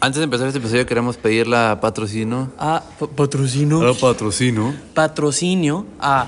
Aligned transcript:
Antes 0.00 0.18
de 0.18 0.24
empezar 0.24 0.46
este 0.46 0.60
episodio 0.60 0.86
queremos 0.86 1.16
pedir 1.16 1.48
la 1.48 1.80
patrocino. 1.80 2.52
a 2.58 2.82
pa- 2.98 3.08
patrocino, 3.08 3.82
La 3.82 3.94
patrocino. 3.94 4.74
patrocinio 4.94 5.86
a 5.98 6.26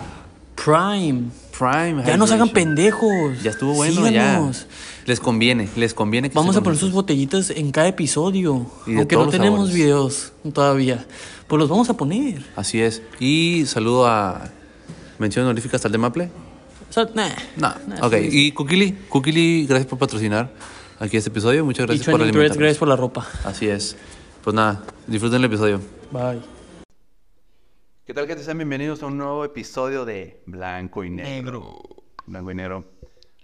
Prime. 0.56 1.24
Prime. 1.56 2.02
Ya 2.06 2.16
no 2.16 2.26
se 2.26 2.34
hagan 2.34 2.48
pendejos. 2.48 3.42
Ya 3.42 3.50
estuvo 3.50 3.74
bueno, 3.74 4.06
Síganos. 4.06 4.60
ya. 4.62 4.66
Les 5.06 5.20
conviene, 5.20 5.68
les 5.76 5.94
conviene 5.94 6.30
que 6.30 6.34
Vamos 6.34 6.56
a 6.56 6.62
poner 6.62 6.78
sus 6.78 6.90
botellitas 6.92 7.50
en 7.50 7.70
cada 7.70 7.88
episodio. 7.88 8.66
Y 8.86 8.96
Aunque 8.96 9.14
no 9.16 9.28
tenemos 9.28 9.68
sabores. 9.68 9.74
videos 9.74 10.32
todavía. 10.52 11.04
Pues 11.46 11.60
los 11.60 11.68
vamos 11.68 11.88
a 11.90 11.94
poner. 11.94 12.44
Así 12.56 12.80
es. 12.80 13.02
Y 13.20 13.64
saludo 13.66 14.06
a. 14.06 14.48
Mención 15.18 15.44
honorífica 15.44 15.76
hasta 15.76 15.88
el 15.88 15.92
de 15.92 15.98
Maple. 15.98 16.30
O 16.88 16.92
sea, 16.92 17.08
nah. 17.14 17.28
No. 17.56 17.68
Nah, 17.86 17.96
ok. 18.06 18.10
pues. 18.10 18.34
Y 18.34 18.52
Kukili. 18.52 18.92
Kukili, 19.08 19.66
gracias 19.66 19.86
por 19.88 19.98
patrocinar 19.98 20.50
aquí 21.00 21.16
este 21.16 21.30
episodio. 21.30 21.64
Muchas 21.64 21.84
Y 21.84 21.86
gracias 21.88 22.08
por 22.10 22.20
20 22.20 22.32
threads, 22.32 22.52
alimentarnos. 22.52 22.58
gracias 22.58 22.78
por 22.78 22.88
la 22.88 22.96
ropa. 22.96 23.26
Así 23.44 23.68
es. 23.68 23.96
Pues 24.44 24.54
nada, 24.54 24.82
disfruten 25.06 25.38
el 25.38 25.44
episodio. 25.46 25.80
Bye. 26.10 26.40
¿Qué 28.06 28.14
tal, 28.14 28.26
gente? 28.26 28.42
Sean 28.42 28.58
bienvenidos 28.58 29.02
a 29.02 29.06
un 29.06 29.18
nuevo 29.18 29.44
episodio 29.44 30.04
de 30.04 30.42
Blanco 30.46 31.04
y 31.04 31.10
Negro. 31.10 31.30
Negro. 31.30 31.78
Blanco 32.26 32.50
y 32.50 32.54
Negro. 32.54 32.84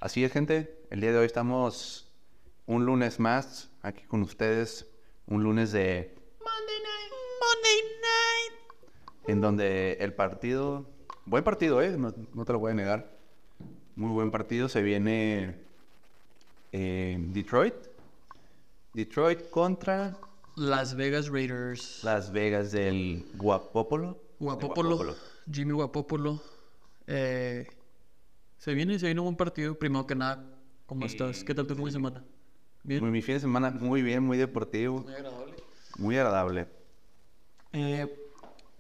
Así 0.01 0.25
es, 0.25 0.33
gente. 0.33 0.87
El 0.91 1.01
día 1.01 1.13
de 1.13 1.19
hoy 1.19 1.27
estamos 1.27 2.13
un 2.67 2.85
lunes 2.85 3.21
más 3.21 3.71
aquí 3.83 4.05
con 4.05 4.23
ustedes. 4.23 4.87
Un 5.27 5.43
lunes 5.43 5.73
de 5.73 6.15
Monday 6.41 6.77
night. 6.83 7.13
Monday 7.41 7.81
night. 8.03 9.29
en 9.29 9.41
donde 9.41 9.93
el 10.01 10.15
partido, 10.15 10.89
buen 11.25 11.43
partido, 11.45 11.83
¿eh? 11.83 11.97
No, 11.97 12.15
no 12.35 12.45
te 12.45 12.53
lo 12.53 12.59
voy 12.61 12.73
a 12.73 12.75
negar. 12.75 13.17
Muy 13.97 14.11
buen 14.13 14.31
partido. 14.31 14.69
Se 14.69 14.83
viene 14.83 15.66
eh, 16.73 17.17
Detroit. 17.19 17.75
Detroit 18.95 19.51
contra 19.51 20.17
Las 20.57 20.95
Vegas 20.95 21.29
Raiders. 21.29 22.03
Las 22.03 22.33
Vegas 22.33 22.73
del 22.73 23.25
Guapopolo. 23.35 24.19
Guapopolo. 24.39 25.15
Jimmy 25.51 25.73
Guapopolo. 25.73 26.43
Eh, 27.07 27.67
se 28.59 28.75
viene, 28.75 28.99
se 28.99 29.07
viene 29.07 29.21
un 29.21 29.27
buen 29.27 29.37
partido. 29.37 29.79
Primero 29.79 30.07
que 30.07 30.15
nada, 30.15 30.45
¿cómo 30.87 31.05
estás? 31.07 31.45
¿Qué 31.45 31.55
tal 31.55 31.67
tu 31.67 31.75
fin 31.75 31.85
de 31.85 31.93
semana? 31.93 32.25
Bien. 32.83 33.03
Muy- 33.03 33.11
Mi 33.11 33.23
fin 33.23 33.35
de 33.35 33.41
semana 33.41 33.71
muy 33.71 34.01
bien, 34.03 34.23
muy 34.23 34.39
deportivo, 34.39 35.01
Muy 35.01 35.13
agradable. 35.15 35.55
muy 35.99 36.17
agradable. 36.17 36.69
Eh, 37.73 38.07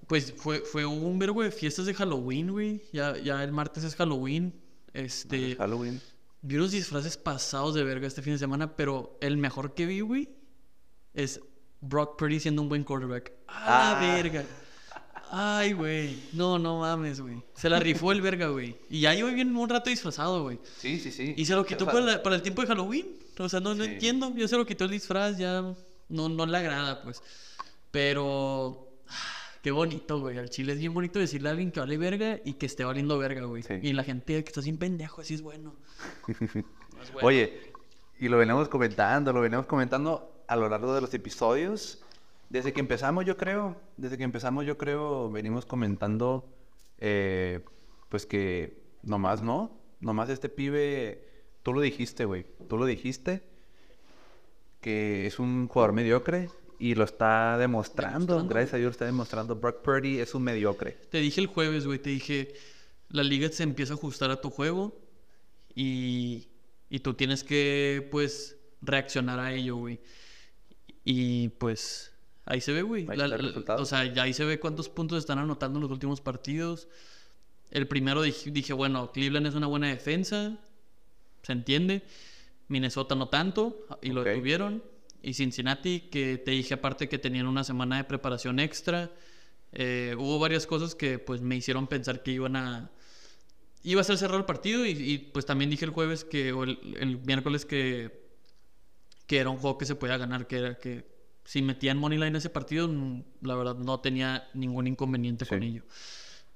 pues 0.06 0.32
fue, 0.36 0.60
fue 0.60 0.86
un 0.86 1.18
vergo 1.18 1.42
de 1.42 1.50
fiestas 1.50 1.86
de 1.86 1.94
Halloween, 1.94 2.50
güey. 2.52 2.82
Ya, 2.92 3.16
ya 3.18 3.42
el 3.44 3.52
martes 3.52 3.84
es 3.84 3.94
Halloween. 3.96 4.54
Este, 4.94 5.56
Halloween. 5.56 6.00
Vi 6.46 6.56
unos 6.56 6.70
disfraces 6.70 7.16
pasados 7.16 7.74
de 7.74 7.82
verga 7.82 8.06
este 8.06 8.22
fin 8.22 8.34
de 8.34 8.38
semana, 8.38 8.76
pero 8.76 9.18
el 9.20 9.36
mejor 9.36 9.74
que 9.74 9.84
vi, 9.86 10.00
güey, 10.00 10.28
es 11.12 11.40
Brock 11.80 12.16
Purdy 12.18 12.38
siendo 12.40 12.62
un 12.62 12.68
buen 12.68 12.84
quarterback. 12.84 13.32
¡A 13.48 13.90
Ah. 13.90 13.94
la 13.94 14.00
verga! 14.14 14.44
Ay, 15.32 15.72
güey. 15.72 16.16
No, 16.34 16.56
no 16.58 16.78
mames, 16.80 17.20
güey. 17.20 17.42
Se 17.56 17.68
la 17.68 17.80
rifó 17.80 18.12
el 18.12 18.20
verga, 18.22 18.46
güey. 18.48 18.76
Y 18.88 19.00
ya 19.00 19.12
iba 19.14 19.28
bien 19.30 19.56
un 19.56 19.68
rato 19.68 19.90
disfrazado, 19.90 20.44
güey. 20.44 20.60
Sí, 20.78 21.00
sí, 21.00 21.10
sí. 21.10 21.34
Y 21.36 21.44
se 21.46 21.54
lo 21.54 21.66
quitó 21.66 21.84
para, 21.84 22.00
la- 22.00 22.22
para 22.22 22.36
el 22.36 22.42
tiempo 22.42 22.62
de 22.62 22.68
Halloween. 22.68 23.08
O 23.38 23.48
sea, 23.48 23.58
no, 23.58 23.74
no 23.74 23.82
Sí. 23.84 23.90
entiendo. 23.90 24.32
Ya 24.36 24.46
se 24.46 24.56
lo 24.56 24.64
quitó 24.64 24.84
el 24.84 24.90
disfraz, 24.92 25.36
ya 25.36 25.62
no, 26.08 26.28
no 26.28 26.46
le 26.46 26.56
agrada, 26.56 27.02
pues. 27.02 27.20
Pero. 27.90 28.88
Qué 29.66 29.72
bonito, 29.72 30.20
güey. 30.20 30.38
Al 30.38 30.48
chile 30.48 30.74
es 30.74 30.78
bien 30.78 30.94
bonito 30.94 31.18
decirle 31.18 31.48
a 31.48 31.50
alguien 31.50 31.72
que 31.72 31.80
vale 31.80 31.98
verga 31.98 32.38
y 32.44 32.52
que 32.52 32.66
esté 32.66 32.84
valiendo 32.84 33.18
verga, 33.18 33.46
güey. 33.46 33.64
Sí. 33.64 33.74
Y 33.82 33.94
la 33.94 34.04
gente 34.04 34.44
que 34.44 34.48
está 34.48 34.62
sin 34.62 34.78
pendejo, 34.78 35.22
así 35.22 35.34
es 35.34 35.42
bueno. 35.42 35.74
No 36.28 36.34
es 37.02 37.12
bueno. 37.12 37.26
Oye, 37.26 37.72
y 38.20 38.28
lo 38.28 38.38
venimos 38.38 38.68
comentando, 38.68 39.32
lo 39.32 39.40
venimos 39.40 39.66
comentando 39.66 40.44
a 40.46 40.54
lo 40.54 40.68
largo 40.68 40.94
de 40.94 41.00
los 41.00 41.12
episodios. 41.14 42.00
Desde 42.48 42.72
que 42.72 42.78
empezamos, 42.78 43.24
yo 43.24 43.36
creo, 43.36 43.74
desde 43.96 44.16
que 44.16 44.22
empezamos, 44.22 44.64
yo 44.66 44.78
creo, 44.78 45.32
venimos 45.32 45.66
comentando, 45.66 46.48
eh, 46.98 47.64
pues 48.08 48.24
que 48.24 48.84
nomás 49.02 49.42
no, 49.42 49.76
nomás 49.98 50.28
este 50.28 50.48
pibe, 50.48 51.26
tú 51.64 51.72
lo 51.72 51.80
dijiste, 51.80 52.24
güey, 52.24 52.46
tú 52.68 52.78
lo 52.78 52.86
dijiste, 52.86 53.42
que 54.80 55.26
es 55.26 55.40
un 55.40 55.66
jugador 55.66 55.92
mediocre 55.92 56.50
y 56.78 56.94
lo 56.94 57.04
está 57.04 57.56
demostrando, 57.58 58.18
Demostrando. 58.34 58.48
gracias 58.48 58.74
a 58.74 58.76
Dios 58.76 58.86
lo 58.86 58.90
está 58.92 59.04
demostrando. 59.06 59.56
Brock 59.56 59.82
Purdy 59.82 60.18
es 60.18 60.34
un 60.34 60.42
mediocre. 60.42 60.92
Te 61.10 61.18
dije 61.18 61.40
el 61.40 61.46
jueves, 61.46 61.86
güey. 61.86 61.98
Te 61.98 62.10
dije. 62.10 62.54
La 63.08 63.22
liga 63.22 63.48
se 63.50 63.62
empieza 63.62 63.94
a 63.94 63.96
ajustar 63.96 64.30
a 64.30 64.40
tu 64.40 64.50
juego. 64.50 64.98
Y. 65.74 66.48
Y 66.90 67.00
tú 67.00 67.14
tienes 67.14 67.44
que, 67.44 68.06
pues. 68.10 68.56
Reaccionar 68.82 69.38
a 69.40 69.52
ello, 69.52 69.76
güey. 69.76 70.00
Y 71.04 71.48
pues. 71.50 72.12
Ahí 72.44 72.60
se 72.60 72.72
ve, 72.72 72.82
güey. 72.82 73.06
La- 73.06 73.26
la- 73.26 73.74
o 73.76 73.84
sea, 73.84 74.04
ya 74.12 74.22
ahí 74.22 74.32
se 74.32 74.44
ve 74.44 74.60
cuántos 74.60 74.88
puntos 74.88 75.18
están 75.18 75.38
anotando 75.38 75.78
en 75.78 75.82
los 75.82 75.90
últimos 75.90 76.20
partidos. 76.20 76.86
El 77.70 77.88
primero 77.88 78.22
dije, 78.22 78.50
dije, 78.52 78.72
bueno, 78.72 79.10
Cleveland 79.12 79.46
es 79.48 79.54
una 79.54 79.66
buena 79.66 79.88
defensa. 79.88 80.56
Se 81.42 81.52
entiende. 81.52 82.02
Minnesota 82.68 83.14
no 83.16 83.28
tanto. 83.28 83.86
Y 84.02 84.10
lo 84.10 84.22
detuvieron. 84.22 84.82
Y 85.22 85.34
Cincinnati, 85.34 86.00
que 86.00 86.38
te 86.38 86.52
dije 86.52 86.74
aparte 86.74 87.08
que 87.08 87.18
tenían 87.18 87.46
una 87.46 87.64
semana 87.64 87.96
de 87.96 88.04
preparación 88.04 88.60
extra. 88.60 89.10
Eh, 89.72 90.14
hubo 90.18 90.38
varias 90.38 90.66
cosas 90.66 90.94
que 90.94 91.18
pues 91.18 91.40
me 91.40 91.56
hicieron 91.56 91.86
pensar 91.86 92.22
que 92.22 92.32
iban 92.32 92.56
a... 92.56 92.90
Iba 93.82 94.00
a 94.00 94.04
ser 94.04 94.18
cerrado 94.18 94.38
el 94.38 94.44
partido 94.44 94.84
y, 94.84 94.90
y, 94.90 95.18
pues 95.18 95.46
también 95.46 95.70
dije 95.70 95.84
el 95.84 95.92
jueves 95.92 96.24
que, 96.24 96.52
o 96.52 96.64
el, 96.64 96.96
el 96.98 97.18
miércoles 97.18 97.64
que, 97.64 98.26
que 99.26 99.38
era 99.38 99.50
un 99.50 99.58
juego 99.58 99.78
que 99.78 99.84
se 99.84 99.94
podía 99.94 100.16
ganar, 100.16 100.46
que 100.46 100.56
era 100.56 100.78
que 100.78 101.04
si 101.46 101.62
metían 101.62 101.96
Moneyline 101.96 102.28
en 102.30 102.36
ese 102.36 102.50
partido, 102.50 102.88
mm, 102.88 103.22
la 103.42 103.54
verdad 103.54 103.76
no 103.76 104.00
tenía 104.00 104.48
ningún 104.54 104.88
inconveniente 104.88 105.46
con 105.46 105.62
ello. 105.62 105.84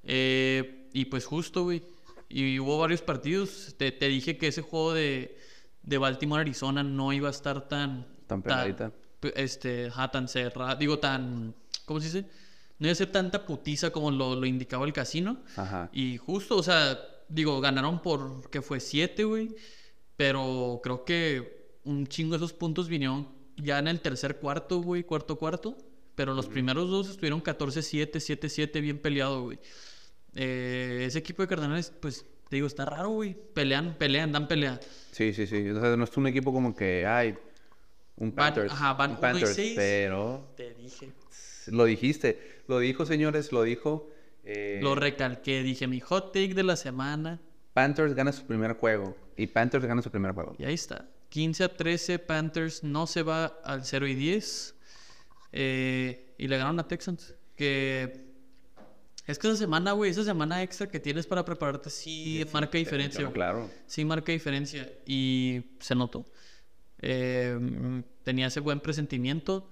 Eh, 0.02 0.88
y 0.92 1.04
pues 1.06 1.24
justo, 1.24 1.62
güey. 1.64 1.82
Y 2.28 2.58
hubo 2.58 2.78
varios 2.78 3.00
partidos. 3.00 3.74
Te, 3.78 3.92
te 3.92 4.08
dije 4.08 4.36
que 4.36 4.48
ese 4.48 4.62
juego 4.62 4.92
de, 4.92 5.38
de 5.82 5.98
Baltimore-Arizona 5.98 6.82
no 6.82 7.12
iba 7.12 7.28
a 7.28 7.32
estar 7.32 7.68
tan... 7.68 8.06
Tan 8.30 8.42
pegadita. 8.42 8.92
pe- 9.20 9.32
Este, 9.36 9.86
ajá, 9.88 10.10
tan 10.10 10.28
cerrado. 10.28 10.76
Digo, 10.76 10.98
tan... 10.98 11.54
¿Cómo 11.84 12.00
se 12.00 12.06
dice? 12.06 12.22
No 12.78 12.86
iba 12.86 12.92
a 12.92 12.94
ser 12.94 13.12
tanta 13.12 13.44
putiza 13.44 13.90
como 13.90 14.10
lo, 14.10 14.34
lo 14.34 14.46
indicaba 14.46 14.86
el 14.86 14.92
casino. 14.92 15.42
Ajá. 15.56 15.90
Y 15.92 16.16
justo, 16.16 16.56
o 16.56 16.62
sea, 16.62 16.98
digo, 17.28 17.60
ganaron 17.60 18.00
por 18.00 18.48
que 18.50 18.62
fue 18.62 18.80
7, 18.80 19.24
güey. 19.24 19.54
Pero 20.16 20.80
creo 20.82 21.04
que 21.04 21.78
un 21.84 22.06
chingo 22.06 22.32
de 22.32 22.36
esos 22.38 22.52
puntos 22.52 22.88
vinieron 22.88 23.28
ya 23.56 23.78
en 23.78 23.88
el 23.88 24.00
tercer 24.00 24.36
cuarto, 24.36 24.80
güey, 24.80 25.02
cuarto 25.04 25.36
cuarto. 25.36 25.76
Pero 26.14 26.34
los 26.34 26.46
primeros 26.48 26.90
dos 26.90 27.08
estuvieron 27.08 27.42
14-7, 27.42 28.10
7-7, 28.20 28.80
bien 28.80 28.98
peleado, 28.98 29.42
güey. 29.44 29.58
Eh, 30.34 31.04
ese 31.06 31.18
equipo 31.18 31.42
de 31.42 31.48
Cardenales, 31.48 31.92
pues, 32.00 32.24
te 32.48 32.56
digo, 32.56 32.66
está 32.66 32.84
raro, 32.84 33.10
güey. 33.10 33.34
Pelean, 33.54 33.96
pelean, 33.98 34.30
dan 34.32 34.46
pelea. 34.46 34.78
Sí, 35.12 35.32
sí, 35.32 35.46
sí. 35.46 35.68
O 35.70 35.80
sea, 35.80 35.96
no 35.96 36.04
es 36.04 36.16
un 36.16 36.26
equipo 36.26 36.52
como 36.52 36.74
que, 36.76 37.06
ay, 37.06 37.36
un 38.20 38.32
Van- 38.34 38.54
Panthers. 38.54 38.72
ajá, 38.72 38.92
van 38.94 39.10
un 39.10 39.16
uno 39.16 39.28
y 39.28 39.32
Panthers, 39.32 39.54
seis. 39.56 39.72
pero 39.76 40.52
Te 40.56 40.72
dije. 40.74 41.10
Lo 41.66 41.84
dijiste, 41.84 42.62
lo 42.68 42.78
dijo, 42.78 43.04
señores, 43.06 43.50
lo 43.52 43.62
dijo. 43.64 44.08
eh, 44.44 44.78
Lo 44.82 44.94
recalqué, 44.94 45.62
dije, 45.62 45.86
mi 45.88 45.98
hot 46.00 46.32
take 46.32 46.54
de 46.54 46.62
la 46.62 46.76
semana. 46.76 47.40
Panthers 47.74 48.14
gana 48.14 48.32
su 48.32 48.44
primer 48.46 48.74
juego 48.74 49.16
y 49.36 49.46
Panthers 49.48 49.84
gana 49.84 50.00
su 50.02 50.10
primer 50.10 50.32
juego. 50.32 50.54
Y 50.58 50.64
ahí 50.64 50.74
está. 50.74 51.08
15 51.28 51.64
a 51.64 51.76
13, 51.76 52.18
Panthers 52.18 52.82
no 52.82 53.06
se 53.06 53.22
va 53.22 53.46
al 53.64 53.84
0 53.84 54.06
y 54.08 54.14
10. 54.14 54.74
Eh, 55.52 56.34
y 56.38 56.48
le 56.48 56.56
ganaron 56.56 56.78
a 56.80 56.88
Texans. 56.88 57.34
Que 57.56 58.24
es 59.26 59.38
que 59.38 59.46
esa 59.48 59.56
semana, 59.56 59.92
güey, 59.92 60.10
esa 60.10 60.24
semana 60.24 60.62
extra 60.62 60.88
que 60.88 60.98
tienes 60.98 61.26
para 61.26 61.44
prepararte 61.44 61.90
sí 61.90 62.44
marca 62.52 62.78
diferencia. 62.78 63.30
Claro. 63.30 63.70
Sí 63.86 64.04
marca 64.04 64.32
diferencia. 64.32 64.90
Y 65.06 65.62
se 65.78 65.94
notó. 65.94 66.24
Eh, 67.02 68.02
tenía 68.22 68.46
ese 68.46 68.60
buen 68.60 68.80
presentimiento. 68.80 69.68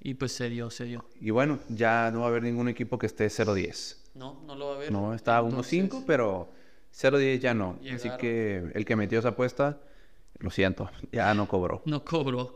Y 0.00 0.14
pues 0.14 0.32
se 0.32 0.48
dio, 0.48 0.68
se 0.70 0.84
dio. 0.84 1.04
Y 1.20 1.30
bueno, 1.30 1.60
ya 1.68 2.10
no 2.10 2.20
va 2.20 2.26
a 2.26 2.28
haber 2.28 2.42
ningún 2.42 2.68
equipo 2.68 2.98
que 2.98 3.06
esté 3.06 3.26
0-10. 3.26 3.98
No, 4.14 4.42
no 4.46 4.56
lo 4.56 4.70
va 4.70 4.74
a 4.74 4.78
ver. 4.78 4.90
No, 4.90 5.14
está 5.14 5.40
1-5, 5.40 6.02
pero 6.06 6.50
0-10 6.92 7.38
ya 7.38 7.54
no. 7.54 7.78
Así 7.94 8.10
que 8.18 8.70
el 8.74 8.84
que 8.84 8.96
metió 8.96 9.20
esa 9.20 9.28
apuesta, 9.28 9.80
lo 10.38 10.50
siento, 10.50 10.90
ya 11.12 11.32
no 11.34 11.46
cobró. 11.46 11.82
No 11.84 12.04
cobró. 12.04 12.54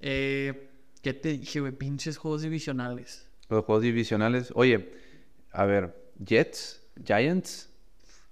Eh, 0.00 0.68
¿Qué 1.00 1.14
te 1.14 1.38
dije, 1.38 1.60
güey? 1.60 1.72
Pinches 1.72 2.18
juegos 2.18 2.42
divisionales. 2.42 3.28
Los 3.48 3.64
juegos 3.64 3.84
divisionales, 3.84 4.52
oye, 4.56 4.92
a 5.52 5.64
ver, 5.64 6.12
Jets, 6.24 6.82
Giants, 7.04 7.70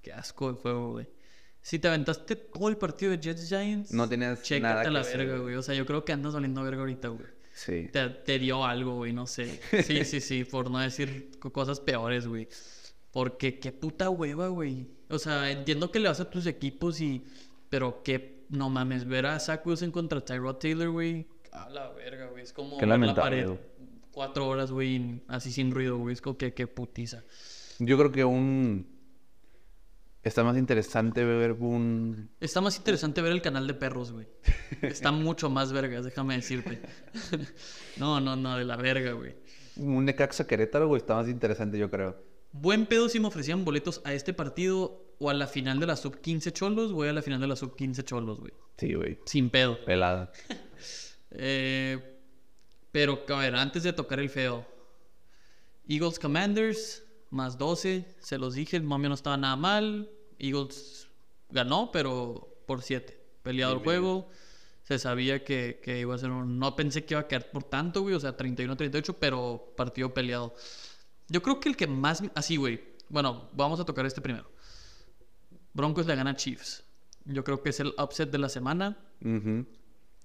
Qué 0.02 0.12
asco 0.12 0.52
de 0.52 0.60
juego, 0.60 0.92
güey. 0.92 1.08
Si 1.68 1.78
te 1.78 1.86
aventaste 1.88 2.34
todo 2.34 2.70
el 2.70 2.78
partido 2.78 3.10
de 3.12 3.18
Jets 3.18 3.46
Giants, 3.46 3.92
no 3.92 4.08
tenías 4.08 4.40
nada 4.60 4.80
a 4.80 4.84
que 4.84 4.90
la 4.90 5.00
hacer. 5.00 5.18
verga, 5.18 5.36
güey. 5.38 5.54
O 5.56 5.60
sea, 5.62 5.74
yo 5.74 5.84
creo 5.84 6.02
que 6.02 6.12
andas 6.14 6.32
valiendo 6.32 6.62
verga 6.62 6.80
ahorita, 6.80 7.08
güey. 7.08 7.26
Sí. 7.52 7.90
Te, 7.92 8.08
te 8.08 8.38
dio 8.38 8.64
algo, 8.64 8.94
güey, 8.96 9.12
no 9.12 9.26
sé. 9.26 9.60
Sí, 9.84 10.02
sí, 10.06 10.20
sí, 10.22 10.44
por 10.44 10.70
no 10.70 10.78
decir 10.78 11.30
co- 11.38 11.52
cosas 11.52 11.80
peores, 11.80 12.26
güey. 12.26 12.48
Porque 13.10 13.58
qué 13.58 13.70
puta 13.72 14.08
hueva, 14.08 14.48
güey. 14.48 14.88
O 15.10 15.18
sea, 15.18 15.50
entiendo 15.50 15.90
que 15.90 15.98
le 15.98 16.08
vas 16.08 16.20
a 16.20 16.30
tus 16.30 16.46
equipos 16.46 17.02
y... 17.02 17.22
Pero 17.68 18.02
qué... 18.02 18.46
No 18.48 18.70
mames, 18.70 19.04
ver 19.06 19.26
a 19.26 19.38
Zach 19.38 19.66
Wilson 19.66 19.90
contra 19.90 20.24
Tyrod 20.24 20.56
Taylor, 20.56 20.88
güey. 20.88 21.26
A 21.52 21.68
la 21.68 21.90
verga, 21.90 22.28
güey. 22.28 22.44
Es 22.44 22.54
como 22.54 22.78
Qué 22.78 22.86
ver 22.86 22.88
la 22.88 22.94
lamentable, 22.94 23.42
pared. 23.44 23.58
Cuatro 24.10 24.48
horas, 24.48 24.72
güey, 24.72 25.20
así 25.28 25.52
sin 25.52 25.70
ruido, 25.70 25.98
güey. 25.98 26.14
Es 26.14 26.22
como 26.22 26.38
que, 26.38 26.54
que 26.54 26.66
putiza. 26.66 27.24
Yo 27.78 27.98
creo 27.98 28.10
que 28.10 28.24
un... 28.24 28.86
Está 30.22 30.42
más 30.42 30.56
interesante 30.58 31.24
ver 31.24 31.52
un... 31.52 32.30
Está 32.40 32.60
más 32.60 32.76
interesante 32.76 33.22
ver 33.22 33.32
el 33.32 33.40
canal 33.40 33.66
de 33.66 33.74
perros, 33.74 34.12
güey. 34.12 34.26
Está 34.82 35.12
mucho 35.12 35.48
más 35.48 35.72
vergas, 35.72 36.04
déjame 36.04 36.34
decirte. 36.34 36.80
no, 37.96 38.20
no, 38.20 38.34
no, 38.34 38.56
de 38.56 38.64
la 38.64 38.76
verga, 38.76 39.12
güey. 39.12 39.36
Un 39.76 40.04
Necaxa 40.04 40.46
Querétaro, 40.46 40.88
güey. 40.88 41.00
Está 41.00 41.14
más 41.14 41.28
interesante, 41.28 41.78
yo 41.78 41.88
creo. 41.88 42.16
Buen 42.52 42.86
pedo 42.86 43.08
si 43.08 43.20
me 43.20 43.28
ofrecían 43.28 43.64
boletos 43.64 44.00
a 44.04 44.12
este 44.12 44.32
partido 44.32 45.14
o 45.18 45.30
a 45.30 45.34
la 45.34 45.46
final 45.46 45.78
de 45.78 45.86
la 45.86 45.96
sub 45.96 46.20
15 46.20 46.52
cholos, 46.52 46.92
voy 46.92 47.08
a 47.08 47.12
la 47.12 47.22
final 47.22 47.40
de 47.40 47.46
la 47.46 47.56
sub 47.56 47.76
15 47.76 48.04
cholos, 48.04 48.40
güey. 48.40 48.52
Sí, 48.76 48.94
güey. 48.94 49.18
Sin 49.24 49.50
pedo. 49.50 49.84
Pelada. 49.84 50.32
Eh, 51.30 51.98
pero, 52.90 53.22
a 53.28 53.38
ver, 53.40 53.54
antes 53.54 53.82
de 53.82 53.92
tocar 53.92 54.18
el 54.18 54.30
feo. 54.30 54.66
Eagles 55.86 56.18
Commanders, 56.18 57.04
más 57.30 57.58
12. 57.58 58.16
Se 58.20 58.38
los 58.38 58.54
dije, 58.54 58.76
el 58.76 58.82
momio 58.82 59.08
no 59.08 59.14
estaba 59.14 59.36
nada 59.36 59.56
mal. 59.56 60.10
Eagles 60.38 61.08
ganó, 61.50 61.90
pero 61.92 62.62
por 62.66 62.82
7. 62.82 63.20
Peleado 63.42 63.74
el 63.74 63.80
juego. 63.80 64.28
Se 64.82 64.98
sabía 64.98 65.44
que, 65.44 65.80
que 65.82 66.00
iba 66.00 66.14
a 66.14 66.18
ser 66.18 66.30
un... 66.30 66.58
No 66.58 66.74
pensé 66.74 67.04
que 67.04 67.14
iba 67.14 67.20
a 67.20 67.28
quedar 67.28 67.50
por 67.50 67.64
tanto, 67.64 68.02
güey. 68.02 68.14
O 68.14 68.20
sea, 68.20 68.36
31-38, 68.36 69.16
pero 69.18 69.74
partido 69.76 70.14
peleado. 70.14 70.54
Yo 71.28 71.42
creo 71.42 71.60
que 71.60 71.68
el 71.68 71.76
que 71.76 71.86
más... 71.86 72.22
Así, 72.34 72.56
güey. 72.56 72.82
Bueno, 73.08 73.50
vamos 73.52 73.80
a 73.80 73.84
tocar 73.84 74.06
este 74.06 74.20
primero. 74.20 74.50
Broncos 75.74 76.06
le 76.06 76.16
gana 76.16 76.30
a 76.30 76.36
Chiefs. 76.36 76.84
Yo 77.24 77.44
creo 77.44 77.62
que 77.62 77.70
es 77.70 77.80
el 77.80 77.92
upset 78.02 78.30
de 78.30 78.38
la 78.38 78.48
semana. 78.48 78.96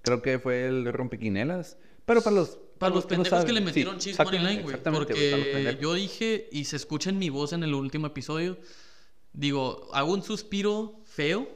Creo 0.02 0.22
que 0.22 0.38
fue 0.38 0.66
el 0.66 0.90
rompequinelas. 0.92 1.76
Pero 2.06 2.22
para 2.22 2.36
los... 2.36 2.58
Para 2.78 2.94
los 2.94 3.06
que 3.06 3.16
no 3.16 3.22
pendejos 3.22 3.44
que 3.44 3.52
le 3.52 3.60
Sí, 3.60 3.64
metieron 3.66 3.98
Chiefs 3.98 4.18
exactamente, 4.20 4.42
Money 4.42 4.56
Line, 4.56 4.62
güey. 4.82 4.94
Porque 4.94 5.50
pendejos. 5.52 5.80
yo 5.80 5.94
dije, 5.94 6.48
y 6.52 6.64
se 6.64 6.76
escucha 6.76 7.10
en 7.10 7.18
mi 7.18 7.30
voz 7.30 7.52
en 7.52 7.62
el 7.62 7.74
último 7.74 8.06
episodio, 8.08 8.58
digo, 9.32 9.88
hago 9.92 10.12
un 10.12 10.22
suspiro 10.22 11.00
feo 11.04 11.48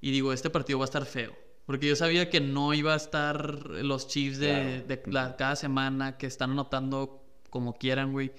y 0.00 0.10
digo, 0.10 0.32
este 0.32 0.50
partido 0.50 0.78
va 0.78 0.84
a 0.84 0.86
estar 0.86 1.04
feo. 1.06 1.32
Porque 1.66 1.86
yo 1.86 1.94
sabía 1.96 2.28
que 2.28 2.40
no 2.40 2.74
iba 2.74 2.92
a 2.92 2.96
estar 2.96 3.54
los 3.70 4.08
Chiefs 4.08 4.38
de, 4.38 4.82
de 4.82 5.02
la- 5.06 5.36
cada 5.36 5.54
semana, 5.56 6.18
que 6.18 6.26
están 6.26 6.50
anotando 6.50 7.22
como 7.50 7.74
quieran, 7.78 8.12
güey. 8.12 8.32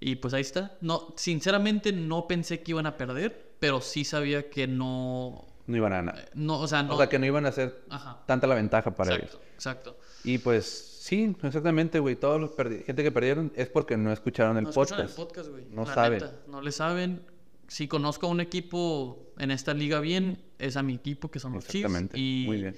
Y 0.00 0.16
pues 0.16 0.34
ahí 0.34 0.40
está. 0.40 0.76
No, 0.80 1.14
sinceramente 1.16 1.92
no 1.92 2.26
pensé 2.26 2.60
que 2.62 2.72
iban 2.72 2.86
a 2.86 2.96
perder, 2.96 3.54
pero 3.60 3.80
sí 3.80 4.04
sabía 4.04 4.50
que 4.50 4.66
no... 4.66 5.46
No 5.68 5.76
iban 5.76 5.92
a 5.92 5.96
ganar. 5.96 6.30
no 6.34 6.58
o 6.58 6.66
sea, 6.66 6.82
no... 6.82 6.94
O 6.94 6.98
sea, 6.98 7.08
que 7.08 7.20
no 7.20 7.26
iban 7.26 7.46
a 7.46 7.50
hacer 7.50 7.84
Ajá. 7.88 8.20
tanta 8.26 8.48
la 8.48 8.56
ventaja 8.56 8.90
para 8.90 9.14
Exacto, 9.14 9.36
ellos. 9.38 9.48
exacto. 9.54 9.98
Y 10.24 10.38
pues 10.38 10.91
sí, 11.02 11.36
exactamente, 11.42 11.98
güey. 11.98 12.16
Todos 12.16 12.40
los 12.40 12.54
gente 12.54 13.02
que 13.02 13.10
perdieron 13.10 13.52
es 13.56 13.68
porque 13.68 13.96
no 13.96 14.12
escucharon 14.12 14.56
el 14.56 14.64
no 14.64 14.70
podcast. 14.70 15.00
el 15.00 15.08
podcast, 15.08 15.48
güey. 15.50 15.64
No 15.70 15.84
La 15.84 15.94
saben. 15.94 16.20
neta, 16.20 16.40
no 16.48 16.62
le 16.62 16.72
saben. 16.72 17.22
Si 17.68 17.88
conozco 17.88 18.26
a 18.26 18.30
un 18.30 18.40
equipo 18.40 19.32
en 19.38 19.50
esta 19.50 19.74
liga 19.74 20.00
bien, 20.00 20.42
es 20.58 20.76
a 20.76 20.82
mi 20.82 20.94
equipo, 20.94 21.30
que 21.30 21.40
son 21.40 21.52
los 21.54 21.64
Chiefs. 21.64 21.86
Exactamente. 21.86 22.18
Y, 22.18 22.44
Muy 22.46 22.60
bien. 22.60 22.76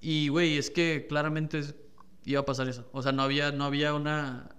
Y, 0.00 0.28
güey, 0.28 0.56
es 0.56 0.70
que 0.70 1.06
claramente 1.08 1.62
iba 2.24 2.40
a 2.40 2.44
pasar 2.44 2.68
eso. 2.68 2.88
O 2.92 3.02
sea, 3.02 3.12
no 3.12 3.22
había, 3.22 3.52
no 3.52 3.64
había 3.64 3.94
una... 3.94 4.54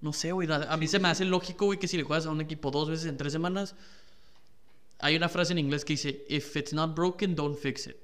No 0.00 0.12
sé, 0.12 0.32
güey. 0.32 0.48
A 0.50 0.76
mí 0.76 0.86
se 0.86 0.98
me 0.98 1.08
hace 1.08 1.24
lógico, 1.24 1.66
güey, 1.66 1.78
que 1.78 1.88
si 1.88 1.96
le 1.96 2.02
juegas 2.04 2.26
a 2.26 2.30
un 2.30 2.40
equipo 2.40 2.70
dos 2.70 2.88
veces 2.88 3.06
en 3.06 3.16
tres 3.16 3.32
semanas... 3.32 3.74
Hay 5.00 5.16
una 5.16 5.28
frase 5.28 5.52
en 5.52 5.60
inglés 5.60 5.84
que 5.84 5.92
dice, 5.92 6.24
if 6.28 6.56
it's 6.56 6.72
not 6.72 6.94
broken, 6.94 7.36
don't 7.36 7.56
fix 7.56 7.86
it. 7.86 7.96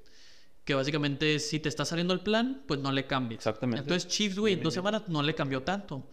Que 0.65 0.73
básicamente 0.73 1.39
si 1.39 1.59
te 1.59 1.69
está 1.69 1.85
saliendo 1.85 2.13
el 2.13 2.19
plan, 2.21 2.63
pues 2.67 2.79
no 2.81 2.91
le 2.91 3.05
cambies. 3.05 3.37
Exactamente. 3.39 3.81
Entonces 3.83 4.09
Chiefs, 4.09 4.37
güey, 4.39 4.55
en 4.55 4.63
dos 4.63 4.73
semanas 4.73 5.03
no 5.07 5.21
le 5.23 5.33
cambió 5.35 5.61
tanto. 5.63 6.03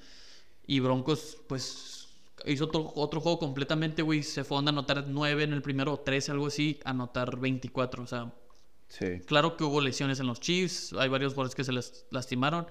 Y 0.67 0.79
Broncos, 0.81 1.39
pues, 1.49 2.09
hizo 2.45 2.65
otro, 2.67 2.93
otro 2.95 3.21
juego 3.21 3.39
completamente, 3.39 4.03
güey. 4.03 4.23
Se 4.23 4.45
fue 4.45 4.59
a 4.59 4.61
anotar 4.61 5.05
9 5.09 5.43
en 5.45 5.53
el 5.55 5.63
primero, 5.63 5.95
o 5.95 6.01
13, 6.01 6.33
algo 6.33 6.47
así, 6.49 6.79
a 6.85 6.91
anotar 6.91 7.39
24. 7.39 8.03
O 8.03 8.07
sea, 8.07 8.31
Sí. 8.89 9.21
claro 9.27 9.57
que 9.57 9.65
hubo 9.65 9.81
lesiones 9.81 10.21
en 10.21 10.27
los 10.27 10.39
Chiefs. 10.39 10.93
Hay 10.99 11.09
varios 11.09 11.33
jugadores 11.33 11.55
que 11.55 11.65
se 11.65 11.73
les 11.73 12.05
lastimaron. 12.11 12.67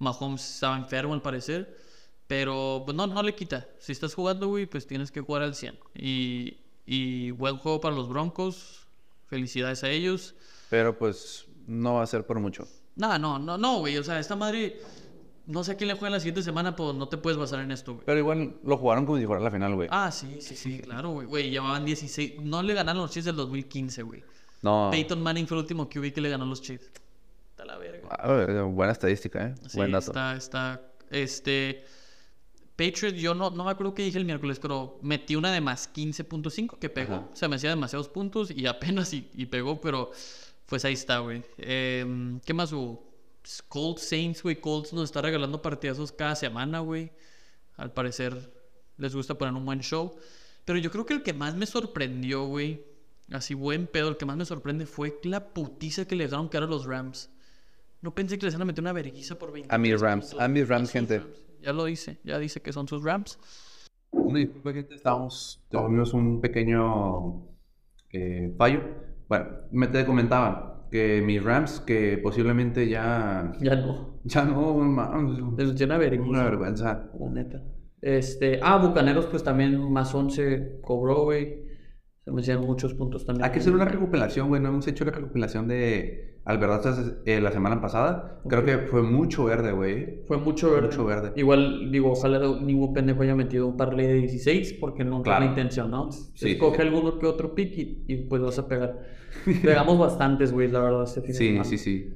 Mahomes 0.00 0.54
estaba 0.54 0.76
enfermo, 0.76 1.14
al 1.14 1.22
parecer. 1.22 1.78
Pero, 2.26 2.82
pues, 2.84 2.96
no, 2.96 3.06
no 3.06 3.22
le 3.22 3.36
quita. 3.36 3.68
Si 3.78 3.92
estás 3.92 4.14
jugando, 4.14 4.48
güey, 4.48 4.66
pues 4.66 4.84
tienes 4.86 5.12
que 5.12 5.20
jugar 5.20 5.42
al 5.42 5.54
100. 5.54 5.78
Y, 5.94 6.56
y 6.86 7.30
buen 7.30 7.56
juego 7.58 7.80
para 7.80 7.94
los 7.94 8.08
Broncos. 8.08 8.86
Felicidades 9.28 9.84
a 9.84 9.90
ellos. 9.90 10.34
Pero 10.70 10.96
pues 10.96 11.46
no 11.66 11.94
va 11.94 12.02
a 12.02 12.06
ser 12.06 12.24
por 12.24 12.40
mucho. 12.40 12.66
No, 12.96 13.18
no, 13.18 13.38
no, 13.38 13.58
no, 13.58 13.78
güey. 13.80 13.98
O 13.98 14.02
sea, 14.04 14.18
esta 14.18 14.36
madre. 14.36 14.80
No 15.46 15.64
sé 15.64 15.72
a 15.72 15.76
quién 15.76 15.88
le 15.88 15.94
juega 15.94 16.10
la 16.10 16.20
siguiente 16.20 16.42
semana, 16.42 16.76
pues 16.76 16.94
no 16.94 17.08
te 17.08 17.16
puedes 17.16 17.36
basar 17.36 17.58
en 17.60 17.72
esto, 17.72 17.94
güey. 17.94 18.06
Pero 18.06 18.18
igual 18.20 18.56
lo 18.62 18.76
jugaron 18.76 19.04
como 19.04 19.18
si 19.18 19.26
fuera 19.26 19.42
la 19.42 19.50
final, 19.50 19.74
güey. 19.74 19.88
Ah, 19.90 20.12
sí, 20.12 20.36
sí, 20.40 20.54
sí, 20.54 20.78
claro, 20.78 21.10
güey. 21.10 21.26
Güey, 21.26 21.50
llevaban 21.50 21.84
16. 21.84 22.40
No 22.42 22.62
le 22.62 22.72
ganaron 22.72 23.02
los 23.02 23.10
Chiefs 23.10 23.26
del 23.26 23.36
2015, 23.36 24.02
güey. 24.04 24.22
no. 24.62 24.88
Peyton 24.92 25.20
Manning 25.20 25.48
fue 25.48 25.56
el 25.56 25.62
último 25.62 25.88
QB 25.88 26.12
que 26.12 26.20
le 26.20 26.28
ganó 26.30 26.44
a 26.44 26.46
los 26.46 26.62
Chiefs. 26.62 26.90
Está 27.50 27.64
la 27.64 27.78
verga. 27.78 28.06
A 28.10 28.32
ver, 28.32 28.62
buena 28.64 28.92
estadística, 28.92 29.44
¿eh? 29.48 29.54
Sí, 29.66 29.76
Buen 29.78 29.90
dato. 29.90 30.12
está, 30.12 30.36
está. 30.36 30.80
Este. 31.10 31.84
Patriot, 32.76 33.14
yo 33.14 33.34
no, 33.34 33.50
no 33.50 33.64
me 33.64 33.70
acuerdo 33.72 33.92
qué 33.92 34.02
dije 34.04 34.18
el 34.18 34.24
miércoles, 34.24 34.58
pero 34.60 34.98
metí 35.02 35.34
una 35.36 35.50
de 35.52 35.60
más 35.60 35.92
15.5 35.92 36.78
que 36.78 36.88
pegó. 36.90 37.14
Ajá. 37.14 37.28
O 37.32 37.36
sea, 37.36 37.48
me 37.48 37.56
hacía 37.56 37.70
demasiados 37.70 38.08
puntos 38.08 38.50
y 38.52 38.66
apenas 38.66 39.12
y, 39.12 39.28
y 39.34 39.46
pegó, 39.46 39.80
pero 39.80 40.12
pues 40.70 40.84
ahí 40.84 40.92
está, 40.92 41.18
güey. 41.18 41.42
Em, 41.58 42.38
¿Qué 42.40 42.54
más 42.54 42.72
hubo? 42.72 43.12
Colts 43.68 44.02
Saints, 44.02 44.40
güey. 44.40 44.60
Colts 44.60 44.92
nos 44.92 45.04
está 45.04 45.20
regalando 45.20 45.60
partidazos 45.60 46.12
cada 46.12 46.36
semana, 46.36 46.78
güey. 46.78 47.10
Al 47.76 47.92
parecer 47.92 48.54
les 48.96 49.12
gusta 49.12 49.36
poner 49.36 49.52
un 49.52 49.66
buen 49.66 49.80
show. 49.80 50.14
Pero 50.64 50.78
yo 50.78 50.92
creo 50.92 51.04
que 51.04 51.14
el 51.14 51.24
que 51.24 51.32
más 51.32 51.56
me 51.56 51.66
sorprendió, 51.66 52.44
güey. 52.46 52.84
Así 53.32 53.54
buen 53.54 53.88
pedo, 53.88 54.10
el 54.10 54.16
que 54.16 54.26
más 54.26 54.36
me 54.36 54.44
sorprende 54.44 54.86
fue 54.86 55.18
la 55.24 55.52
putiza 55.52 56.04
que 56.04 56.14
le 56.14 56.24
dejaron 56.24 56.48
caer 56.48 56.64
a 56.64 56.66
los 56.68 56.86
Rams. 56.86 57.30
No 58.00 58.14
pensé 58.14 58.38
que 58.38 58.46
les 58.46 58.54
iban 58.54 58.62
a 58.62 58.66
meter 58.66 58.84
una 58.84 58.92
vergüenza 58.92 59.36
por 59.36 59.52
20. 59.52 59.74
A 59.74 59.78
mis 59.78 60.00
Rams, 60.00 60.36
a 60.38 60.46
mis 60.46 60.68
Rams, 60.68 60.92
gente. 60.92 61.20
Ya 61.60 61.72
lo 61.72 61.84
dice, 61.84 62.18
ya 62.22 62.38
dice 62.38 62.62
que 62.62 62.72
son 62.72 62.86
sus 62.86 63.02
Rams. 63.02 63.40
Una 64.12 64.38
disculpa, 64.38 64.72
gente. 64.72 64.94
Estamos, 64.94 65.64
tuvimos 65.68 66.14
un 66.14 66.40
pequeño 66.40 67.44
eh, 68.12 68.54
fallo. 68.56 69.09
Bueno, 69.30 69.46
me 69.70 69.86
te 69.86 70.04
comentaba 70.04 70.88
que 70.90 71.22
mis 71.22 71.42
Rams, 71.42 71.78
que 71.80 72.18
posiblemente 72.18 72.88
ya, 72.88 73.52
Ya 73.60 73.76
no. 73.76 74.20
ya 74.24 74.44
no, 74.44 74.74
man, 74.74 75.54
Les 75.56 75.76
vergüenza. 75.96 76.24
una 76.28 76.44
vergüenza. 76.44 77.10
La 77.18 77.30
neta. 77.30 77.62
Este, 78.02 78.58
ah, 78.60 78.76
Bucaneros, 78.78 79.26
pues 79.26 79.44
también 79.44 79.80
más 79.92 80.12
11 80.12 80.80
cobró, 80.82 81.22
güey. 81.24 81.62
Se 82.24 82.32
me 82.32 82.40
hicieron 82.40 82.66
muchos 82.66 82.92
puntos 82.94 83.24
también. 83.24 83.44
Hay 83.44 83.52
que 83.52 83.60
hacer 83.60 83.72
una 83.72 83.84
recopilación, 83.84 84.48
güey. 84.48 84.60
No 84.60 84.70
hemos 84.70 84.88
hecho 84.88 85.04
la 85.04 85.12
recopilación 85.12 85.68
de 85.68 86.29
Albertas 86.44 87.16
eh, 87.26 87.40
la 87.40 87.52
semana 87.52 87.80
pasada. 87.80 88.40
Creo 88.48 88.64
que 88.64 88.78
fue 88.78 89.02
mucho 89.02 89.44
verde, 89.44 89.72
güey. 89.72 90.22
Fue 90.26 90.38
mucho 90.38 90.72
verde. 90.72 90.86
Mucho 90.88 91.04
verde. 91.04 91.32
Igual, 91.36 91.92
digo, 91.92 92.12
ojalá 92.12 92.40
ningún 92.60 92.92
pendejo 92.94 93.22
haya 93.22 93.34
metido 93.36 93.66
un 93.66 93.76
parlay 93.76 94.06
de 94.06 94.14
16 94.14 94.72
porque 94.80 95.04
no 95.04 95.22
Claro. 95.22 95.44
la 95.44 95.50
intención, 95.50 95.90
¿no? 95.90 96.10
Sí. 96.10 96.52
Escoge 96.52 96.82
alguno 96.82 97.18
que 97.18 97.26
otro 97.26 97.54
pick 97.54 97.76
y, 97.76 98.04
y, 98.08 98.16
pues 98.28 98.40
vas 98.42 98.58
a 98.58 98.66
pegar. 98.66 98.98
Pegamos 99.62 99.98
bastantes, 99.98 100.50
güey, 100.52 100.68
la 100.70 100.80
verdad, 100.80 101.04
este 101.04 101.20
fin 101.20 101.28
de 101.32 101.34
Sí, 101.34 101.46
semana. 101.48 101.64
sí, 101.64 101.78
sí. 101.78 102.14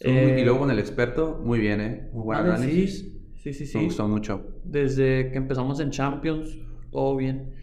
Eh, 0.00 0.38
y 0.40 0.44
luego 0.44 0.60
con 0.60 0.70
el 0.70 0.78
experto, 0.78 1.40
muy 1.44 1.58
bien, 1.58 1.80
¿eh? 1.80 2.10
Muy 2.12 2.24
buen 2.24 2.38
Vale, 2.40 2.52
análisis. 2.54 3.12
sí, 3.42 3.52
sí, 3.52 3.66
sí, 3.66 3.76
Me 3.76 3.80
sí. 3.82 3.84
gustó 3.86 4.08
mucho. 4.08 4.42
Desde 4.64 5.30
que 5.30 5.38
empezamos 5.38 5.80
en 5.80 5.90
Champions, 5.90 6.58
todo 6.90 7.14
bien. 7.16 7.54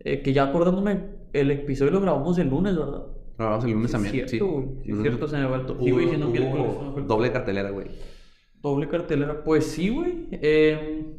Eh, 0.00 0.22
que 0.22 0.32
ya 0.32 0.44
acordándome, 0.44 1.00
el 1.32 1.50
episodio 1.50 1.92
lo 1.92 2.00
grabamos 2.00 2.38
el 2.38 2.48
lunes, 2.48 2.76
¿verdad? 2.76 3.04
Grabamos 3.38 3.64
el 3.64 3.72
lunes 3.72 3.90
Sí, 3.90 3.92
también. 3.92 4.28
cierto, 4.28 4.46
güey. 4.46 4.66
Sí, 4.84 4.88
es 4.88 4.92
Ujú. 4.94 5.02
cierto, 5.02 5.28
se 5.28 5.36
me 5.36 5.44
va 5.44 5.58
me 5.58 5.64
fue 5.64 5.74
el 7.00 7.06
to- 7.06 7.14
Doble 7.14 7.32
cartelera, 7.32 7.70
güey. 7.70 7.86
Doble 8.60 8.88
cartelera. 8.88 9.42
Pues 9.44 9.66
sí, 9.66 9.88
güey. 9.88 10.28
Eh, 10.32 11.16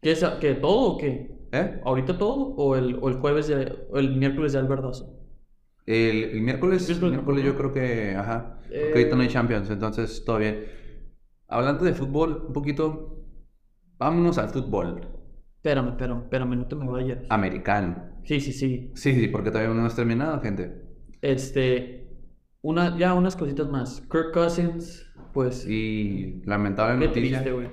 ¿qué 0.00 0.10
es? 0.12 0.24
¿Que 0.40 0.54
todo 0.54 0.92
o 0.92 0.98
qué? 0.98 1.38
¿Eh? 1.52 1.80
¿Ahorita 1.84 2.18
todo? 2.18 2.54
¿O 2.56 2.76
el, 2.76 2.98
o 3.00 3.08
el 3.08 3.14
jueves 3.16 3.48
de, 3.48 3.72
o 3.90 3.98
el 3.98 4.16
miércoles 4.16 4.52
de 4.52 4.58
Albertazo? 4.58 5.14
El, 5.86 6.24
el 6.24 6.40
miércoles, 6.42 6.88
el 6.90 7.00
miércoles 7.10 7.44
yo 7.44 7.52
¿no? 7.52 7.58
creo 7.58 7.72
que, 7.72 8.14
ajá, 8.14 8.58
porque 8.62 8.76
Eh. 8.76 8.92
ahorita 8.92 9.16
no 9.16 9.22
hay 9.22 9.28
Champions, 9.28 9.70
entonces 9.70 10.22
todo 10.24 10.38
bien. 10.38 10.64
Hablando 11.46 11.84
de 11.84 11.94
fútbol, 11.94 12.44
un 12.48 12.52
poquito, 12.52 13.24
vámonos 13.96 14.36
al 14.36 14.50
fútbol 14.50 15.00
Espérame, 15.56 15.88
espérame, 15.88 16.22
espérame, 16.24 16.56
no 16.58 16.66
te 16.68 16.74
me 16.76 16.86
vayas. 16.88 17.18
americano. 17.30 17.96
Sí, 18.24 18.38
sí, 18.40 18.52
sí. 18.52 18.92
Sí, 18.94 19.12
sí, 19.14 19.28
porque 19.28 19.50
todavía 19.50 19.72
no 19.72 19.80
hemos 19.80 19.96
terminado, 19.96 20.40
gente. 20.42 20.87
Este. 21.22 22.08
Una, 22.62 22.96
ya 22.98 23.14
unas 23.14 23.36
cositas 23.36 23.68
más. 23.70 24.00
Kirk 24.10 24.32
Cousins, 24.32 25.06
pues. 25.32 25.66
Y 25.68 26.42
lamentable 26.44 26.98
Qué 27.00 27.06
noticia. 27.06 27.38
triste, 27.42 27.52
güey. 27.52 27.68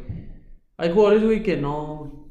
Hay 0.78 0.92
jugadores, 0.92 1.24
güey, 1.24 1.44
que 1.44 1.58
no. 1.58 2.30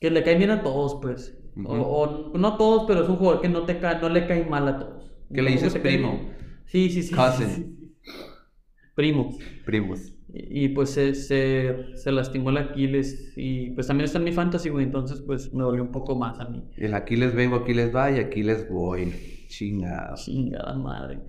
que 0.00 0.10
le 0.10 0.22
caen 0.24 0.38
bien 0.38 0.50
a 0.50 0.62
todos, 0.62 0.98
pues. 1.00 1.38
O- 1.64 2.32
no 2.34 2.48
a 2.48 2.56
todos, 2.56 2.84
pero 2.88 3.02
es 3.02 3.08
un 3.08 3.16
jugador 3.16 3.42
que 3.42 3.48
no, 3.48 3.64
te 3.66 3.78
cae, 3.78 4.00
no 4.00 4.08
le 4.08 4.26
cae 4.26 4.46
mal 4.46 4.66
a 4.68 4.78
todos. 4.78 5.12
Que 5.32 5.42
le 5.42 5.50
dices 5.50 5.74
primo. 5.76 6.30
Sí, 6.64 6.88
sí, 6.90 7.02
sí. 7.02 7.14
Cousin. 7.14 7.46
sí, 7.48 7.62
sí. 7.62 7.94
primos. 8.94 9.36
Primos. 9.66 10.14
Y, 10.32 10.64
y, 10.64 10.68
pues 10.70 10.90
se, 10.90 11.14
se, 11.14 11.94
se 11.94 12.10
lastimó 12.12 12.48
el 12.50 12.56
Aquiles 12.56 13.34
y 13.36 13.70
pues 13.72 13.86
también 13.86 14.06
está 14.06 14.16
en 14.18 14.24
mi 14.24 14.32
fantasy, 14.32 14.70
güey, 14.70 14.86
entonces 14.86 15.20
pues 15.20 15.52
me 15.52 15.62
dolió 15.62 15.82
un 15.82 15.92
poco 15.92 16.16
más 16.16 16.40
a 16.40 16.48
mí. 16.48 16.64
El 16.78 16.94
Aquiles 16.94 17.34
vengo, 17.34 17.56
Aquiles 17.56 17.94
va 17.94 18.10
y 18.10 18.18
Aquiles 18.18 18.66
voy. 18.70 19.12
Chingada. 19.52 20.14
Chingada 20.14 20.74
madre. 20.74 21.20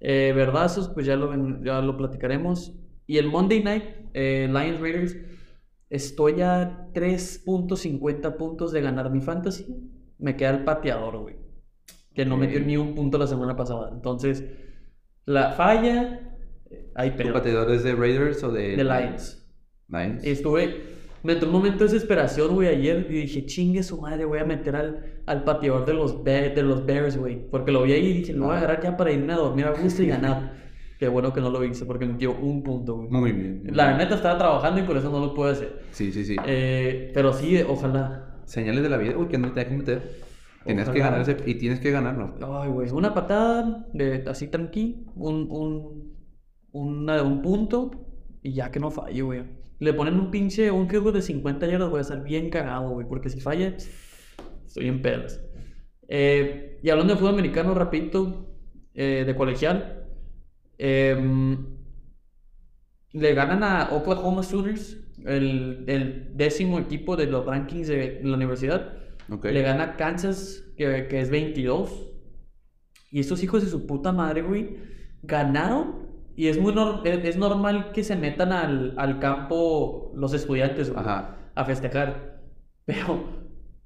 Eh, 0.00 0.32
verdazos, 0.34 0.88
pues 0.90 1.06
ya 1.06 1.16
lo, 1.16 1.28
ven- 1.28 1.62
ya 1.64 1.80
lo 1.80 1.96
platicaremos. 1.96 2.72
Y 3.06 3.18
el 3.18 3.28
Monday 3.28 3.62
Night, 3.62 3.84
eh, 4.14 4.46
Lions 4.50 4.80
Raiders, 4.80 5.16
estoy 5.90 6.40
a 6.42 6.88
3.50 6.92 8.36
puntos 8.36 8.72
de 8.72 8.80
ganar 8.80 9.10
mi 9.10 9.20
fantasy. 9.20 9.66
Me 10.18 10.36
queda 10.36 10.50
el 10.50 10.64
pateador, 10.64 11.18
güey. 11.18 11.36
Que 12.14 12.24
no 12.26 12.36
metió 12.36 12.60
ni 12.60 12.76
un 12.76 12.94
punto 12.94 13.16
la 13.18 13.26
semana 13.26 13.56
pasada. 13.56 13.90
Entonces, 13.92 14.44
la 15.24 15.52
falla, 15.52 16.36
eh, 16.70 16.90
hay 16.94 17.10
¿Tu 17.16 17.32
pateador 17.32 17.70
es 17.72 17.82
de 17.84 17.94
Raiders 17.94 18.42
o 18.44 18.52
de 18.52 18.76
De 18.76 18.84
Lions. 18.84 19.46
Lions. 19.88 20.24
Estuve, 20.24 20.82
me 21.22 21.34
entró 21.34 21.48
un 21.48 21.54
momento 21.54 21.78
de 21.84 21.92
desesperación, 21.92 22.54
güey, 22.54 22.68
ayer 22.68 23.06
y 23.08 23.12
dije, 23.14 23.46
chingue 23.46 23.82
su 23.82 24.00
madre, 24.00 24.24
voy 24.24 24.38
a 24.40 24.44
meter 24.44 24.74
al, 24.76 25.22
al 25.26 25.44
pateador 25.44 25.84
de 25.86 25.94
los, 25.94 26.24
de 26.24 26.62
los 26.62 26.84
Bears, 26.84 27.16
güey. 27.16 27.48
Porque 27.50 27.70
lo 27.72 27.82
vi 27.82 27.92
ahí 27.92 28.06
y 28.06 28.12
dije, 28.14 28.32
lo 28.32 28.46
voy 28.46 28.54
a 28.54 28.58
agarrar 28.58 28.82
ya 28.82 28.96
para 28.96 29.12
irme 29.12 29.32
a 29.32 29.36
dormir 29.36 29.66
a 29.66 29.70
gusto 29.72 30.02
y 30.02 30.06
ganar. 30.08 30.60
Qué 30.98 31.08
bueno 31.08 31.32
que 31.32 31.40
no 31.40 31.50
lo 31.50 31.64
hice 31.64 31.84
porque 31.84 32.06
metió 32.06 32.32
un 32.32 32.62
punto, 32.62 32.94
güey. 32.96 33.08
Muy 33.10 33.32
bien. 33.32 33.62
muy 33.64 33.72
La 33.72 33.96
neta 33.96 34.14
estaba 34.14 34.38
trabajando 34.38 34.80
y 34.80 34.84
por 34.84 34.96
eso 34.96 35.10
no 35.10 35.18
lo 35.18 35.34
pude 35.34 35.50
hacer. 35.50 35.80
Sí, 35.90 36.12
sí, 36.12 36.24
sí. 36.24 36.36
Eh, 36.46 37.10
pero 37.12 37.32
sí, 37.32 37.60
ojalá. 37.68 38.40
Señales 38.44 38.82
de 38.84 38.88
la 38.88 38.98
vida, 38.98 39.16
uy, 39.16 39.26
que 39.26 39.36
no 39.38 39.52
te 39.52 39.64
que 39.66 39.74
meter. 39.74 40.02
Tienes 40.64 40.88
que 40.88 41.00
ganar 41.00 41.20
ese, 41.22 41.36
y 41.44 41.56
tienes 41.56 41.80
que 41.80 41.90
ganarlo. 41.90 42.34
Ay, 42.40 42.70
güey, 42.70 42.88
una 42.90 43.14
patada 43.14 43.84
de, 43.92 44.22
así 44.28 44.46
tranqui, 44.46 45.04
un, 45.16 45.48
un, 45.50 46.14
una- 46.70 47.22
un 47.22 47.42
punto 47.42 47.90
y 48.40 48.52
ya 48.52 48.70
que 48.70 48.78
no 48.78 48.92
falle, 48.92 49.22
güey. 49.22 49.42
Le 49.82 49.92
ponen 49.94 50.14
un 50.14 50.30
pinche, 50.30 50.70
un 50.70 50.88
field 50.88 51.02
goal 51.02 51.14
de 51.14 51.22
50 51.22 51.66
yardas, 51.66 51.90
voy 51.90 51.98
a 51.98 52.02
estar 52.02 52.22
bien 52.22 52.50
cagado, 52.50 52.90
güey, 52.90 53.04
porque 53.08 53.28
si 53.28 53.40
falla, 53.40 53.76
estoy 54.64 54.86
en 54.86 55.02
pelas. 55.02 55.40
Eh, 56.06 56.78
y 56.84 56.90
hablando 56.90 57.14
de 57.14 57.18
fútbol 57.18 57.34
americano, 57.34 57.74
rapidito, 57.74 58.54
eh, 58.94 59.24
de 59.26 59.34
colegial, 59.34 60.06
em, 60.78 61.66
le 63.10 63.34
ganan 63.34 63.64
a 63.64 63.88
Oklahoma 63.90 64.44
Sooners, 64.44 64.98
el, 65.26 65.82
el 65.88 66.36
décimo 66.36 66.78
equipo 66.78 67.16
de 67.16 67.26
los 67.26 67.44
rankings 67.44 67.88
de 67.88 68.20
la 68.22 68.36
universidad. 68.36 68.92
Le 69.42 69.62
gana 69.62 69.82
a 69.82 69.96
Kansas, 69.96 70.64
que, 70.76 71.08
que 71.08 71.20
es 71.20 71.28
22. 71.28 72.12
Y 73.10 73.18
estos 73.18 73.42
hijos 73.42 73.64
de 73.64 73.68
su 73.68 73.84
puta 73.84 74.12
madre, 74.12 74.42
güey, 74.42 74.76
ganaron. 75.24 76.11
Y 76.34 76.48
es 76.48 76.58
muy 76.58 76.74
es, 77.04 77.36
normal 77.36 77.92
que 77.92 78.04
se 78.04 78.16
metan 78.16 78.52
al, 78.52 78.94
al 78.98 79.18
campo 79.18 80.12
los 80.14 80.32
estudiantes, 80.34 80.90
güey, 80.90 81.06
a 81.54 81.64
festejar. 81.64 82.42
Pero 82.84 83.24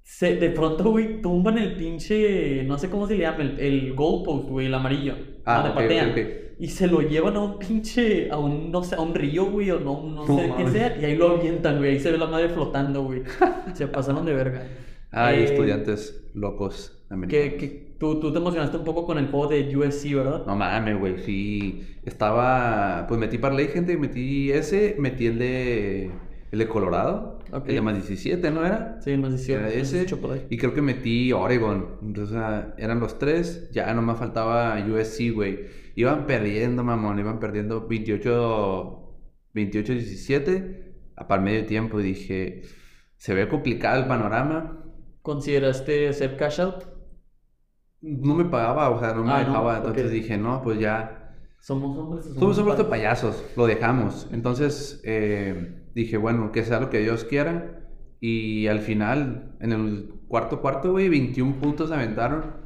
se, 0.02 0.36
de 0.36 0.50
pronto, 0.50 0.90
güey, 0.90 1.20
tumban 1.20 1.58
el 1.58 1.76
pinche, 1.76 2.64
no 2.64 2.78
sé 2.78 2.88
cómo 2.90 3.06
se 3.06 3.14
le 3.14 3.20
llama, 3.22 3.42
el, 3.42 3.58
el 3.60 3.94
goalpost, 3.94 4.48
güey, 4.48 4.66
el 4.66 4.74
amarillo. 4.74 5.16
Ah, 5.44 5.54
donde 5.54 5.70
ok, 5.74 5.90
ok, 6.00 6.14
patean. 6.14 6.22
Y 6.58 6.68
se 6.68 6.86
lo 6.86 7.00
llevan 7.02 7.36
a 7.36 7.40
un 7.40 7.58
pinche, 7.58 8.30
a 8.30 8.38
un, 8.38 8.70
no 8.70 8.82
sé, 8.82 8.94
a 8.96 9.00
un 9.00 9.14
río, 9.14 9.46
güey, 9.50 9.70
o 9.70 9.80
no, 9.80 10.02
no, 10.08 10.24
No 10.26 10.32
sé 10.32 10.54
qué 10.56 10.66
sea. 10.66 10.96
Y 10.96 11.04
ahí 11.04 11.16
lo 11.16 11.28
avientan, 11.30 11.78
güey, 11.78 11.92
ahí 11.92 11.98
se 12.00 12.10
ve 12.12 12.18
la 12.18 12.26
madre 12.26 12.48
flotando, 12.50 13.02
güey. 13.04 13.22
se 13.74 13.88
pasaron 13.88 14.24
de 14.24 14.34
verga. 14.34 14.72
Hay 15.10 15.40
Eh, 15.40 15.44
estudiantes 15.44 16.28
locos 16.34 16.92
que, 17.26 17.56
que 17.56 17.85
tú, 17.98 18.20
tú 18.20 18.32
te 18.32 18.38
emocionaste 18.38 18.76
un 18.76 18.84
poco 18.84 19.06
con 19.06 19.18
el 19.18 19.28
juego 19.28 19.48
de 19.48 19.76
USC, 19.76 20.14
¿verdad? 20.14 20.44
No 20.46 20.56
mames, 20.56 20.98
güey, 20.98 21.18
sí. 21.18 21.98
Estaba. 22.04 23.06
Pues 23.08 23.18
metí 23.18 23.38
parlay, 23.38 23.68
gente, 23.68 23.96
metí 23.96 24.50
ese, 24.52 24.96
metí 24.98 25.26
el 25.26 25.38
de. 25.38 26.10
El 26.52 26.58
de 26.60 26.68
Colorado. 26.68 27.38
Ok. 27.52 27.68
El 27.68 27.76
de 27.76 27.80
más 27.82 27.94
17, 27.94 28.50
¿no 28.50 28.64
era? 28.64 28.98
Sí, 29.00 29.16
más 29.16 29.30
18. 29.30 29.52
Era 29.52 29.62
más 29.62 29.72
ese. 29.74 29.96
18 29.96 30.20
por 30.20 30.32
ahí. 30.32 30.46
Y 30.48 30.56
creo 30.58 30.74
que 30.74 30.82
metí 30.82 31.32
Oregon. 31.32 31.98
Entonces 32.02 32.36
eran 32.78 33.00
los 33.00 33.18
tres. 33.18 33.70
Ya 33.72 33.92
nomás 33.94 34.18
faltaba 34.18 34.78
USC, 34.78 35.32
güey. 35.34 35.66
Iban 35.96 36.26
perdiendo, 36.26 36.84
mamón. 36.84 37.18
Iban 37.18 37.40
perdiendo 37.40 37.86
28. 37.86 39.02
28-17. 39.54 40.82
A 41.16 41.26
para 41.26 41.40
el 41.40 41.44
medio 41.44 41.66
tiempo. 41.66 42.00
Y 42.00 42.04
dije. 42.04 42.62
Se 43.16 43.34
ve 43.34 43.48
complicado 43.48 44.00
el 44.00 44.06
panorama. 44.06 44.84
¿Consideraste 45.22 46.08
hacer 46.08 46.36
cash 46.36 46.60
out? 46.60 46.95
No 48.06 48.34
me 48.34 48.44
pagaba, 48.44 48.90
o 48.90 49.00
sea, 49.00 49.12
no 49.14 49.24
me 49.24 49.32
Ah, 49.32 49.42
no, 49.42 49.48
dejaba. 49.48 49.76
Entonces 49.78 50.06
ok. 50.06 50.10
dije, 50.12 50.38
no, 50.38 50.62
pues 50.62 50.78
ya. 50.78 51.34
Somos 51.60 51.96
hombres. 51.98 52.24
Somos 52.26 52.56
somos 52.56 52.76
de 52.78 52.84
pa- 52.84 52.90
payasos, 52.90 53.44
lo 53.56 53.66
dejamos. 53.66 54.28
Entonces 54.32 55.00
eh, 55.04 55.82
dije, 55.94 56.16
bueno, 56.16 56.52
que 56.52 56.62
sea 56.64 56.80
lo 56.80 56.90
que 56.90 57.00
Dios 57.00 57.24
quiera. 57.24 57.80
Y 58.20 58.66
al 58.68 58.78
final, 58.80 59.56
en 59.60 59.72
el 59.72 60.10
cuarto 60.28 60.60
cuarto, 60.62 60.92
güey, 60.92 61.08
21 61.08 61.56
puntos 61.56 61.90
aventaron. 61.90 62.64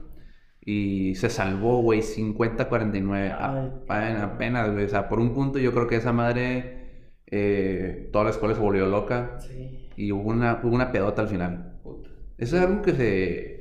Y 0.62 1.14
se 1.14 1.30
salvó, 1.30 1.80
güey, 1.80 2.02
50-49. 2.02 3.34
Ay. 3.38 3.70
Apenas, 3.88 4.22
apenas, 4.22 4.72
güey. 4.72 4.84
O 4.84 4.88
sea, 4.88 5.08
por 5.08 5.18
un 5.18 5.32
punto 5.34 5.58
yo 5.58 5.72
creo 5.72 5.86
que 5.86 5.96
esa 5.96 6.12
madre, 6.12 7.16
eh, 7.26 8.10
toda 8.12 8.24
la 8.24 8.30
escuela 8.30 8.54
se 8.54 8.60
volvió 8.60 8.86
loca. 8.86 9.38
Sí. 9.40 9.88
Y 9.96 10.12
hubo 10.12 10.28
una, 10.30 10.60
hubo 10.62 10.74
una 10.74 10.92
pedota 10.92 11.22
al 11.22 11.28
final. 11.28 11.78
puta. 11.82 12.10
Eso 12.36 12.56
es 12.56 12.62
algo 12.62 12.82
que 12.82 12.92
se, 12.92 13.59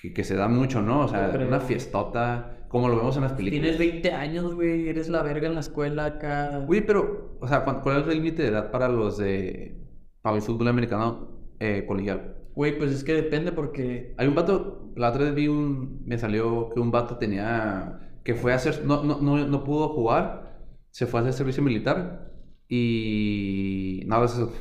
que, 0.00 0.12
que 0.12 0.24
se 0.24 0.36
da 0.36 0.48
mucho, 0.48 0.82
¿no? 0.82 1.00
O 1.04 1.08
sea, 1.08 1.32
una 1.46 1.60
fiestota, 1.60 2.66
como 2.68 2.88
lo 2.88 2.96
vemos 2.96 3.16
en 3.16 3.22
las 3.22 3.32
películas. 3.32 3.62
Tienes 3.62 3.78
20 3.78 4.12
años, 4.12 4.54
güey. 4.54 4.88
Eres 4.88 5.08
la 5.08 5.22
verga 5.22 5.48
en 5.48 5.54
la 5.54 5.60
escuela 5.60 6.04
acá. 6.04 6.64
Oye, 6.68 6.82
pero, 6.82 7.36
o 7.40 7.48
sea, 7.48 7.64
¿cuál 7.64 8.02
es 8.02 8.08
el 8.08 8.14
límite 8.14 8.42
de 8.42 8.48
edad 8.48 8.70
para 8.70 8.88
los 8.88 9.16
de. 9.18 9.76
para 10.22 10.36
el 10.36 10.42
fútbol 10.42 10.68
americano 10.68 11.28
eh, 11.60 11.84
colegial? 11.86 12.34
Güey, 12.54 12.78
pues 12.78 12.90
es 12.92 13.04
que 13.04 13.14
depende 13.14 13.52
porque. 13.52 14.14
Hay 14.18 14.26
un 14.28 14.34
vato, 14.34 14.92
la 14.96 15.10
otra 15.10 15.24
vez 15.24 15.34
vi 15.34 15.48
un. 15.48 16.02
me 16.06 16.18
salió 16.18 16.70
que 16.70 16.80
un 16.80 16.90
vato 16.90 17.16
tenía. 17.18 18.00
que 18.24 18.34
fue 18.34 18.52
a 18.52 18.56
hacer. 18.56 18.84
no, 18.84 19.02
no, 19.02 19.20
no, 19.20 19.46
no 19.46 19.64
pudo 19.64 19.88
jugar, 19.90 20.58
se 20.90 21.06
fue 21.06 21.20
a 21.20 21.22
hacer 21.22 21.32
servicio 21.34 21.62
militar 21.62 22.32
y. 22.68 24.02
no, 24.06 24.24
eso. 24.24 24.52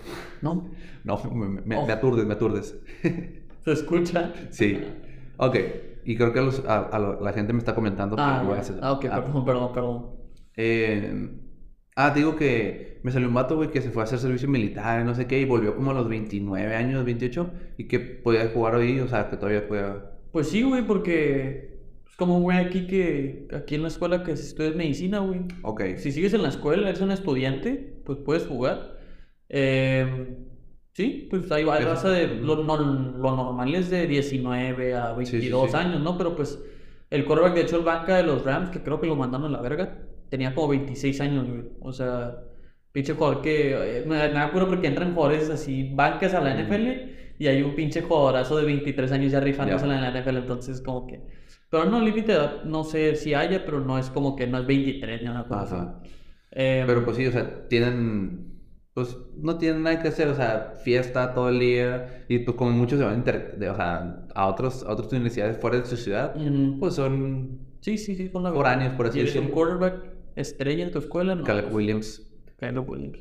No. 0.42 0.70
no, 1.04 1.18
me, 1.34 1.62
me- 1.62 1.78
Oh. 1.78 1.86
me 1.86 1.94
aturdes, 1.94 2.26
me 2.26 2.34
aturdes. 2.34 2.78
¿Se 3.64 3.72
escucha? 3.72 4.32
sí. 4.52 4.80
Ok, 5.38 5.58
y 6.06 6.16
creo 6.16 6.32
que 6.34 6.40
a, 6.40 6.44
los- 6.44 6.64
a- 6.68 7.18
la 7.22 7.34
gente 7.34 7.54
me 7.54 7.60
está 7.60 7.74
comentando 7.76 8.16
que 8.16 8.22
Ah, 8.22 8.42
voy 8.44 8.54
a 8.54 8.56
ya. 8.56 8.62
hacer- 8.62 8.80
ah, 8.82 8.92
ok, 8.94 9.06
ah, 9.12 9.24
perdón, 9.24 9.46
perdón, 9.46 9.74
perdón. 9.74 10.06
Eh, 10.58 11.30
ah, 11.96 12.14
te 12.14 12.20
digo 12.20 12.36
que 12.36 13.00
me 13.04 13.12
salió 13.12 13.28
un 13.28 13.34
vato, 13.34 13.56
güey, 13.56 13.70
que 13.72 13.82
se 13.82 13.92
fue 13.92 14.04
a 14.04 14.06
hacer 14.06 14.20
servicio 14.20 14.48
militar, 14.50 15.04
no 15.06 15.14
sé 15.16 15.28
qué, 15.28 15.40
y 15.40 15.46
volvió 15.46 15.76
como 15.76 15.92
a 15.92 15.94
los 15.94 16.08
29 16.10 16.76
años, 16.76 17.04
28, 17.06 17.52
y 17.78 17.88
que 17.88 18.00
podía 18.00 18.48
jugar 18.50 18.76
hoy, 18.76 19.00
o 19.00 19.08
sea, 19.08 19.30
que 19.30 19.38
todavía 19.38 19.68
podía... 19.68 20.12
Pues 20.32 20.50
sí, 20.50 20.64
güey, 20.64 20.86
porque 20.86 21.80
es 22.10 22.16
como 22.16 22.38
un 22.38 22.44
güey 22.44 22.58
aquí 22.58 22.88
que, 22.88 23.48
aquí 23.54 23.76
en 23.76 23.82
la 23.84 23.90
escuela 23.90 24.24
que 24.24 24.32
estudias 24.32 24.76
medicina, 24.76 25.20
güey. 25.20 25.42
Ok. 25.64 25.82
Si 25.98 26.12
sigues 26.12 26.34
en 26.34 26.42
la 26.44 26.50
escuela, 26.50 26.90
eres 26.90 27.02
un 27.02 27.12
estudiante, 27.12 28.02
pues 28.06 28.18
puedes 28.20 28.46
jugar. 28.48 28.98
Eh, 29.50 30.38
sí, 30.96 31.28
pues 31.30 31.52
hay 31.52 31.64
Eso. 31.64 31.80
raza 31.90 32.10
de, 32.10 32.28
lo, 32.28 32.64
no- 32.64 32.78
lo 32.78 33.36
normal 33.36 33.76
es 33.76 33.90
de 33.90 34.08
19 34.08 34.96
a 34.96 35.14
Sí, 35.26 35.42
sí, 35.42 35.50
22 35.50 35.72
sí. 35.72 35.78
años, 35.78 36.02
¿no? 36.02 36.18
Pero 36.18 36.36
pues 36.36 36.60
el 37.10 37.26
quarterback, 37.26 37.56
de 37.56 37.62
hecho, 37.62 37.78
el 37.78 37.84
banca 37.84 38.18
de 38.18 38.24
los 38.24 38.44
Rams, 38.44 38.70
que 38.72 38.82
creo 38.84 39.00
que 39.00 39.08
lo 39.08 39.16
mandaron 39.16 39.48
a 39.48 39.58
la 39.58 39.62
verga, 39.62 40.00
tenía 40.30 40.56
como 40.56 40.70
26 40.70 41.22
años, 41.22 41.48
güey. 41.50 41.64
O 41.82 41.94
sea, 41.94 42.38
pinche 42.92 43.14
jugador 43.14 43.42
que, 43.42 44.00
eh, 44.00 44.04
me, 44.08 44.16
me 44.30 44.40
acuerdo 44.40 44.70
porque 44.70 44.88
entran 44.88 45.14
jugadores 45.14 45.50
así, 45.50 45.92
bancas 45.94 46.34
a 46.34 46.42
la 46.42 46.54
Mm. 46.56 46.60
NFL, 46.60 47.16
y 47.38 47.48
hay 47.48 47.62
un 47.62 47.76
pinche 47.76 48.02
jugadorazo 48.02 48.58
de 48.58 48.66
23 48.66 49.12
años 49.12 49.32
ya 49.32 49.40
rifándose 49.42 49.86
Ya. 49.88 49.96
en 49.96 50.02
la 50.02 50.10
NFL, 50.10 50.38
entonces 50.40 50.82
como 50.82 51.06
que... 51.08 51.22
Pero 51.70 51.86
no, 51.86 52.00
límite 52.00 52.38
no 52.66 52.84
sé 52.86 53.16
si 53.16 53.34
haya, 53.34 53.66
pero 53.66 53.82
no 53.82 53.98
es 54.00 54.10
como 54.10 54.36
que 54.36 54.48
no 54.48 54.58
es 54.60 54.66
23 54.66 55.22
ni. 55.22 55.28
Ajá. 55.28 56.02
Eh, 56.52 56.84
Pero 56.88 57.04
pues 57.04 57.18
sí, 57.18 57.28
o 57.28 57.32
sea, 57.32 57.68
tienen... 57.68 58.55
Pues 58.96 59.18
no 59.36 59.58
tienen 59.58 59.84
nada 59.84 60.02
que 60.02 60.08
hacer, 60.08 60.30
o 60.30 60.36
sea, 60.36 60.72
fiesta 60.84 61.34
todo 61.34 61.50
el 61.50 61.60
día, 61.60 62.26
y 62.30 62.40
pues 62.40 62.56
como 62.56 62.72
muchos 62.72 62.98
se 62.98 63.04
van 63.04 63.24
de- 63.26 63.70
o 63.70 63.76
sea, 63.76 64.26
a, 64.34 64.48
otros, 64.48 64.84
a 64.84 64.92
otras 64.94 65.12
universidades 65.12 65.58
fuera 65.58 65.78
de 65.82 65.86
su 65.86 65.98
ciudad, 65.98 66.34
mm, 66.34 66.80
pues 66.80 66.96
son 66.96 67.60
sí, 67.82 67.98
sí, 67.98 68.16
sí, 68.16 68.30
con 68.30 68.44
la 68.44 68.54
foráneos, 68.54 68.94
por 68.94 69.08
así 69.08 69.18
¿Y 69.18 69.22
eres 69.24 69.36
un 69.36 69.42
decirlo. 69.48 69.54
quarterback 69.54 70.06
estrella 70.38 70.86
en 70.86 70.92
tu 70.92 71.00
escuela? 71.00 71.36
No. 71.36 71.44
Caleb 71.44 71.74
Williams. 71.76 72.26
Caleb 72.56 72.90
Williams. 72.90 73.20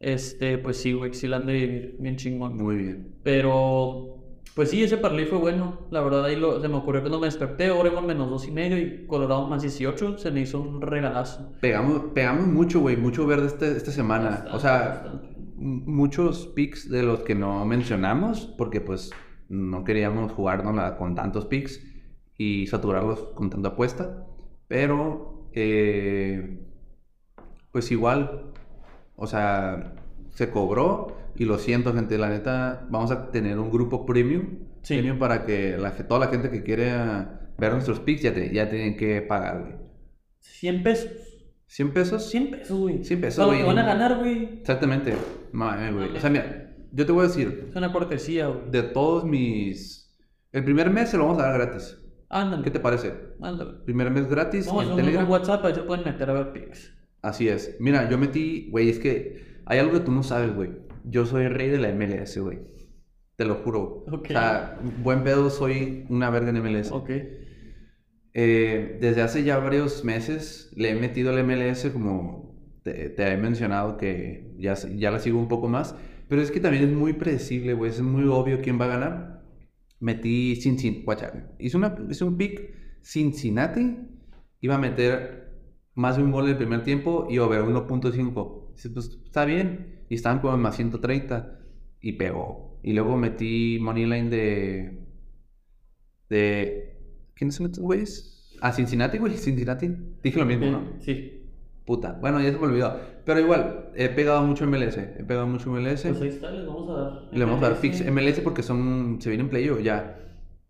Este, 0.00 0.56
pues 0.56 0.78
sí, 0.78 0.94
güey, 0.94 1.12
sí 1.12 1.26
la 1.28 1.36
han 1.36 1.46
de 1.46 1.52
vivir 1.52 1.96
bien 2.00 2.16
chingón. 2.16 2.56
Muy 2.56 2.76
bien. 2.76 3.14
Pero, 3.22 4.23
pues 4.54 4.70
sí, 4.70 4.82
ese 4.82 4.96
parlay 4.98 5.26
fue 5.26 5.38
bueno. 5.38 5.86
La 5.90 6.00
verdad, 6.00 6.24
ahí 6.24 6.36
lo, 6.36 6.60
se 6.60 6.68
me 6.68 6.76
ocurrió 6.76 7.00
cuando 7.00 7.18
me 7.18 7.26
desperté. 7.26 7.70
Oregon 7.70 8.06
menos 8.06 8.30
dos 8.30 8.46
y 8.46 8.52
medio 8.52 8.78
y 8.78 9.06
Colorado 9.06 9.48
más 9.48 9.62
18. 9.62 10.18
Se 10.18 10.30
me 10.30 10.42
hizo 10.42 10.60
un 10.60 10.80
regalazo. 10.80 11.52
Pegamos, 11.60 12.02
pegamos 12.14 12.46
mucho, 12.46 12.80
güey, 12.80 12.96
mucho 12.96 13.26
verde 13.26 13.48
este, 13.48 13.76
esta 13.76 13.90
semana. 13.90 14.30
Bastante, 14.30 14.56
o 14.56 14.60
sea, 14.60 14.88
bastante. 14.88 15.28
muchos 15.56 16.46
picks 16.46 16.88
de 16.88 17.02
los 17.02 17.20
que 17.20 17.34
no 17.34 17.64
mencionamos, 17.64 18.46
porque 18.56 18.80
pues 18.80 19.10
no 19.48 19.82
queríamos 19.82 20.32
jugárnosla 20.32 20.96
con 20.96 21.16
tantos 21.16 21.46
picks 21.46 21.80
y 22.38 22.68
saturarlos 22.68 23.24
con 23.34 23.50
tanta 23.50 23.70
apuesta. 23.70 24.26
Pero, 24.68 25.48
eh, 25.52 26.64
pues 27.72 27.90
igual, 27.90 28.52
o 29.16 29.26
sea, 29.26 29.94
se 30.34 30.50
cobró 30.50 31.16
y 31.36 31.44
lo 31.44 31.58
siento, 31.58 31.92
gente, 31.94 32.18
la 32.18 32.28
neta, 32.28 32.86
vamos 32.90 33.10
a 33.10 33.30
tener 33.30 33.58
un 33.58 33.70
grupo 33.70 34.04
premium, 34.06 34.58
Sí. 34.82 34.94
premium 34.94 35.18
para 35.18 35.46
que 35.46 35.76
la, 35.78 35.92
toda 35.96 36.20
la 36.20 36.26
gente 36.28 36.50
que 36.50 36.62
quiere 36.62 36.90
ah, 36.90 37.40
ver 37.58 37.72
nuestros 37.72 38.00
pics 38.00 38.22
ya, 38.22 38.34
te- 38.34 38.52
ya 38.52 38.68
tienen 38.68 38.96
que 38.96 39.22
pagar, 39.22 39.60
güey. 39.62 39.72
100 40.40 40.82
pesos. 40.82 41.10
¿100 41.68 41.92
pesos? 41.92 42.30
100 42.30 42.50
pesos, 42.50 42.78
güey. 42.78 43.02
100 43.04 43.20
pesos, 43.20 43.44
Para 43.44 43.58
lo 43.58 43.64
que 43.64 43.66
van 43.74 43.78
a 43.78 43.84
ganar, 43.86 44.18
güey. 44.18 44.58
Exactamente. 44.60 45.14
Mame, 45.52 45.90
güey. 45.92 46.16
O 46.16 46.20
sea, 46.20 46.30
mira, 46.30 46.74
yo 46.92 47.06
te 47.06 47.12
voy 47.12 47.24
a 47.24 47.28
decir, 47.28 47.66
Es 47.70 47.76
una 47.76 47.92
cortesía, 47.92 48.48
güey. 48.48 48.70
de 48.70 48.82
todos 48.82 49.24
mis... 49.24 50.14
El 50.52 50.62
primer 50.64 50.90
mes 50.90 51.08
se 51.08 51.16
lo 51.16 51.26
vamos 51.26 51.42
a 51.42 51.46
dar 51.48 51.58
gratis. 51.60 51.98
Ándale. 52.28 52.62
¿Qué 52.62 52.70
te 52.70 52.78
parece? 52.80 53.12
Ándale. 53.40 53.72
Primer 53.84 54.10
mes 54.10 54.28
gratis 54.28 54.66
Vamos 54.66 54.82
a 54.82 54.86
en 54.86 54.90
un 54.92 54.96
Telegram. 54.98 55.30
WhatsApp, 55.30 55.64
ahí 55.64 55.74
se 55.74 55.82
pueden 55.82 56.04
meter 56.04 56.30
a 56.30 56.32
ver 56.34 56.52
pics. 56.52 56.92
Así 57.22 57.48
es. 57.48 57.76
Mira, 57.80 58.08
yo 58.10 58.18
metí, 58.18 58.68
güey, 58.70 58.90
es 58.90 58.98
que 58.98 59.53
hay 59.66 59.78
algo 59.78 59.92
que 59.92 60.00
tú 60.00 60.12
no 60.12 60.22
sabes, 60.22 60.54
güey. 60.54 60.70
Yo 61.04 61.26
soy 61.26 61.44
el 61.44 61.54
rey 61.54 61.68
de 61.68 61.78
la 61.78 61.92
MLS, 61.92 62.38
güey. 62.38 62.60
Te 63.36 63.44
lo 63.44 63.56
juro. 63.56 64.04
Ok. 64.10 64.26
O 64.26 64.32
sea, 64.32 64.78
buen 65.02 65.24
pedo, 65.24 65.50
soy 65.50 66.06
una 66.08 66.30
verga 66.30 66.50
en 66.50 66.62
MLS. 66.62 66.92
Ok. 66.92 67.10
Eh, 68.36 68.98
desde 69.00 69.22
hace 69.22 69.44
ya 69.44 69.58
varios 69.58 70.04
meses 70.04 70.72
le 70.76 70.90
he 70.90 70.94
metido 70.94 71.30
al 71.30 71.44
MLS, 71.44 71.90
como 71.92 72.56
te, 72.82 73.10
te 73.10 73.28
he 73.28 73.36
mencionado 73.36 73.96
que 73.96 74.54
ya, 74.58 74.74
ya 74.74 75.10
la 75.10 75.18
sigo 75.18 75.38
un 75.38 75.48
poco 75.48 75.68
más. 75.68 75.94
Pero 76.28 76.42
es 76.42 76.50
que 76.50 76.60
también 76.60 76.84
es 76.84 76.90
muy 76.90 77.12
predecible, 77.12 77.74
güey. 77.74 77.90
Es 77.90 78.00
muy 78.00 78.24
obvio 78.24 78.60
quién 78.62 78.80
va 78.80 78.86
a 78.86 78.88
ganar. 78.88 79.44
Metí 80.00 80.56
Cincinnati. 80.56 81.02
Guacha, 81.02 81.32
hice, 81.58 81.76
una, 81.76 81.96
hice 82.08 82.24
un 82.24 82.36
pick 82.36 82.74
Cincinnati. 83.02 83.96
Iba 84.60 84.76
a 84.76 84.78
meter 84.78 85.44
más 85.94 86.16
de 86.16 86.22
un 86.22 86.30
gol 86.30 86.44
en 86.44 86.50
el 86.50 86.56
primer 86.56 86.82
tiempo 86.82 87.26
y 87.30 87.38
over 87.38 87.62
1.5. 87.62 88.63
Dices, 88.74 88.90
pues 88.92 89.18
está 89.24 89.44
bien. 89.44 90.04
Y 90.08 90.14
estaban 90.14 90.40
como 90.40 90.54
en 90.54 90.60
más 90.60 90.76
130 90.76 91.60
y 92.00 92.12
pegó. 92.12 92.78
Y 92.82 92.92
luego 92.92 93.16
metí 93.16 93.78
Moneyline 93.80 94.30
de. 94.30 94.98
de. 96.28 96.98
¿Quiénes 97.34 97.54
son 97.54 97.66
estos 97.66 97.82
güeyes? 97.82 98.54
Ah, 98.60 98.72
Cincinnati, 98.72 99.18
güey. 99.18 99.36
Cincinnati. 99.36 99.90
Dije 100.22 100.38
lo 100.38 100.46
mismo, 100.46 100.66
¿no? 100.66 100.82
Sí. 101.00 101.40
Puta. 101.86 102.12
Bueno, 102.20 102.40
ya 102.40 102.52
se 102.52 102.58
me 102.58 102.66
olvidó. 102.66 102.98
Pero 103.24 103.40
igual, 103.40 103.90
he 103.94 104.08
pegado 104.08 104.42
mucho 104.42 104.66
MLS. 104.66 104.96
He 104.98 105.24
pegado 105.24 105.46
mucho 105.46 105.70
MLS. 105.70 106.02
Pues 106.02 106.20
ahí 106.20 106.28
está, 106.28 106.50
les 106.50 106.66
vamos 106.66 106.90
a 106.90 106.92
dar. 106.92 107.28
Le 107.32 107.44
vamos 107.44 107.62
a 107.62 107.68
dar 107.68 107.76
fix 107.76 108.04
MLS 108.10 108.40
porque 108.40 108.62
son. 108.62 109.18
Se 109.20 109.30
vienen 109.30 109.48
playo 109.48 109.80
ya. 109.80 110.18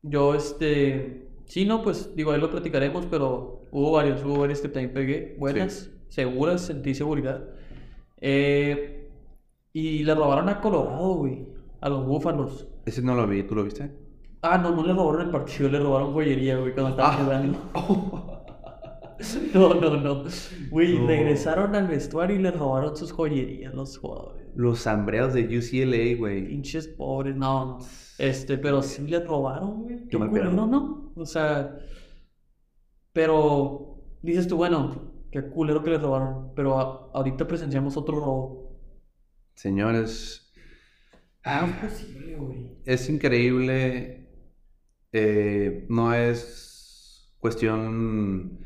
Yo, 0.03 0.35
este. 0.35 1.29
Sí, 1.47 1.65
no, 1.65 1.83
pues 1.83 2.15
digo, 2.17 2.33
ahí 2.33 2.41
lo 2.41 2.51
platicaremos, 2.51 3.07
pero 3.07 3.63
hubo 3.71 3.93
varios, 3.93 4.25
hubo 4.25 4.39
varios 4.39 4.61
que 4.61 4.69
también 4.69 4.95
pegué. 4.95 5.37
Buenas, 5.39 5.91
seguras, 6.09 6.63
sentí 6.63 6.95
seguridad. 6.95 7.45
Eh, 8.27 9.11
y 9.75 10.03
le 10.03 10.15
robaron 10.15 10.49
a 10.49 10.59
Colorado, 10.63 11.15
güey. 11.17 11.47
A 11.83 11.91
los 11.91 12.07
Búfalos. 12.07 12.67
Ese 12.87 13.03
no 13.03 13.15
lo 13.15 13.27
vi, 13.27 13.43
¿tú 13.43 13.55
lo 13.55 13.65
viste? 13.65 13.91
Ah, 14.41 14.57
no, 14.57 14.75
no 14.75 14.83
le 14.83 14.95
robaron 14.95 15.27
el 15.27 15.31
partido, 15.31 15.69
le 15.69 15.79
robaron 15.79 16.15
joyería, 16.15 16.57
güey, 16.59 16.73
cuando 16.73 16.91
estaban 16.93 17.13
Ah. 17.15 17.23
jugando. 17.23 18.31
No, 19.55 19.73
no, 19.75 19.97
no. 19.97 20.25
Güey, 20.71 20.99
No. 20.99 21.07
regresaron 21.07 21.75
al 21.77 21.87
vestuario 21.87 22.37
y 22.37 22.43
le 22.43 22.51
robaron 22.51 22.97
sus 22.97 23.13
joyerías 23.13 23.73
los 23.73 23.97
jugadores. 23.97 24.49
Los 24.57 24.87
hambreados 24.87 25.35
de 25.35 25.43
UCLA, 25.59 26.19
güey. 26.19 26.49
Pinches 26.49 26.89
pobres, 26.89 27.37
no. 27.37 27.79
Este, 28.19 28.59
pero 28.59 28.83
sí 28.83 29.07
le 29.07 29.21
robaron, 29.21 29.83
güey. 29.85 30.09
Qué 30.09 30.19
mal 30.19 30.31
pedo. 30.31 30.51
¿no? 30.51 31.13
O 31.15 31.27
sea, 31.27 31.79
pero 33.13 33.99
dices 34.23 34.49
tú, 34.49 34.57
bueno, 34.57 35.13
qué 35.35 35.49
culero 35.51 35.83
que 35.83 35.91
le 35.91 35.99
robaron. 35.99 36.53
Pero 36.55 36.79
a- 36.79 37.11
ahorita 37.13 37.47
presenciamos 37.49 37.97
otro 37.97 38.21
robo. 38.21 38.79
Señores, 39.55 40.53
Ah, 41.45 41.67
es 41.69 41.91
posible, 41.91 42.37
güey. 42.37 42.71
es 42.85 43.09
increíble. 43.11 44.21
eh, 45.17 45.87
no 45.89 46.13
es 46.13 47.33
cuestión 47.39 48.59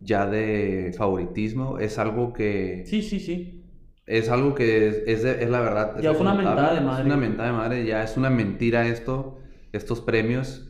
ya 0.00 0.26
de 0.26 0.92
favoritismo. 0.98 1.78
Es 1.78 1.96
algo 1.98 2.32
que. 2.32 2.82
Sí, 2.86 3.02
sí, 3.02 3.20
sí. 3.20 3.64
Es 4.06 4.28
algo 4.28 4.52
que 4.54 4.88
es, 4.88 5.02
es, 5.06 5.22
de- 5.22 5.44
es 5.44 5.48
la 5.48 5.60
verdad. 5.60 5.96
es 5.96 6.02
Ya 6.02 6.12
fue 6.12 6.22
una 6.22 6.34
mentada 6.34 6.72
de 6.72 6.78
Es 6.78 6.84
madre. 6.84 7.04
una 7.04 7.16
mentada 7.16 7.48
de 7.52 7.56
madre. 7.56 7.86
Ya 7.86 8.02
es 8.02 8.16
una 8.16 8.30
mentira 8.30 8.86
esto. 8.88 9.38
Estos 9.72 10.00
premios 10.00 10.68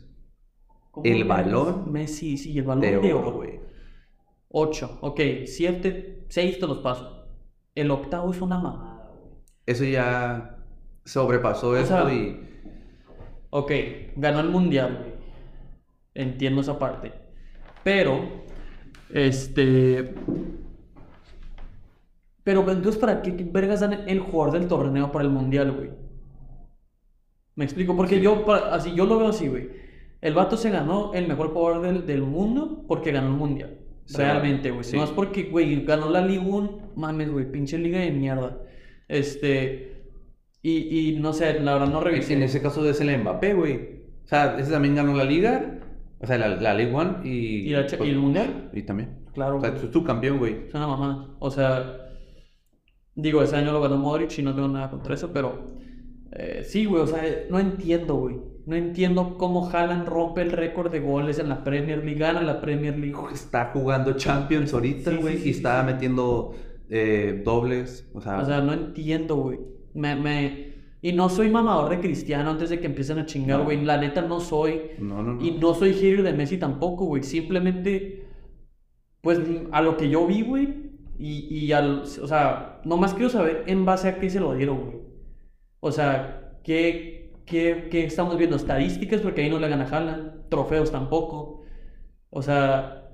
¿Cómo 0.91 1.05
El 1.07 1.23
balón 1.23 1.91
Messi, 1.91 2.37
sí, 2.37 2.55
el 2.59 2.65
balón 2.65 2.81
de 2.81 2.97
oro. 3.13 3.31
güey. 3.33 3.59
8, 4.55 4.99
ok, 5.01 5.19
7, 5.45 6.25
6 6.29 6.59
te 6.59 6.67
los 6.67 6.77
paso. 6.79 7.25
El 7.73 7.89
octavo 7.89 8.31
es 8.31 8.39
una 8.39 8.59
mamada, 8.59 9.09
güey. 9.09 9.31
Eso 9.65 9.83
ya 9.83 10.57
sobrepasó 11.05 11.69
O 11.69 11.75
esto 11.75 12.05
sea, 12.07 12.13
y. 12.13 12.39
Ok, 13.49 13.71
ganó 14.15 14.41
el 14.41 14.49
mundial, 14.49 14.99
güey. 15.01 15.13
Entiendo 16.13 16.61
esa 16.61 16.77
parte. 16.77 17.11
Pero, 17.83 18.43
este. 19.11 20.13
Pero 22.43 22.59
entonces, 22.69 22.97
¿para 22.97 23.21
qué 23.21 23.31
vergas 23.31 23.79
dan 23.79 24.07
el 24.07 24.19
jugador 24.19 24.53
del 24.59 24.67
torneo 24.67 25.11
para 25.11 25.25
el 25.25 25.31
mundial, 25.31 25.71
güey? 25.71 25.89
Me 27.55 27.63
explico, 27.65 27.95
porque 27.95 28.19
yo, 28.21 28.45
pa- 28.45 28.73
así, 28.75 28.93
yo 28.93 29.05
lo 29.05 29.17
veo 29.17 29.29
así, 29.29 29.47
güey. 29.47 29.69
El 30.21 30.33
vato 30.33 30.57
se 30.57 30.69
ganó 30.69 31.13
el 31.13 31.27
mejor 31.27 31.53
jugador 31.53 31.81
del, 31.81 32.05
del 32.05 32.21
mundo 32.21 32.83
porque 32.87 33.11
ganó 33.11 33.27
el 33.27 33.33
mundial. 33.33 33.79
Sí. 34.05 34.17
Realmente, 34.17 34.71
güey. 34.71 34.83
Sí. 34.83 34.97
No 34.97 35.03
es 35.03 35.11
porque, 35.11 35.43
güey, 35.43 35.83
ganó 35.85 36.09
la 36.09 36.25
Liga 36.25 36.43
1, 36.45 36.93
mames, 36.95 37.31
güey, 37.31 37.49
pinche 37.51 37.77
liga 37.77 37.99
de 37.99 38.11
mierda. 38.11 38.59
Este. 39.07 39.91
Y, 40.61 41.11
y 41.15 41.19
no 41.19 41.33
sé, 41.33 41.59
la 41.59 41.73
verdad 41.73 41.89
no 41.89 41.99
revisé. 42.01 42.33
En 42.33 42.43
ese 42.43 42.61
caso 42.61 42.87
es 42.89 42.99
el 43.01 43.17
Mbappé, 43.19 43.53
güey. 43.53 44.03
O 44.23 44.27
sea, 44.27 44.57
ese 44.57 44.71
también 44.71 44.95
ganó 44.95 45.13
la 45.15 45.23
liga. 45.25 45.79
O 46.19 46.25
sea, 46.27 46.37
la, 46.37 46.47
la 46.49 46.73
League 46.73 46.93
One 46.93 47.17
y. 47.23 47.69
¿Y 47.69 47.69
la 47.71 47.85
cha- 47.85 48.03
y 48.03 48.09
el 48.09 48.17
Mundial? 48.17 48.69
Y 48.73 48.83
también. 48.83 49.25
Claro, 49.33 49.57
O 49.57 49.61
sea, 49.61 49.73
tú, 49.75 49.87
tú 49.87 50.03
campeón, 50.03 50.37
güey. 50.37 50.67
Es 50.67 50.73
una 50.73 50.87
mamada. 50.87 51.35
O 51.39 51.49
sea, 51.51 51.97
digo, 53.15 53.41
ese 53.43 53.55
año 53.55 53.71
lo 53.71 53.81
ganó 53.81 53.97
Modric 53.97 54.37
y 54.37 54.41
no 54.43 54.53
tengo 54.55 54.67
nada 54.67 54.89
contra 54.89 55.15
eso, 55.15 55.31
pero 55.33 55.75
eh, 56.31 56.63
sí, 56.63 56.85
güey, 56.85 57.01
o 57.03 57.07
sea, 57.07 57.21
no 57.49 57.59
entiendo, 57.59 58.15
güey. 58.15 58.37
No 58.65 58.75
entiendo 58.75 59.37
cómo 59.37 59.69
Haaland 59.69 60.07
rompe 60.07 60.41
el 60.41 60.51
récord 60.51 60.91
de 60.91 60.99
goles 61.01 61.37
en 61.39 61.49
la 61.49 61.63
Premier 61.63 61.97
League, 62.03 62.19
gana 62.19 62.41
la 62.41 62.61
Premier 62.61 62.97
League. 62.97 63.15
Está 63.33 63.71
jugando 63.73 64.13
Champions 64.13 64.73
ahorita, 64.73 65.11
güey. 65.17 65.35
sí, 65.37 65.43
sí, 65.43 65.47
y 65.49 65.51
está 65.51 65.83
metiendo 65.83 66.53
eh, 66.89 67.41
dobles. 67.43 68.09
O 68.13 68.21
sea, 68.21 68.39
O 68.39 68.45
sea, 68.45 68.61
no 68.61 68.71
entiendo, 68.73 69.35
güey. 69.35 69.59
Me, 69.93 70.15
me... 70.15 70.73
Y 71.01 71.11
no 71.11 71.27
soy 71.27 71.49
mamador 71.49 71.89
de 71.89 71.99
Cristiano 71.99 72.51
antes 72.51 72.69
de 72.69 72.79
que 72.79 72.85
empiecen 72.85 73.19
a 73.19 73.25
chingar, 73.25 73.59
No. 73.59 73.65
güey. 73.65 73.83
La 73.83 73.97
neta 73.97 74.21
no 74.21 74.39
soy. 74.39 74.91
no, 74.99 75.21
no, 75.21 75.33
no. 75.33 75.43
Y 75.45 75.51
no 75.51 75.73
soy 75.73 75.93
hater 75.93 76.23
de 76.23 76.31
Messi 76.31 76.57
tampoco, 76.57 77.03
güey. 77.05 77.23
Simplemente, 77.23 78.25
pues, 79.21 79.41
a 79.73 79.81
lo 79.81 79.97
que 79.97 80.09
yo 80.09 80.25
vi, 80.25 80.41
güey. 80.43 80.93
Y, 81.19 81.53
y 81.53 81.71
al, 81.73 82.03
o 82.03 82.27
sea, 82.27 82.79
nomás 82.85 83.13
quiero 83.13 83.29
saber 83.29 83.65
en 83.67 83.83
base 83.83 84.07
a 84.07 84.19
qué 84.19 84.29
se 84.29 84.39
lo 84.39 84.53
dieron, 84.55 84.79
güey. 84.85 84.97
O 85.81 85.91
sea, 85.91 86.53
¿qué, 86.63 87.12
qué, 87.45 87.87
qué 87.91 88.05
estamos 88.05 88.37
viendo? 88.37 88.55
Estadísticas, 88.55 89.21
porque 89.21 89.41
ahí 89.41 89.49
no 89.49 89.59
le 89.59 89.69
gana 89.69 89.85
Haaland. 89.89 90.49
Trofeos 90.49 90.91
tampoco. 90.91 91.61
O 92.29 92.41
sea, 92.41 93.09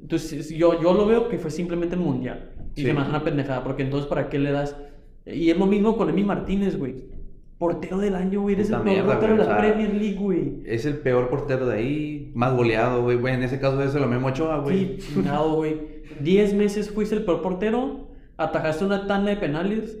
entonces 0.00 0.50
yo, 0.50 0.80
yo 0.80 0.94
lo 0.94 1.06
veo 1.06 1.28
que 1.28 1.38
fue 1.38 1.50
simplemente 1.50 1.94
el 1.96 2.00
mundial. 2.02 2.52
Y 2.76 2.80
Sí. 2.80 2.86
se 2.86 2.92
me 2.94 3.00
hace 3.00 3.10
una 3.10 3.22
pendejada, 3.24 3.62
porque 3.62 3.82
entonces, 3.82 4.08
¿para 4.08 4.28
qué 4.28 4.38
le 4.38 4.50
das? 4.52 4.76
Y 5.26 5.50
es 5.50 5.56
lo 5.58 5.66
mismo 5.66 5.96
con 5.96 6.08
Emi 6.10 6.24
Martínez, 6.24 6.76
güey. 6.78 7.12
Portero 7.58 7.98
del 7.98 8.14
año, 8.16 8.42
güey. 8.42 8.56
Eres 8.56 8.68
el 8.68 8.78
mejor 8.78 8.84
mierda, 8.92 9.06
portero 9.12 9.36
de 9.36 9.44
la 9.48 9.56
Premier 9.58 9.94
League, 9.94 10.16
güey. 10.18 10.62
Es 10.66 10.84
el 10.86 10.98
peor 10.98 11.30
portero 11.30 11.66
de 11.66 11.76
ahí. 11.78 12.32
Más 12.34 12.54
goleado, 12.54 13.02
güey. 13.04 13.16
Güey, 13.16 13.34
en 13.34 13.42
ese 13.44 13.60
caso 13.60 13.80
es 13.82 13.94
lo 13.94 14.06
Memo 14.08 14.26
Ochoa, 14.28 14.58
güey. 14.58 15.00
Sí, 15.00 15.14
chingado, 15.14 15.54
güey. 15.54 16.02
Diez 16.20 16.52
meses 16.52 16.90
fuiste 16.90 17.14
el 17.14 17.24
peor 17.24 17.40
portero, 17.42 18.08
atajaste 18.36 18.84
una 18.84 19.06
tanda 19.06 19.30
de 19.30 19.36
penales 19.36 19.98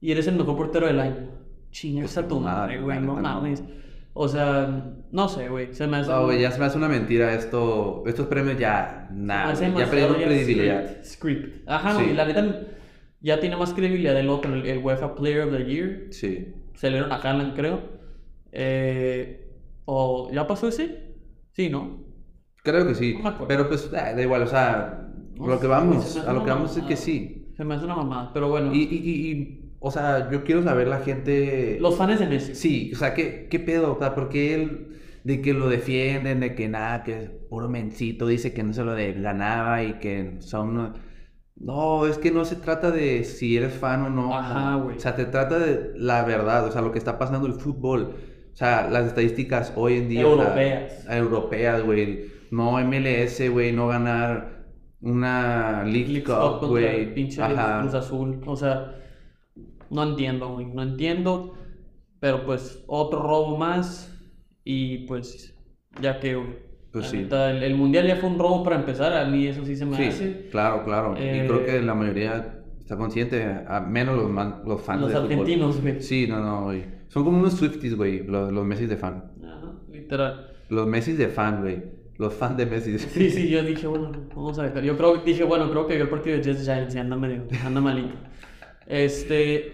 y 0.00 0.12
eres 0.12 0.26
el 0.26 0.36
mejor 0.36 0.56
portero 0.56 0.86
del 0.86 0.98
año. 0.98 1.28
Chingas 1.74 2.16
a 2.16 2.28
tu 2.28 2.38
madre, 2.38 2.80
güey, 2.80 3.00
no 3.00 3.16
mames. 3.16 3.64
O 4.12 4.28
sea, 4.28 4.94
no 5.10 5.28
sé, 5.28 5.48
güey. 5.48 5.74
Se 5.74 5.88
me 5.88 5.96
hace. 5.96 6.10
No, 6.10 6.24
güey, 6.26 6.40
ya 6.40 6.52
se 6.52 6.60
me 6.60 6.66
hace 6.66 6.78
una 6.78 6.88
mentira 6.88 7.34
esto. 7.34 8.04
Estos 8.06 8.28
premios 8.28 8.56
ya. 8.56 9.08
Nada. 9.12 9.52
Ya 9.54 9.90
perdieron 9.90 10.14
credibilidad. 10.14 11.02
Script. 11.02 11.46
script. 11.48 11.68
Ajá, 11.68 11.96
Sí. 11.96 12.04
güey. 12.04 12.14
La 12.14 12.24
neta 12.26 12.60
ya 13.20 13.40
tiene 13.40 13.56
más 13.56 13.74
credibilidad 13.74 14.16
el 14.16 14.28
otro, 14.28 14.54
el, 14.54 14.64
el 14.66 14.78
UEFA 14.78 15.16
Player 15.16 15.42
of 15.42 15.50
the 15.52 15.64
Year. 15.64 16.06
Sí. 16.12 16.54
Se 16.74 16.90
le 16.90 16.98
dieron 16.98 17.10
a 17.10 17.16
Haaland, 17.16 17.56
creo. 17.56 17.80
Eh, 18.52 19.50
¿O 19.86 20.30
ya 20.32 20.46
pasó 20.46 20.68
ese? 20.68 21.16
Sí, 21.52 21.68
¿no? 21.68 22.04
Creo 22.62 22.86
que 22.86 22.94
sí. 22.94 23.18
No. 23.20 23.48
Pero 23.48 23.66
pues 23.68 23.90
da 23.90 24.20
igual, 24.22 24.42
o 24.42 24.46
sea, 24.46 25.08
No 25.34 25.48
lo 25.48 25.56
que 25.56 25.62
sé, 25.62 25.66
vamos, 25.66 25.96
me 25.96 26.02
hace 26.02 26.20
a 26.20 26.32
lo 26.32 26.44
que 26.44 26.50
vamos 26.50 26.76
es 26.76 26.84
que 26.84 26.96
sí. 26.96 27.48
Se 27.56 27.64
me 27.64 27.74
hace 27.74 27.84
una 27.84 27.96
mamada, 27.96 28.30
pero 28.32 28.48
bueno. 28.48 28.72
Y, 28.72 28.78
y, 28.78 29.30
y, 29.30 29.63
o 29.86 29.90
sea, 29.90 30.30
yo 30.30 30.44
quiero 30.44 30.62
saber 30.62 30.88
la 30.88 31.00
gente. 31.00 31.78
Los 31.80 31.96
fans 31.96 32.18
de 32.18 32.26
Messi. 32.26 32.54
Sí, 32.54 32.90
o 32.94 32.96
sea, 32.98 33.14
¿qué, 33.14 33.48
qué 33.50 33.60
pedo? 33.60 33.94
O 33.94 33.98
sea, 33.98 34.14
porque 34.14 34.54
él, 34.54 34.88
de 35.24 35.40
que 35.42 35.52
lo 35.54 35.68
defienden, 35.68 36.40
de 36.40 36.54
que 36.54 36.68
nada, 36.68 37.02
que 37.04 37.30
puro 37.48 37.68
mencito, 37.68 38.26
dice 38.26 38.52
que 38.54 38.62
no 38.62 38.72
se 38.72 38.82
lo 38.84 38.94
de- 38.94 39.12
ganaba 39.14 39.82
y 39.82 39.94
que 39.98 40.36
son. 40.40 40.94
No, 41.56 42.06
es 42.06 42.18
que 42.18 42.30
no 42.32 42.44
se 42.44 42.56
trata 42.56 42.90
de 42.90 43.24
si 43.24 43.56
eres 43.56 43.74
fan 43.74 44.02
o 44.02 44.10
no. 44.10 44.36
Ajá, 44.36 44.74
güey. 44.76 44.96
O 44.96 45.00
sea, 45.00 45.14
te 45.14 45.24
trata 45.26 45.58
de 45.58 45.92
la 45.96 46.24
verdad, 46.24 46.66
o 46.66 46.72
sea, 46.72 46.82
lo 46.82 46.90
que 46.92 46.98
está 46.98 47.18
pasando 47.18 47.46
en 47.46 47.52
el 47.54 47.60
fútbol. 47.60 48.14
O 48.52 48.56
sea, 48.56 48.88
las 48.90 49.06
estadísticas 49.06 49.72
hoy 49.76 49.98
en 49.98 50.08
día. 50.08 50.26
o 50.26 50.34
sea, 50.36 50.44
Europeas. 50.46 51.06
europeas, 51.10 51.82
güey. 51.84 52.32
No 52.50 52.78
MLS, 52.78 53.48
güey, 53.50 53.72
no 53.72 53.88
ganar 53.88 54.64
una 55.00 55.82
League, 55.84 56.08
League 56.08 56.24
Cup 56.24 56.68
güey. 56.68 57.12
pinche. 57.14 57.42
Cruz 57.80 57.94
Azul. 57.94 58.40
O 58.46 58.56
sea, 58.56 58.94
no 59.90 60.02
entiendo, 60.02 60.48
güey. 60.54 60.66
No 60.66 60.82
entiendo. 60.82 61.54
Pero 62.20 62.44
pues 62.44 62.82
otro 62.86 63.22
robo 63.22 63.56
más. 63.56 64.10
Y 64.64 65.06
pues, 65.06 65.54
ya 66.00 66.18
que, 66.20 66.36
güey. 66.36 66.64
Pues 66.92 67.06
sí. 67.08 67.26
el, 67.28 67.62
el 67.64 67.74
mundial 67.74 68.06
ya 68.06 68.16
fue 68.16 68.30
un 68.30 68.38
robo 68.38 68.62
para 68.62 68.76
empezar. 68.76 69.12
A 69.12 69.24
mí 69.26 69.46
eso 69.46 69.64
sí 69.64 69.74
se 69.76 69.84
me 69.84 69.96
Sí, 69.96 70.04
hace. 70.04 70.48
claro, 70.50 70.84
claro. 70.84 71.16
Eh, 71.16 71.42
y 71.44 71.48
creo 71.48 71.64
que 71.66 71.82
la 71.82 71.94
mayoría 71.94 72.62
está 72.78 72.96
consciente, 72.96 73.44
a 73.66 73.80
menos 73.80 74.16
los, 74.16 74.30
man- 74.30 74.62
los 74.64 74.80
fans 74.80 75.00
Los 75.02 75.10
de 75.10 75.16
argentinos, 75.18 75.80
güey. 75.80 76.00
Sí, 76.00 76.26
no, 76.28 76.40
no, 76.40 76.64
güey. 76.64 76.84
Son 77.08 77.24
como 77.24 77.38
unos 77.38 77.54
Swifties, 77.54 77.96
güey, 77.96 78.24
los, 78.26 78.52
los 78.52 78.64
Messi 78.64 78.86
de 78.86 78.96
fan. 78.96 79.32
Ajá, 79.44 79.72
literal. 79.90 80.50
Los 80.68 80.86
Messi 80.86 81.12
de 81.14 81.28
fan, 81.28 81.62
güey. 81.62 81.82
Los 82.16 82.32
fans 82.34 82.56
de 82.56 82.66
Messi. 82.66 82.96
Sí, 82.98 83.28
sí, 83.30 83.48
yo 83.48 83.62
dije, 83.64 83.86
bueno, 83.88 84.12
vamos 84.34 84.56
a 84.60 84.62
dejar. 84.64 84.84
Yo 84.84 84.96
creo, 84.96 85.16
dije, 85.16 85.42
bueno, 85.42 85.68
creo 85.70 85.86
que 85.88 86.00
el 86.00 86.08
partido 86.08 86.36
de 86.36 86.44
Jets 86.44 86.62
Giants 86.64 86.94
y 86.94 86.98
anda 86.98 87.16
medio, 87.16 87.42
anda 87.66 87.80
malito. 87.80 88.14
Este, 88.86 89.72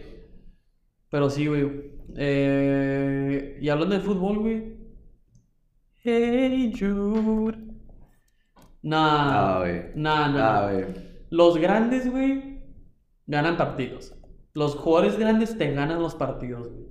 pero 1.11 1.31
sí, 1.31 1.47
güey. 1.47 1.91
Eh, 2.17 3.59
y 3.61 3.69
hablando 3.69 3.95
de 3.95 4.01
fútbol, 4.01 4.39
güey. 4.41 4.77
Hey 6.03 6.73
Jude. 6.79 7.59
Nah, 8.83 9.57
Ah, 9.57 9.59
güey. 9.61 9.83
nah, 9.95 10.29
nah. 10.29 10.67
Ah, 10.69 10.73
güey. 10.73 10.85
Los 11.31 11.59
grandes, 11.59 12.11
güey, 12.11 12.61
ganan 13.27 13.57
partidos. 13.57 14.15
Los 14.55 14.75
jugadores 14.75 15.19
grandes 15.19 15.57
te 15.57 15.71
ganan 15.73 16.03
los 16.03 16.15
partidos, 16.15 16.69
güey. 16.69 16.87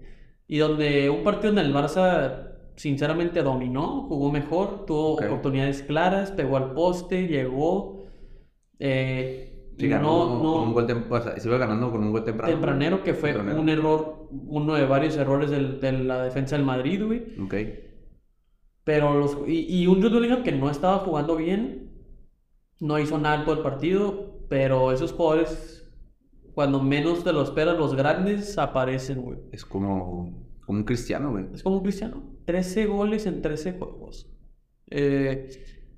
Y 0.47 0.60
donde 0.60 1.10
un 1.10 1.23
partido 1.23 1.51
en 1.53 1.60
el 1.60 1.73
Barça, 1.73 2.53
sinceramente, 2.75 3.41
dominó, 3.43 4.03
jugó 4.08 4.32
mejor, 4.32 4.86
tuvo 4.86 5.13
oportunidades 5.15 5.84
claras, 5.84 6.32
pegó 6.32 6.58
al 6.58 6.73
poste, 6.73 7.27
llegó. 7.27 8.05
Eh, 8.79 9.49
Sí, 9.80 9.88
ganó 9.88 10.08
no, 10.28 10.44
no, 10.44 10.54
con 10.54 10.68
un 10.68 10.74
gol 10.74 10.88
tem- 10.88 11.06
o 11.10 11.22
sea, 11.22 11.39
se 11.39 11.48
iba 11.48 11.58
ganando 11.58 11.89
con 11.92 12.04
un 12.04 12.12
gol 12.12 12.24
temprano. 12.24 12.52
tempranero, 12.52 13.02
que 13.04 13.13
fue 13.13 13.30
Tempranero. 13.32 13.62
un 13.62 13.70
error, 13.70 14.28
uno 14.32 14.74
de 14.76 14.86
varios 14.86 15.15
errores 15.18 15.50
del- 15.50 15.80
de 15.80 15.92
la 15.94 16.24
defensa 16.24 16.56
del 16.58 16.65
Madrid, 16.65 17.04
güey. 17.06 17.24
Ok. 17.42 17.54
Pero 18.84 19.18
los, 19.20 19.38
y, 19.48 19.68
y 19.84 19.88
un 19.88 20.02
Jude 20.02 20.15
Bellingham 20.15 20.44
que 20.44 20.52
no 20.52 20.70
estaba 20.70 20.98
jugando 21.00 21.36
bien, 21.36 21.92
no 22.80 22.98
hizo 23.00 23.18
nada 23.18 23.36
en 23.38 23.46
todo 23.46 23.56
el 23.56 23.62
partido, 23.62 24.46
pero 24.50 24.92
esos 24.92 25.12
jugadores, 25.13 25.88
cuando 26.54 26.82
menos 26.82 27.24
te 27.24 27.32
lo 27.32 27.42
esperas, 27.44 27.78
los 27.78 27.96
grandes 27.96 28.58
aparecen, 28.58 29.22
güey. 29.22 29.39
Es 29.52 29.63
como, 29.63 30.34
como 30.65 30.80
un 30.80 30.84
cristiano, 30.86 31.32
güey. 31.32 31.46
Es 31.54 31.62
como 31.63 31.78
un 31.78 31.84
Cristiano, 31.84 32.24
13 32.46 32.86
goles 32.86 33.26
en 33.28 33.42
13 33.42 33.74
juegos. 33.74 34.28
Eh, 34.89 35.50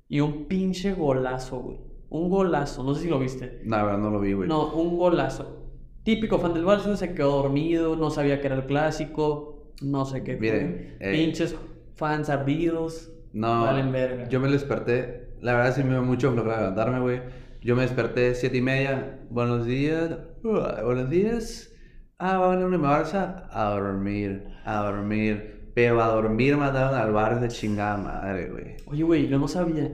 y 0.08 0.20
un 0.20 0.44
pinche 0.46 0.92
golazo, 0.92 1.60
güey. 1.60 1.78
Un 2.14 2.28
golazo, 2.28 2.84
no 2.84 2.94
sé 2.94 3.04
si 3.04 3.08
lo 3.08 3.18
viste. 3.18 3.62
La 3.64 3.82
verdad 3.82 3.98
no 3.98 4.10
lo 4.10 4.20
vi, 4.20 4.34
güey. 4.34 4.46
No, 4.46 4.70
un 4.74 4.98
golazo. 4.98 5.62
Típico 6.04 6.38
fan 6.38 6.52
del 6.52 6.66
Barça, 6.66 6.94
se 6.94 7.14
quedó 7.14 7.42
dormido, 7.42 7.96
no 7.96 8.10
sabía 8.10 8.38
que 8.38 8.48
era 8.48 8.56
el 8.56 8.66
clásico, 8.66 9.72
no 9.80 10.04
sé 10.04 10.22
qué. 10.22 10.36
Miren, 10.36 10.96
eh, 11.00 11.12
Pinches 11.12 11.56
fans 11.94 12.28
ardidos. 12.28 13.10
No, 13.32 13.62
Valen 13.62 13.92
verga. 13.92 14.28
yo 14.28 14.40
me 14.40 14.50
desperté, 14.50 15.36
la 15.40 15.54
verdad 15.54 15.74
sí 15.74 15.82
me 15.84 15.92
dio 15.92 16.02
mucho 16.02 16.30
flojera 16.32 16.58
levantarme, 16.58 17.00
güey. 17.00 17.22
Yo 17.62 17.76
me 17.76 17.82
desperté 17.82 18.34
siete 18.34 18.58
y 18.58 18.60
media, 18.60 19.20
buenos 19.30 19.64
días, 19.64 20.10
uh, 20.44 20.84
buenos 20.84 21.08
días. 21.08 21.72
Ah, 22.18 22.36
va 22.36 22.52
a 22.52 22.56
venir 22.56 22.66
una 22.66 22.76
Barça, 22.78 23.46
a 23.50 23.70
dormir, 23.70 24.44
a 24.66 24.82
dormir. 24.84 25.70
Pero 25.74 26.02
a 26.02 26.08
dormir 26.08 26.58
mandaron 26.58 26.94
al 26.94 27.10
bar 27.12 27.40
de 27.40 27.48
chingada 27.48 27.96
madre, 27.96 28.50
güey. 28.50 28.76
Oye, 28.84 29.02
güey, 29.02 29.28
yo 29.28 29.38
no 29.38 29.48
sabía. 29.48 29.90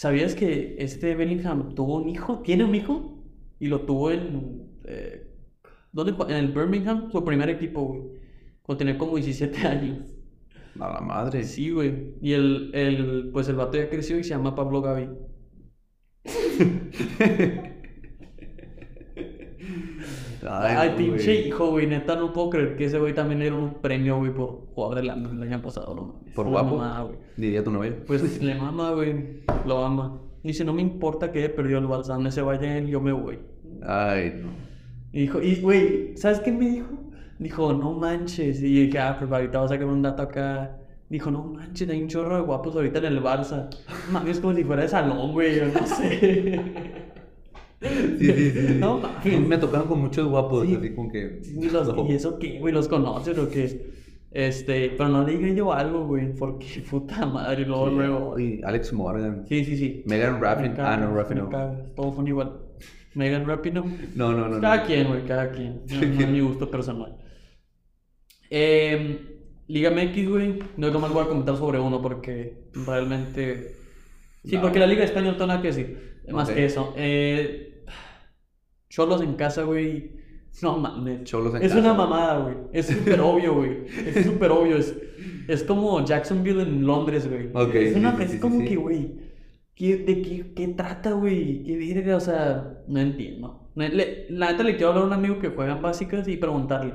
¿Sabías 0.00 0.34
que 0.34 0.76
este 0.78 1.14
Bellingham 1.14 1.74
tuvo 1.74 1.96
un 1.96 2.08
hijo? 2.08 2.40
¿Tiene 2.40 2.64
un 2.64 2.74
hijo? 2.74 3.22
Y 3.58 3.66
lo 3.68 3.82
tuvo 3.84 4.10
en. 4.10 4.62
eh, 4.84 5.26
¿Dónde? 5.92 6.14
En 6.32 6.36
el 6.44 6.52
Birmingham, 6.52 7.10
su 7.12 7.22
primer 7.22 7.50
equipo, 7.50 7.82
güey. 7.82 8.02
Cuando 8.62 8.78
tenía 8.78 8.96
como 8.96 9.16
17 9.16 9.58
años. 9.66 9.98
A 10.78 10.88
la 10.94 11.00
madre. 11.02 11.44
Sí, 11.44 11.70
güey. 11.70 12.14
Y 12.22 12.32
el, 12.32 12.70
el, 12.74 13.30
pues 13.32 13.48
el 13.48 13.56
vato 13.56 13.76
ya 13.76 13.90
creció 13.90 14.18
y 14.18 14.24
se 14.24 14.30
llama 14.30 14.54
Pablo 14.54 14.80
Gavi. 14.80 15.10
Ay, 20.48 20.94
pinche 20.96 21.46
hijo, 21.46 21.70
güey. 21.70 21.86
Neta, 21.86 22.16
no 22.16 22.32
puedo 22.32 22.50
creer 22.50 22.76
que 22.76 22.84
ese 22.86 22.98
güey 22.98 23.14
también 23.14 23.42
era 23.42 23.54
un 23.54 23.74
premio, 23.74 24.18
güey, 24.18 24.32
por 24.32 24.66
jugador 24.74 24.96
del 24.96 25.10
año 25.10 25.30
el 25.30 25.42
año 25.42 25.62
pasado, 25.62 25.94
no 25.94 26.02
mames. 26.02 26.34
Por 26.34 26.48
guapo. 26.48 26.76
güey. 26.76 27.18
Diría 27.36 27.62
tu 27.62 27.70
novia. 27.70 27.94
Pues 28.06 28.40
le 28.42 28.54
mama, 28.54 28.92
güey. 28.92 29.42
Lo 29.66 29.84
ama. 29.84 30.20
Dice, 30.42 30.64
no 30.64 30.72
me 30.72 30.80
importa 30.82 31.32
que 31.32 31.48
perdido 31.50 31.78
el 31.78 31.86
donde 31.86 32.30
se 32.30 32.40
vaya 32.40 32.78
él, 32.78 32.86
yo 32.86 33.00
me 33.00 33.12
voy. 33.12 33.38
Ay, 33.82 34.40
no. 34.42 34.48
Y 35.12 35.22
dijo, 35.22 35.42
y 35.42 35.60
güey, 35.60 36.16
¿sabes 36.16 36.40
qué 36.40 36.52
me 36.52 36.68
dijo? 36.68 36.88
Dijo, 37.38 37.72
no 37.72 37.92
manches. 37.92 38.62
Y 38.62 38.86
dije, 38.86 38.98
ah, 38.98 39.16
pues 39.18 39.30
ahorita 39.30 39.58
vas 39.58 39.70
a 39.70 39.74
sacar 39.74 39.86
un 39.86 40.02
dato 40.02 40.22
acá. 40.22 40.76
Dijo, 41.08 41.30
no 41.30 41.42
manches, 41.44 41.88
hay 41.90 42.00
un 42.00 42.08
chorro 42.08 42.36
de 42.36 42.42
guapos 42.42 42.74
ahorita 42.76 42.98
en 43.00 43.04
el 43.06 43.22
Barça. 43.22 43.68
Mami, 44.12 44.30
es 44.30 44.40
como 44.40 44.54
si 44.54 44.64
fuera 44.64 44.82
de 44.82 44.88
salón, 44.88 45.32
güey, 45.32 45.56
yo 45.56 45.66
no 45.66 45.86
sé. 45.86 46.60
Sí, 47.80 48.26
sí, 48.32 48.50
sí. 48.50 48.74
No 48.78 48.98
mames. 48.98 49.40
Me 49.48 49.56
tocaron 49.58 49.88
con 49.88 50.00
muchos 50.00 50.28
guapos, 50.28 50.66
Sí. 50.66 50.74
así 50.74 50.94
como 50.94 51.10
que. 51.10 51.40
Y, 51.44 51.70
los- 51.70 51.94
no. 51.96 52.06
¿y 52.10 52.12
eso 52.14 52.38
qué, 52.38 52.58
güey? 52.58 52.74
¿Los 52.74 52.88
conoces 52.88 53.36
o 53.38 53.48
qué? 53.48 53.90
Este, 54.32 54.90
pero 54.96 55.08
no 55.08 55.24
le 55.26 55.36
digan 55.36 55.56
yo 55.56 55.72
algo, 55.72 56.06
güey, 56.06 56.32
porque 56.34 56.66
puta 56.90 57.26
madre, 57.26 57.64
luego, 57.66 57.88
Sí, 57.88 57.94
luego. 57.96 58.38
y 58.38 58.60
Alex 58.62 58.92
Morgan. 58.92 59.44
Sí, 59.48 59.64
sí, 59.64 59.76
sí. 59.76 60.02
Megan 60.06 60.34
Me 60.34 60.40
Rapinoe. 60.40 60.76
Ah, 60.80 60.96
no, 60.96 61.14
Rapinoe. 61.16 61.48
Todos 61.96 62.14
son 62.14 62.28
igual. 62.28 62.60
Megan 63.14 63.44
Rapinoe. 63.46 63.84
No, 64.14 64.32
no, 64.32 64.46
no. 64.48 64.60
Cada 64.60 64.76
no. 64.76 64.86
quien, 64.86 65.08
güey, 65.08 65.24
cada 65.24 65.50
quien. 65.50 65.82
No, 65.90 66.00
no 66.06 66.20
es 66.20 66.28
mi 66.28 66.40
gusto 66.40 66.70
personal. 66.70 67.16
Eh, 68.50 69.36
Liga 69.68 69.90
MX, 69.90 70.28
güey. 70.28 70.58
No 70.76 70.90
nomás 70.90 71.12
voy 71.12 71.24
a 71.24 71.28
comentar 71.28 71.56
sobre 71.56 71.78
uno 71.80 72.00
porque 72.02 72.64
realmente. 72.86 73.74
Sí, 74.44 74.56
No. 74.56 74.62
porque 74.62 74.78
la 74.78 74.86
Liga 74.86 75.04
Española 75.04 75.36
no 75.38 75.46
nada 75.46 75.60
que 75.62 75.68
decir. 75.68 76.20
Más 76.30 76.48
que 76.50 76.64
eso. 76.64 76.94
Eh, 76.96 77.69
Cholos 78.90 79.22
en 79.22 79.34
casa, 79.34 79.62
güey. 79.62 80.10
No 80.62 80.76
mames. 80.76 81.24
Cholos 81.24 81.54
en 81.54 81.62
es 81.62 81.68
casa. 81.72 81.80
una 81.80 81.94
mamada, 81.94 82.38
güey. 82.40 82.56
Es 82.72 82.86
súper 82.88 83.20
obvio, 83.20 83.54
güey. 83.54 83.86
Es 84.14 84.26
súper 84.26 84.50
obvio. 84.50 84.76
Es, 84.76 84.94
es 85.48 85.62
como 85.64 86.04
Jacksonville 86.04 86.60
en 86.62 86.84
Londres, 86.86 87.26
güey. 87.30 87.48
Ok, 87.54 87.74
es, 87.76 87.96
una- 87.96 88.16
sí, 88.18 88.22
es 88.24 88.30
sí, 88.32 88.38
como 88.40 88.60
sí. 88.60 88.66
que, 88.66 88.76
güey. 88.76 89.14
¿qué- 89.74 89.96
¿De 89.96 90.20
qué, 90.22 90.52
qué 90.54 90.68
trata, 90.68 91.12
güey? 91.12 91.62
¿Qué 91.62 91.78
verga? 91.78 92.16
O 92.16 92.20
sea, 92.20 92.82
no 92.88 93.00
entiendo. 93.00 93.70
Le- 93.76 94.26
la 94.30 94.50
neta 94.50 94.64
le 94.64 94.72
quiero 94.76 94.88
hablar 94.88 95.04
a 95.04 95.06
un 95.06 95.12
amigo 95.12 95.38
que 95.38 95.48
juega 95.48 95.76
en 95.76 95.82
básicas 95.82 96.26
y 96.28 96.36
preguntarle. 96.36 96.94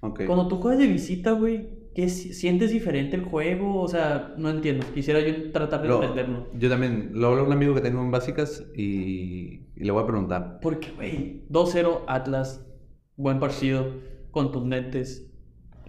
Ok. 0.00 0.22
Cuando 0.26 0.48
tú 0.48 0.56
juegas 0.56 0.78
de 0.80 0.86
visita, 0.86 1.32
güey, 1.32 1.68
¿qué 1.94 2.08
si- 2.08 2.32
sientes 2.34 2.70
diferente 2.70 3.16
el 3.16 3.24
juego? 3.24 3.80
O 3.82 3.88
sea, 3.88 4.34
no 4.38 4.50
entiendo. 4.50 4.86
Quisiera 4.94 5.20
yo 5.20 5.50
tratar 5.52 5.82
de 5.82 5.88
Lo- 5.88 6.02
entenderlo. 6.02 6.48
yo 6.58 6.68
también 6.68 7.10
lo 7.14 7.28
hablo 7.28 7.42
a 7.42 7.44
un 7.46 7.52
amigo 7.52 7.74
que 7.74 7.80
tengo 7.80 8.00
en 8.02 8.10
básicas 8.10 8.64
y, 8.76 9.66
y 9.76 9.84
le 9.84 9.90
voy 9.92 10.02
a 10.02 10.06
preguntar. 10.06 10.58
Porque, 10.62 10.90
güey, 10.92 11.42
2-0 11.48 12.02
Atlas, 12.08 12.64
buen 13.16 13.38
partido, 13.40 13.86
contundentes. 14.30 15.28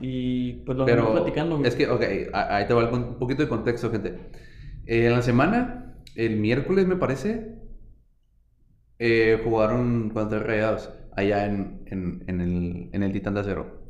Y 0.01 0.53
pues 0.65 0.77
lo 0.77 0.85
Pero 0.85 1.11
platicando, 1.13 1.63
es 1.63 1.75
que, 1.75 1.87
ok, 1.87 2.01
a- 2.33 2.57
ahí 2.57 2.67
te 2.67 2.73
va 2.73 2.81
el 2.81 2.89
con- 2.89 3.03
un 3.03 3.17
poquito 3.19 3.43
de 3.43 3.49
contexto, 3.49 3.89
gente. 3.91 4.09
Eh, 4.85 5.05
en 5.07 5.13
la 5.13 5.21
semana, 5.21 5.95
el 6.15 6.37
miércoles 6.37 6.85
me 6.87 6.95
parece, 6.97 7.55
eh, 8.99 9.39
jugaron 9.43 10.09
contra 10.09 10.39
Rayados 10.39 10.91
allá 11.15 11.45
en, 11.45 11.83
en, 11.87 12.23
en 12.27 12.41
el, 12.41 12.89
en 12.91 13.03
el 13.03 13.11
Titán 13.11 13.33
de 13.35 13.41
Acero. 13.41 13.82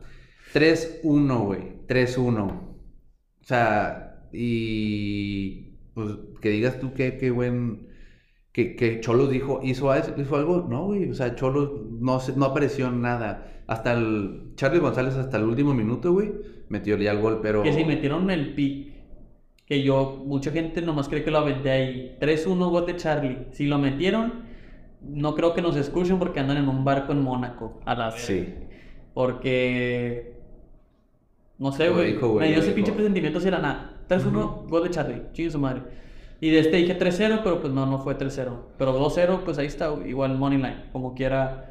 3-1, 0.54 1.46
güey. 1.46 1.62
3-1. 1.88 2.42
O 2.42 3.46
sea, 3.46 4.28
y 4.32 5.78
pues 5.94 6.10
que 6.42 6.50
digas 6.50 6.80
tú 6.80 6.94
que, 6.94 7.18
qué 7.18 7.32
buen... 7.32 7.88
Que, 8.52 8.76
que 8.76 9.00
Cholos 9.00 9.32
dijo, 9.32 9.62
¿hizo, 9.64 9.92
¿hizo 10.18 10.36
algo? 10.36 10.68
No, 10.70 10.86
güey. 10.86 11.10
O 11.10 11.14
sea, 11.16 11.36
Cholos 11.36 11.72
no, 12.00 12.20
se- 12.20 12.36
no 12.38 12.46
apareció 12.46 12.92
nada. 12.92 13.64
Hasta 13.68 13.94
el... 13.94 14.52
Charlie 14.56 14.80
González 14.80 15.16
hasta 15.16 15.38
el 15.38 15.44
último 15.46 15.74
minuto, 15.74 16.14
güey. 16.14 16.32
Metió 16.70 16.96
ya 16.98 17.12
el 17.12 17.20
gol, 17.22 17.40
pero... 17.42 17.64
Que 17.64 17.74
si 17.74 17.84
metieron 17.84 18.30
el 18.30 18.54
pick, 18.54 18.94
que 19.66 19.82
yo, 19.82 20.24
mucha 20.26 20.52
gente 20.52 20.82
nomás 20.84 21.10
cree 21.10 21.24
que 21.24 21.32
lo 21.32 21.40
aventé 21.40 21.72
ahí. 21.72 22.18
3-1 22.22 22.70
gol 22.70 22.86
de 22.86 22.96
Charlie. 22.96 23.48
Si 23.52 23.66
lo 23.66 23.80
metieron, 23.80 24.44
no 25.02 25.34
creo 25.34 25.56
que 25.56 25.62
nos 25.64 25.76
escuchen 25.76 26.20
porque 26.20 26.40
andan 26.40 26.58
en 26.58 26.68
un 26.70 26.86
barco 26.86 27.12
en 27.12 27.24
Mónaco. 27.24 27.80
A 27.86 27.96
la 27.96 28.12
vez. 28.12 28.22
Sí. 28.22 28.54
Porque. 29.16 30.43
No 31.60 31.72
sé, 31.72 31.90
güey. 31.90 32.14
Me 32.40 32.50
dio 32.50 32.60
ese 32.60 32.72
pinche 32.72 32.92
presentimiento 32.92 33.40
si 33.40 33.48
era 33.48 33.60
nada. 33.60 33.94
3-1, 34.10 34.68
gol 34.68 34.84
de 34.84 34.90
Charlie. 34.90 35.22
Chingue 35.34 35.52
su 35.52 35.60
madre. 35.60 35.82
Y 36.42 36.50
de 36.50 36.60
este 36.60 36.78
dije 36.78 36.98
3-0, 37.00 37.40
pero 37.44 37.62
pues 37.62 37.72
no, 37.74 37.86
no 37.86 38.00
fue 38.00 38.18
3-0. 38.18 38.50
Pero 38.78 39.00
2-0, 39.00 39.44
pues 39.46 39.58
ahí 39.60 39.68
está, 39.68 39.94
igual 40.06 40.38
money 40.38 40.58
line. 40.58 40.86
Como 40.92 41.14
quiera, 41.14 41.70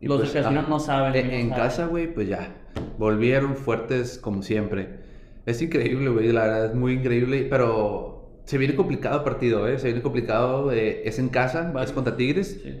Y 0.00 0.08
los 0.08 0.18
pues, 0.18 0.34
ah, 0.44 0.50
no 0.50 0.80
saben. 0.80 1.14
En, 1.14 1.26
no 1.28 1.32
en 1.32 1.48
saben. 1.50 1.62
casa, 1.64 1.86
güey, 1.86 2.12
pues 2.12 2.28
ya. 2.28 2.56
Volvieron 2.98 3.54
fuertes 3.56 4.18
como 4.18 4.42
siempre. 4.42 5.00
Es 5.46 5.62
increíble, 5.62 6.10
güey, 6.10 6.32
la 6.32 6.42
verdad 6.42 6.66
es 6.66 6.74
muy 6.74 6.94
increíble. 6.94 7.46
Pero 7.48 8.40
se 8.46 8.58
viene 8.58 8.74
complicado 8.74 9.18
el 9.18 9.24
partido, 9.24 9.68
¿eh? 9.68 9.78
Se 9.78 9.86
viene 9.88 10.02
complicado. 10.02 10.72
eh, 10.72 11.02
es 11.04 11.18
en 11.20 11.28
casa, 11.28 11.68
es 11.68 11.72
Varios. 11.72 11.92
contra 11.92 12.16
Tigres. 12.16 12.60
Sí. 12.64 12.80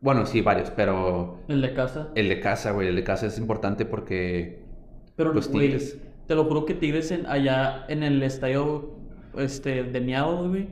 Bueno, 0.00 0.26
sí, 0.26 0.40
varios, 0.40 0.70
pero 0.70 1.44
El 1.46 1.62
de 1.62 1.74
casa. 1.74 2.08
el 2.16 2.28
de 2.28 2.40
casa, 2.40 2.72
güey, 2.72 2.88
el 2.88 2.96
de 2.96 3.04
casa 3.04 3.26
es 3.26 3.38
importante 3.38 3.84
porque. 3.84 4.61
Pero, 5.16 5.32
Los 5.32 5.48
güey, 5.48 5.66
Tigres. 5.68 5.98
te 6.26 6.34
lo 6.34 6.44
juro 6.44 6.64
que 6.64 6.74
Tigres 6.74 7.10
en- 7.10 7.26
allá 7.26 7.84
en 7.88 8.02
el 8.02 8.22
estadio 8.22 8.90
este, 9.36 9.82
de 9.84 10.00
Miados, 10.00 10.48
güey, 10.48 10.68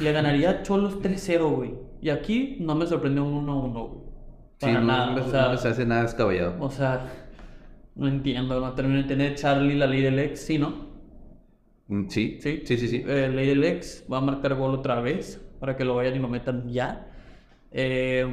le 0.00 0.12
ganaría 0.12 0.50
a 0.50 0.62
Cholos 0.62 1.00
3-0, 1.00 1.48
güey. 1.56 1.74
Y 2.00 2.10
aquí 2.10 2.56
no 2.60 2.74
me 2.74 2.86
sorprendió 2.86 3.24
un 3.24 3.46
1-1, 3.46 3.72
güey. 3.88 4.02
Sí, 4.58 4.66
Para 4.66 4.80
no, 4.80 4.86
nada. 4.86 5.06
no, 5.14 5.24
o, 5.24 5.28
sea, 5.30 5.42
no 5.48 5.50
hace 5.52 5.86
nada 5.86 6.02
descabellado. 6.02 6.56
o 6.60 6.70
sea, 6.70 7.06
no 7.94 8.08
entiendo, 8.08 8.58
no 8.60 8.72
termino 8.74 8.96
de 8.96 9.02
entender. 9.02 9.34
Charlie, 9.34 9.74
la 9.76 9.86
ley 9.86 10.00
del 10.02 10.18
ex, 10.18 10.40
sí, 10.40 10.58
¿no? 10.58 10.90
Mm, 11.88 12.08
Sí, 12.08 12.38
Sí. 12.40 12.62
sí, 12.64 12.76
sí, 12.78 12.88
sí. 12.88 13.04
Eh, 13.06 13.28
ley 13.28 13.46
del 13.48 13.64
ex 13.64 14.04
va 14.10 14.18
a 14.18 14.20
marcar 14.20 14.54
gol 14.54 14.74
otra 14.74 15.00
vez 15.00 15.40
para 15.60 15.76
que 15.76 15.84
lo 15.84 15.94
vayan 15.96 16.16
y 16.16 16.18
lo 16.18 16.28
metan 16.28 16.68
ya. 16.68 17.08
Eh, 17.70 18.26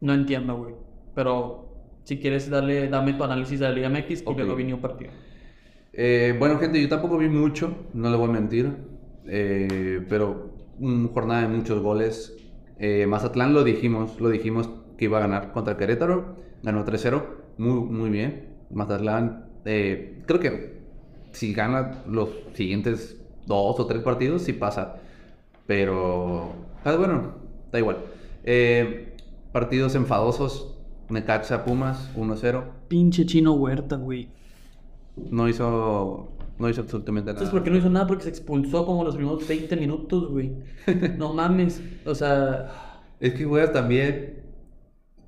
no 0.00 0.14
entiendo, 0.14 0.56
güey. 0.56 0.74
Pero 1.14 1.75
si 2.06 2.18
quieres 2.18 2.48
darle, 2.50 2.88
dame 2.88 3.14
tu 3.14 3.24
análisis 3.24 3.58
de 3.60 3.66
la 3.68 3.72
Liga 3.72 3.88
MX 3.88 4.22
y 4.22 4.24
Ok. 4.24 4.38
luego 4.38 4.54
viene 4.56 4.74
un 4.74 4.80
partido. 4.80 5.12
Eh, 5.92 6.34
bueno, 6.38 6.58
gente, 6.58 6.80
yo 6.80 6.88
tampoco 6.88 7.18
vi 7.18 7.28
mucho, 7.28 7.88
no 7.94 8.10
le 8.10 8.16
voy 8.16 8.28
a 8.28 8.32
mentir. 8.32 8.72
eh, 9.28 10.06
pero 10.08 10.54
una 10.78 11.08
jornada 11.08 11.42
de 11.42 11.48
muchos 11.48 11.80
goles. 11.82 12.36
Eh, 12.78 13.06
Mazatlán 13.08 13.54
lo 13.54 13.64
dijimos, 13.64 14.20
lo 14.20 14.28
dijimos 14.28 14.70
que 14.96 15.06
iba 15.06 15.18
a 15.18 15.20
ganar 15.22 15.52
contra 15.52 15.76
Querétaro. 15.76 16.36
Ganó 16.62 16.84
3-0, 16.84 17.24
muy, 17.58 17.80
muy 17.80 18.10
bien. 18.10 18.50
Mazatlán, 18.70 19.46
creo 19.64 20.40
que 20.40 20.80
si 21.32 21.54
gana 21.54 22.04
los 22.08 22.28
siguientes 22.54 23.20
dos 23.46 23.80
o 23.80 23.86
tres 23.86 24.02
partidos, 24.02 24.42
sí 24.42 24.52
pasa. 24.52 24.96
Pero, 25.66 26.52
ah, 26.84 26.94
bueno, 26.96 27.34
da 27.72 27.78
igual. 27.80 27.96
Partidos 29.52 29.94
enfadosos. 29.96 30.75
Necaxa 31.08 31.64
Pumas 31.64 32.10
1-0. 32.16 32.64
Pinche 32.88 33.26
chino 33.26 33.52
Huerta, 33.54 33.96
güey. 33.96 34.28
No 35.30 35.48
hizo, 35.48 36.28
no 36.58 36.68
hizo 36.68 36.80
absolutamente 36.82 37.28
nada. 37.30 37.38
¿Sabes 37.38 37.52
por 37.52 37.62
qué 37.62 37.70
no 37.70 37.76
hizo 37.78 37.88
nada? 37.90 38.06
Porque 38.06 38.24
se 38.24 38.28
expulsó 38.30 38.84
como 38.84 39.04
los 39.04 39.16
primeros 39.16 39.46
20 39.46 39.76
minutos, 39.76 40.28
güey. 40.30 40.52
No 41.18 41.32
mames. 41.32 41.82
O 42.04 42.14
sea, 42.14 43.02
Es 43.20 43.34
que 43.34 43.44
juegas 43.44 43.72
también 43.72 44.42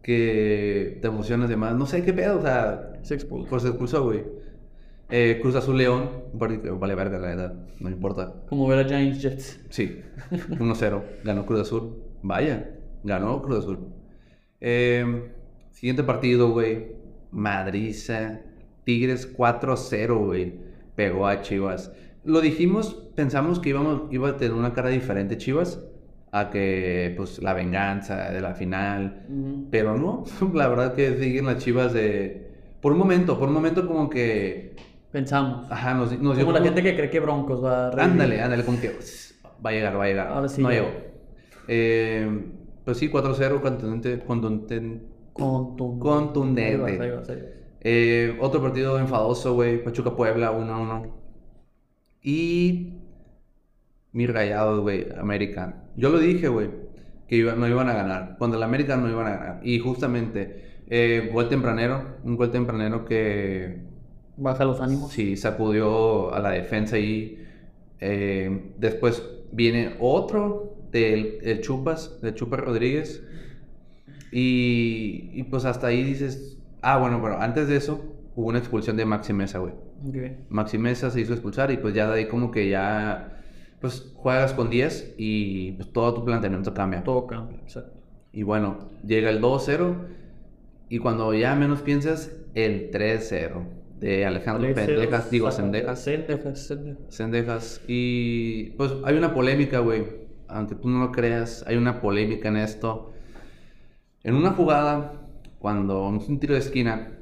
que 0.02 0.98
te 1.00 1.08
emocionas 1.08 1.48
de 1.48 1.56
más. 1.56 1.74
No 1.74 1.86
sé 1.86 2.04
qué 2.04 2.12
pedo, 2.12 2.38
o 2.38 2.42
sea, 2.42 2.92
se 3.02 3.14
expulsó. 3.14 3.48
pues 3.48 3.62
se 3.62 3.68
expulsó, 3.68 4.04
güey. 4.04 4.24
Eh, 5.10 5.38
Cruz 5.40 5.54
Azul 5.54 5.78
León, 5.78 6.10
un 6.34 6.38
partido 6.38 6.62
que 6.62 6.70
vale 6.70 6.94
verga, 6.94 7.18
la 7.18 7.28
verdad, 7.28 7.54
no 7.80 7.88
importa. 7.88 8.34
Como 8.48 8.66
ver 8.68 8.80
a 8.80 8.84
Giants 8.88 9.22
Jets. 9.22 9.60
Sí, 9.70 10.00
1-0, 10.30 11.02
ganó 11.24 11.46
Cruz 11.46 11.60
Azul. 11.60 11.94
Vaya, 12.22 12.74
ganó 13.04 13.40
Cruz 13.40 13.60
Azul. 13.60 13.78
Eh, 14.60 15.32
siguiente 15.78 16.02
partido, 16.02 16.50
güey. 16.50 16.86
Madriza. 17.30 18.40
Tigres 18.84 19.34
4-0, 19.36 20.24
güey. 20.24 20.54
Pegó 20.96 21.26
a 21.26 21.40
Chivas. 21.42 21.92
Lo 22.24 22.40
dijimos, 22.40 22.94
pensamos 23.14 23.58
que 23.60 23.70
íbamos, 23.70 24.02
iba 24.12 24.30
a 24.30 24.36
tener 24.36 24.54
una 24.54 24.72
cara 24.72 24.88
diferente 24.90 25.36
Chivas. 25.38 25.80
A 26.30 26.50
que, 26.50 27.14
pues, 27.16 27.40
la 27.42 27.54
venganza 27.54 28.30
de 28.30 28.40
la 28.42 28.54
final. 28.54 29.24
Pero 29.70 29.96
no, 29.96 30.24
la 30.54 30.68
verdad 30.68 30.94
que 30.94 31.16
siguen 31.16 31.46
las 31.46 31.58
Chivas 31.64 31.92
de... 31.94 32.48
Por 32.82 32.92
un 32.92 32.98
momento, 32.98 33.38
por 33.38 33.48
un 33.48 33.54
momento 33.54 33.86
como 33.86 34.10
que... 34.10 34.76
Pensamos. 35.10 35.70
Ajá, 35.70 35.94
nos, 35.94 36.10
nos 36.20 36.36
dio 36.36 36.44
como 36.44 36.52
la 36.52 36.58
como- 36.58 36.66
gente 36.74 36.82
que 36.82 36.94
cree 36.94 37.08
que 37.10 37.18
Broncos 37.20 37.64
va 37.64 37.86
a 37.86 37.90
revivir. 37.90 38.10
Ándale, 38.12 38.42
ándale, 38.42 38.62
como 38.64 38.78
que 38.78 38.90
"Uss, 38.98 39.34
va 39.64 39.70
a 39.70 39.72
llegar, 39.72 39.98
va 39.98 40.04
a 40.04 40.06
llegar. 40.06 40.28
Ahora 40.28 40.48
sí 40.48 40.62
no 40.62 40.70
llegó. 40.70 40.86
llegó. 40.88 40.98
Eh, 41.66 42.44
pues 42.84 42.98
sí, 42.98 43.08
4-0, 43.10 43.60
contundente, 43.62 44.18
contundente. 44.24 45.00
Contundente. 45.38 46.00
Contundente. 46.00 46.72
Ahí 46.72 46.76
vas, 46.76 47.00
ahí 47.00 47.10
vas, 47.10 47.28
ahí 47.30 47.36
vas. 47.36 47.44
Eh, 47.80 48.36
otro 48.40 48.60
partido 48.60 48.98
enfadoso, 48.98 49.54
güey. 49.54 49.82
Pachuca 49.82 50.14
Puebla, 50.16 50.52
1-1. 50.52 51.12
Y. 52.22 52.94
Mis 54.12 54.30
rayados, 54.32 54.80
güey. 54.80 55.06
América. 55.18 55.84
Yo 55.96 56.10
lo 56.10 56.18
dije, 56.18 56.48
güey. 56.48 56.70
Que 57.28 57.36
iba- 57.36 57.54
no 57.54 57.68
iban 57.68 57.88
a 57.88 57.94
ganar. 57.94 58.36
Cuando 58.38 58.56
el 58.56 58.62
América 58.62 58.96
no 58.96 59.08
iban 59.08 59.26
a 59.26 59.30
ganar. 59.36 59.60
Y 59.62 59.78
justamente, 59.78 60.82
eh, 60.88 61.30
gol 61.32 61.48
tempranero. 61.48 62.16
Un 62.24 62.36
gol 62.36 62.50
tempranero 62.50 63.04
que. 63.04 63.82
Baja 64.36 64.64
los 64.64 64.80
ánimos. 64.80 65.12
Sí, 65.12 65.36
sacudió 65.36 66.32
a 66.32 66.40
la 66.40 66.50
defensa 66.50 66.98
y 66.98 67.44
eh, 68.00 68.72
después 68.78 69.22
viene 69.52 69.96
otro 70.00 70.76
del 70.92 71.38
el 71.42 71.60
Chupas, 71.60 72.20
del 72.22 72.34
Chupas 72.34 72.60
Rodríguez. 72.60 73.24
Y, 74.32 75.30
y 75.32 75.42
pues 75.44 75.64
hasta 75.64 75.88
ahí 75.88 76.02
dices, 76.02 76.58
ah, 76.82 76.98
bueno, 76.98 77.20
pero 77.22 77.40
antes 77.40 77.68
de 77.68 77.76
eso 77.76 78.14
hubo 78.34 78.48
una 78.48 78.58
expulsión 78.58 78.96
de 78.96 79.04
Maxi 79.04 79.32
Mesa, 79.32 79.58
güey. 79.58 79.72
Ok. 80.06 80.48
Maxi 80.48 80.78
Mesa 80.78 81.10
se 81.10 81.20
hizo 81.20 81.32
expulsar 81.32 81.70
y 81.70 81.76
pues 81.76 81.94
ya 81.94 82.08
de 82.08 82.18
ahí 82.18 82.28
como 82.28 82.50
que 82.50 82.68
ya, 82.68 83.42
pues 83.80 84.12
juegas 84.14 84.52
con 84.52 84.70
10 84.70 85.14
y 85.18 85.72
pues 85.72 85.92
todo 85.92 86.14
tu 86.14 86.24
planteamiento 86.24 86.72
cambia. 86.74 87.02
Todo 87.02 87.26
cambia, 87.26 87.58
exacto. 87.58 87.98
Y 88.32 88.42
bueno, 88.42 88.90
llega 89.04 89.30
el 89.30 89.40
2-0 89.40 89.94
y 90.88 90.98
cuando 90.98 91.34
ya 91.34 91.54
menos 91.54 91.82
piensas, 91.82 92.32
el 92.54 92.90
3-0 92.90 93.78
de 94.00 94.24
Alejandro 94.24 94.72
Pendejas, 94.74 95.30
digo, 95.30 95.50
Sendejas. 95.50 96.00
Sendejas, 96.00 96.66
Sendejas. 96.66 97.14
Sendejas. 97.14 97.80
Y 97.86 98.70
pues 98.76 98.92
hay 99.04 99.16
una 99.16 99.34
polémica, 99.34 99.80
güey. 99.80 100.04
Aunque 100.46 100.74
tú 100.74 100.88
no 100.88 101.00
lo 101.00 101.12
creas, 101.12 101.64
hay 101.66 101.76
una 101.76 102.00
polémica 102.00 102.48
en 102.48 102.56
esto. 102.56 103.12
En 104.24 104.34
una 104.34 104.52
jugada, 104.52 105.12
cuando 105.58 106.14
es 106.16 106.28
un 106.28 106.38
tiro 106.40 106.54
de 106.54 106.60
esquina, 106.60 107.12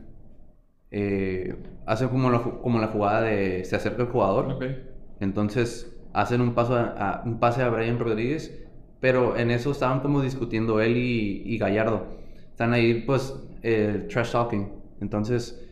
eh, 0.91 1.55
hacen 1.87 2.09
como 2.09 2.31
la, 2.31 2.39
ju- 2.41 2.61
como 2.61 2.79
la 2.79 2.89
jugada 2.89 3.23
de 3.23 3.65
se 3.65 3.77
acerca 3.77 4.03
el 4.03 4.09
jugador. 4.09 4.53
Ok. 4.53 4.65
Entonces 5.21 5.93
hacen 6.13 6.41
un, 6.41 6.55
paso 6.55 6.75
a, 6.77 6.83
a- 6.99 7.23
un 7.25 7.39
pase 7.39 7.63
a 7.63 7.69
Brian 7.69 7.99
Rodríguez, 7.99 8.63
pero 9.01 9.37
en 9.37 9.51
eso 9.51 9.71
estaban 9.71 10.01
como 10.01 10.23
discutiendo 10.23 10.81
él 10.81 10.97
y, 10.97 11.43
y 11.45 11.59
Gallardo. 11.59 12.07
Están 12.51 12.73
ahí, 12.73 13.03
pues, 13.03 13.35
eh, 13.63 14.07
trash 14.11 14.33
talking. 14.33 14.69
Entonces, 15.01 15.63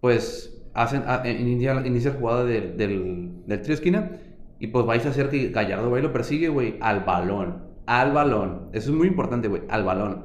pues, 0.00 0.62
hacen, 0.74 1.04
a- 1.06 1.28
inicia, 1.28 1.74
inicia 1.86 2.12
la 2.12 2.18
jugada 2.18 2.44
del, 2.44 2.76
del, 2.76 3.30
del 3.46 3.58
tiro 3.60 3.68
de 3.68 3.74
esquina 3.74 4.10
y 4.58 4.68
pues 4.68 4.86
vais 4.86 5.04
a 5.06 5.10
hacer 5.10 5.28
que 5.28 5.48
Gallardo 5.50 5.90
va 5.90 5.98
y 5.98 6.02
lo 6.02 6.12
persigue, 6.12 6.48
güey, 6.48 6.76
al 6.80 7.00
balón. 7.00 7.71
Al 8.00 8.12
balón. 8.12 8.68
Eso 8.72 8.90
es 8.90 8.96
muy 8.96 9.06
importante, 9.08 9.48
güey, 9.48 9.62
al 9.68 9.84
balón. 9.84 10.24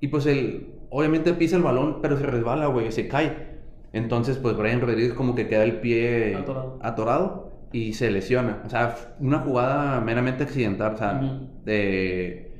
Y 0.00 0.08
pues 0.08 0.26
él, 0.26 0.74
obviamente 0.90 1.32
pisa 1.32 1.56
el 1.56 1.62
balón, 1.62 2.00
pero 2.02 2.18
se 2.18 2.26
resbala, 2.26 2.66
güey, 2.66 2.92
se 2.92 3.08
cae. 3.08 3.56
Entonces, 3.94 4.36
pues 4.36 4.54
Brian 4.56 4.82
Rodríguez 4.82 5.14
como 5.14 5.34
que 5.34 5.48
queda 5.48 5.64
el 5.64 5.80
pie 5.80 6.36
Atorado. 6.36 6.78
atorado 6.82 7.52
y 7.72 7.94
se 7.94 8.10
lesiona. 8.10 8.62
O 8.66 8.68
sea, 8.68 8.94
una 9.20 9.38
jugada 9.38 10.00
meramente 10.02 10.44
accidental. 10.44 10.94
O 10.94 10.96
sea, 10.98 11.20
de. 11.64 12.52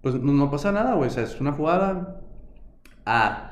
Pues 0.00 0.14
no, 0.14 0.32
no 0.32 0.50
pasa 0.50 0.70
nada, 0.70 0.94
güey. 0.94 1.08
O 1.08 1.12
sea, 1.12 1.24
es 1.24 1.40
una 1.40 1.52
jugada. 1.52 2.20
Ah. 3.04 3.48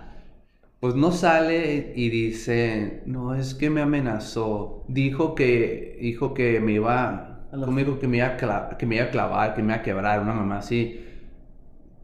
Pues 0.80 0.94
no 0.94 1.12
sale 1.12 1.92
y 1.94 2.08
dice, 2.08 3.02
no, 3.04 3.34
es 3.34 3.54
que 3.54 3.68
me 3.68 3.82
amenazó. 3.82 4.84
Dijo 4.88 5.34
que, 5.34 5.98
dijo 6.00 6.32
que 6.32 6.60
me 6.60 6.72
iba, 6.72 7.29
A 7.52 7.56
la- 7.56 7.66
¿cómo 7.66 7.78
dijo? 7.78 7.98
Que 7.98 8.08
me 8.08 8.18
iba 8.18 8.26
a, 8.26 8.76
que 8.78 8.86
me 8.86 8.96
iba 8.96 9.04
a 9.06 9.10
clavar, 9.10 9.54
que 9.54 9.62
me 9.62 9.68
iba 9.72 9.76
a 9.80 9.82
quebrar, 9.82 10.20
una 10.20 10.32
mamá 10.32 10.58
así. 10.58 11.00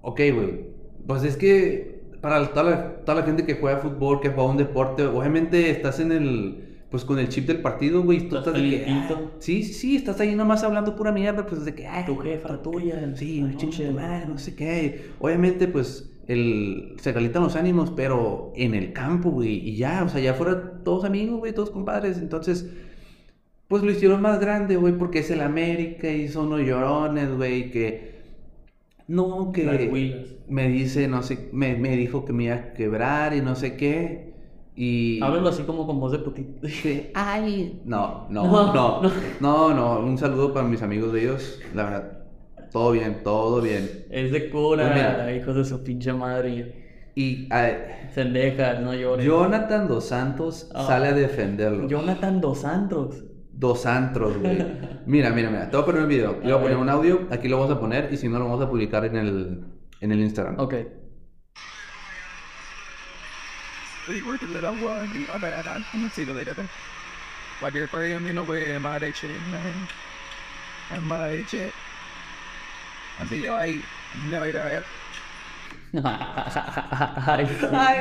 Ok, 0.02 0.20
güey. 0.34 0.66
Pues 1.06 1.24
es 1.24 1.36
que 1.36 2.00
para 2.20 2.48
toda 2.48 2.62
la, 2.70 2.96
toda 3.04 3.20
la 3.20 3.26
gente 3.26 3.44
que 3.44 3.54
juega 3.54 3.78
fútbol, 3.78 4.20
que 4.20 4.30
juega 4.30 4.50
un 4.50 4.56
deporte, 4.56 5.04
obviamente 5.06 5.70
estás 5.70 6.00
en 6.00 6.10
el, 6.12 6.84
pues 6.90 7.04
con 7.04 7.18
el 7.18 7.28
chip 7.28 7.46
del 7.46 7.60
partido, 7.62 8.02
güey. 8.02 8.28
Tú 8.28 8.36
Estás 8.36 8.54
de 8.54 8.60
que, 8.70 8.84
ah, 8.88 9.20
sí, 9.38 9.62
sí, 9.62 9.96
estás 9.96 10.18
ahí 10.20 10.34
nomás 10.34 10.64
hablando 10.64 10.96
pura 10.96 11.12
mierda, 11.12 11.46
pues 11.46 11.64
de 11.64 11.74
que, 11.74 11.86
ah, 11.86 12.04
Tu 12.04 12.16
jefa, 12.16 12.48
la 12.48 12.62
tuya, 12.62 13.12
Sí, 13.14 13.40
no, 13.40 13.48
no, 13.48 13.56
chinche 13.56 13.86
tu 13.86 13.92
madre, 13.92 14.26
no 14.26 14.38
sé 14.38 14.54
qué. 14.56 15.10
Obviamente, 15.20 15.68
pues, 15.68 16.12
el, 16.26 16.96
se 17.00 17.12
calientan 17.14 17.44
los 17.44 17.54
ánimos, 17.54 17.92
pero 17.92 18.52
en 18.56 18.74
el 18.74 18.92
campo, 18.92 19.30
güey, 19.30 19.68
y 19.68 19.76
ya, 19.76 20.02
o 20.04 20.08
sea, 20.08 20.20
ya 20.20 20.34
fuera 20.34 20.82
todos 20.82 21.04
amigos, 21.04 21.38
güey, 21.38 21.52
todos 21.52 21.70
compadres. 21.70 22.18
Entonces, 22.18 22.68
pues 23.68 23.82
lo 23.82 23.90
hicieron 23.90 24.22
más 24.22 24.40
grande, 24.40 24.76
güey, 24.76 24.94
porque 24.96 25.20
es 25.20 25.30
el 25.30 25.40
América 25.40 26.08
y 26.10 26.28
son 26.28 26.50
los 26.50 26.60
llorones, 26.60 27.34
güey, 27.36 27.70
que. 27.70 28.16
No, 29.08 29.52
que 29.52 29.64
me 30.48 30.68
dice, 30.68 31.06
no 31.06 31.22
sé, 31.22 31.48
me, 31.52 31.76
me 31.76 31.96
dijo 31.96 32.24
que 32.24 32.32
me 32.32 32.44
iba 32.44 32.54
a 32.54 32.72
quebrar 32.72 33.34
y 33.34 33.40
no 33.40 33.54
sé 33.54 33.76
qué. 33.76 34.34
Y... 34.74 35.22
Háblalo 35.22 35.48
así 35.48 35.62
como 35.62 35.86
con 35.86 35.98
voz 36.00 36.12
de 36.12 36.18
putito. 36.18 36.68
Sí. 36.68 37.08
Ay, 37.14 37.80
no, 37.84 38.26
no, 38.28 38.44
No, 38.44 38.74
no, 38.74 39.02
no. 39.02 39.10
no, 39.40 39.74
no, 39.74 40.00
un 40.00 40.18
saludo 40.18 40.52
para 40.52 40.66
mis 40.66 40.82
amigos 40.82 41.12
de 41.12 41.22
ellos, 41.22 41.60
la 41.72 41.84
verdad, 41.84 42.18
todo 42.72 42.90
bien, 42.92 43.18
todo 43.22 43.62
bien. 43.62 43.88
Es 44.10 44.32
de 44.32 44.50
cura, 44.50 44.92
Pues 45.24 45.36
hijos 45.40 45.54
de 45.54 45.64
su 45.64 45.82
pinche 45.82 46.12
madre. 46.12 46.84
Y 47.14 47.46
ah, 47.50 47.70
Sendejas, 48.12 48.80
no 48.80 48.92
llores. 48.92 49.24
Jonathan 49.24 49.88
Dos 49.88 50.06
Santos 50.06 50.70
Ah. 50.74 50.84
sale 50.86 51.08
a 51.08 51.12
defenderlo. 51.12 51.88
Jonathan 51.88 52.40
Dos 52.40 52.58
Santos. 52.60 53.24
Dos 53.58 53.86
antros, 53.86 54.36
güey. 54.36 54.58
Mira, 55.06 55.30
mira, 55.30 55.50
mira, 55.50 55.70
te 55.70 55.76
voy 55.76 55.82
a 55.82 55.86
poner 55.86 56.02
un 56.02 56.08
video, 56.08 56.32
le 56.42 56.52
voy 56.52 56.52
a 56.52 56.60
poner 56.60 56.76
un 56.76 56.88
audio, 56.88 57.28
aquí 57.30 57.48
lo 57.48 57.58
vamos 57.58 57.76
a 57.76 57.78
poner 57.78 58.12
y 58.12 58.16
si 58.16 58.28
no 58.28 58.40
lo 58.40 58.46
vamos 58.46 58.60
a 58.60 58.68
publicar 58.68 59.04
en 59.04 59.16
el, 59.16 59.64
en 60.00 60.12
el 60.12 60.20
Instagram. 60.20 60.58
Ok. 60.58 60.74
Hindi 74.16 74.32
ka 74.32 74.64
ba 74.64 74.82
ay, 76.04 77.46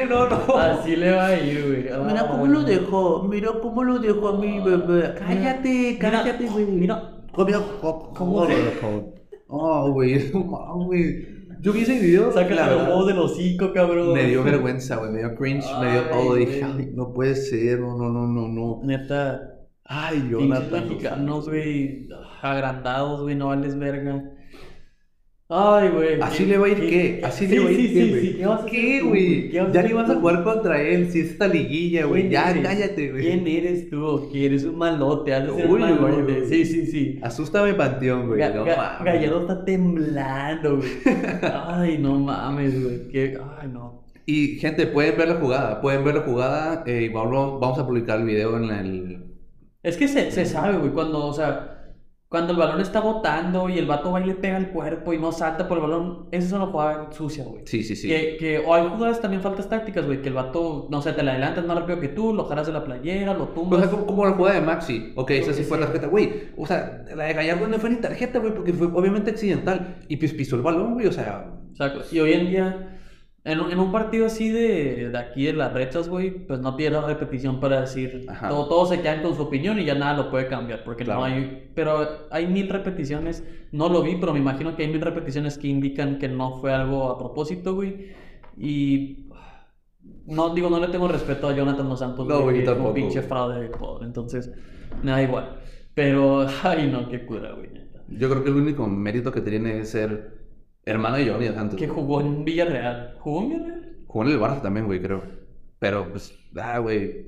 no, 0.09 0.27
no. 0.29 0.57
Así 0.57 0.95
le 0.95 1.11
va 1.11 1.27
a 1.27 1.39
ir, 1.39 1.65
güey. 1.65 2.05
Mira 2.05 2.27
cómo 2.27 2.45
lo 2.47 2.63
dejó, 2.63 3.23
mira 3.23 3.49
cómo 3.61 3.83
lo 3.83 3.99
dejó 3.99 4.29
a 4.29 4.37
mi 4.39 4.59
bebé. 4.59 5.13
Cállate, 5.17 5.97
cállate, 5.99 6.47
güey. 6.47 6.65
Mira. 6.65 7.11
¿Cómo, 7.33 8.13
¿Cómo 8.13 8.41
lo 8.41 8.47
se- 8.47 8.55
dejó? 8.55 9.13
Oh, 9.47 9.91
güey, 9.91 10.31
mames, 10.33 10.85
güey. 10.85 11.35
Yo 11.61 11.73
vi 11.73 11.81
ese 11.81 11.99
video, 11.99 12.31
Sácate 12.31 12.55
la 12.55 12.69
los 12.71 12.83
huevos 12.87 13.07
del 13.07 13.17
hocico, 13.19 13.73
cabrón. 13.73 14.13
Me 14.13 14.25
dio 14.25 14.43
vergüenza, 14.43 14.97
güey, 14.97 15.11
me 15.11 15.19
dio 15.19 15.35
cringe, 15.35 15.65
me 15.79 15.91
dio 15.91 16.01
todo. 16.09 16.35
Dije, 16.35 16.63
ay, 16.63 16.91
no 16.93 17.11
puede 17.13 17.35
ser, 17.35 17.79
no, 17.79 17.97
no, 17.97 18.09
no, 18.09 18.27
no, 18.27 18.47
no. 18.47 18.81
Neta. 18.83 19.51
Ay, 19.83 20.27
Jonathan. 20.29 20.87
mexicanos, 20.89 21.47
güey. 21.47 22.07
Agrandados, 22.41 23.21
güey. 23.21 23.35
No 23.35 23.47
vales 23.47 23.77
verga. 23.77 24.23
Ay, 25.47 25.89
güey. 25.89 26.19
Así 26.21 26.43
¿qué- 26.43 26.49
le 26.49 26.57
va 26.57 26.65
a 26.65 26.69
ir 26.69 26.79
qué- 26.79 26.89
qué? 26.89 27.21
Así 27.23 27.45
sí, 27.45 27.53
le 27.53 27.59
va 27.59 27.69
a 27.69 27.71
ir 27.71 27.77
sí, 27.77 27.93
qué, 27.93 28.03
sí, 28.03 28.09
güey. 28.09 28.21
sí. 28.21 28.33
¿Qué 28.37 28.45
vas 28.47 28.55
a 28.59 28.63
hacer 28.63 28.71
¿Qué, 28.71 28.99
tú, 28.99 29.07
güey? 29.09 29.49
¿Qué 29.51 29.59
vas 29.59 29.69
a 29.69 29.71
Ya 29.73 29.83
ni 29.83 29.93
vas 29.93 30.09
a 30.09 30.15
jugar 30.15 30.43
contra 30.43 30.81
él, 30.81 31.11
si 31.11 31.19
es 31.19 31.29
esta 31.31 31.47
liguilla, 31.47 32.05
güey. 32.05 32.21
¿Quién 32.21 32.31
Ya, 32.31 32.61
cállate, 32.63 33.11
güey. 33.11 33.23
¿Quién 33.23 33.47
eres 33.47 33.89
tú? 33.91 34.29
Que 34.31 34.45
eres 34.47 34.63
un 34.63 34.77
malote. 34.79 35.31
Uy, 35.67 35.83
uy. 35.83 36.45
Sí, 36.49 36.65
sí, 36.65 36.85
sí. 36.87 37.19
Asústame, 37.21 37.75
Panteón, 37.75 38.27
güey. 38.27 38.41
No. 38.55 38.65
Gallardo 38.65 39.41
está 39.41 39.63
temblando, 39.65 40.77
güey. 40.77 40.89
Ay, 41.43 41.97
no 41.99 42.17
mames, 42.19 42.83
güey. 42.83 43.01
Ay, 43.59 43.67
no. 43.71 44.03
Y, 44.25 44.55
gente, 44.57 44.87
pueden 44.87 45.15
ver 45.15 45.27
la 45.27 45.35
jugada. 45.35 45.79
Pueden 45.81 46.03
ver 46.03 46.15
la 46.15 46.21
jugada. 46.21 46.83
Eh, 46.87 47.11
vamos 47.13 47.77
a 47.77 47.85
publicar 47.85 48.19
el 48.19 48.25
video 48.25 48.57
en 48.57 48.63
el. 48.71 49.25
Es 49.83 49.97
que 49.97 50.07
se, 50.07 50.31
se 50.31 50.45
sabe, 50.47 50.79
güey, 50.79 50.89
cuando, 50.89 51.23
o 51.27 51.33
sea, 51.33 51.74
cuando 52.35 52.51
el 52.51 52.59
balón 52.59 52.81
está 52.81 52.99
botando 52.99 53.69
y 53.69 53.79
el 53.79 53.85
vato 53.85 54.11
va 54.11 54.19
y 54.19 54.25
le 54.25 54.35
pega 54.35 54.57
el 54.57 54.67
cuerpo 54.67 55.13
y 55.13 55.17
no 55.17 55.31
salta 55.31 55.69
por 55.69 55.77
el 55.77 55.83
balón, 55.83 56.27
esa 56.31 56.47
es 56.47 56.51
una 56.51 56.65
jugada 56.65 57.09
sucia, 57.13 57.45
güey. 57.45 57.61
Sí, 57.65 57.81
sí, 57.81 57.95
sí. 57.95 58.09
Que, 58.09 58.35
que, 58.37 58.59
o 58.59 58.73
hay 58.75 58.89
jugadas 58.89 59.21
también 59.21 59.41
faltas 59.41 59.69
tácticas, 59.69 60.05
güey, 60.05 60.21
que 60.21 60.27
el 60.27 60.33
vato, 60.33 60.89
no 60.91 61.01
sé, 61.01 61.13
te 61.13 61.23
la 61.23 61.31
adelantas 61.31 61.65
más 61.65 61.77
rápido 61.77 62.01
que 62.01 62.09
tú, 62.09 62.33
lo 62.33 62.43
jalas 62.43 62.67
de 62.67 62.73
la 62.73 62.83
playera, 62.83 63.33
lo 63.35 63.45
O 63.45 63.47
tumbas. 63.47 63.79
sea, 63.79 63.89
como, 63.89 64.05
como 64.05 64.25
la 64.25 64.33
jugada 64.33 64.59
de 64.59 64.65
Maxi. 64.65 65.13
Ok, 65.15 65.31
esa 65.31 65.53
sí 65.53 65.63
fue 65.63 65.77
tarjeta. 65.77 66.07
Güey, 66.07 66.49
o 66.57 66.67
sea, 66.67 67.05
la 67.15 67.23
de 67.23 67.33
Gallardo 67.35 67.67
no 67.69 67.79
fue 67.79 67.89
ni 67.89 67.95
tarjeta, 68.01 68.39
güey, 68.39 68.53
porque 68.53 68.73
fue 68.73 68.87
obviamente 68.87 69.31
accidental. 69.31 69.99
Y 70.09 70.17
pues 70.17 70.33
pisó 70.33 70.57
el 70.57 70.61
balón, 70.61 70.95
güey, 70.95 71.07
o 71.07 71.13
sea. 71.13 71.53
Exacto. 71.71 72.01
Y 72.11 72.19
hoy 72.19 72.33
en 72.33 72.49
día, 72.49 72.94
en, 73.45 73.59
un- 73.61 73.71
en 73.71 73.79
un 73.79 73.91
partido 73.91 74.25
así 74.25 74.49
de, 74.49 75.09
de 75.09 75.17
aquí 75.17 75.45
de 75.45 75.53
las 75.53 75.71
rechas, 75.71 76.09
güey, 76.09 76.31
pues 76.31 76.59
no 76.59 76.75
tiene 76.75 76.95
la 76.97 77.05
repetición 77.05 77.59
para 77.61 77.81
decir, 77.81 78.25
todo, 78.49 78.67
todos 78.67 78.89
se 78.89 79.01
quedan 79.01 79.21
con 79.21 79.35
su 79.35 79.43
opinión 79.43 79.79
y 79.79 79.85
ya 79.85 79.95
nada 79.95 80.17
lo 80.17 80.29
puede 80.31 80.47
cambiar, 80.47 80.83
porque 80.83 81.03
Claro. 81.05 81.21
no 81.21 81.25
hay, 81.27 81.69
pero 81.73 82.27
hay 82.31 82.47
mil 82.47 82.67
repeticiones, 82.69 83.43
no 83.71 83.87
lo 83.87 84.01
vi, 84.01 84.17
pero 84.19 84.33
me 84.33 84.39
imagino 84.39 84.75
que 84.75 84.83
hay 84.83 84.89
mil 84.91 85.01
repeticiones 85.01 85.57
que 85.57 85.67
indican 85.69 86.17
que 86.19 86.27
no 86.27 86.59
fue 86.59 86.73
algo 86.73 87.09
a 87.09 87.17
propósito, 87.17 87.75
güey, 87.75 88.07
y 88.57 89.29
no 90.25 90.53
digo, 90.53 90.69
no 90.69 90.79
le 90.79 90.87
tengo 90.87 91.07
respeto 91.07 91.47
a 91.47 91.55
Jonathan 91.55 91.87
Dos 91.87 91.99
Santos, 91.99 92.27
No, 92.27 92.41
güey, 92.41 92.61
es 92.61 92.67
un 92.67 92.73
tampoco. 92.73 92.93
pinche 92.95 93.21
fraude 93.21 93.61
de 93.61 93.67
jugador, 93.69 94.03
entonces, 94.03 94.51
me 95.03 95.11
da 95.11 95.21
igual, 95.21 95.59
pero, 95.93 96.47
ay 96.63 96.89
no, 96.91 97.07
qué 97.09 97.25
cura, 97.25 97.51
güey. 97.53 97.69
Yo 98.07 98.29
creo 98.29 98.43
que 98.43 98.49
el 98.49 98.55
único 98.55 98.85
mérito 98.87 99.31
que 99.31 99.41
tiene 99.41 99.79
es 99.79 99.89
ser 99.89 100.44
hermano 100.85 101.17
de 101.17 101.25
Dos 101.25 101.55
Santos. 101.55 101.79
Que 101.79 101.87
jugó 101.87 102.21
en 102.21 102.45
Villarreal, 102.45 103.15
¿jugó 103.19 103.41
en 103.43 103.49
Villarreal? 103.49 103.95
Jugó 104.07 104.25
en 104.25 104.31
el 104.31 104.39
Barça 104.39 104.61
también, 104.61 104.85
güey, 104.85 105.01
creo. 105.01 105.23
Pero, 105.79 106.09
pues, 106.11 106.33
ah, 106.57 106.79
güey. 106.79 107.25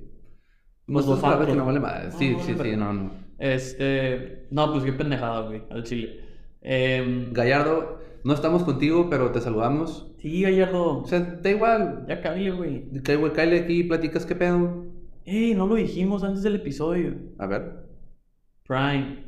Pues 0.85 1.05
No 1.05 1.11
los 1.11 1.19
sabes 1.21 1.47
que 1.47 1.55
no 1.55 1.65
vale 1.65 1.79
madre. 1.79 2.11
Sí, 2.11 2.37
sí, 2.39 2.53
vale 2.53 2.71
sí, 2.71 2.77
no, 2.77 2.93
no. 2.93 3.11
Este, 3.39 4.47
no, 4.51 4.71
pues 4.71 4.83
qué 4.85 4.93
pendejada, 4.93 5.41
güey, 5.41 5.63
al 5.69 5.83
chile. 5.83 6.21
Em, 6.61 7.33
Gallardo, 7.33 7.99
no 8.23 8.33
estamos 8.33 8.63
contigo, 8.63 9.09
pero 9.09 9.31
te 9.31 9.41
saludamos. 9.41 10.07
sí, 10.19 10.41
Gallardo, 10.43 10.99
O 10.99 11.05
sea, 11.05 11.19
da 11.19 11.49
igual. 11.49 12.05
ya 12.07 12.21
cállate, 12.21 12.51
güey. 12.51 12.85
Da 12.91 13.13
igual, 13.13 13.33
cállate 13.33 13.59
aquí, 13.63 13.83
platicas 13.83 14.25
qué 14.25 14.35
pedo. 14.35 14.85
Ey, 15.25 15.53
no 15.55 15.67
lo 15.67 15.75
dijimos 15.75 16.23
antes 16.23 16.41
del 16.43 16.55
episodio. 16.55 17.15
A 17.37 17.47
ver. 17.47 17.85
Prime. 18.65 19.26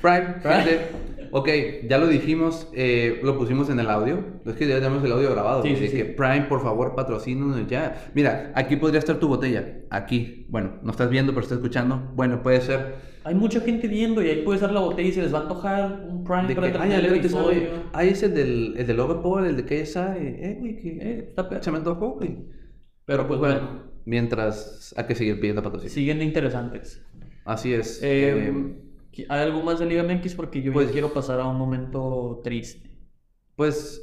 Prime, 0.00 0.34
Prime. 0.42 0.62
gente. 0.62 0.80
Ok, 1.32 1.48
ya 1.88 1.98
lo 1.98 2.06
dijimos, 2.06 2.68
eh, 2.72 3.20
lo 3.22 3.36
pusimos 3.36 3.68
en 3.68 3.80
el 3.80 3.90
audio. 3.90 4.24
Es 4.44 4.54
que 4.54 4.66
ya 4.66 4.76
tenemos 4.76 5.04
el 5.04 5.12
audio 5.12 5.30
grabado. 5.32 5.62
Sí, 5.62 5.72
así 5.72 5.82
sí, 5.82 5.88
sí. 5.88 5.96
que 5.96 6.04
Prime, 6.04 6.46
por 6.48 6.62
favor, 6.62 6.94
patrocínanos 6.94 7.66
ya. 7.66 8.10
Mira, 8.14 8.52
aquí 8.54 8.76
podría 8.76 9.00
estar 9.00 9.18
tu 9.18 9.28
botella. 9.28 9.80
Aquí. 9.90 10.46
Bueno, 10.48 10.74
no 10.82 10.92
estás 10.92 11.10
viendo, 11.10 11.32
pero 11.32 11.42
estás 11.42 11.58
escuchando. 11.58 12.10
Bueno, 12.14 12.42
puede 12.42 12.60
ser. 12.60 13.16
Hay 13.24 13.34
mucha 13.34 13.60
gente 13.60 13.88
viendo 13.88 14.22
y 14.22 14.28
ahí 14.30 14.42
puedes 14.42 14.60
dar 14.60 14.70
la 14.70 14.80
botella 14.80 15.08
y 15.08 15.12
se 15.12 15.22
les 15.22 15.34
va 15.34 15.38
a 15.38 15.42
antojar 15.42 16.06
un 16.08 16.22
Prime 16.22 16.54
para 16.54 16.68
que, 16.68 16.72
terminar 16.72 17.04
el 17.04 17.14
episodio. 17.16 17.60
Ahí 17.92 18.10
es 18.10 18.22
el 18.22 18.34
del, 18.34 18.74
el 18.76 18.86
del 18.86 18.96
Paul, 18.96 19.46
el 19.46 19.56
de 19.56 19.64
KSI. 19.64 19.98
Eh, 19.98 20.56
güey, 20.60 20.76
que 20.76 20.88
Eh, 21.00 21.24
está 21.28 21.60
se 21.60 21.70
me 21.72 21.78
antojó, 21.78 22.10
güey. 22.10 22.36
Pero 23.04 23.26
pues 23.26 23.40
bueno, 23.40 23.86
Mientras 24.06 24.94
hay 24.96 25.04
que 25.06 25.16
seguir 25.16 25.40
pidiendo 25.40 25.62
patrocinio. 25.64 25.92
siguen 25.92 26.22
interesantes. 26.22 27.04
Así 27.44 27.74
es. 27.74 28.00
Eh, 28.04 28.48
eh, 28.48 28.76
¿Hay 29.28 29.40
algo 29.40 29.62
más 29.62 29.78
de 29.78 29.86
Liga 29.86 30.02
MX? 30.02 30.34
Porque 30.34 30.60
yo 30.62 30.70
ya 30.70 30.74
pues- 30.74 30.90
quiero 30.90 31.12
pasar 31.12 31.40
a 31.40 31.46
un 31.46 31.56
momento 31.56 32.40
triste. 32.44 32.90
pues 33.56 34.02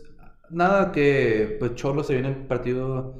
nada, 0.49 0.91
que 0.91 1.58
pues 1.60 1.76
Cholo 1.76 2.04
se 2.04 2.13
viene 2.13 2.30
un 2.30 2.47
partido 2.47 3.15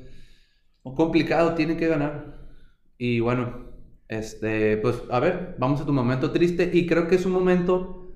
complicado, 0.84 1.54
tiene 1.56 1.78
que 1.78 1.88
ganar. 1.88 2.40
Y 2.98 3.20
bueno, 3.20 3.68
este, 4.08 4.78
pues 4.78 5.02
a 5.10 5.20
ver, 5.20 5.56
vamos 5.60 5.82
a 5.82 5.86
tu 5.86 5.94
momento 5.94 6.32
triste. 6.32 6.70
Y 6.74 6.86
creo 6.88 7.08
que 7.08 7.16
es 7.16 7.26
un 7.26 7.32
momento 7.34 8.12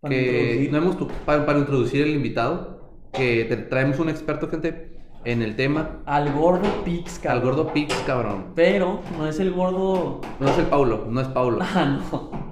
Para 0.00 0.14
que 0.14 0.62
introducir. 0.64 0.72
no 0.72 0.78
hemos 0.78 1.12
para, 1.24 1.46
para 1.46 1.58
introducir 1.58 2.02
el 2.02 2.10
invitado, 2.14 3.00
que 3.12 3.44
te- 3.44 3.56
traemos 3.56 3.98
un 3.98 4.08
experto, 4.08 4.48
gente, 4.48 4.96
en 5.24 5.42
el 5.42 5.56
tema. 5.56 6.02
Al 6.06 6.32
gordo 6.32 6.84
Pix, 6.84 7.16
Al 7.16 7.22
cabrón. 7.22 7.44
gordo 7.56 7.72
Pix, 7.72 7.94
cabrón. 8.06 8.52
Pero 8.54 9.00
no 9.16 9.26
es 9.26 9.40
el 9.40 9.50
gordo. 9.52 10.20
No 10.40 10.48
es 10.48 10.58
el 10.58 10.66
Paulo, 10.66 11.06
no 11.10 11.20
es 11.20 11.28
Paulo. 11.28 11.58
Ah, 11.62 11.84
no. 12.12 12.47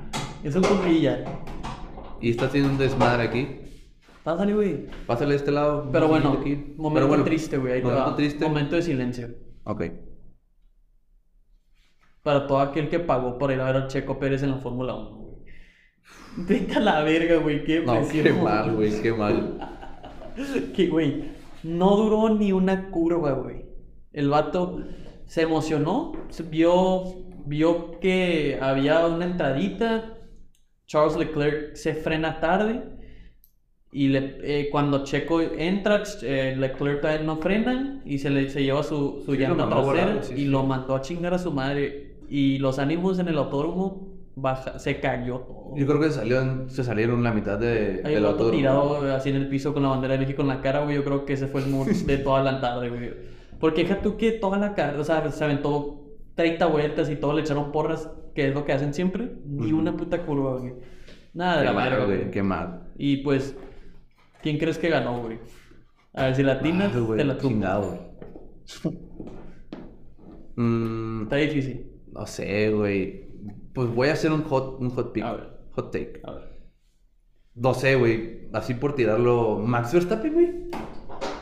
Es 0.47 0.55
un 0.55 0.63
cuclilla. 0.63 1.25
Y 2.21 2.31
está 2.31 2.47
haciendo 2.47 2.71
un 2.71 2.79
desmadre 2.79 3.25
aquí. 3.25 3.49
Pásale, 4.23 4.55
güey. 4.55 4.87
Pásale 5.05 5.31
de 5.31 5.37
este 5.39 5.51
lado. 5.51 5.89
Pero 5.91 6.07
bueno, 6.07 6.37
aquí. 6.41 6.55
momento 6.77 6.95
Pero 6.95 7.09
bueno, 7.09 7.25
triste, 7.25 7.59
güey. 7.59 7.73
ahí 7.73 7.81
te 7.81 7.87
Momento 7.89 8.11
va. 8.11 8.17
triste. 8.17 8.47
Momento 8.47 8.77
de 8.77 8.83
silencio. 8.83 9.29
Ok. 9.65 9.83
Para 12.23 12.47
todo 12.47 12.61
aquel 12.61 12.89
que 12.89 13.01
pagó 13.01 13.39
por 13.39 13.51
ir 13.51 13.61
a 13.61 13.65
ver 13.65 13.77
a 13.77 13.87
Checo 13.89 14.21
Pérez 14.21 14.45
en 14.45 14.53
la 14.53 14.59
Fórmula 14.59 14.95
1, 14.95 15.17
güey. 15.17 15.37
Vete 16.37 16.75
a 16.75 16.81
la 16.81 17.01
verga, 17.03 17.39
güey. 17.39 17.65
Qué 17.65 17.81
No, 17.81 18.07
qué 18.09 18.33
mal, 18.33 18.77
güey, 18.77 19.03
qué 19.03 19.13
mal. 19.13 19.73
Que, 20.77 20.89
güey, 20.89 21.31
no 21.65 21.97
duró 21.97 22.29
ni 22.33 22.53
una 22.53 22.91
curva, 22.91 23.33
güey. 23.33 23.65
El 24.13 24.29
vato 24.29 24.79
se 25.25 25.43
emocionó, 25.43 26.13
vio, 26.51 27.03
vio 27.47 27.99
que 27.99 28.59
había 28.61 29.07
una 29.07 29.25
entradita. 29.25 30.13
Charles 30.87 31.17
Leclerc 31.17 31.75
se 31.77 31.95
frena 31.95 32.41
tarde. 32.41 32.83
Y 33.93 34.09
le- 34.09 34.37
eh, 34.43 34.69
cuando 34.71 35.05
Checo 35.05 35.41
entra, 35.41 36.03
eh, 36.23 36.55
Leclerc 36.59 37.01
todavía 37.01 37.25
no 37.25 37.37
frena 37.39 38.03
y 38.05 38.19
se, 38.19 38.29
le, 38.31 38.51
se 38.51 38.63
lleva 38.63 38.83
su, 38.83 39.23
su 39.25 39.33
Sí, 39.33 39.39
llanta 39.39 39.69
trasera 39.69 40.23
sí, 40.23 40.35
y 40.35 40.37
sí. 40.39 40.45
lo 40.47 40.65
mandó 40.65 40.95
a 40.97 41.01
chingar 41.01 41.33
a 41.35 41.39
su 41.39 41.51
madre. 41.53 42.17
Y 42.29 42.59
los 42.59 42.79
ánimos 42.79 43.19
en 43.21 43.29
el 43.29 43.39
autódromo 43.39 44.09
baja, 44.35 44.79
se 44.79 45.01
cayó 45.01 45.39
todo. 45.39 45.77
Yo 45.77 45.87
creo 45.87 46.01
que 46.01 46.11
salió 46.11 46.41
en- 46.43 46.69
se 46.69 46.85
salieron 46.85 47.23
la 47.23 47.33
mitad 47.33 47.59
de, 47.59 48.03
Hay 48.05 48.15
del 48.15 48.25
un 48.25 48.31
autódromo. 48.31 48.59
tirado 48.59 49.15
así 49.15 49.31
en 49.31 49.37
el 49.37 49.49
piso 49.49 49.73
con 49.73 49.83
la 49.85 49.89
bandera 49.91 50.15
de 50.15 50.21
México 50.21 50.43
en 50.43 50.49
la 50.49 50.61
cara, 50.61 50.83
güey. 50.85 50.97
Yo 50.97 51.05
creo 51.05 51.25
que 51.25 51.33
ese 51.35 51.47
fue 51.47 51.63
el 51.63 51.69
mood 51.71 51.89
de 51.89 52.19
toda 52.19 52.43
la 52.43 52.61
tarde, 52.61 52.91
güey. 52.91 53.15
Porque 53.61 53.85
deja 53.85 54.03
tú 54.03 54.17
que 54.19 54.33
toda 54.33 54.59
la 54.59 54.75
cara, 54.75 55.01
o 55.01 55.05
sea, 55.05 55.31
se 55.31 55.43
aventó 55.45 56.06
30 56.37 56.67
vueltas 56.67 57.11
y 57.11 57.17
todo 57.17 57.33
le 57.33 57.41
echaron 57.41 57.73
porras, 57.73 58.09
que 58.35 58.49
es 58.49 58.55
lo 58.55 58.65
que 58.65 58.73
hacen 58.73 58.95
siempre. 58.95 59.33
Ni 59.45 59.73
una 59.73 59.97
puta 59.97 60.25
curva, 60.25 60.59
güey. 60.59 60.75
Nada 61.35 61.61
de 61.61 61.67
Qué 61.67 61.73
la 61.73 61.83
verga, 61.85 62.05
güey, 62.05 62.19
güey. 62.19 62.31
qué 62.31 62.43
mal. 62.43 62.93
Y 62.97 63.19
pues, 63.19 63.57
¿quién 64.43 64.59
crees 64.59 64.79
que 64.79 64.89
ganó, 64.89 65.21
güey? 65.23 65.39
A 66.15 66.25
ver, 66.27 66.35
si 66.37 66.43
latinas, 66.43 66.93
Ah, 66.95 67.01
güey, 67.01 67.19
te 67.19 67.25
la 67.25 67.37
chingado. 67.39 67.99
Mm, 70.57 71.25
Está 71.25 71.37
difícil. 71.37 71.91
no 72.13 72.27
sé, 72.27 72.71
güey. 72.71 73.27
Pues 73.75 73.95
voy 73.95 74.09
a 74.09 74.15
hacer 74.15 74.33
un 74.33 74.43
hot, 74.45 74.81
un 74.81 74.91
hot 74.91 75.13
pick. 75.13 75.23
A 75.25 75.33
ver. 75.33 75.51
Hot 75.73 75.91
take. 75.93 76.21
A 76.25 76.33
ver. 76.33 76.63
No 77.55 77.75
sé, 77.75 77.95
güey. 77.97 78.49
Así 78.55 78.75
por 78.75 78.95
tirarlo. 78.95 79.59
Max 79.59 79.93
Verstappen, 79.93 80.33
güey. 80.33 80.71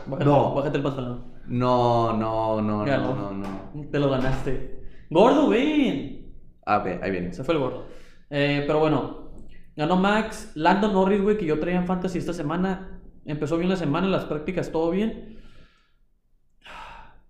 Bájate, 0.06 0.24
No. 0.24 0.54
Bájate 0.54 0.76
el 0.78 0.82
pantalón. 0.82 1.32
No, 1.46 2.12
no, 2.16 2.60
no, 2.60 2.84
no. 2.84 3.14
no, 3.14 3.30
no. 3.32 3.90
Te 3.90 3.98
lo 4.00 4.10
ganaste. 4.10 4.83
Gordo, 5.14 5.48
ven. 5.48 6.34
A 6.66 6.80
ver, 6.80 6.98
ahí 7.04 7.12
viene. 7.12 7.32
Se 7.32 7.44
fue 7.44 7.54
el 7.54 7.60
gordo. 7.60 7.86
Eh, 8.30 8.64
pero 8.66 8.80
bueno, 8.80 9.30
ganó 9.76 9.96
Max. 9.96 10.50
Lando 10.56 10.90
Norris, 10.90 11.22
güey, 11.22 11.38
que 11.38 11.46
yo 11.46 11.60
traía 11.60 11.78
en 11.78 11.86
Fantasy 11.86 12.18
esta 12.18 12.32
semana. 12.32 13.00
Empezó 13.24 13.56
bien 13.56 13.70
la 13.70 13.76
semana, 13.76 14.08
las 14.08 14.24
prácticas 14.24 14.72
todo 14.72 14.90
bien. 14.90 15.38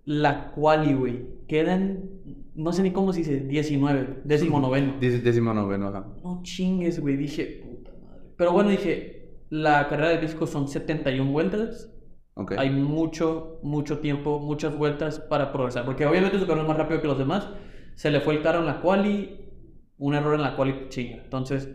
La 0.06 0.50
quali, 0.52 0.94
güey. 0.94 1.26
Quedan, 1.46 2.08
no 2.54 2.72
sé 2.72 2.82
ni 2.82 2.90
cómo 2.90 3.12
se 3.12 3.18
dice, 3.18 3.40
19, 3.40 4.22
décimo 4.24 4.60
noveno. 4.60 4.94
Décimo 5.00 5.52
noveno, 5.52 5.88
ajá. 5.88 6.06
No 6.22 6.40
chingues, 6.42 7.00
güey. 7.00 7.18
Dije, 7.18 7.60
puta 7.62 7.92
madre. 8.02 8.30
Pero 8.38 8.52
bueno, 8.52 8.70
dije, 8.70 9.40
la 9.50 9.88
carrera 9.88 10.08
de 10.08 10.22
disco 10.22 10.46
son 10.46 10.68
71 10.68 11.30
vueltas. 11.30 11.94
Ok. 12.32 12.54
Hay 12.56 12.70
mucho, 12.70 13.60
mucho 13.62 13.98
tiempo, 13.98 14.40
muchas 14.40 14.74
vueltas 14.74 15.20
para 15.20 15.52
progresar. 15.52 15.84
Porque 15.84 16.06
obviamente 16.06 16.38
su 16.38 16.46
carro 16.46 16.62
es 16.62 16.68
más 16.68 16.78
rápido 16.78 17.02
que 17.02 17.08
los 17.08 17.18
demás. 17.18 17.50
Se 17.94 18.10
le 18.10 18.20
fue 18.20 18.34
el 18.34 18.42
carro 18.42 18.60
en 18.60 18.66
la 18.66 18.80
quali, 18.80 19.40
un 19.98 20.14
error 20.14 20.34
en 20.34 20.42
la 20.42 20.56
quali 20.56 20.88
chinga. 20.88 21.22
Entonces, 21.24 21.68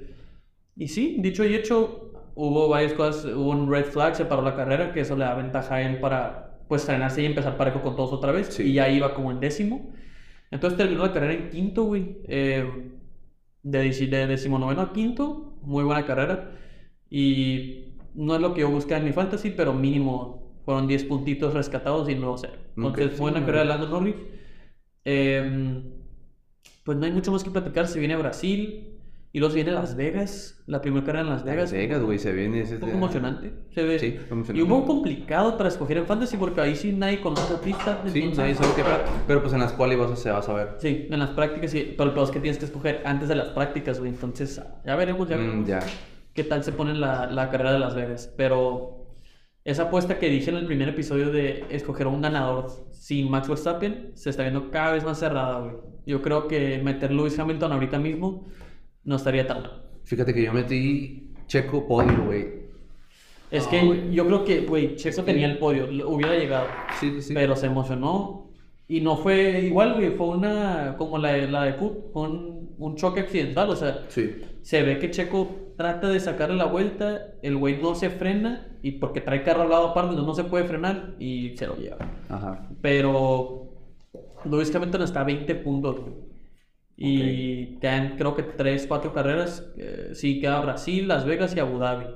y 0.76 0.88
sí, 0.88 1.18
dicho 1.20 1.46
y 1.46 1.56
hecho, 1.56 2.14
hubo 2.36 2.70
varias 2.70 2.94
cosas. 2.94 3.26
Hubo 3.26 3.50
un 3.52 3.70
red 3.72 3.86
flag, 3.86 4.16
se 4.16 4.26
paró 4.26 4.42
la 4.42 4.56
carrera, 4.56 4.94
que 4.94 5.02
eso 5.02 5.16
le 5.16 5.26
da 5.26 5.36
ventaja 5.36 5.76
a 5.76 5.82
él 5.82 6.00
para 6.00 6.60
pues 6.68 6.86
frenarse 6.86 7.22
y 7.24 7.26
empezar 7.26 7.58
parejo 7.58 7.82
con 7.82 7.96
todos 7.96 8.14
otra 8.14 8.32
vez. 8.32 8.48
Sí. 8.48 8.64
Y 8.64 8.74
ya 8.74 8.90
iba 8.90 9.14
como 9.14 9.32
en 9.32 9.40
décimo. 9.40 9.92
Entonces 10.52 10.78
terminó 10.78 11.04
la 11.04 11.14
carrera 11.14 11.34
en 11.34 11.50
quinto, 11.50 11.84
güey. 11.86 12.18
Eh, 12.28 12.92
de, 13.64 13.80
de 13.92 14.28
decimonoveno 14.28 14.82
a 14.82 14.94
quinto, 14.94 15.58
muy 15.62 15.84
buena 15.84 16.06
carrera. 16.06 16.52
Y 17.10 17.96
no 18.14 18.36
es 18.36 18.42
lo 18.42 18.54
que 18.54 18.62
yo 18.62 18.70
buscaba 18.70 19.00
en 19.00 19.06
mi 19.06 19.14
fantasy, 19.14 19.52
pero 19.52 19.74
mínimo 19.74 20.62
fueron 20.66 20.88
10 20.88 21.06
puntitos 21.06 21.54
rescatados 21.54 22.10
y 22.10 22.16
nuevo 22.16 22.38
cero. 22.38 22.54
Entonces, 22.76 23.08
Ok, 23.08 23.14
sí, 23.14 23.20
buena 23.20 23.42
carrera 23.42 23.62
de. 23.62 23.66
Lando 23.66 23.90
Norris. 23.90 24.16
Em, 25.04 25.99
pues 26.90 26.98
no 26.98 27.06
hay 27.06 27.12
mucho 27.12 27.32
más 27.32 27.44
que 27.44 27.52
platicar. 27.52 27.88
Se 27.88 28.00
viene 28.00 28.16
Brasil 28.16 28.96
y 29.32 29.38
luego 29.38 29.52
se 29.52 29.58
viene 29.58 29.72
Las 29.74 29.96
Vegas. 29.96 30.60
La 30.66 30.82
primera 30.82 31.06
carrera 31.06 31.22
en 31.24 31.30
Las 31.30 31.44
Vegas. 31.44 31.66
Las 31.66 31.72
Vegas, 31.74 32.02
güey, 32.02 32.18
se 32.18 32.32
viene. 32.32 32.62
ese- 32.62 32.74
Un 32.76 32.80
poco 32.80 32.94
emocionante. 32.94 33.54
Se 33.76 33.84
ve. 33.84 34.00
Sí, 34.00 34.08
emocionante. 34.32 34.54
Y 34.58 34.62
un 34.64 34.70
poco 34.70 34.88
complicado 34.88 35.56
para 35.56 35.70
escoger 35.70 35.98
en 35.98 36.08
fantasy 36.08 36.36
porque 36.38 36.62
ahí 36.62 36.76
sí 36.76 36.92
nadie 36.92 37.22
conoce 37.22 37.54
la 37.54 37.62
pista. 37.62 38.02
Sí, 38.08 38.18
entonces- 38.22 38.38
nadie 38.40 38.56
sabe 38.56 38.70
qué 38.76 38.84
pero, 39.28 39.42
pues 39.42 39.54
en 39.54 39.60
las 39.60 39.74
cuales 39.74 40.00
vas 40.00 40.10
a, 40.10 40.16
se 40.16 40.32
va 40.32 40.40
a 40.40 40.42
saber. 40.42 40.70
Sí, 40.80 41.08
en 41.12 41.20
las 41.20 41.30
prácticas 41.30 41.70
sí. 41.70 41.94
Pero 41.96 42.10
el 42.10 42.14
peor 42.16 42.26
es 42.26 42.32
que 42.32 42.40
tienes 42.40 42.58
que 42.58 42.66
escoger 42.66 43.04
antes 43.06 43.30
de 43.30 43.36
las 43.36 43.50
prácticas, 43.50 44.00
güey. 44.00 44.10
Entonces, 44.12 44.60
ya 44.84 44.96
veremos, 44.96 45.30
ya 45.30 45.36
Mm, 45.38 45.40
veremos 45.42 45.68
ya. 45.68 45.80
qué 46.34 46.44
tal 46.44 46.64
se 46.64 46.72
pone 46.72 46.96
la, 46.96 47.28
la 47.28 47.52
carrera 47.52 47.72
de 47.74 47.78
Las 47.80 47.94
Vegas. 47.94 48.34
Pero 48.36 48.99
esa 49.66 49.84
apuesta 49.84 50.18
que 50.20 50.30
dije 50.30 50.50
en 50.50 50.58
el 50.58 50.66
primer 50.66 50.90
episodio 50.90 51.32
de 51.32 51.66
escoger 51.70 52.08
a 52.08 52.10
un 52.10 52.22
ganador 52.22 52.68
sin 52.92 53.30
Max 53.30 53.48
Verstappen 53.48 54.12
se 54.16 54.30
está 54.30 54.44
viendo 54.44 54.72
cada 54.72 54.94
vez 54.94 55.04
más 55.04 55.20
cerrada, 55.20 55.60
güey. 55.60 55.74
Yo 56.06 56.22
creo 56.22 56.48
que 56.48 56.80
meter 56.84 57.12
Lewis 57.12 57.38
Hamilton 57.38 57.72
ahorita 57.74 58.00
mismo 58.00 58.46
no 59.04 59.16
estaría 59.16 59.46
tan 59.46 59.62
mal. 59.62 59.84
Fíjate 60.06 60.34
que 60.34 60.44
yo 60.44 60.54
metí 60.54 61.32
Checo 61.48 61.88
podio, 61.88 62.26
güey. 62.26 62.48
Es 63.52 63.66
Ah, 63.68 63.70
que 63.72 63.82
güey. 63.86 64.12
yo 64.14 64.26
creo 64.26 64.44
que, 64.46 64.62
güey, 64.62 64.96
Checo 64.96 65.24
tenía 65.24 65.48
el 65.48 65.58
podio, 65.58 65.86
hubiera 66.08 66.36
llegado. 66.38 66.68
Sí, 67.00 67.12
sí, 67.16 67.22
sí. 67.22 67.34
Pero 67.34 67.56
se 67.56 67.66
emocionó 67.68 68.50
y 68.88 69.02
no 69.02 69.18
fue 69.18 69.62
igual, 69.62 69.96
güey, 69.96 70.12
fue 70.12 70.28
una, 70.30 70.96
como 70.98 71.18
la, 71.18 71.34
de- 71.34 71.48
la 71.48 71.64
de 71.64 71.74
fue 71.74 72.22
un, 72.24 72.76
un 72.78 72.96
choque 72.96 73.20
accidental, 73.22 73.70
o 73.70 73.76
sea, 73.76 74.06
Sí. 74.08 74.36
se 74.62 74.82
ve 74.84 74.98
que 75.00 75.12
Checo 75.12 75.69
trata 75.80 76.10
de 76.10 76.20
sacarle 76.20 76.58
la 76.58 76.66
vuelta, 76.66 77.36
el 77.42 77.56
güey 77.56 77.82
no 77.82 77.96
se 77.96 78.10
frena 78.10 78.68
y 78.84 78.92
porque 78.92 79.22
trae 79.22 79.44
carro 79.44 79.62
al 79.62 79.70
lado 79.70 79.88
aparte, 79.88 80.14
no 80.14 80.36
se 80.36 80.44
puede 80.44 80.66
frenar 80.66 81.16
y 81.20 81.56
se 81.56 81.68
lo 81.68 81.78
lleva. 81.78 82.00
Ajá. 82.28 82.68
Pero 82.82 83.70
Lewis 84.44 84.76
Hamilton 84.76 85.04
está 85.04 85.22
a 85.22 85.24
20 85.24 85.56
puntos. 85.56 86.02
Y 86.98 87.78
quedan 87.78 88.18
creo 88.18 88.36
que 88.36 88.44
3, 88.44 88.88
4 88.88 89.14
carreras. 89.14 89.72
eh, 89.78 90.10
sí, 90.16 90.42
queda 90.42 90.60
Brasil, 90.60 91.08
Las 91.08 91.24
Vegas 91.24 91.56
y 91.56 91.62
Abu 91.62 91.80
Dhabi. 91.80 92.08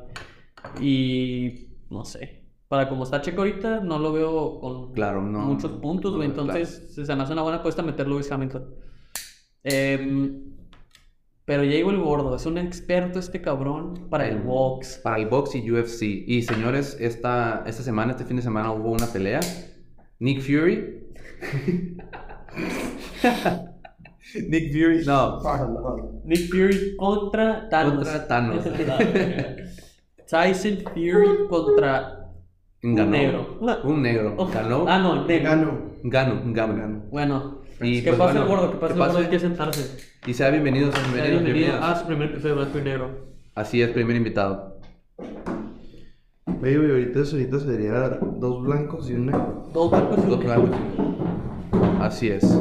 Y 0.82 1.70
no 1.90 2.04
sé. 2.04 2.44
Para 2.68 2.90
como 2.90 3.06
está 3.06 3.22
Checo 3.22 3.44
ahorita, 3.44 3.80
no 3.80 3.98
lo 3.98 4.12
veo 4.12 4.60
con 4.60 4.92
Claro, 4.92 5.22
no, 5.22 5.40
muchos 5.40 5.72
no, 5.72 5.80
puntos, 5.80 6.12
no 6.12 6.18
güey. 6.18 6.28
Entonces, 6.28 6.94
se 6.94 7.16
me 7.16 7.24
hace 7.24 7.32
una 7.32 7.44
buena 7.44 7.60
apuesta 7.60 7.82
meter 7.82 8.10
Lewis 8.10 8.30
Hamilton. 8.30 8.76
Em, 9.64 10.53
pero 11.46 11.64
llegó 11.64 11.92
el 11.92 12.00
gordo. 12.00 12.36
Es 12.36 12.46
un 12.46 12.58
experto 12.58 13.20
este 13.20 13.42
cabrón 13.42 14.10
para 14.10 14.28
el 14.28 14.40
box. 14.40 15.00
Para 15.04 15.18
el 15.18 15.28
box 15.28 15.56
y 15.56 15.72
UFC. 15.72 16.02
Y 16.04 16.42
señores, 16.44 16.98
esta, 17.00 17.64
esta 17.66 17.84
semana, 17.84 18.12
este 18.12 18.26
fin 18.26 18.36
de 18.38 18.42
semana 18.42 18.72
hubo 18.72 18.92
una 18.92 19.08
pelea. 19.08 19.40
Nick 20.20 20.42
Fury. 20.42 21.04
Nick 24.50 24.72
Fury. 24.72 25.06
No. 25.06 25.42
Nick 26.26 26.50
Fury 26.50 26.96
contra 26.98 27.70
Thanos. 27.70 28.08
Contra 28.08 28.28
Thanos. 28.28 28.66
Tyson 30.28 30.78
Fury 30.94 31.48
contra 31.50 32.24
Ganó. 32.84 33.06
Un 33.06 33.12
negro. 33.12 33.60
Un 33.86 34.02
negro. 34.02 34.36
Ganó. 34.54 34.86
Ah, 34.90 35.00
no, 35.00 35.26
negro. 35.26 35.50
Gano. 35.50 35.82
Ganó. 36.04 36.54
Ganó. 36.54 37.04
Bueno, 37.10 37.62
Y, 37.84 38.02
que 38.02 38.10
pues, 38.12 38.20
pase 38.20 38.40
bueno, 38.40 38.42
el 38.42 38.48
gordo, 38.48 38.72
que 38.72 38.78
pase 38.78 38.94
que 38.94 38.94
el 38.94 39.00
gordo, 39.00 39.14
pase. 39.14 39.26
hay 39.26 39.30
que 39.32 39.40
sentarse. 39.40 39.98
Y 40.26 40.34
sea 40.34 40.50
bienvenido, 40.50 40.92
sea 40.92 41.02
Sea 41.02 41.12
bienvenido, 41.14 41.44
bienvenido 41.44 41.68
bienvenidos. 41.72 41.98
a 41.98 42.00
su 42.00 42.08
primer 42.08 42.30
episodio 42.32 42.56
de 42.56 42.62
Blanco 42.62 42.80
y 42.80 42.82
Negro. 42.82 43.10
Así 43.56 43.82
es, 43.82 43.90
primer 43.90 44.16
invitado. 44.16 44.80
Oye, 46.62 46.78
güey, 46.78 46.92
ahorita, 46.92 47.20
ahorita 47.20 47.60
sería 47.60 48.20
dos 48.38 48.64
blancos 48.64 49.10
y 49.10 49.14
un 49.14 49.26
negro. 49.28 49.70
Dos 49.74 49.92
blancos 49.92 50.18
y 50.18 50.22
un 50.22 50.30
Dos 50.30 50.40
negro. 50.40 50.62
blancos. 50.64 52.02
Así 52.02 52.30
es. 52.30 52.60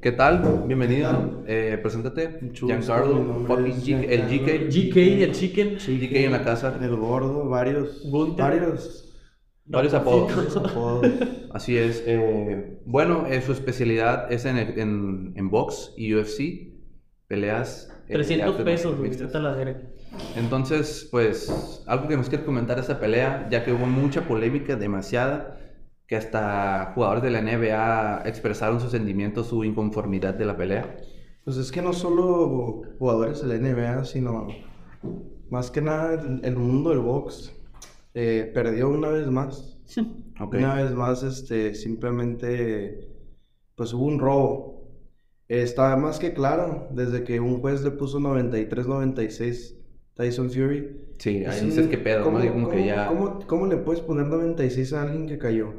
¿Qué 0.00 0.12
tal? 0.12 0.62
Bienvenido. 0.66 1.42
Eh, 1.46 1.78
preséntate. 1.82 2.38
Mucho 2.40 2.66
gusto, 2.66 2.78
mi 2.78 2.82
Giancarlo. 2.84 3.14
nombre 3.18 3.72
fucking 3.72 3.74
es 3.74 3.84
G- 3.84 4.06
el 4.10 4.28
Giancarlo. 4.28 4.66
GK. 4.68 4.90
GK 4.90 5.22
el 5.24 5.32
Chicken. 5.32 5.76
GK 5.76 6.24
en 6.26 6.32
la 6.32 6.42
casa. 6.44 6.78
El 6.80 6.96
gordo, 6.96 7.48
varios. 7.48 8.02
Gunther. 8.10 8.44
Varios. 8.60 9.07
Varios 9.68 9.94
apodos. 9.94 10.56
apodos. 10.56 11.06
Así 11.52 11.76
es. 11.76 12.02
eh, 12.06 12.80
bueno, 12.86 13.26
eh, 13.26 13.42
su 13.42 13.52
especialidad 13.52 14.32
es 14.32 14.44
en, 14.44 14.56
en, 14.58 15.32
en 15.36 15.50
box 15.50 15.92
y 15.96 16.14
UFC. 16.14 16.74
Peleas. 17.26 17.90
eh, 18.08 18.14
300 18.14 18.46
de 18.46 18.50
artes 18.50 18.64
pesos, 18.64 18.96
güey. 18.96 19.10
mixtas. 19.10 19.42
la 19.42 19.52
verga. 19.52 19.82
Entonces, 20.36 21.06
pues, 21.10 21.82
algo 21.86 22.08
que 22.08 22.16
nos 22.16 22.30
quiere 22.30 22.44
comentar 22.44 22.76
de 22.76 22.82
esta 22.82 22.98
pelea, 22.98 23.46
ya 23.50 23.64
que 23.64 23.72
hubo 23.72 23.84
mucha 23.84 24.26
polémica, 24.26 24.76
demasiada, 24.76 25.60
que 26.06 26.16
hasta 26.16 26.92
jugadores 26.94 27.22
de 27.22 27.30
la 27.30 27.42
NBA 27.42 28.22
expresaron 28.24 28.80
sus 28.80 28.90
sentimientos, 28.92 29.48
su 29.48 29.62
inconformidad 29.64 30.32
de 30.32 30.46
la 30.46 30.56
pelea. 30.56 30.96
Pues 31.44 31.58
es 31.58 31.70
que 31.70 31.82
no 31.82 31.92
solo 31.92 32.82
jugadores 32.98 33.46
de 33.46 33.48
la 33.48 33.58
NBA, 33.58 34.04
sino 34.06 34.48
más 35.50 35.70
que 35.70 35.82
nada 35.82 36.14
el 36.42 36.56
mundo 36.56 36.90
del 36.90 37.00
box 37.00 37.54
eh, 38.20 38.50
perdió 38.52 38.88
una 38.88 39.10
vez 39.10 39.28
más. 39.30 39.78
Ok. 40.40 40.54
Una 40.54 40.74
vez 40.74 40.92
más, 40.92 41.22
este, 41.22 41.74
simplemente, 41.76 43.08
pues 43.76 43.92
hubo 43.94 44.06
un 44.06 44.18
robo. 44.18 44.88
Está 45.46 45.96
más 45.96 46.18
que 46.18 46.34
claro, 46.34 46.88
desde 46.90 47.22
que 47.22 47.38
un 47.40 47.60
juez 47.60 47.82
le 47.84 47.92
puso 47.92 48.18
93-96 48.18 49.76
Tyson 50.14 50.50
Fury. 50.50 50.96
Sí, 51.18 51.38
Es 51.38 51.48
ahí 51.48 51.60
un- 51.62 51.66
dices 51.70 51.86
qué 51.88 51.98
pedo, 51.98 52.24
¿cómo- 52.24 52.38
¿no? 52.40 52.52
Como 52.52 52.68
que 52.70 52.76
cómo- 52.78 52.86
ya... 52.86 53.06
¿cómo, 53.08 53.38
cómo 53.46 53.66
le 53.66 53.76
puedes 53.76 54.00
poner 54.02 54.26
96 54.26 54.92
a 54.92 55.02
alguien 55.02 55.26
que 55.26 55.38
cayó? 55.38 55.72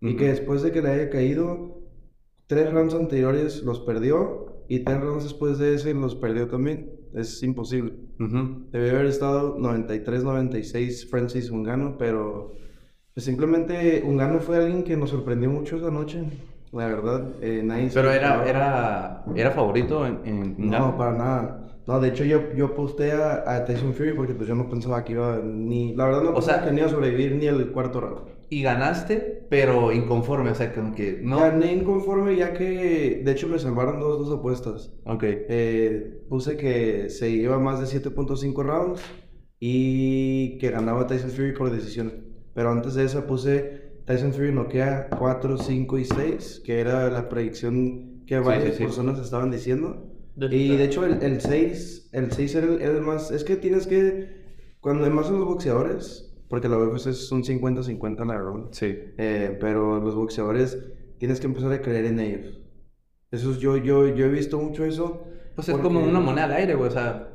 Y 0.00 0.08
Ujú. 0.10 0.16
que 0.18 0.28
después 0.28 0.62
de 0.62 0.72
que 0.72 0.82
le 0.82 0.90
haya 0.90 1.10
caído, 1.10 1.80
tres 2.46 2.70
rounds 2.72 2.94
anteriores 2.94 3.62
los 3.62 3.80
perdió 3.80 4.62
y 4.68 4.80
tres 4.80 5.00
rounds 5.00 5.24
después 5.24 5.58
de 5.58 5.74
ese 5.74 5.94
los 5.94 6.14
perdió 6.16 6.48
también. 6.48 6.90
Es 7.14 7.42
imposible. 7.42 7.92
Ujú. 8.18 8.66
Debe 8.72 8.90
haber 8.90 9.06
estado 9.06 9.56
93-96 9.58 11.08
Francis 11.08 11.50
Ungano, 11.50 11.96
pero 11.98 12.52
pues 13.14 13.24
simplemente 13.24 14.02
Ungano 14.06 14.40
fue 14.40 14.56
alguien 14.56 14.82
que 14.82 14.96
nos 14.96 15.10
sorprendió 15.10 15.50
mucho 15.50 15.76
esa 15.76 15.90
noche. 15.90 16.24
La 16.72 16.86
verdad, 16.86 17.28
eh, 17.42 17.60
nadie 17.62 17.90
Pero 17.92 18.10
era, 18.10 18.48
era, 18.48 19.24
era 19.34 19.50
favorito 19.50 20.06
en... 20.06 20.20
en 20.24 20.54
No, 20.70 20.96
para 20.96 21.12
nada. 21.12 21.58
No, 21.86 22.00
de 22.00 22.08
hecho 22.08 22.24
yo, 22.24 22.54
yo 22.56 22.74
posté 22.74 23.12
a, 23.12 23.42
a 23.56 23.64
Tyson 23.64 23.92
Fury 23.92 24.14
porque 24.14 24.32
pues 24.34 24.48
yo 24.48 24.54
no 24.54 24.70
pensaba 24.70 25.04
que 25.04 25.12
iba 25.12 25.38
ni... 25.44 25.94
La 25.94 26.06
verdad 26.06 26.22
no 26.22 26.30
O 26.30 26.34
pensaba 26.36 26.58
sea- 26.58 26.64
que 26.64 26.72
ni 26.72 26.78
iba 26.78 26.86
a 26.86 26.90
sobrevivir 26.90 27.34
ni 27.36 27.46
el 27.46 27.66
cuarto 27.72 28.00
round. 28.00 28.20
Y 28.52 28.60
ganaste, 28.62 29.46
pero 29.48 29.92
inconforme, 29.92 30.50
o 30.50 30.54
sea, 30.54 30.74
como 30.74 30.94
que 30.94 31.20
no... 31.22 31.40
Gané 31.40 31.72
inconforme 31.72 32.36
ya 32.36 32.52
que 32.52 33.22
de 33.24 33.32
hecho 33.32 33.48
me 33.48 33.58
salvaron 33.58 33.98
dos, 33.98 34.18
dos 34.26 34.38
apuestas. 34.38 34.92
Ok. 35.06 35.22
Eh, 35.24 36.20
puse 36.28 36.58
que 36.58 37.08
se 37.08 37.30
iba 37.30 37.58
más 37.58 37.80
de 37.80 37.86
7.5 37.86 38.62
rounds 38.62 39.00
y 39.58 40.58
que 40.58 40.70
ganaba 40.70 41.06
Tyson 41.06 41.30
Fury 41.30 41.52
por 41.52 41.70
decisión. 41.70 42.26
Pero 42.52 42.70
antes 42.70 42.92
de 42.92 43.04
esa 43.04 43.26
puse 43.26 43.92
Tyson 44.04 44.34
Fury 44.34 44.52
noquea 44.52 45.08
4, 45.18 45.56
5 45.56 45.98
y 45.98 46.04
6, 46.04 46.62
que 46.62 46.80
era 46.80 47.08
la 47.08 47.30
predicción 47.30 48.24
que 48.26 48.38
varias 48.38 48.72
sí, 48.72 48.78
sí. 48.78 48.84
personas 48.84 49.18
estaban 49.18 49.50
diciendo. 49.50 50.12
Del- 50.36 50.52
Y 50.52 50.76
de 50.76 50.84
hecho 50.84 51.06
el, 51.06 51.22
el 51.22 51.40
6, 51.40 52.10
el 52.12 52.30
6 52.30 52.54
era 52.56 52.66
el, 52.66 52.82
era 52.82 52.92
el 52.92 53.00
más... 53.00 53.30
Es 53.30 53.44
que 53.44 53.56
tienes 53.56 53.86
que... 53.86 54.42
Cuando 54.80 55.04
además 55.04 55.26
son 55.28 55.38
los 55.38 55.48
boxeadores, 55.48 56.31
porque 56.52 56.68
la 56.68 56.76
UFC 56.76 57.06
es 57.06 57.32
un 57.32 57.42
50-50 57.44 58.26
la 58.26 58.34
verdad. 58.34 58.66
Sí. 58.72 58.94
Eh, 59.16 59.56
pero 59.58 59.98
los 60.00 60.14
boxeadores 60.14 60.78
tienes 61.16 61.40
que 61.40 61.46
empezar 61.46 61.72
a 61.72 61.80
creer 61.80 62.04
en 62.04 62.20
ellos. 62.20 62.60
Eso 63.30 63.52
es, 63.52 63.58
yo, 63.58 63.78
yo, 63.78 64.06
yo 64.14 64.26
he 64.26 64.28
visto 64.28 64.58
mucho 64.58 64.84
eso. 64.84 65.24
Pues 65.54 65.66
es 65.70 65.72
porque- 65.72 65.82
como 65.88 66.04
una 66.04 66.20
moneda 66.20 66.44
al 66.44 66.52
aire, 66.52 66.74
güey. 66.74 66.88
O 66.90 66.92
sea, 66.92 67.32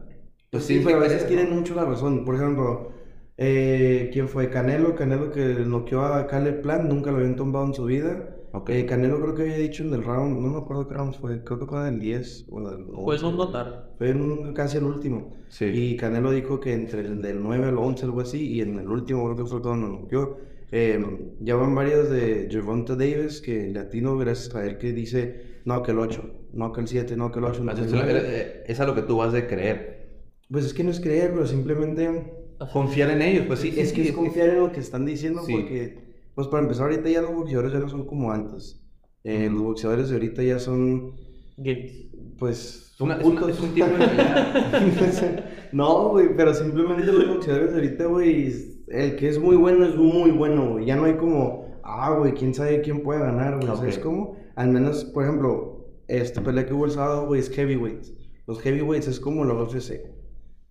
pues 0.52 0.66
Sí, 0.66 0.78
sí, 0.78 0.84
pero 0.86 0.98
a 0.98 1.00
veces 1.02 1.26
tienen 1.28 1.50
mucho 1.50 1.74
la 1.74 1.86
razón. 1.86 2.26
Por 2.26 2.36
ejemplo, 2.36 2.92
eh, 3.38 4.12
¿quién 4.14 4.28
fue? 4.28 4.52
Canelo. 4.52 4.94
Canelo 4.94 5.32
que 5.32 5.44
noqueó 5.66 6.02
a 6.06 6.28
Caleb 6.28 6.62
Plant, 6.62 6.88
nunca 6.88 7.10
lo 7.10 7.18
habían 7.18 7.36
tumbado 7.36 7.66
en 7.66 7.74
su 7.74 7.86
vida. 7.86 8.37
Ok. 8.58 8.70
Eh, 8.70 8.86
Canelo 8.86 9.20
creo 9.22 9.36
que 9.36 9.42
había 9.44 9.58
dicho 9.58 9.84
en 9.84 9.94
el 9.94 10.04
round, 10.04 10.40
no 10.40 10.48
me 10.50 10.58
acuerdo 10.58 10.88
qué 10.88 10.96
round 10.96 11.14
fue, 11.16 11.44
creo 11.44 11.60
que 11.60 11.66
fue 11.66 11.88
en 11.88 11.94
el 11.96 12.00
10 12.00 12.46
o 12.50 12.60
en 12.60 12.68
el 12.80 12.86
Pues 13.04 13.22
11. 13.24 13.26
un 13.26 13.38
notar. 13.38 13.92
Fue 13.98 14.10
en 14.10 14.22
un- 14.22 14.54
casi 14.54 14.78
el 14.78 14.84
último. 14.86 15.34
Sí. 15.50 15.66
Y 15.66 15.96
Canelo 15.98 16.32
dijo 16.32 16.60
que 16.60 16.74
entre 16.74 17.02
el 17.02 17.22
del 17.22 17.42
9 17.42 17.66
al 17.68 17.78
11, 17.78 18.06
algo 18.06 18.22
así, 18.22 18.48
y 18.54 18.62
en 18.62 18.80
el 18.80 18.88
último, 18.90 19.24
creo 19.26 19.36
que 19.46 19.50
fue 19.50 19.62
cuando 19.62 19.88
lo 19.88 19.94
noqueó. 20.02 20.38
Eh, 20.72 21.02
ya 21.40 21.56
van 21.56 21.74
varios 21.76 22.10
de 22.10 22.48
Gervonta 22.52 22.96
Davis, 22.96 23.42
que 23.42 23.68
latino, 23.72 24.18
gracias 24.18 24.54
a 24.56 24.66
él, 24.66 24.78
que 24.78 24.92
dice, 24.92 25.62
no, 25.66 25.82
que 25.84 25.92
el 25.92 26.00
8, 26.00 26.24
no, 26.54 26.74
que 26.74 26.82
el 26.82 26.88
7, 26.88 27.16
no, 27.16 27.32
que 27.32 27.40
el 27.40 27.46
8, 27.46 27.64
no, 27.64 27.74
que 27.74 27.82
el 27.82 27.86
Entonces, 27.88 27.94
es, 27.94 28.14
9. 28.14 28.14
lo- 28.14 28.28
eh, 28.36 28.64
es 28.68 28.80
a 28.80 28.86
lo 28.86 28.94
que 28.96 29.02
tú 29.04 29.18
vas 29.18 29.32
de 29.32 29.48
creer. 29.48 30.08
Pues 30.52 30.66
es 30.66 30.74
que 30.74 30.84
no 30.84 30.92
es 30.92 31.00
creer, 31.00 31.32
pero 31.34 31.46
simplemente 31.48 32.34
Confiar 32.74 33.12
en 33.12 33.22
ellos, 33.22 33.46
pues 33.46 33.60
sí. 33.60 33.74
es 33.78 33.94
que 33.94 34.02
es 34.02 34.12
confiar 34.14 34.50
en 34.50 34.60
lo 34.62 34.72
que 34.72 34.80
están 34.80 35.06
diciendo, 35.06 35.42
Sí. 35.46 35.54
porque, 35.54 36.07
pues 36.38 36.48
para 36.50 36.62
empezar, 36.62 36.86
ahorita 36.92 37.10
ya 37.10 37.22
los 37.24 37.34
boxeadores 37.34 37.74
ya 37.74 37.80
no 37.80 37.90
son 37.90 38.06
como 38.06 38.32
antes. 38.32 38.80
Eh, 39.24 39.50
Los 39.52 39.64
boxeadores 39.64 40.10
de 40.10 40.16
ahorita 40.18 40.44
ya 40.44 40.60
son, 40.60 41.14
Gates. 41.58 42.10
pues, 42.38 42.58
Es 42.60 42.94
son 42.96 43.10
es 43.12 43.18
una- 43.26 43.42
putos. 43.42 43.50
es 43.58 43.60
un 43.60 43.74
tipo 43.74 43.88
de- 43.88 45.44
no, 45.72 46.10
güey, 46.10 46.36
pero 46.38 46.54
simplemente 46.54 47.08
los 47.12 47.28
boxeadores 47.28 47.72
de 47.72 47.76
ahorita, 47.78 48.06
güey, 48.06 48.54
el 48.90 49.16
que 49.16 49.28
es 49.30 49.40
muy 49.40 49.56
bueno 49.56 49.84
es 49.84 49.96
muy 49.96 50.30
bueno, 50.30 50.74
güey. 50.74 50.86
Ya 50.86 50.96
no 50.96 51.06
hay 51.06 51.16
como, 51.16 51.80
ah, 51.84 52.12
güey, 52.18 52.34
quién 52.34 52.54
sabe 52.54 52.82
quién 52.82 53.02
puede 53.02 53.20
ganar, 53.20 53.56
güey. 53.58 53.70
Ok. 53.70 53.78
¿Sabes 53.78 53.98
cómo? 54.00 54.38
Al 54.56 54.70
menos, 54.70 55.06
por 55.06 55.24
ejemplo, 55.24 55.88
esta 56.08 56.42
pelea 56.44 56.66
que 56.68 56.74
hubo 56.76 56.86
el 56.86 56.92
sábado, 56.92 57.26
güey, 57.26 57.40
es 57.42 57.50
heavyweights. 57.50 58.14
Los 58.46 58.62
heavyweights 58.62 59.08
es 59.08 59.20
como 59.20 59.44
la 59.44 59.56
UFC. 59.56 60.02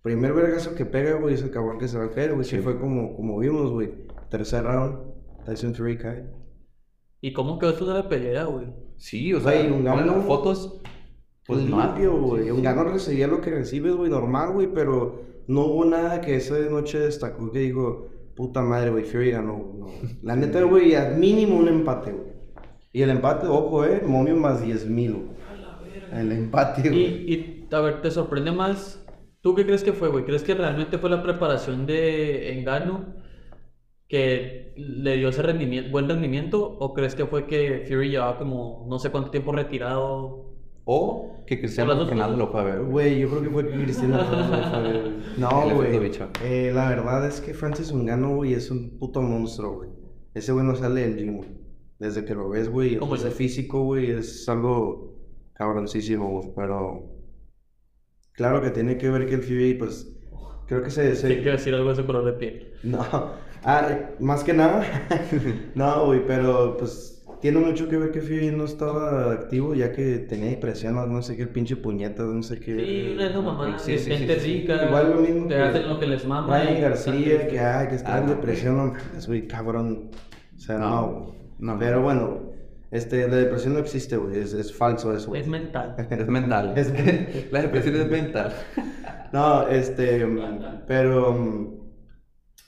Primer 0.01 0.33
vergazo 0.33 0.73
que 0.75 0.85
pega, 0.85 1.15
güey, 1.19 1.33
es 1.35 1.43
el 1.43 1.51
cabrón 1.51 1.77
que 1.77 1.87
se 1.89 1.97
va 1.97 2.05
a 2.05 2.09
caer, 2.11 2.33
güey. 2.33 2.45
Sí. 2.45 2.57
Fue 2.59 2.79
como, 2.79 3.15
como 3.15 3.37
vimos, 3.39 3.71
güey. 3.71 3.91
Tercer 4.29 4.63
round, 4.63 5.06
Tyson 5.47 5.73
Fury 5.73 5.97
cae. 5.97 6.25
¿Y 7.21 7.33
cómo 7.33 7.57
quedó 7.57 7.71
eso 7.71 7.85
de 7.85 7.93
la 7.95 8.09
pelea, 8.09 8.43
güey? 8.43 8.67
Sí, 8.97 9.33
o 9.33 9.39
sea, 9.39 9.53
Güey, 9.53 9.71
un 9.71 9.83
gano- 9.83 10.17
las 10.17 10.25
fotos. 10.25 10.81
Pues 11.47 11.61
no. 11.61 11.81
limpio, 11.81 12.17
güey. 12.19 12.51
Un 12.51 12.61
gano 12.61 12.83
recibía 12.83 13.27
lo 13.27 13.39
que 13.39 13.51
recibes, 13.51 13.95
güey, 13.95 14.09
normal, 14.11 14.51
güey, 14.51 14.67
pero 14.73 15.21
no 15.47 15.61
hubo 15.65 15.85
nada 15.85 16.19
que 16.19 16.35
esa 16.35 16.59
noche 16.69 16.99
destacó 16.99 17.51
que 17.51 17.59
dijo, 17.59 18.09
puta 18.35 18.61
madre, 18.61 18.91
güey, 18.91 19.05
Fury 19.05 19.31
ganó. 19.31 19.55
güey, 19.57 19.79
No. 19.79 20.09
La 20.23 20.35
neta, 20.35 20.61
güey, 20.63 20.93
al 20.95 21.17
mínimo 21.17 21.55
un 21.57 21.69
empate, 21.69 22.11
güey. 22.11 22.27
Y 22.91 23.01
el 23.01 23.09
empate, 23.11 23.47
ojo, 23.47 23.85
eh, 23.85 24.01
momio 24.05 24.35
más 24.35 24.61
10 24.61 24.85
mil. 24.89 25.29
El 26.11 26.31
empate, 26.33 26.81
Y, 26.87 26.89
güey. 26.89 27.33
y, 27.33 27.67
a 27.71 27.79
ver, 27.79 28.01
¿te 28.01 28.11
sorprende 28.11 28.51
más? 28.51 29.03
¿Tú 29.41 29.55
qué 29.55 29.65
crees 29.65 29.83
que 29.83 29.93
fue, 29.93 30.09
güey? 30.09 30.25
¿Crees 30.25 30.43
que 30.43 30.53
realmente 30.53 30.97
fue 30.97 31.09
la 31.09 31.23
preparación 31.23 31.85
de 31.85 32.57
Engano 32.59 33.13
que 34.07 34.66
le 34.77 35.17
dio 35.17 35.29
ese 35.29 35.41
rendimiento, 35.41 35.91
buen 35.91 36.07
rendimiento? 36.07 36.77
¿O 36.79 36.93
crees 36.93 37.15
que 37.15 37.25
fue 37.25 37.45
que 37.47 37.85
Fury 37.87 38.09
llevaba 38.09 38.37
como 38.37 38.85
no 38.89 38.99
sé 38.99 39.09
cuánto 39.09 39.29
tiempo 39.31 39.51
retirado? 39.51 40.45
O 40.85 41.43
que 41.45 41.59
Cristiano 41.59 41.91
Ronaldo 41.93 42.13
cosas. 42.15 42.37
lo 42.37 42.47
fue 42.47 42.61
a 42.61 42.63
ver. 42.63 42.83
güey. 42.83 43.19
Yo 43.19 43.29
creo 43.29 43.41
que 43.41 43.49
fue 43.49 43.67
que 43.69 43.83
Cristiano 43.83 44.17
Ronaldo 44.23 44.57
fue 44.57 44.67
a 44.67 44.79
ver, 44.81 45.11
No, 45.37 45.75
güey. 45.75 46.11
Eh, 46.43 46.71
la 46.73 46.89
verdad 46.89 47.27
es 47.27 47.41
que 47.41 47.53
Francis 47.53 47.91
Ungano, 47.91 48.35
güey, 48.35 48.53
es 48.53 48.71
un 48.71 48.97
puto 48.97 49.21
monstruo, 49.21 49.75
güey. 49.77 49.89
Ese 50.33 50.51
güey 50.53 50.65
no 50.65 50.75
sale 50.75 51.01
del 51.01 51.17
gym, 51.17 51.37
güey. 51.37 51.49
Desde 51.99 52.23
que 52.23 52.35
lo 52.35 52.47
ves, 52.49 52.69
güey, 52.69 52.97
¿Cómo 52.97 53.15
ese 53.15 53.31
físico, 53.31 53.83
güey, 53.83 54.11
es 54.11 54.47
algo 54.47 55.15
cabroncísimo, 55.53 56.29
güey. 56.29 56.51
Pero 56.55 57.09
claro 58.33 58.61
que 58.61 58.69
tiene 58.69 58.97
que 58.97 59.09
ver 59.09 59.25
que 59.27 59.35
el 59.35 59.41
Fury, 59.41 59.73
pues, 59.73 60.07
creo 60.67 60.83
que 60.83 60.89
se... 60.91 61.15
se- 61.15 61.27
quiero 61.37 61.53
decir 61.53 61.73
algo 61.73 61.87
de 61.87 61.93
ese 61.93 62.05
color 62.05 62.23
de 62.25 62.33
piel. 62.33 62.73
No, 62.83 63.03
ah, 63.63 63.87
más 64.19 64.43
que 64.43 64.53
nada, 64.53 64.83
no, 65.75 66.05
güey, 66.07 66.25
pero 66.25 66.77
pues 66.77 67.13
tiene 67.41 67.59
mucho 67.59 67.87
que 67.87 67.97
ver 67.97 68.11
que 68.11 68.19
Fury 68.21 68.49
no 68.51 68.65
estaba 68.65 69.31
activo 69.31 69.75
ya 69.75 69.91
que 69.91 70.17
tenía 70.19 70.49
depresión, 70.49 70.95
no, 70.95 71.05
no 71.05 71.21
sé 71.21 71.35
qué, 71.35 71.43
el 71.43 71.49
pinche 71.49 71.75
puñeta, 71.75 72.23
no 72.23 72.41
sé 72.41 72.59
qué. 72.59 72.75
Sí, 72.75 73.17
esas 73.23 73.43
mamás, 73.43 73.81
Sí, 73.83 73.97
sí, 73.99 74.09
gente 74.09 74.35
sí, 74.35 74.39
sí. 74.39 74.53
rica, 74.61 74.85
Igual 74.87 75.09
lo 75.11 75.21
mismo 75.21 75.47
te 75.47 75.53
que 75.55 75.61
hacen 75.61 75.87
lo 75.89 75.99
que 75.99 76.07
les 76.07 76.25
mama. 76.25 76.59
Ryan 76.59 76.81
García, 76.81 77.47
que, 77.47 77.59
ay, 77.59 77.87
que 77.89 77.95
está 77.95 78.15
Ah, 78.15 78.19
en 78.21 78.27
depresión, 78.27 78.77
no 78.77 78.85
mames, 78.93 79.27
güey, 79.27 79.47
cabrón. 79.47 80.09
O 80.55 80.59
sea, 80.59 80.79
No, 80.79 80.89
no, 80.89 81.11
güey. 81.11 81.33
no. 81.59 81.77
Pero 81.79 82.01
bueno, 82.01 82.39
este, 82.89 83.27
la 83.27 83.35
depresión 83.35 83.73
no 83.73 83.79
existe, 83.79 84.17
güey, 84.17 84.39
es, 84.39 84.53
es 84.53 84.73
falso 84.75 85.13
eso, 85.15 85.27
güey. 85.29 85.41
Es 85.41 85.47
mental. 85.47 85.95
Es 86.09 86.27
mental. 86.27 86.73
Es- 86.75 86.91
La 87.51 87.61
depresión 87.61 87.97
es 87.97 88.09
mental. 88.09 88.51
No, 89.31 89.67
este, 89.67 90.25
pero 90.87 91.76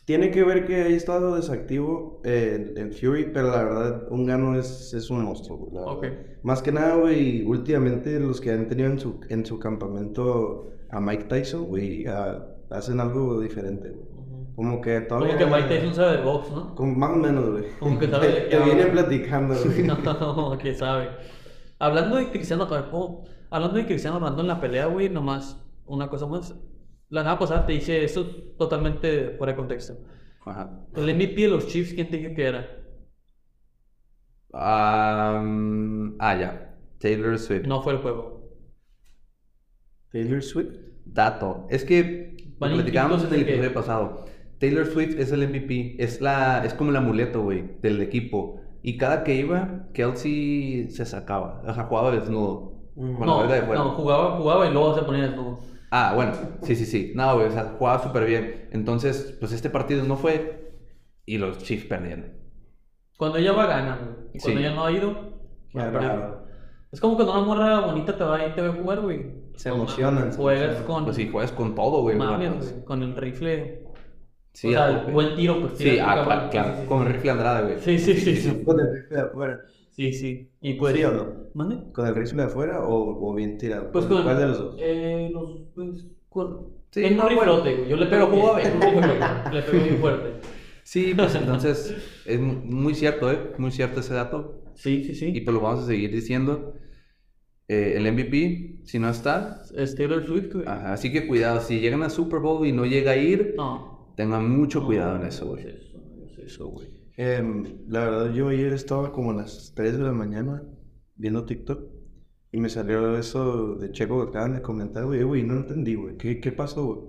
tiene 0.10 0.32
que 0.32 0.44
ver 0.44 0.66
que 0.66 0.82
haya 0.82 0.96
estado 0.96 1.36
desactivo 1.36 2.20
eh, 2.24 2.74
en 2.78 2.92
Fury, 2.94 3.30
pero 3.32 3.52
la 3.52 3.64
verdad, 3.64 4.08
un 4.10 4.26
gano 4.26 4.58
es, 4.58 4.92
es 4.96 5.12
un 5.12 5.24
monstruo, 5.24 5.60
güey, 5.60 5.72
la 5.76 5.82
Ok. 5.82 6.02
verdad. 6.02 6.18
Más 6.42 6.64
que 6.64 6.72
nada, 6.72 6.96
güey, 6.96 7.44
últimamente 7.44 8.20
los 8.20 8.42
que 8.42 8.50
han 8.52 8.68
tenido 8.68 8.90
en 8.90 8.98
su, 8.98 9.20
en 9.30 9.46
su 9.46 9.60
campamento 9.60 10.72
a 10.90 11.00
Mike 11.00 11.26
Tyson, 11.26 11.66
güey, 11.66 12.08
hacen 12.72 13.00
algo 13.00 13.40
diferente, 13.40 13.92
güey. 13.92 14.08
Como 14.56 14.82
que 14.82 15.02
todavía... 15.02 15.38
Como 15.38 15.46
que 15.46 15.62
Mike 15.62 15.76
Tyson 15.76 15.94
sabe 15.94 16.18
de 16.18 16.24
box, 16.24 16.52
¿no? 16.54 16.74
Como 16.74 16.96
más 16.96 17.12
o 17.12 17.16
menos, 17.16 17.52
güey. 17.52 17.66
Como 17.80 18.00
que 18.00 18.08
sabe 18.08 18.48
Te, 18.50 18.60
viene 18.64 18.86
platicando, 18.88 19.54
güey. 19.64 19.84
No, 20.04 20.58
que 20.58 20.74
sabe. 20.74 21.10
Hablando 21.78 22.16
de 22.16 22.32
Cristiano, 22.32 22.68
¿cómo? 22.90 23.26
hablando 23.52 23.78
de 23.78 23.86
Cristiano 23.86 24.18
Ronaldo 24.18 24.42
en 24.42 24.48
la 24.48 24.60
pelea, 24.60 24.88
güey, 24.88 25.08
nomás 25.08 25.64
una 25.86 26.10
cosa 26.10 26.26
más. 26.26 26.56
La 27.10 27.24
nada 27.24 27.40
pasada 27.40 27.66
te 27.66 27.74
dije 27.74 28.04
esto 28.04 28.26
totalmente 28.58 29.32
fuera 29.38 29.54
de 29.54 29.58
contexto. 29.58 29.98
Ajá. 30.46 30.86
El 30.96 31.14
MVP 31.16 31.42
de 31.42 31.48
los 31.48 31.68
Chiefs, 31.68 31.94
¿quién 31.94 32.10
te 32.10 32.18
dijo 32.18 32.34
que 32.36 32.46
era? 32.46 32.68
Am, 34.54 36.16
ah, 36.20 36.36
ya. 36.36 36.76
Taylor 37.00 37.38
Swift. 37.38 37.66
No 37.66 37.82
fue 37.82 37.94
el 37.94 38.00
juego. 38.00 38.44
Taylor 40.12 40.42
Swift. 40.42 40.76
Dato. 41.06 41.66
Es 41.70 41.84
que 41.86 42.36
lo 42.60 42.68
platicábamos 42.76 43.24
en 43.26 43.34
el 43.34 43.46
que- 43.46 43.52
episodio 43.52 43.74
pasado. 43.74 44.26
Taylor 44.60 44.86
Swift 44.86 45.18
es 45.18 45.32
el 45.32 45.44
MVP. 45.48 45.96
Es 46.04 46.20
la, 46.22 46.64
es 46.66 46.74
como 46.74 46.90
el 46.92 46.98
amuleto, 46.98 47.42
güey, 47.44 47.78
del 47.82 48.02
equipo. 48.02 48.60
Y 48.82 48.98
cada 48.98 49.24
que 49.24 49.36
iba, 49.36 49.88
Kelsey 49.94 50.90
se 50.90 51.06
sacaba. 51.06 51.62
O 51.66 51.74
sea, 51.74 51.84
jugaba 51.86 52.12
desnudo. 52.12 52.74
Con 52.96 53.20
la 53.22 53.26
No, 53.26 53.40
verga 53.40 53.56
de 53.56 53.62
fuera. 53.62 53.84
no, 53.84 53.92
jugaba, 53.92 54.38
jugaba 54.38 54.68
y 54.68 54.74
luego 54.74 54.96
se 54.96 55.04
ponía 55.04 55.24
desnudo. 55.28 55.60
Ah, 55.92 56.14
bueno, 56.16 56.34
sí, 56.62 56.76
sí, 56.76 56.86
sí. 56.86 57.14
No, 57.16 57.36
güey, 57.36 57.48
o 57.48 57.52
sea, 57.52 57.76
jugaba 57.78 58.02
súper 58.04 58.26
bien. 58.26 58.70
Entonces, 58.72 59.36
pues 59.40 59.52
este 59.52 59.70
partido 59.70 60.04
no 60.06 60.16
fue 60.18 60.74
y 61.26 61.38
los 61.38 61.58
Chiefs 61.60 61.86
perdieron. 61.86 62.34
Cuando 63.18 63.38
ella 63.38 63.52
va, 63.54 63.66
gana, 63.66 63.98
güey. 63.98 64.28
Y 64.34 64.40
cuando 64.40 64.60
Sí. 64.60 64.66
ella 64.66 64.76
no 64.76 64.86
ha 64.86 64.92
ido, 64.92 65.40
va 65.76 65.84
a 65.84 65.92
raro. 65.92 66.46
Es 66.92 67.00
como 67.02 67.16
cuando 67.16 67.34
una 67.34 67.42
morra 67.42 67.80
bonita 67.82 68.16
te 68.18 68.24
va 68.24 68.46
y 68.48 68.52
te 68.54 68.62
ve 68.62 68.70
jugar, 68.70 69.02
güey. 69.02 69.26
Se 69.56 69.70
emocionan, 69.70 70.32
Juegas 70.32 70.64
emocionan. 70.78 70.84
con. 70.88 71.04
Pues 71.06 71.16
sí, 71.18 71.30
juegas 71.30 71.52
con 71.52 71.76
todo, 71.76 72.02
güey. 72.02 72.16
mames, 72.16 72.72
güey, 72.72 72.86
con 72.86 73.04
el 73.04 73.16
rifle. 73.16 73.84
Sí, 74.54 74.70
o 74.70 74.72
sea, 74.72 74.90
el 74.90 75.12
buen 75.14 75.36
tiro, 75.36 75.60
pues 75.62 75.78
Sí, 75.78 76.00
ah, 76.02 76.48
claro, 76.52 76.86
con 76.88 77.06
sí. 77.06 77.14
rifle 77.14 77.32
Andrade, 77.32 77.64
güey. 77.64 77.80
Sí, 77.80 78.00
sí, 78.00 78.14
sí. 78.16 78.36
sí. 78.38 78.64
¿Con 78.64 78.80
el 78.80 78.92
rifle 78.94 79.20
afuera? 79.20 79.60
Sí, 80.00 80.14
sí. 80.14 80.50
Y. 80.62 80.74
¿Sí 80.74 81.04
o 81.04 81.12
no? 81.12 81.34
¿Mande? 81.56 81.92
¿Con 81.92 82.08
el 82.08 82.16
rifle 82.16 82.44
de 82.44 82.48
afuera 82.48 82.86
o, 82.86 83.30
o 83.30 83.36
bien 83.36 83.58
tirado? 83.58 83.92
Pues 83.92 84.06
con. 84.06 84.24
¿Cuál 84.24 84.38
de 84.38 84.48
los 84.48 84.58
dos? 84.58 84.76
Eh, 84.80 85.30
los. 85.34 85.60
Pues, 85.76 86.06
con. 86.30 86.68
Sí, 86.92 87.04
en 87.04 87.18
no, 87.18 87.24
un 87.24 87.30
riflote, 87.30 87.76
güey. 87.76 87.90
Yo 87.90 87.98
le 87.98 88.06
pego 88.06 88.56
rifle, 88.56 88.72
Le 89.54 89.62
pego 89.62 89.84
bien 89.84 89.98
fuerte. 89.98 90.30
Sí, 90.84 91.14
pues 91.16 91.36
entonces 91.42 91.96
es 92.26 92.40
mu- 92.40 92.62
muy 92.64 92.96
cierto, 92.96 93.30
¿eh? 93.30 93.52
Muy 93.58 93.72
cierto 93.72 94.00
ese 94.00 94.14
dato. 94.14 94.64
Sí, 94.76 95.04
sí, 95.04 95.14
sí. 95.16 95.32
Y 95.36 95.42
pues 95.42 95.54
lo 95.54 95.60
vamos 95.62 95.84
a 95.84 95.88
seguir 95.88 96.12
diciendo. 96.12 96.76
Eh, 97.68 97.96
el 97.98 98.12
MVP, 98.12 98.80
si 98.86 98.98
no 99.00 99.10
está, 99.10 99.62
Es 99.76 99.96
Taylor 99.96 100.26
Swift, 100.26 100.54
güey. 100.54 100.66
ajá, 100.68 100.94
así 100.94 101.12
que 101.12 101.28
cuidado. 101.28 101.60
Si 101.62 101.80
llegan 101.82 102.02
a 102.04 102.10
Super 102.10 102.40
Bowl 102.40 102.66
y 102.66 102.72
no 102.72 102.86
llega 102.86 103.12
a 103.12 103.18
ir, 103.18 103.54
No. 103.58 104.14
tengan 104.16 104.50
mucho 104.50 104.84
cuidado 104.86 105.16
en 105.18 105.22
No, 105.24 105.28
eso, 105.28 105.46
no 105.46 105.52
güey. 105.52 105.68
es 105.68 105.76
eso, 105.76 106.00
no 106.18 106.26
es 106.26 106.38
eso, 106.40 106.68
güey. 106.70 106.88
Em, 107.22 107.66
la 107.90 108.00
verdad, 108.06 108.32
yo 108.34 108.48
ayer 108.48 108.72
estaba 108.72 109.12
como 109.12 109.32
a 109.32 109.34
las 109.34 109.74
3 109.76 109.98
de 109.98 110.04
la 110.06 110.14
mañana 110.14 110.64
viendo 111.16 111.44
TikTok 111.46 111.84
y 112.52 112.60
me 112.62 112.70
salió 112.70 113.18
eso 113.18 113.76
de 113.76 113.92
Checo 113.92 114.24
que 114.24 114.30
acaban 114.30 114.54
de 114.54 114.62
comentar, 114.62 115.06
güey, 115.06 115.24
güey, 115.24 115.44
no 115.44 115.56
entendí, 115.56 115.96
güey. 115.96 116.16
¿Qué, 116.18 116.40
qué 116.40 116.52
pasó, 116.54 116.86
güey? 116.86 117.00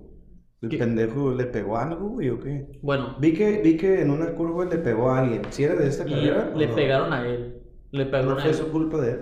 ¿El 0.63 0.69
¿Qué? 0.69 0.77
pendejo 0.77 1.33
le 1.33 1.45
pegó 1.45 1.77
algo, 1.77 2.09
güey, 2.09 2.29
o 2.29 2.39
qué? 2.39 2.67
Bueno, 2.81 3.15
Vi 3.19 3.33
que, 3.33 3.61
vi 3.63 3.77
que 3.77 4.01
en 4.01 4.11
una 4.11 4.33
curva 4.35 4.65
le 4.65 4.77
pegó 4.79 5.09
a 5.11 5.19
alguien. 5.19 5.41
¿Si 5.49 5.63
era 5.63 5.75
de 5.75 5.87
esta 5.87 6.03
carrera? 6.03 6.51
o 6.53 6.57
le 6.57 6.67
no? 6.67 6.75
pegaron 6.75 7.13
a 7.13 7.25
él. 7.25 7.61
Le 7.91 8.05
No 8.05 8.11
pegaron 8.11 8.37
a 8.39 8.41
fue 8.41 8.53
su 8.53 8.67
culpa 8.69 8.99
de 9.01 9.11
él. 9.13 9.19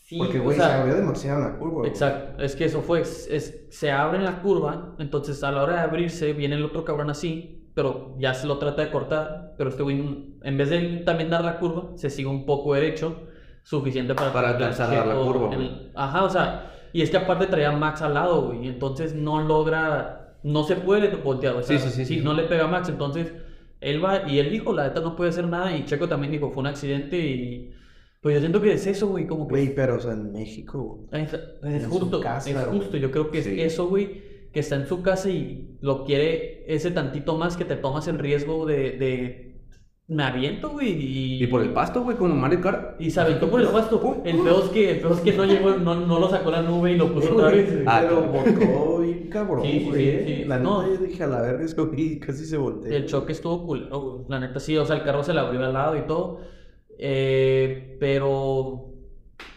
Sí, 0.00 0.18
Porque, 0.18 0.40
o 0.40 0.42
güey, 0.42 0.56
sea, 0.58 0.66
se 0.68 0.72
abrió 0.74 0.94
demasiado 0.96 1.38
en 1.38 1.44
la 1.52 1.58
curva. 1.58 1.78
güey. 1.78 1.90
Exacto, 1.90 2.42
es 2.42 2.56
que 2.56 2.64
eso 2.64 2.82
fue, 2.82 3.00
es, 3.02 3.28
es- 3.30 3.66
se 3.70 3.90
abre 3.92 4.18
en 4.18 4.24
la 4.24 4.42
curva, 4.42 4.96
entonces 4.98 5.42
a 5.44 5.52
la 5.52 5.62
hora 5.62 5.74
de 5.74 5.80
abrirse 5.80 6.32
viene 6.34 6.56
el 6.56 6.64
otro 6.64 6.84
cabrón 6.84 7.08
así, 7.10 7.61
pero 7.74 8.16
ya 8.18 8.34
se 8.34 8.46
lo 8.46 8.58
trata 8.58 8.82
de 8.82 8.90
cortar, 8.90 9.54
pero 9.56 9.70
este 9.70 9.82
güey 9.82 10.34
en 10.42 10.58
vez 10.58 10.70
de 10.70 11.02
también 11.06 11.30
dar 11.30 11.44
la 11.44 11.58
curva, 11.58 11.90
se 11.96 12.10
sigue 12.10 12.28
un 12.28 12.44
poco 12.46 12.74
derecho, 12.74 13.22
suficiente 13.62 14.14
para... 14.14 14.32
Para 14.32 14.50
alcanzar 14.50 14.92
a 14.92 14.96
dar 14.98 15.06
la 15.06 15.14
curva, 15.14 15.54
el- 15.54 15.90
Ajá, 15.94 16.24
o 16.24 16.30
sea, 16.30 16.72
y 16.92 17.02
es 17.02 17.10
que 17.10 17.16
aparte 17.16 17.46
traía 17.46 17.70
a 17.70 17.76
Max 17.76 18.02
al 18.02 18.14
lado, 18.14 18.46
güey, 18.48 18.64
y 18.64 18.68
entonces 18.68 19.14
no 19.14 19.40
logra, 19.42 20.36
no 20.42 20.64
se 20.64 20.76
puede 20.76 21.14
voltear, 21.16 21.54
o 21.56 21.62
sea, 21.62 21.78
Sí, 21.78 21.88
sí, 21.88 21.90
sí, 21.94 22.04
si 22.04 22.14
sí. 22.18 22.24
no 22.24 22.34
le 22.34 22.42
pega 22.44 22.64
a 22.64 22.68
Max, 22.68 22.88
entonces 22.88 23.32
él 23.80 24.04
va, 24.04 24.28
y 24.28 24.38
él 24.38 24.50
dijo, 24.50 24.72
la 24.72 24.84
neta 24.88 25.00
no 25.00 25.16
puede 25.16 25.30
hacer 25.30 25.46
nada, 25.46 25.76
y 25.76 25.84
Checo 25.84 26.08
también 26.08 26.32
dijo, 26.32 26.50
fue 26.50 26.60
un 26.60 26.66
accidente, 26.66 27.18
y 27.18 27.70
pues 28.20 28.34
yo 28.34 28.40
siento 28.40 28.60
que 28.60 28.72
es 28.74 28.86
eso, 28.86 29.08
güey, 29.08 29.26
como 29.26 29.46
que... 29.48 29.52
Güey, 29.52 29.74
pero, 29.74 29.96
o 29.96 30.00
sea, 30.00 30.12
en 30.12 30.30
México. 30.32 31.08
Es, 31.10 31.32
es 31.32 31.84
En 31.84 31.90
justo, 31.90 32.20
casa, 32.20 32.50
es 32.50 32.66
güey. 32.66 32.78
justo. 32.78 32.96
Yo 32.96 33.10
creo 33.10 33.30
que 33.32 33.38
es 33.38 33.46
eso, 33.48 33.88
güey, 33.88 34.22
que 34.52 34.60
está 34.60 34.76
en 34.76 34.86
su 34.86 35.02
casa 35.02 35.30
y 35.30 35.76
lo 35.80 36.04
quiere 36.04 36.64
ese 36.66 36.90
tantito 36.90 37.36
más 37.38 37.56
que 37.56 37.64
te 37.64 37.76
tomas 37.76 38.06
el 38.08 38.18
riesgo 38.18 38.66
de, 38.66 38.92
de 38.92 39.52
me 40.08 40.24
aviento, 40.24 40.68
güey, 40.70 40.90
y... 40.90 41.42
Y 41.44 41.46
por 41.46 41.62
el 41.62 41.70
pasto, 41.72 42.02
güey, 42.02 42.16
como 42.18 42.34
Mario 42.34 42.60
Kart. 42.60 43.00
Y 43.00 43.10
se 43.10 43.20
aventó 43.20 43.48
por 43.48 43.62
el 43.62 43.68
pasto. 43.68 44.20
El 44.24 44.40
peor 44.40 44.64
es 44.64 44.70
que, 44.70 44.90
el 44.90 44.98
peor 45.00 45.12
es 45.12 45.20
que 45.20 45.32
no 45.32 45.44
llegó, 45.46 45.70
no, 45.70 45.94
no 45.94 46.18
lo 46.18 46.28
sacó 46.28 46.50
la 46.50 46.60
nube 46.60 46.92
y 46.92 46.96
lo 46.96 47.14
puso 47.14 47.34
otra 47.34 47.48
vez. 47.48 47.72
güey. 47.72 47.84
Ah, 47.86 48.00
pero 48.02 48.22
botó 48.22 48.98
bien 48.98 49.28
cabrón, 49.30 49.62
Sí, 49.62 49.70
sí, 49.72 49.84
güey. 49.88 50.26
sí, 50.26 50.34
sí. 50.36 50.44
La 50.44 50.58
neta, 50.58 50.68
No. 50.68 50.86
yo 50.86 50.96
dije, 50.98 51.22
a 51.22 51.26
la 51.28 51.40
verga, 51.40 51.64
es 51.64 51.74
que 51.74 52.18
casi 52.20 52.44
se 52.44 52.58
voltea. 52.58 52.94
El 52.94 53.06
choque 53.06 53.32
estuvo 53.32 53.58
güey. 53.60 53.88
La 54.28 54.38
neta 54.38 54.60
sí, 54.60 54.76
o 54.76 54.84
sea, 54.84 54.96
el 54.96 55.02
carro 55.02 55.22
se 55.24 55.32
le 55.32 55.40
abrió 55.40 55.64
al 55.64 55.72
lado 55.72 55.96
y 55.96 56.02
todo. 56.02 56.40
Eh, 56.98 57.96
pero 57.98 58.91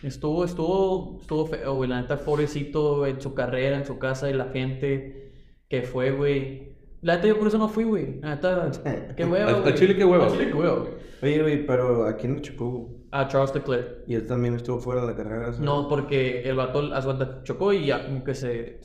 estuvo, 0.04 0.44
estuvo, 0.46 1.18
estuvo 1.22 1.46
feo, 1.48 1.76
güey. 1.76 1.90
La 1.90 2.02
neta, 2.02 2.18
pobrecito 2.18 3.06
en 3.06 3.22
su 3.22 3.34
carrera, 3.34 3.78
en 3.78 3.86
su 3.86 3.98
casa 4.00 4.30
y 4.30 4.34
la 4.34 4.46
gente 4.46 5.32
que 5.70 5.82
fue, 5.84 6.12
güey. 6.12 6.76
La 7.02 7.16
neta, 7.16 7.28
yo 7.28 7.38
por 7.38 7.48
eso 7.48 7.58
no 7.58 7.68
fui, 7.70 7.84
güey. 7.84 8.20
La 8.22 8.36
neta, 8.36 8.72
qué 9.16 9.24
al 9.24 9.30
güey. 9.30 9.74
chile, 9.76 9.96
qué 9.96 10.06
hueva, 10.06 10.26
Al 10.26 10.32
chile, 10.32 10.48
qué 10.48 10.54
hueva, 10.54 10.76
güey. 10.80 10.94
Oye, 11.22 11.42
güey, 11.42 11.66
pero 11.66 12.06
¿a 12.08 12.16
quién 12.18 12.36
lo 12.36 12.40
chocó? 12.42 12.90
A 13.12 13.28
Charles 13.28 13.54
Leclerc. 13.56 14.04
Y 14.08 14.16
él 14.16 14.28
también 14.28 14.56
estuvo 14.56 14.80
fuera 14.80 15.02
de 15.02 15.08
la 15.08 15.16
carrera. 15.16 15.46
¿sabes? 15.46 15.60
No, 15.60 15.88
porque 15.88 16.42
el 16.44 16.56
vato, 16.56 16.82
cuenta, 17.04 17.42
chocó 17.44 17.72
y 17.74 17.86
ya 17.86 18.06
como 18.06 18.24
que 18.24 18.36
se... 18.36 18.82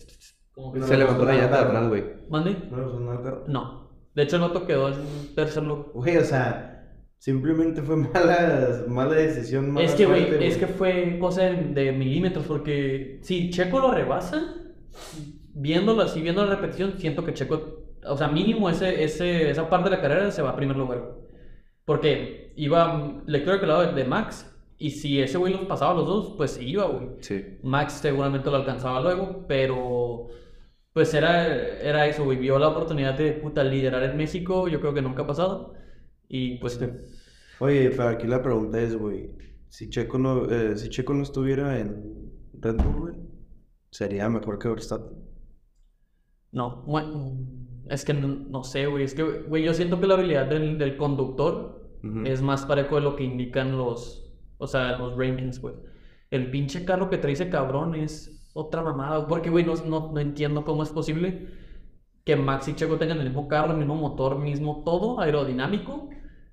Como 0.53 0.73
que 0.73 0.79
No, 0.81 0.87
Se 0.87 0.97
levantó 0.97 1.25
la 1.25 1.33
llanta 1.35 1.51
no, 1.51 1.57
de 1.57 1.65
Bernal, 1.65 1.89
güey. 1.89 2.05
¿Mande? 2.29 2.57
No, 2.71 2.77
no, 3.01 3.23
pero- 3.23 3.45
No. 3.49 3.91
De 4.15 4.23
hecho, 4.25 4.37
el 4.37 4.43
vato 4.43 4.67
quedó 4.67 4.89
en 4.89 5.35
tercer 5.35 5.63
lugar. 5.63 5.87
Güey, 5.95 6.17
o 6.19 6.25
sea, 6.25 6.70
simplemente 7.21 7.83
fue 7.83 7.97
mala, 8.15 8.85
mala 8.89 9.15
decisión. 9.15 9.71
mala 9.71 9.87
Es 9.87 9.95
que, 9.95 10.07
güey, 10.07 10.27
suerte, 10.27 10.47
es 10.47 10.57
que 10.57 10.67
fue 10.67 11.19
cosa 11.21 11.43
de, 11.43 11.65
de 11.75 11.93
milímetros, 11.93 12.47
porque 12.47 13.21
si 13.23 13.51
Checo 13.51 13.79
lo 13.79 13.93
rebasa, 13.93 14.55
viéndolo 15.55 16.03
así, 16.03 16.21
viendo 16.23 16.45
la 16.45 16.57
repetición, 16.57 16.95
siento 16.99 17.25
que 17.25 17.35
Checo, 17.35 17.85
o 18.05 18.17
sea, 18.17 18.29
mínimo 18.29 18.69
ese, 18.71 19.05
ese, 19.05 19.51
esa 19.51 19.69
parte 19.69 19.91
de 19.91 19.97
la 19.97 20.03
carrera 20.03 20.31
se 20.31 20.43
va 20.43 20.51
a 20.51 20.57
primer 20.57 20.77
lugar. 20.77 21.15
Porque 21.85 22.53
iba 22.57 23.23
Leclerc 23.27 23.63
al 23.63 23.69
lado 23.69 23.93
de, 23.93 24.05
Max, 24.05 24.51
y 24.79 24.91
si 24.91 25.21
ese 25.21 25.37
güey 25.37 25.53
los 25.53 25.67
pasaba 25.67 25.93
a 25.93 25.95
los 25.95 26.07
dos, 26.07 26.35
pues 26.39 26.59
iba, 26.61 26.87
güey. 26.87 27.09
Sí. 27.21 27.59
Max 27.63 27.95
seguramente 27.95 28.51
lo 28.51 28.57
alcanzaba 28.57 29.01
luego, 29.01 29.45
pero 29.47 30.29
pues 30.95 31.13
era, 31.13 31.47
era 31.83 32.07
eso, 32.07 32.25
güey. 32.25 32.39
Vio 32.39 32.59
la 32.59 32.69
oportunidad 32.69 33.15
de 33.15 33.33
puta 33.33 33.63
liderar 33.63 34.03
en 34.05 34.17
México, 34.17 34.69
yo 34.69 34.81
creo 34.81 34.95
que 34.95 35.03
nunca 35.03 35.23
ha 35.23 35.27
pasado. 35.27 35.75
Y 36.33 36.59
pues 36.59 36.79
Oye, 37.59 37.91
pero 37.91 38.09
aquí 38.09 38.27
la 38.29 38.41
pregunta 38.41 38.81
es, 38.81 38.97
güey, 38.97 39.33
si 39.69 39.91
Checo 39.91 40.17
no, 40.17 40.49
eh, 40.49 40.77
si 40.77 40.89
Checo 40.89 41.13
no 41.13 41.25
estuviera 41.25 41.79
en 41.79 42.31
Red 42.55 42.77
Bull, 42.77 43.01
güey, 43.01 43.15
sería 43.91 44.29
mejor 44.29 44.59
que 44.59 44.69
Verstappen. 44.69 45.19
No, 46.53 46.83
bueno, 46.85 47.37
es 47.89 48.05
que 48.05 48.15
no, 48.15 48.29
no 48.29 48.63
sé, 48.63 48.87
güey. 48.87 49.03
Es 49.03 49.15
que, 49.15 49.25
güey, 49.25 49.65
yo 49.65 49.75
siento 49.75 50.01
que 50.01 50.07
la 50.07 50.15
habilidad 50.15 50.47
del, 50.47 50.79
del 50.79 50.97
conductor 50.97 51.99
es 52.25 52.41
más 52.41 52.65
parejo 52.65 52.95
de 52.95 53.03
lo 53.03 53.17
que 53.17 53.25
indican 53.25 53.77
los, 53.77 54.33
o 54.59 54.67
sea, 54.69 54.97
los 54.99 55.19
rankings, 55.19 55.61
güey. 55.61 55.75
El 56.31 56.51
pinche 56.51 56.85
carro 56.85 57.11
que 57.11 57.19
trae 57.19 57.33
ese 57.33 57.51
cabrón 57.51 57.97
es 57.97 58.49
otra 58.55 58.83
mamada. 58.83 59.27
Porque, 59.27 59.51
güey, 59.51 59.65
no, 59.67 59.75
no, 59.85 60.13
no 60.13 60.21
entiendo 60.21 60.65
cómo 60.65 60.85
es 60.85 60.91
posible 60.91 61.49
que 62.25 62.37
Max 62.37 62.69
y 62.69 62.75
Checo 62.75 62.97
tengan 62.97 63.19
el 63.19 63.25
mismo 63.27 63.49
carro, 63.49 63.73
el 63.73 63.79
mismo 63.79 63.97
motor, 63.97 64.39
mismo 64.39 64.83
todo, 64.85 65.21
aerodinámico, 65.21 66.11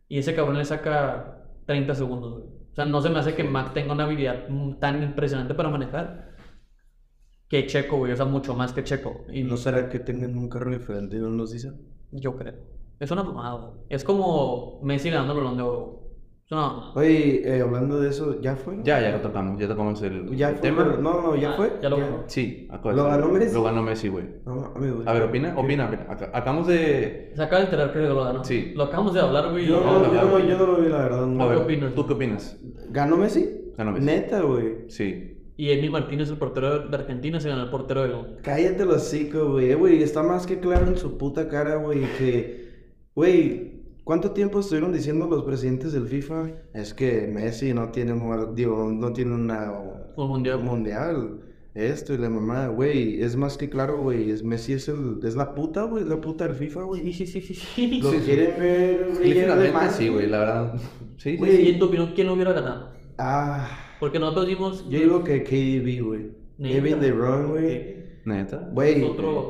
y 0.08 0.20
ese 0.20 0.36
cabrón 0.36 0.58
le 0.58 0.66
saca 0.66 1.44
30 1.66 1.96
segundos, 1.96 2.34
güey. 2.34 2.46
O 2.72 2.76
sea, 2.76 2.86
no 2.86 3.02
se 3.02 3.10
me 3.10 3.20
hace 3.20 3.36
que 3.36 3.44
Max 3.44 3.74
tenga 3.74 3.94
una 3.94 4.04
habilidad 4.04 4.48
tan 4.80 5.02
impresionante 5.02 5.54
para 5.54 5.70
manejar 5.70 6.36
que 7.48 7.66
Checo, 7.66 7.98
güey. 7.98 8.12
O 8.12 8.16
sea, 8.16 8.26
mucho 8.26 8.54
más 8.54 8.74
que 8.74 8.84
Checo. 8.84 9.26
Y 9.32 9.44
¿No 9.44 9.58
será 9.58 9.90
que 9.90 10.00
tengan 10.00 10.38
un 10.38 10.50
carro 10.50 10.72
diferente 10.72 11.18
y 11.18 11.20
no 11.20 11.30
nos 11.30 11.52
dicen? 11.52 11.82
yo 12.12 12.36
creo. 12.38 12.56
Es 13.00 13.12
una 13.12 13.24
mamada, 13.24 13.54
güey. 13.54 13.82
Es 13.90 14.04
como 14.04 14.80
Messi 14.84 15.10
ganando 15.10 15.34
el 15.34 15.40
balón 15.40 15.58
de 15.58 15.64
oro. 15.64 16.07
Mamada. 16.56 16.92
Oye, 16.96 17.42
eh, 17.58 17.62
hablando 17.62 18.00
de 18.00 18.10
eso, 18.10 18.40
¿ya 18.40 18.56
fue? 18.56 18.78
Ya, 18.84 19.02
ya 19.02 19.12
lo 19.12 19.20
tocamos, 19.22 19.60
ya 19.60 19.68
tocamos 19.68 20.02
el, 20.02 20.34
¿Ya 20.36 20.50
el 20.50 20.56
fue? 20.56 20.62
tema. 20.70 20.86
pero- 20.86 21.02
No, 21.02 21.22
no, 21.22 21.36
¿ya 21.36 21.52
Ah, 21.52 21.54
fue? 21.58 21.74
ya 21.82 21.90
lo 21.90 21.98
ganó. 21.98 22.24
Sí, 22.28 22.68
acuérdate. 22.72 23.04
¿Lo 23.04 23.10
ganó 23.18 23.34
Messi? 23.34 23.54
Lo 23.54 23.64
ganó 23.64 23.84
Messi, 23.84 24.08
güey. 24.08 24.26
No. 24.46 24.74
A 25.06 25.14
ver, 25.14 25.24
opina, 25.24 25.54
opina, 25.58 25.88
opina. 25.88 26.08
Ac- 26.08 26.30
Acabamos 26.34 26.68
de... 26.68 27.34
Se 27.36 27.44
acaba 27.44 27.58
de 27.60 27.66
enterar 27.66 27.92
que 27.92 28.00
lo 28.00 28.24
ganó. 28.24 28.44
Sí. 28.46 28.72
Lo 28.76 28.84
acabamos 28.84 29.14
de 29.14 29.20
hablar, 29.20 29.52
güey. 29.52 29.68
No, 29.68 29.78
a 29.78 29.82
yo, 29.82 30.24
no, 30.24 30.40
yo 30.40 30.58
no 30.58 30.66
lo 30.68 30.76
vi, 30.82 30.88
la 30.90 30.98
verdad. 31.00 31.26
no. 31.28 31.44
A 31.44 31.48
ver, 31.48 31.58
opinas? 31.58 31.94
¿tú 31.94 32.08
qué 32.08 32.14
opinas? 32.14 32.58
¿Ganó 32.92 33.18
Messi? 33.18 33.74
Ganó 33.78 33.92
Messi. 33.92 34.06
Neta, 34.06 34.42
güey. 34.42 34.90
Sí. 34.90 35.34
Y 35.58 35.72
Emi 35.72 35.90
Martínez, 35.90 36.30
el 36.30 36.38
portero 36.38 36.88
de 36.88 36.96
Argentina, 36.96 37.40
se 37.40 37.50
ganó 37.50 37.64
el 37.64 37.70
portero 37.72 38.04
de 38.04 38.42
Cállate 38.44 38.86
los 38.86 38.98
hocico, 38.98 39.54
güey. 39.54 39.72
Eh, 39.72 39.76
Güey, 39.76 40.02
está 40.04 40.22
más 40.24 40.46
que 40.48 40.60
claro 40.60 40.86
en 40.88 40.98
su 40.98 41.18
puta 41.18 41.50
cara, 41.50 41.76
güey, 41.78 42.02
que... 42.18 42.68
Güey, 43.16 43.77
¿cuánto 44.08 44.32
tiempo 44.32 44.60
estuvieron 44.62 44.92
diciendo 44.94 45.28
los 45.28 45.44
presidentes 45.44 45.92
del 45.94 46.08
FIFA? 46.08 46.48
Es 46.74 46.94
que 46.94 47.28
Messi 47.28 47.74
no 47.74 47.90
tiene, 47.92 48.14
un- 48.14 48.56
digo, 48.56 48.90
no 48.92 49.12
tiene 49.14 49.36
una... 49.36 49.72
Un 50.16 50.28
mundial. 50.30 50.64
mundial. 50.64 51.42
Esto 51.76 52.14
y 52.16 52.18
la 52.18 52.30
mamá, 52.30 52.68
güey, 52.70 53.22
es 53.22 53.36
más 53.36 53.56
que 53.58 53.70
claro, 53.70 54.02
güey, 54.02 54.32
es 54.32 54.44
Messi 54.44 54.74
es 54.74 54.88
el, 54.88 55.20
es 55.24 55.36
la 55.36 55.54
puta, 55.54 55.84
güey, 55.84 56.04
la 56.06 56.20
puta 56.20 56.48
del 56.48 56.56
FIFA, 56.56 56.84
güey. 56.84 57.02
Sí, 57.14 57.14
sí, 57.14 57.28
sí, 57.28 57.42
sí. 57.42 57.54
sí. 57.54 58.00
Lo 58.02 58.12
Sí, 58.12 58.18
sí. 58.20 58.26
quieren 58.26 58.54
ver 58.60 59.08
brillar 59.20 59.74
más, 59.74 59.96
sí, 59.96 60.08
güey, 60.10 60.26
la 60.28 60.40
verdad. 60.40 60.74
Sí, 61.18 61.32
sí, 61.34 61.38
Güey. 61.38 61.56
sí. 61.58 61.62
Y 61.64 61.70
en 61.74 61.80
tu 61.80 61.86
opinión, 61.86 62.14
¿quién 62.16 62.26
lo 62.28 62.34
hubiera 62.34 62.54
ganado? 62.54 62.94
Ah, 63.20 63.68
Porque 64.00 64.18
nosotros 64.18 64.48
dimos. 64.48 64.90
yo 64.90 65.00
digo 65.00 65.24
que 65.24 65.44
KDB, 65.44 66.04
güey. 66.04 66.32
Kevin 66.60 67.00
De 67.00 67.12
Bruyne, 67.12 67.46
güey. 67.48 67.98
Neta. 68.26 68.70
Güey, 68.74 69.02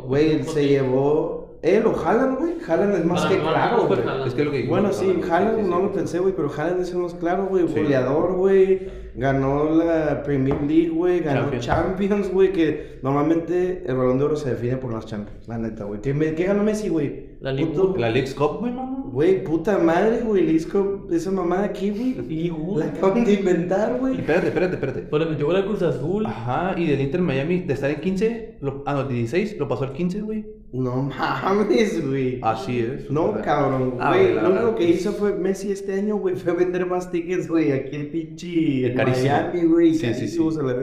güey, 0.06 0.44
se 0.44 0.68
llevó... 0.68 1.37
Él 1.64 1.86
o 1.88 1.96
Haaland, 2.00 2.38
güey. 2.40 2.54
Haaland 2.68 2.96
es 2.96 3.06
más 3.06 3.24
Para 3.24 3.36
que 3.36 3.42
claro, 3.42 3.88
güey. 3.88 4.00
Es 4.28 4.34
que 4.36 4.46
lo 4.46 4.52
que 4.52 4.68
Bueno, 4.68 4.94
sí, 4.94 5.20
Haaland 5.30 5.64
sí, 5.64 5.70
no 5.70 5.78
sí. 5.78 5.84
lo 5.84 5.92
pensé, 5.94 6.20
güey, 6.20 6.34
pero 6.36 6.52
Haaland 6.56 6.82
es 6.82 6.92
el 6.92 6.98
más 7.00 7.14
claro, 7.16 7.48
güey. 7.48 7.68
Sí. 7.68 7.74
Goleador, 7.82 8.34
güey. 8.34 8.88
Ganó 9.16 9.74
la 9.76 10.22
Premier 10.24 10.62
League, 10.62 10.90
güey. 10.90 11.22
Ganó 11.22 11.50
Champions. 11.60 12.32
Güey. 12.32 12.52
Que 12.54 13.00
normalmente 13.02 13.84
el 13.88 13.96
Balón 13.96 14.20
de 14.20 14.26
Oro 14.26 14.36
se 14.36 14.52
define 14.52 14.78
por 14.78 14.94
las 14.94 15.06
Champions, 15.08 15.48
la 15.48 15.58
neta, 15.58 15.86
güey. 15.86 16.00
¿Qué, 16.02 16.14
me- 16.14 16.36
qué 16.36 16.44
ganó 16.46 16.64
Messi, 16.64 16.90
güey? 16.90 17.27
La 17.40 17.52
League 17.54 17.74
Cup. 17.74 17.98
La 17.98 18.10
League's 18.10 18.34
Cup, 18.34 18.58
güey, 18.60 18.72
mamá. 18.74 19.04
Güey, 19.12 19.44
puta 19.44 19.78
madre, 19.78 20.22
güey. 20.26 20.44
Lisco, 20.44 21.08
esa 21.12 21.32
mamada 21.32 21.66
aquí, 21.66 21.92
güey. 21.92 22.16
Y, 22.30 22.50
güey. 22.50 22.80
La 22.80 22.86
acaban 22.88 23.24
de 23.24 23.34
inventar, 23.34 23.98
güey. 24.00 24.20
Espérate, 24.20 24.48
espérate, 24.48 24.74
espérate. 24.76 25.02
Pero 25.02 25.24
le 25.26 25.30
metió 25.32 25.46
gol 25.46 25.56
al 25.56 25.66
Cruz 25.66 25.82
Azul. 25.84 26.26
Ajá, 26.26 26.74
y 26.78 26.88
del 26.88 27.02
Inter 27.02 27.22
Miami, 27.22 27.60
de 27.60 27.74
estar 27.74 27.90
en 27.92 28.02
15, 28.02 28.58
lo, 28.62 28.84
ah, 28.86 28.94
no, 28.96 29.08
16, 29.08 29.58
lo 29.60 29.68
pasó 29.68 29.84
al 29.86 29.94
15, 29.94 30.22
güey. 30.22 30.46
No 30.74 31.04
mames, 31.04 32.06
güey. 32.06 32.40
Así 32.42 32.80
es. 32.80 33.10
No, 33.10 33.30
¿verdad? 33.32 33.46
cabrón, 33.46 33.94
Ah, 34.00 34.14
güey. 34.14 34.34
la 34.36 34.42
lo 34.44 34.50
único 34.52 34.76
que 34.76 34.90
hizo 34.90 35.14
fue 35.14 35.34
Messi 35.34 35.72
este 35.72 35.94
año, 35.94 36.18
güey, 36.18 36.36
fue 36.36 36.54
vender 36.54 36.86
más 36.86 37.10
tickets, 37.12 37.48
güey, 37.48 37.72
aquí 37.72 37.96
en 37.96 38.12
pinche. 38.12 38.94
Miami, 38.96 39.62
güey. 39.64 39.94
Sí, 39.94 40.14
sí, 40.14 40.28
sí. 40.28 40.40
a 40.60 40.64
la. 40.64 40.76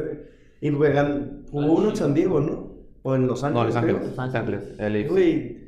Y 0.60 0.70
luego 0.70 0.94
gan- 0.94 1.42
jugó 1.50 1.72
uno 1.74 1.90
en 1.90 1.96
San 1.96 2.14
Diego, 2.14 2.40
¿no? 2.40 2.72
O 3.02 3.14
en 3.14 3.26
Los 3.26 3.42
No, 3.42 3.48
Ángeles. 3.60 3.74
Los 3.74 3.84
creo. 3.84 3.96
Ángeles. 3.96 4.10
Los 4.70 4.80
Ángeles. 4.80 5.10
Güey. 5.10 5.63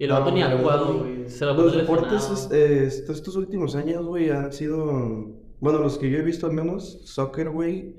Y 0.00 0.04
el 0.04 0.10
vato 0.10 0.30
no, 0.30 0.36
ni 0.36 0.42
ha 0.42 0.48
la 0.48 0.58
jugado, 0.58 0.98
güey. 0.98 1.28
Se 1.28 1.44
lo 1.44 1.54
Los 1.54 1.76
deportes 1.76 2.12
lesionado. 2.30 2.54
eh, 2.54 2.84
estos, 2.86 3.16
estos 3.16 3.36
últimos 3.36 3.76
años, 3.76 4.04
güey, 4.06 4.30
han 4.30 4.52
sido. 4.52 5.36
Bueno, 5.60 5.78
los 5.78 5.98
que 5.98 6.10
yo 6.10 6.18
he 6.18 6.22
visto 6.22 6.46
al 6.46 6.54
menos, 6.54 7.02
soccer, 7.04 7.50
güey, 7.50 7.94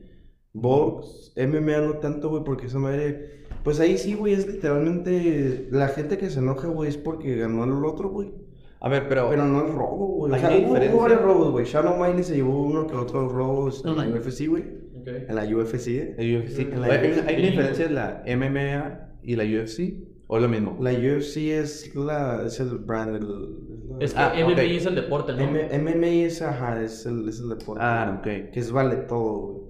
box, 0.51 1.33
MMA 1.37 1.77
no 1.77 1.93
tanto, 1.99 2.29
güey, 2.29 2.43
porque 2.43 2.65
esa 2.65 2.79
madre. 2.79 3.41
Pues 3.63 3.79
ahí 3.79 3.97
sí, 3.97 4.15
güey, 4.15 4.33
es 4.33 4.47
literalmente. 4.47 5.67
La 5.71 5.87
gente 5.89 6.17
que 6.17 6.29
se 6.29 6.39
enoja, 6.39 6.67
güey, 6.67 6.89
es 6.89 6.97
porque 6.97 7.35
ganó 7.35 7.63
el 7.63 7.85
otro, 7.85 8.09
güey. 8.09 8.33
A 8.79 8.89
ver, 8.89 9.07
pero. 9.07 9.29
Pero 9.29 9.45
no 9.45 9.65
es 9.65 9.71
robo, 9.73 10.07
güey. 10.15 10.31
O 10.31 10.35
Hay 10.35 10.41
sea, 10.41 10.49
una 10.57 10.79
hubo, 10.89 11.01
varios 11.01 11.21
robos, 11.21 11.51
güey. 11.51 11.65
Shannon 11.65 12.01
Miley 12.01 12.23
se 12.23 12.35
llevó 12.35 12.63
uno 12.63 12.87
que 12.87 12.95
otro 12.95 13.29
robos 13.29 13.85
en 13.85 13.91
No, 13.91 13.97
la 13.97 14.05
no. 14.07 14.15
UFC, 14.17 14.47
güey. 14.47 14.63
Ok. 14.99 15.07
En 15.29 15.35
la 15.35 15.43
UFC, 15.45 15.87
¿eh? 15.89 16.15
el 16.17 16.37
UFC. 16.41 16.59
En 16.61 16.81
la 16.81 16.87
Hay, 16.87 17.07
una- 17.11 17.17
UFC. 17.17 17.27
hay 17.27 17.35
una 17.35 17.45
diferencia 17.51 17.85
en 17.85 17.95
la 17.95 18.23
MMA 18.25 19.09
y 19.23 19.35
la 19.35 19.43
UFC. 19.43 20.07
¿O 20.33 20.37
es 20.37 20.43
lo 20.43 20.47
mismo? 20.47 20.77
La 20.79 20.91
UFC 20.93 21.37
es 21.59 21.93
la 21.93 22.43
es 22.45 22.57
el 22.61 22.77
brand 22.77 23.17
el, 23.17 24.01
Es 24.01 24.13
que 24.13 24.19
Ah, 24.21 24.33
MMA 24.33 24.61
es 24.63 24.85
el 24.85 24.95
deporte, 24.95 25.33
¿no? 25.33 25.39
M- 25.43 25.77
MMA 25.79 26.07
es 26.25 26.41
ajá, 26.41 26.81
es 26.81 27.05
el, 27.05 27.27
es 27.27 27.39
el 27.41 27.49
deporte. 27.49 27.83
Ah, 27.83 28.15
ok. 28.19 28.23
Que 28.53 28.59
es 28.61 28.71
vale 28.71 28.95
todo, 28.95 29.31
güey. 29.41 29.61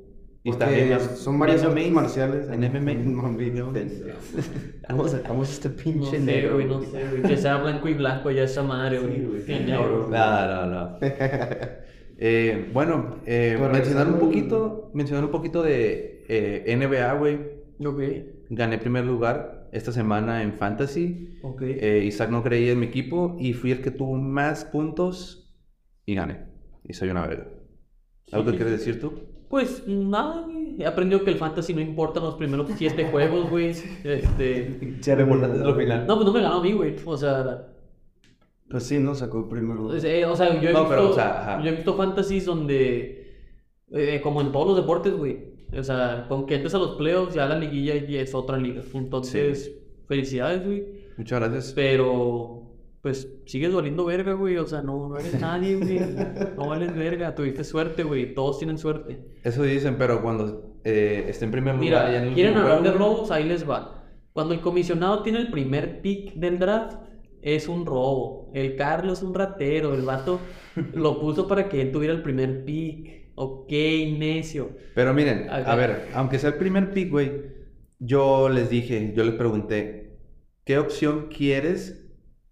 Y 0.43 0.49
está 0.51 0.65
Porque 0.65 0.83
bien, 0.85 0.99
son 0.99 1.39
varias 1.39 1.63
artes 1.63 1.87
MMA, 1.87 1.93
marciales. 2.01 2.47
en 2.49 2.59
MMA. 2.61 2.93
No, 3.05 3.73
pendejo. 3.73 4.17
¿Cómo 4.89 5.07
sacamos 5.07 5.49
este 5.51 5.69
No 5.69 5.75
pinche 5.75 6.11
sé, 6.11 6.19
negro? 6.19 6.59
no 6.59 6.81
sé, 6.81 7.05
güey. 7.09 7.21
Que 7.23 7.37
sea 7.37 7.57
blanco 7.57 7.87
y 7.89 7.93
blanco 7.95 8.29
ya 8.31 8.43
esa 8.43 8.61
madre, 8.63 8.99
güey. 8.99 9.41
Sí. 9.45 9.65
No, 9.67 10.09
no, 10.09 10.65
no. 10.67 10.97
Eh, 12.23 12.69
bueno, 12.71 13.15
eh, 13.25 13.57
mencionar 13.71 14.07
un 14.07 14.19
poquito, 14.19 14.91
mencionar 14.93 15.25
un 15.25 15.31
poquito 15.31 15.63
de 15.63 16.23
eh, 16.29 16.75
NBA, 16.77 17.13
güey. 17.13 17.39
Ok, 17.83 17.99
Gané 18.51 18.77
primer 18.77 19.05
lugar 19.05 19.60
esta 19.71 19.91
semana 19.91 20.43
en 20.43 20.53
Fantasy. 20.53 21.39
ok. 21.43 21.61
Eh, 21.63 22.03
Isaac 22.05 22.29
no 22.29 22.43
creía 22.43 22.71
en 22.73 22.79
mi 22.79 22.87
equipo 22.87 23.35
y 23.39 23.53
fui 23.53 23.71
el 23.71 23.81
que 23.81 23.91
tuvo 23.91 24.15
más 24.17 24.65
puntos 24.65 25.53
y 26.05 26.15
gané. 26.15 26.45
Y 26.83 26.93
soy 26.93 27.09
una 27.09 27.25
verga. 27.27 27.47
¿Algo 28.31 28.45
que 28.45 28.51
Sí. 28.51 28.57
quieres 28.57 28.79
decir 28.79 28.99
tú? 28.99 29.13
Pues 29.49 29.85
nada. 29.87 30.47
He 30.79 30.85
aprendido 30.85 31.23
que 31.23 31.31
el 31.31 31.37
fantasy 31.37 31.73
no 31.73 31.81
importa 31.81 32.19
los 32.21 32.35
primeros 32.35 32.69
siete 32.77 33.05
juegos, 33.05 33.49
güey. 33.49 33.69
Este. 34.03 34.79
importante 34.81 35.57
es 35.57 35.63
lo 35.63 35.75
final. 35.75 36.07
No, 36.07 36.15
pues 36.15 36.25
no 36.25 36.33
me 36.33 36.41
ganó 36.41 36.55
a 36.59 36.63
mí, 36.63 36.71
güey. 36.71 36.95
O 37.05 37.17
sea, 37.17 37.67
Pues 38.69 38.83
sí, 38.83 38.99
no 38.99 39.13
sacó 39.15 39.49
primero. 39.49 39.87
pues, 39.87 40.03
eh, 40.05 40.25
o 40.25 40.35
sea 40.35 40.47
yo 40.61 40.69
he 40.69 40.73
No, 40.73 40.79
visto, 40.81 40.89
pero, 40.89 41.09
o 41.09 41.13
sea, 41.13 41.59
yo 41.61 41.69
he 41.69 41.75
visto 41.75 41.93
fantasies 41.95 42.45
donde, 42.45 43.35
eh, 43.91 44.21
como 44.23 44.39
en 44.41 44.51
todos 44.53 44.67
los 44.67 44.77
deportes, 44.77 45.13
güey. 45.13 45.50
O 45.77 45.83
sea, 45.83 46.25
con 46.27 46.45
que 46.45 46.55
entres 46.55 46.75
a 46.75 46.79
los 46.79 46.95
playoffs, 46.97 47.33
ya 47.33 47.45
la 47.45 47.57
liguilla 47.57 47.95
ya 47.95 48.21
es 48.21 48.35
otra 48.35 48.57
liga. 48.57 48.81
Entonces, 48.93 49.71
felicidades, 50.07 50.65
güey. 50.65 50.83
Muchas 51.17 51.39
gracias. 51.39 51.73
Pero, 51.73 52.63
pues, 53.01 53.31
sigues 53.45 53.73
valiendo 53.73 54.05
verga, 54.05 54.33
güey. 54.33 54.57
O 54.57 54.67
sea, 54.67 54.81
no, 54.81 55.07
no 55.07 55.17
eres 55.17 55.39
nadie, 55.39 55.75
güey. 55.75 55.99
No 56.57 56.67
vales 56.67 56.95
verga. 56.95 57.33
Tuviste 57.35 57.63
suerte, 57.63 58.03
güey. 58.03 58.33
Todos 58.33 58.59
tienen 58.59 58.77
suerte. 58.77 59.19
Eso 59.43 59.63
dicen, 59.63 59.95
pero 59.97 60.21
cuando 60.21 60.75
eh, 60.83 61.25
esté 61.29 61.45
en 61.45 61.51
primer 61.51 61.75
lugar... 61.75 62.09
Mira, 62.09 62.23
en 62.23 62.33
quieren 62.33 62.57
hablar 62.57 62.83
de 62.83 62.91
robos, 62.91 63.31
ahí 63.31 63.45
les 63.45 63.69
va. 63.69 64.03
Cuando 64.33 64.53
el 64.53 64.61
comisionado 64.61 65.23
tiene 65.23 65.39
el 65.39 65.51
primer 65.51 66.01
pick 66.01 66.33
del 66.35 66.57
draft, 66.59 66.97
es 67.41 67.67
un 67.67 67.85
robo. 67.85 68.51
El 68.53 68.75
Carlos 68.75 69.19
es 69.19 69.23
un 69.23 69.33
ratero, 69.33 69.93
el 69.93 70.03
vato 70.03 70.39
lo 70.93 71.19
puso 71.19 71.47
para 71.47 71.67
que 71.67 71.81
él 71.81 71.91
tuviera 71.91 72.13
el 72.13 72.21
primer 72.21 72.63
pick. 72.65 73.20
Ok, 73.35 73.71
necio. 74.17 74.75
Pero 74.93 75.13
miren, 75.13 75.47
A 75.49 75.55
a 75.63 75.75
ver, 75.75 76.09
aunque 76.13 76.37
sea 76.39 76.49
el 76.49 76.57
primer 76.57 76.91
pick, 76.93 77.09
güey, 77.09 77.31
yo 77.99 78.49
les 78.49 78.69
dije, 78.69 79.13
yo 79.15 79.23
les 79.23 79.35
pregunté, 79.35 80.19
¿qué 80.65 80.77
opción 80.77 81.27
quieres 81.29 82.05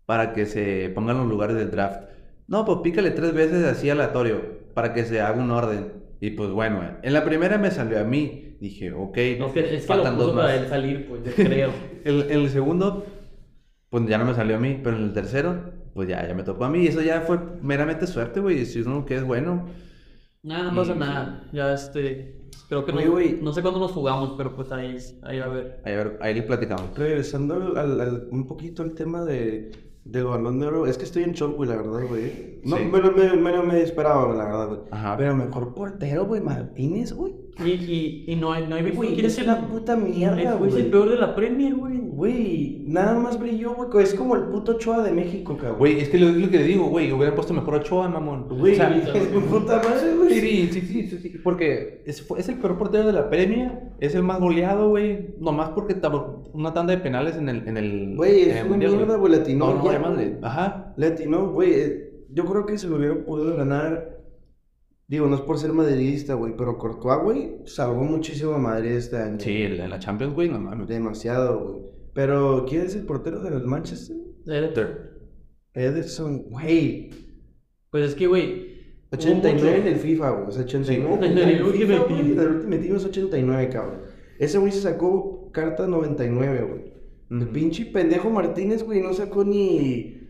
para 0.05 0.33
que 0.33 0.45
se 0.45 0.89
pongan 0.95 1.17
los 1.17 1.27
lugares 1.27 1.55
del 1.57 1.71
draft? 1.71 2.03
No, 2.47 2.65
pues 2.65 2.79
pícale 2.83 3.11
tres 3.11 3.33
veces 3.33 3.63
así 3.65 3.89
aleatorio 3.89 4.41
para 4.73 4.93
que 4.93 5.05
se 5.05 5.21
haga 5.21 5.39
un 5.41 5.51
orden. 5.51 5.93
Y 6.21 6.31
pues 6.31 6.49
bueno, 6.51 6.81
en 7.01 7.13
la 7.13 7.25
primera 7.25 7.57
me 7.57 7.71
salió 7.71 7.99
a 7.99 8.03
mí. 8.03 8.57
Dije, 8.59 8.91
ok, 8.93 9.17
Es 9.17 9.51
que, 9.51 9.75
es 9.75 9.85
que 9.87 9.87
faltan 9.87 10.15
lo 10.15 10.15
puso 10.15 10.31
dos 10.31 10.35
para 10.35 10.55
más. 10.55 10.55
él 10.55 10.67
salir, 10.67 11.07
pues, 11.07 11.23
yo 11.23 11.33
creo. 11.39 11.73
El, 12.03 12.23
en 12.31 12.39
el 12.41 12.49
segundo, 12.49 13.05
pues 13.89 14.05
ya 14.07 14.17
no 14.17 14.25
me 14.25 14.33
salió 14.35 14.55
a 14.57 14.59
mí, 14.59 14.79
pero 14.83 14.97
en 14.97 15.03
el 15.03 15.13
tercero, 15.13 15.73
pues 15.93 16.07
ya, 16.09 16.27
ya 16.27 16.33
me 16.33 16.43
tocó 16.43 16.65
a 16.65 16.69
mí. 16.69 16.83
Y 16.83 16.87
eso 16.87 17.01
ya 17.01 17.21
fue 17.21 17.39
meramente 17.61 18.07
suerte, 18.07 18.39
güey. 18.39 18.65
Si 18.65 18.81
uno 18.81 19.05
que 19.05 19.15
es 19.15 19.23
bueno. 19.23 19.67
Nada, 20.43 20.71
no 20.71 20.75
pasa 20.75 20.95
nada. 20.95 21.43
Ya, 21.51 21.73
este. 21.73 22.35
Creo 22.69 22.85
que 22.85 22.93
no, 22.93 23.11
güey. 23.11 23.39
no 23.41 23.51
sé 23.51 23.61
cuándo 23.61 23.79
nos 23.79 23.91
jugamos, 23.91 24.35
pero 24.37 24.55
pues 24.55 24.71
ahí, 24.71 24.95
ahí 25.23 25.39
a 25.39 25.47
ver. 25.47 25.81
Ahí, 25.85 25.93
a 25.93 25.97
ver, 25.97 26.19
ahí 26.21 26.33
les 26.35 26.43
platicamos. 26.45 26.95
Regresando 26.97 27.55
al, 27.55 27.77
al- 27.77 27.99
al- 28.01 28.27
un 28.31 28.45
poquito 28.45 28.83
al 28.83 28.93
tema 28.93 29.25
de, 29.25 29.71
del 30.05 30.25
balón 30.25 30.59
de 30.59 30.67
oro, 30.67 30.85
es 30.85 30.97
que 30.97 31.03
estoy 31.05 31.23
en 31.23 31.33
shock, 31.33 31.55
güey, 31.55 31.67
la 31.69 31.77
verdad, 31.77 32.07
güey. 32.07 32.59
No, 32.63 32.77
Sí. 32.77 32.85
me, 32.85 32.99
lo- 32.99 33.11
me, 33.11 33.33
me, 33.35 33.51
lo- 33.51 33.63
me 33.63 33.81
esperaba, 33.81 34.33
la 34.35 34.45
verdad, 34.45 34.67
güey. 34.67 34.79
Ajá. 34.91 35.17
Pero 35.17 35.35
mejor 35.35 35.73
portero, 35.73 36.25
güey, 36.25 36.41
Martínez, 36.41 37.11
güey. 37.11 37.33
Y, 37.65 37.69
y, 37.69 38.23
y 38.27 38.35
no 38.35 38.53
hay, 38.53 38.65
no 38.67 38.75
hay 38.75 38.89
Güey, 38.91 39.13
quién 39.13 39.25
es 39.25 39.37
el. 39.37 39.47
la 39.47 39.67
puta 39.67 39.95
mierda, 39.95 40.53
güey. 40.55 40.71
Es 40.71 40.77
el 40.77 40.85
peor 40.87 41.09
de 41.09 41.17
la 41.17 41.35
Premier, 41.35 41.75
güey. 41.75 41.97
Güey, 41.99 42.83
nada 42.85 43.17
más 43.19 43.39
brilló, 43.39 43.75
güey. 43.75 44.03
Es 44.03 44.13
como 44.13 44.35
el 44.35 44.43
puto 44.43 44.73
Ochoa 44.73 45.03
de 45.03 45.11
México, 45.11 45.55
cabrón. 45.57 45.77
Güey, 45.77 45.99
es 45.99 46.09
que 46.09 46.17
lo, 46.17 46.29
es 46.29 46.35
lo 46.37 46.49
que 46.49 46.57
le 46.57 46.63
digo, 46.63 46.85
güey, 46.87 47.11
hubieran 47.11 47.35
puesto 47.35 47.53
mejor 47.53 47.75
a 47.75 47.77
Ochoa, 47.77 48.07
mamón. 48.09 48.47
Güey, 48.49 48.73
O 48.73 48.75
sea, 48.75 48.95
es 49.15 49.31
mi 49.33 49.39
puta 49.41 49.81
madre, 49.83 50.15
güey. 50.15 50.39
Sí, 50.39 50.69
sí, 50.71 50.81
sí, 50.81 51.07
sí, 51.07 51.17
sí, 51.19 51.29
porque 51.43 52.01
es, 52.05 52.25
es 52.37 52.49
el 52.49 52.55
peor 52.55 52.77
portero 52.77 53.07
de 53.07 53.13
la 53.13 53.29
Premier, 53.29 53.71
es 53.99 54.15
el 54.15 54.23
más 54.23 54.39
goleado, 54.39 54.89
güey, 54.89 55.35
nomás 55.39 55.69
porque 55.69 55.93
tapó 55.93 56.43
una 56.53 56.73
tanda 56.73 56.93
de 56.95 56.99
penales 57.01 57.35
en 57.37 57.49
el... 57.49 57.67
En 57.67 57.77
el 57.77 58.15
Güey, 58.15 58.43
es 58.49 58.61
una 58.61 58.69
Mundial, 58.69 58.95
mierda, 58.97 59.15
güey, 59.17 59.31
latino. 59.33 59.73
No, 59.73 59.83
no, 59.83 59.91
ya, 59.91 59.99
madre, 59.99 60.37
ajá. 60.41 60.93
Latino, 60.97 61.51
güey. 61.51 61.71
eh, 61.73 62.11
Yo 62.33 62.45
creo 62.45 62.65
que 62.65 62.77
se 62.77 62.87
lo 62.87 62.97
hubiera 62.97 63.15
podido 63.25 63.55
ganar. 63.55 64.18
Digo, 65.09 65.25
no 65.25 65.35
es 65.35 65.41
por 65.41 65.57
ser 65.57 65.73
madridista, 65.73 66.35
güey, 66.35 66.55
pero 66.55 66.77
Courtois, 66.77 67.19
güey, 67.23 67.51
salvó 67.65 68.03
muchísimo 68.03 68.53
a 68.53 68.57
Madrid 68.59 68.91
este 68.91 69.17
año. 69.17 69.39
Sí, 69.39 69.63
el- 69.63 69.79
en 69.79 69.89
la 69.89 69.97
Champions, 69.99 70.35
güey, 70.35 70.49
no 70.49 70.59
mames. 70.59 70.87
Demasiado, 70.87 71.59
güey. 71.67 71.81
Pero, 72.13 72.65
¿quién 72.69 72.83
es 72.83 72.95
el 72.95 73.05
portero 73.07 73.41
del 73.41 73.63
Manchester? 73.65 74.15
Era- 74.45 74.67
Ederson, 75.73 76.43
güey. 76.49 77.09
Pues 77.91 78.09
es 78.09 78.15
que, 78.15 78.27
güey. 78.27 78.69
hubo 79.11 79.17
89 79.17 79.77
en 79.81 79.87
el 79.87 79.95
FIFA, 79.95 80.29
güey. 80.29 80.47
O 80.47 80.51
sea, 80.51 80.63
89. 80.63 81.25
En 81.25 81.37
el 81.37 81.63
Ultimate 81.63 81.95
FIFA, 81.99 82.07
Team. 82.07 82.19
En 82.19 82.39
el 82.39 82.47
Ultimate 82.47 82.77
Team 82.83 82.95
es 82.95 83.05
89, 83.05 83.69
cabrón. 83.69 84.01
Ese 84.37 84.57
güey 84.59 84.71
se 84.71 84.81
sacó 84.81 85.49
carta 85.51 85.87
99, 85.87 86.61
güey. 86.69 87.41
El 87.41 87.47
pinche 87.49 87.85
pendejo 87.87 88.29
Martínez, 88.29 88.83
güey, 88.83 89.01
no 89.01 89.13
sacó 89.13 89.43
ni. 89.43 90.29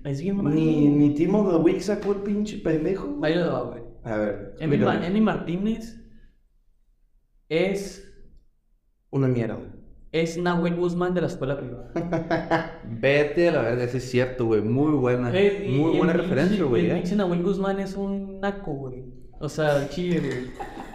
Ni, 0.55 0.87
ni 0.87 1.27
of 1.35 1.51
the 1.51 1.57
Week 1.57 1.81
sacó 1.81 2.13
el 2.13 2.19
pinche 2.19 2.57
pendejo. 2.59 3.19
Ahí 3.21 3.37
va, 3.37 3.63
güey. 3.63 3.88
A 4.03 4.15
ver. 4.17 4.55
Emi, 4.59 4.75
explícame. 4.75 4.99
Ma- 4.99 5.07
Emi 5.07 5.21
Martínez 5.21 5.95
es. 7.49 8.05
Una 9.11 9.27
mierda. 9.27 9.57
Es 10.11 10.37
Nahuel 10.37 10.75
Guzmán 10.75 11.13
de 11.13 11.21
la 11.21 11.27
escuela 11.27 11.57
privada. 11.57 11.91
Vete 12.85 13.49
a 13.49 13.51
la 13.51 13.61
verga, 13.61 13.83
ese 13.83 13.97
es 13.97 14.09
cierto, 14.09 14.45
güey, 14.47 14.61
muy 14.61 14.93
buena, 14.93 15.31
Eh, 15.33 15.67
muy 15.69 15.97
buena 15.97 16.13
referencia, 16.13 16.63
güey, 16.63 16.85
El 16.85 16.91
eh. 16.91 16.95
pinche 16.95 17.15
Nahuel 17.15 17.43
Guzmán 17.43 17.79
es 17.79 17.95
un 17.95 18.39
naco, 18.39 18.71
güey. 18.73 19.05
O 19.39 19.47
sea, 19.47 19.87
chile, 19.89 20.19
güey. 20.19 20.47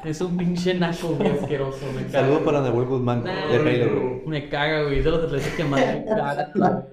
Es 0.04 0.20
un 0.20 0.36
pinche 0.36 0.74
naco, 0.74 1.14
güey, 1.16 1.30
asqueroso. 1.30 1.86
Me 1.94 2.02
caga. 2.06 2.20
Saludos 2.22 2.42
para 2.42 2.60
Nahuel 2.60 2.86
Guzmán, 2.88 3.22
Nah, 3.24 3.46
de 3.52 3.58
güey. 3.86 4.26
Me 4.26 4.48
caga, 4.48 4.82
güey. 4.82 4.98
Es 4.98 5.04
de 5.04 5.10
los 5.12 5.24
atletas 5.24 5.48
que 5.56 5.64
más 5.64 5.80
me 5.80 6.04
caga. 6.04 6.88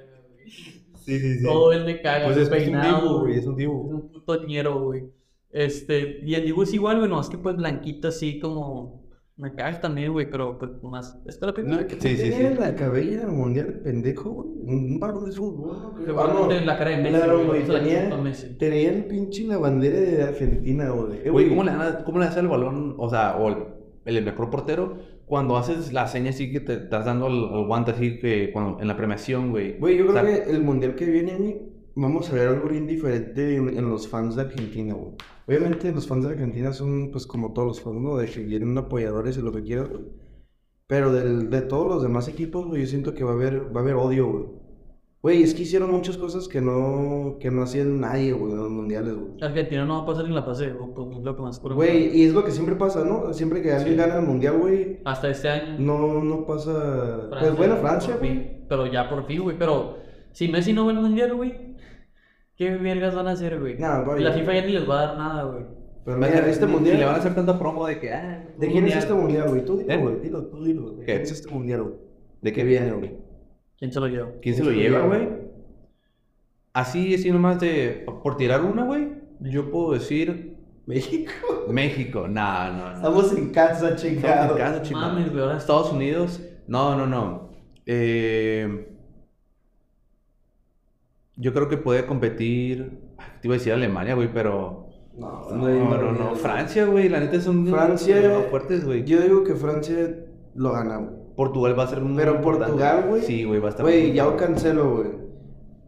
Sí, 1.04 1.20
sí, 1.20 1.44
Todo 1.44 1.74
él 1.74 1.86
me 1.86 2.02
caga. 2.02 2.26
Pues 2.26 2.38
es 2.38 2.50
un 2.68 2.82
divo, 2.82 3.20
güey, 3.22 3.38
es 3.40 3.46
un 3.48 3.56
divo. 3.56 3.86
Es 3.88 3.94
un 3.94 4.12
puto 4.12 4.44
ñero, 4.46 4.80
güey. 4.80 5.04
Este, 5.54 6.22
y 6.26 6.36
el 6.36 6.46
divo 6.46 6.64
es 6.64 6.74
igual, 6.74 6.98
güey, 7.00 7.10
no, 7.10 7.20
es 7.22 7.30
que 7.30 7.38
pues 7.38 7.56
blanquito 7.56 8.08
así 8.08 8.40
como. 8.40 9.02
Me 9.38 9.56
cagas 9.56 9.82
también, 9.82 10.12
güey, 10.12 10.30
pero 10.30 10.60
pues 10.60 10.72
más. 10.84 11.18
Espera, 11.26 11.48
No, 11.52 11.56
primero. 11.56 11.90
sí, 11.90 11.98
sí, 12.00 12.16
Tenía 12.30 12.50
sí. 12.52 12.58
la 12.60 12.76
cabellera 12.76 13.28
mundial, 13.28 13.82
pendejo, 13.84 14.30
güey. 14.30 14.50
Un 14.76 15.00
balón 15.00 15.26
de 15.26 15.32
fútbol. 15.32 15.94
no. 16.06 16.48
la 16.66 16.78
cara 16.78 16.92
de 16.92 16.98
Messi, 16.98 17.16
Claro, 17.16 17.46
güey, 17.48 17.66
la 17.66 17.80
Tenía, 17.80 18.18
Messi. 18.18 18.58
tenía 18.60 18.90
el 18.92 19.06
pinche 19.06 19.44
la 19.46 19.58
bandera 19.58 20.00
de 20.00 20.24
Argentina, 20.24 20.90
güey. 20.92 21.28
Güey, 21.28 21.50
¿cómo 21.50 21.64
le, 21.64 21.72
¿cómo 22.06 22.20
le 22.20 22.26
das 22.26 22.38
el 22.38 22.50
balón, 22.50 22.94
o 23.00 23.10
sea, 23.10 23.38
o 23.38 23.48
el, 23.50 24.18
el 24.18 24.24
mejor 24.24 24.52
portero, 24.52 24.98
cuando 25.26 25.58
haces 25.58 25.92
la 25.92 26.06
seña 26.08 26.30
así 26.30 26.52
que 26.52 26.60
te 26.60 26.74
estás 26.76 27.06
dando 27.06 27.26
el, 27.28 27.34
el 27.62 27.66
guante 27.66 27.92
así 27.92 28.20
que 28.20 28.52
cuando, 28.54 28.80
en 28.80 28.88
la 28.88 28.96
premiación, 28.96 29.50
güey? 29.50 29.80
Güey, 29.80 29.98
yo 29.98 30.08
creo 30.08 30.22
O 30.22 30.26
sea, 30.28 30.44
que 30.44 30.52
el 30.52 30.62
mundial 30.62 30.94
que 30.94 31.06
viene, 31.06 31.36
güey, 31.38 31.62
vamos 31.96 32.30
a 32.30 32.36
ver 32.36 32.48
algo 32.50 32.70
bien 32.70 32.86
diferente 32.86 33.56
en, 33.56 33.70
en 33.76 33.90
los 33.90 34.08
fans 34.08 34.36
de 34.36 34.44
Argentina, 34.44 34.94
güey. 34.94 35.14
Obviamente 35.52 35.92
los 35.92 36.08
fans 36.08 36.24
de 36.24 36.32
Argentina 36.32 36.72
son, 36.72 37.12
pues, 37.12 37.28
como 37.28 37.52
todos 37.52 37.68
los 37.68 37.82
fans, 37.82 38.00
¿no? 38.00 38.16
De 38.16 38.28
que 38.28 38.40
vienen 38.40 38.78
apoyadores 38.78 39.38
y 39.38 39.42
lo 39.42 39.52
que 39.52 39.62
quieras, 39.62 39.90
güey. 39.90 40.04
Pero 40.88 41.12
del, 41.12 41.50
de 41.50 41.62
todos 41.62 41.88
los 41.88 42.04
demás 42.04 42.30
equipos, 42.30 42.68
güey, 42.68 42.84
yo 42.84 42.88
siento 42.88 43.14
que 43.14 43.26
va 43.26 43.32
a 43.32 43.34
haber, 43.34 43.76
va 43.76 43.82
a 43.82 43.84
haber 43.84 43.96
odio, 43.96 44.32
güey. 44.32 44.46
Güey, 45.22 45.44
es 45.44 45.54
que 45.54 45.64
hicieron 45.64 45.92
muchas 45.92 46.18
cosas 46.18 46.48
que 46.48 46.62
no, 46.62 47.36
que 47.42 47.52
no 47.52 47.64
hacían 47.64 48.00
nadie, 48.00 48.32
güey, 48.32 48.54
en 48.54 48.60
los 48.60 48.70
mundiales, 48.70 49.14
güey. 49.14 49.34
Argentina 49.42 49.84
no 49.84 49.96
va 49.98 50.04
a 50.04 50.06
pasar 50.06 50.26
ni 50.26 50.34
la 50.34 50.46
pues 50.46 50.62
es 50.62 50.74
lo 50.74 51.36
que 51.36 51.42
más 51.42 51.60
cura. 51.60 51.76
Güey, 51.76 52.18
y 52.18 52.24
es 52.24 52.34
lo 52.34 52.46
que 52.46 52.52
siempre 52.52 52.76
pasa, 52.76 53.04
¿no? 53.04 53.34
Siempre 53.34 53.62
que 53.62 53.74
alguien 53.74 53.98
gana 53.98 54.20
el 54.20 54.26
mundial, 54.26 54.58
güey, 54.58 55.02
Hasta 55.04 55.30
este 55.30 55.50
año. 55.50 55.76
no, 55.80 56.24
no 56.24 56.46
pasa... 56.46 57.28
Francia, 57.28 57.40
pues 57.40 57.58
bueno, 57.58 57.74
por 57.74 57.82
Francia, 57.84 58.16
güey. 58.18 58.68
Pero 58.70 58.86
ya 58.88 59.10
por 59.10 59.26
fin, 59.28 59.42
güey. 59.44 59.58
Pero 59.60 59.98
si 60.32 60.48
Messi 60.48 60.72
no 60.72 60.86
va 60.86 60.92
al 60.92 61.02
mundial, 61.02 61.36
güey, 61.36 61.71
¿qué 62.62 62.78
vergas 62.78 63.16
van 63.16 63.28
a 63.28 63.32
hacer, 63.32 63.60
güey? 63.60 63.76
Güey. 63.76 64.24
La 64.24 64.34
FIFA 64.34 64.54
ya 64.54 64.66
ni 64.68 64.74
les 64.74 64.88
va 64.88 65.00
a 65.02 65.06
dar 65.08 65.18
nada, 65.18 65.44
güey. 65.46 65.66
Pero 66.06 66.18
Mira, 66.18 66.48
este 66.48 66.68
ni- 66.68 66.72
mundial... 66.72 67.00
le 67.00 67.06
van 67.06 67.16
a 67.16 67.18
hacer 67.18 67.34
tanta 67.34 67.58
promo 67.58 67.88
de 67.88 68.00
que, 68.00 68.14
ah, 68.14 68.46
¿De 68.56 68.68
quién 68.68 68.86
es 68.86 68.98
este 68.98 69.16
mundial, 69.16 69.50
güey? 69.50 69.66
Tú 69.66 69.78
dilo, 69.78 69.92
¿Eh? 69.92 69.98
güey. 69.98 70.20
Dilo, 70.20 70.46
tú 70.46 70.64
dilo. 70.64 70.92
¿De 70.92 71.00
¿Qué? 71.00 71.06
quién 71.06 71.22
es 71.24 71.32
este 71.32 71.50
mundial, 71.50 71.82
güey? 71.82 71.96
¿De 72.40 72.54
qué 72.54 72.64
viene, 72.64 72.92
güey? 72.92 73.18
¿Quién 73.80 73.92
se 73.92 74.00
lo 74.00 74.08
lleva? 74.08 74.30
¿Quién 74.44 74.56
se 74.56 74.64
lo 74.64 74.70
lleva, 74.70 75.08
güey? 75.08 75.28
Así, 76.74 77.16
así 77.16 77.32
nomás 77.32 77.60
de, 77.60 78.06
por 78.22 78.38
tirar 78.38 78.64
una, 78.64 78.86
güey, 78.86 79.08
yo 79.40 79.72
puedo 79.72 79.94
decir 79.94 80.56
México. 80.86 81.32
México, 81.68 82.28
no, 82.28 82.74
no, 82.74 82.90
no. 82.92 82.96
Estamos 82.96 83.36
en 83.36 83.50
casa, 83.50 83.90
Estamos 83.90 84.02
chingado. 84.04 84.52
en 84.54 84.58
casa, 84.60 84.82
chingado. 84.84 85.14
Mames, 85.14 85.58
Estados 85.62 85.92
Unidos, 85.92 86.40
no, 86.68 86.96
no, 86.96 87.08
no. 87.08 87.50
Eh, 87.88 88.91
yo 91.42 91.54
creo 91.54 91.68
que 91.68 91.78
puede 91.78 92.06
competir. 92.06 93.00
Te 93.42 93.48
iba 93.48 93.56
a 93.56 93.58
decir 93.58 93.74
Alemania, 93.74 94.14
güey, 94.14 94.30
pero. 94.32 94.88
No, 95.18 95.50
No, 95.50 95.98
no, 95.98 96.12
no, 96.12 96.36
Francia, 96.36 96.86
güey, 96.86 97.10
la 97.10 97.20
neta 97.20 97.42
son 97.42 97.68
Francia, 97.68 98.46
fuertes, 98.50 98.86
güey. 98.86 99.04
Yo 99.04 99.20
digo 99.22 99.44
que 99.44 99.56
Francia 99.56 100.16
lo 100.56 100.72
gana, 100.72 100.98
güey. 100.98 101.22
Portugal 101.36 101.78
va 101.78 101.84
a 101.84 101.88
ser 101.88 102.02
muy 102.02 102.16
Pero 102.16 102.36
importante. 102.36 102.74
Portugal, 102.74 103.06
güey. 103.10 103.22
Sí, 103.24 103.44
güey, 103.44 103.60
va 103.60 103.68
a 103.68 103.70
estar 103.72 103.86
Güey, 103.86 104.14
ya 104.14 104.26
lo 104.26 104.38
cancelo, 104.38 104.98
güey. 104.98 105.10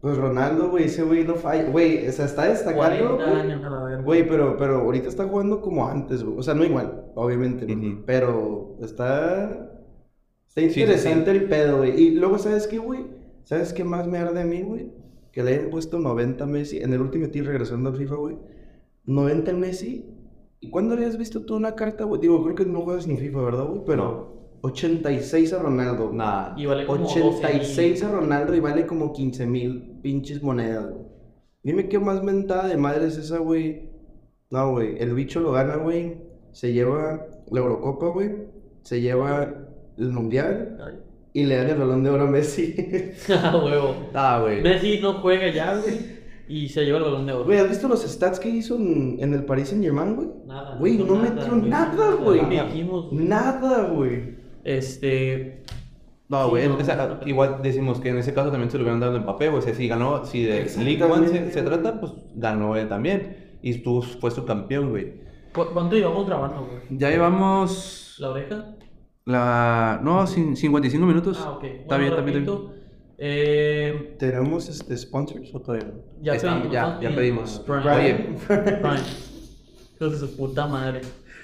Pues 0.01 0.17
Ronaldo, 0.17 0.69
güey, 0.69 0.85
ese 0.85 1.03
güey 1.03 1.23
no 1.23 1.35
falla. 1.35 1.69
Güey, 1.69 2.07
o 2.07 2.11
sea, 2.11 2.25
está 2.25 2.45
destacando. 2.45 3.17
40 3.17 4.01
güey. 4.03 4.27
pero, 4.27 4.57
pero 4.57 4.81
ahorita 4.81 5.07
está 5.07 5.25
jugando 5.25 5.61
como 5.61 5.87
antes, 5.87 6.23
güey. 6.23 6.37
O 6.37 6.43
sea, 6.43 6.55
no 6.55 6.63
igual, 6.65 7.05
obviamente. 7.15 7.65
¿no? 7.67 7.73
Ujú. 7.73 8.03
Pero 8.05 8.77
está. 8.81 9.45
Está 10.47 10.61
sí, 10.61 10.69
sí. 10.71 10.81
interesante 10.81 11.31
el 11.31 11.45
pedo, 11.45 11.77
güey. 11.77 12.01
Y 12.01 12.11
luego, 12.15 12.37
¿sabes 12.37 12.67
qué, 12.67 12.79
güey? 12.79 13.05
¿Sabes 13.43 13.71
qué 13.71 13.83
más 13.83 14.07
me 14.07 14.17
arde 14.17 14.41
a 14.41 14.45
mí, 14.45 14.61
güey? 14.61 15.02
Que 15.33 15.43
le 15.43 15.55
hayan 15.55 15.69
puesto 15.71 15.99
90 15.99 16.43
a 16.43 16.47
Messi. 16.47 16.77
En 16.77 16.93
el 16.93 17.01
último 17.01 17.27
team 17.27 17.45
regresando 17.45 17.89
al 17.89 17.97
FIFA, 17.97 18.15
güey. 18.15 18.37
90 19.05 19.51
a 19.51 19.53
Messi. 19.55 20.05
¿Y 20.61 20.69
cuándo 20.69 20.93
habías 20.93 21.17
visto 21.17 21.43
tú 21.43 21.55
una 21.55 21.75
carta, 21.75 22.05
güey? 22.05 22.21
Digo, 22.21 22.41
creo 22.43 22.55
que 22.55 22.65
no 22.65 22.81
juegas 22.81 23.07
ni 23.07 23.17
FIFA, 23.17 23.41
¿verdad, 23.41 23.65
güey? 23.65 23.81
Pero 23.85 24.59
86 24.61 25.51
a 25.53 25.59
Ronaldo. 25.59 26.13
Nah. 26.13 26.53
Y 26.55 26.67
vale 26.67 26.85
como 26.85 27.05
86 27.05 28.03
a 28.03 28.11
Ronaldo 28.11 28.55
y 28.55 28.59
vale 28.59 28.85
como 28.85 29.11
15 29.11 29.45
mil 29.47 29.99
pinches 30.01 30.41
monedas, 30.41 30.89
güey. 30.89 31.05
Dime 31.63 31.89
qué 31.89 31.97
más 31.97 32.23
mentada 32.23 32.67
de 32.67 32.77
madre 32.77 33.07
es 33.07 33.17
esa, 33.17 33.39
güey. 33.39 33.89
No, 34.51 34.71
güey. 34.71 34.97
El 34.99 35.15
bicho 35.15 35.39
lo 35.39 35.51
gana, 35.51 35.77
güey. 35.77 36.17
Se 36.51 36.71
lleva 36.71 37.25
la 37.49 37.59
Eurocopa, 37.59 38.09
güey. 38.09 38.31
Se 38.83 39.01
lleva 39.01 39.53
el 39.97 40.11
Mundial. 40.11 41.03
Y 41.33 41.45
le 41.45 41.55
dan 41.57 41.69
el 41.69 41.77
balón 41.77 42.03
de 42.03 42.09
oro 42.11 42.23
a 42.23 42.27
Messi. 42.27 42.75
Ah, 43.29 43.59
huevo. 43.63 43.95
Ah, 44.13 44.39
güey. 44.41 44.61
Messi 44.61 44.99
no 45.01 45.13
juega 45.15 45.47
ya, 45.51 45.75
güey. 45.77 46.23
Y 46.47 46.67
se 46.69 46.83
lleva 46.85 46.97
el 46.99 47.05
balón 47.05 47.25
de 47.25 47.33
oro. 47.33 47.45
Güey, 47.45 47.57
¿has 47.59 47.69
visto 47.69 47.87
los 47.87 48.03
stats 48.03 48.39
que 48.39 48.49
hizo 48.49 48.75
en, 48.75 49.17
en 49.19 49.33
el 49.33 49.43
Paris 49.45 49.69
Saint 49.69 49.83
Germain, 49.83 50.15
güey? 50.15 50.27
Nada. 50.45 50.75
Güey, 50.77 50.97
no 50.97 51.15
metió 51.15 51.55
nada, 51.55 52.11
güey. 52.15 52.41
Nada, 53.11 53.83
güey. 53.87 54.35
Este. 54.63 55.63
No, 56.29 56.45
Sí, 56.45 56.49
güey, 56.51 56.67
no, 56.67 56.77
no. 56.77 57.19
igual 57.27 57.59
decimos 57.61 57.99
que 57.99 58.09
en 58.09 58.17
ese 58.17 58.33
caso 58.33 58.49
también 58.49 58.71
se 58.71 58.77
lo 58.77 58.83
hubieran 58.83 58.99
dado 58.99 59.15
a 59.17 59.19
Mbappé, 59.19 59.49
güey. 59.49 59.59
O 59.59 59.61
sea, 59.61 59.73
si 59.73 59.87
ganó, 59.87 60.25
si 60.25 60.43
de 60.43 60.65
League 60.79 61.03
One 61.03 61.27
se, 61.27 61.51
se 61.51 61.61
trata, 61.63 61.99
pues 61.99 62.11
ganó 62.35 62.75
él 62.75 62.87
también. 62.87 63.57
Y 63.61 63.73
tú 63.79 64.01
fue 64.01 64.31
su 64.31 64.45
campeón, 64.45 64.89
güey. 64.91 65.13
¿cu- 65.53 65.67
¿Cuánto 65.73 65.95
llevamos 65.95 66.25
grabando, 66.27 66.65
güey? 66.65 66.81
Ya 66.97 67.09
llevamos 67.09 68.15
¿La 68.19 68.29
oreja? 68.31 68.75
La... 69.25 69.99
No, 70.03 70.23
cin- 70.27 70.55
55 70.55 71.05
minutos. 71.05 71.39
Ah, 71.43 71.51
ok. 71.51 71.63
Está 71.63 71.97
Bueno, 71.97 72.23
bien, 72.25 72.37
está 72.37 72.51
bien, 72.51 72.83
Eh, 73.17 74.15
¿Tenemos 74.19 74.67
este, 74.69 74.97
sponsors 74.97 75.53
o 75.53 75.59
todavía 75.61 75.87
no? 75.87 75.93
ya 76.21 76.35
Está- 76.35 76.49
pedimos, 76.55 76.71
ya- 76.73 76.89
¿no? 76.95 77.01
ya 77.01 77.15
pedimos. 77.15 77.59
Prime. 77.65 78.37
Prime. 78.47 78.99
Hijos 79.95 80.11
de 80.11 80.17
su 80.27 80.35
puta 80.35 80.67
madre. 80.67 81.01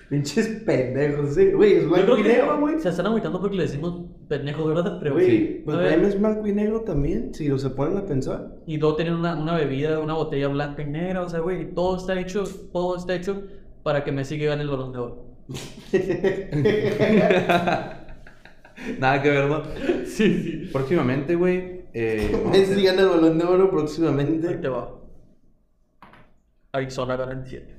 Pinches 0.09 0.47
pendejos, 0.65 1.35
sí. 1.35 1.51
Güey, 1.51 1.73
es 1.73 1.87
blanco 1.87 2.17
y 2.17 2.23
negro, 2.23 2.59
güey. 2.59 2.79
se 2.79 2.89
están 2.89 3.05
agüitando 3.05 3.39
porque 3.39 3.55
le 3.55 3.63
decimos 3.63 4.01
pendejos, 4.27 4.67
¿verdad? 4.67 4.97
Pero, 4.99 5.13
Güey, 5.13 5.29
Sí. 5.29 5.61
pues. 5.63 5.77
Prime 5.77 6.07
es 6.07 6.19
blanco 6.19 6.47
y 6.47 6.51
negro 6.53 6.81
también, 6.81 7.33
si 7.35 7.47
lo 7.47 7.59
se 7.59 7.69
ponen 7.69 7.95
a 7.97 8.05
pensar. 8.07 8.55
Y 8.65 8.77
luego 8.77 8.95
tienen 8.95 9.13
una, 9.13 9.35
una 9.39 9.55
bebida, 9.55 9.99
una 9.99 10.15
botella 10.15 10.47
blanca 10.47 10.81
y 10.81 10.87
negra, 10.87 11.21
o 11.21 11.29
sea, 11.29 11.39
güey, 11.41 11.73
todo 11.75 11.95
está 11.97 12.19
hecho, 12.19 12.43
todo 12.73 12.97
está 12.97 13.13
hecho 13.13 13.43
para 13.83 14.03
que 14.03 14.11
Messi 14.11 14.39
gane 14.39 14.63
el 14.63 14.69
balón 14.69 14.91
de 14.91 14.97
oro. 14.97 15.28
Nada 18.99 19.21
que 19.21 19.29
ver, 19.29 19.47
¿no? 19.49 19.61
Sí, 20.05 20.43
sí. 20.43 20.69
Próximamente, 20.71 21.35
güey. 21.35 21.81
Eh, 21.93 22.31
Messi 22.51 22.83
gana 22.83 23.01
el 23.01 23.09
balón 23.09 23.37
de 23.37 23.43
oro 23.45 23.63
Ahí 23.65 23.69
próximamente. 23.71 24.47
te 24.57 24.67
va. 24.69 24.95
Arizona 26.71 27.15
gana 27.15 27.31
en 27.33 27.45
7. 27.45 27.75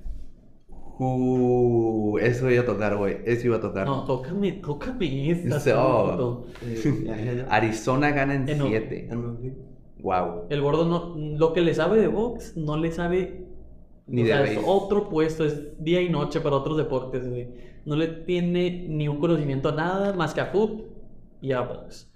Uh, 1.02 2.18
eso 2.18 2.50
iba 2.50 2.62
a 2.62 2.66
tocar, 2.66 2.96
güey. 2.96 3.18
Eso 3.24 3.46
iba 3.46 3.56
a 3.56 3.60
tocar. 3.60 3.86
No, 3.86 4.04
tócame, 4.04 4.52
tócame 4.52 5.30
esta. 5.30 5.56
Ese- 5.56 5.72
oh. 5.74 6.44
Eh. 6.66 7.46
Arizona 7.48 8.10
gana 8.10 8.34
en 8.34 8.48
Eh, 8.48 8.54
no. 8.56 8.66
7. 8.66 9.08
Wow. 10.02 10.46
El 10.50 10.60
gordo 10.60 10.84
no, 10.86 11.14
lo 11.38 11.52
que 11.52 11.60
le 11.62 11.72
sabe 11.74 12.00
de 12.00 12.08
box, 12.08 12.56
no 12.56 12.76
le 12.76 12.90
sabe. 12.92 13.46
Ni 14.10 14.22
o 14.22 14.24
de 14.26 14.30
sea, 14.32 14.44
es 14.44 14.60
otro 14.66 15.08
puesto, 15.08 15.44
es 15.44 15.82
día 15.82 16.00
y 16.02 16.08
noche 16.08 16.40
para 16.40 16.56
otros 16.56 16.76
deportes, 16.76 17.28
güey. 17.28 17.48
No 17.84 17.96
le 17.96 18.08
tiene 18.08 18.86
ni 18.88 19.08
un 19.08 19.18
conocimiento 19.18 19.68
a 19.70 19.72
nada 19.72 20.12
más 20.12 20.34
que 20.34 20.40
a 20.40 20.46
fútbol 20.46 20.86
y 21.40 21.52
a 21.52 21.60
box. 21.60 22.10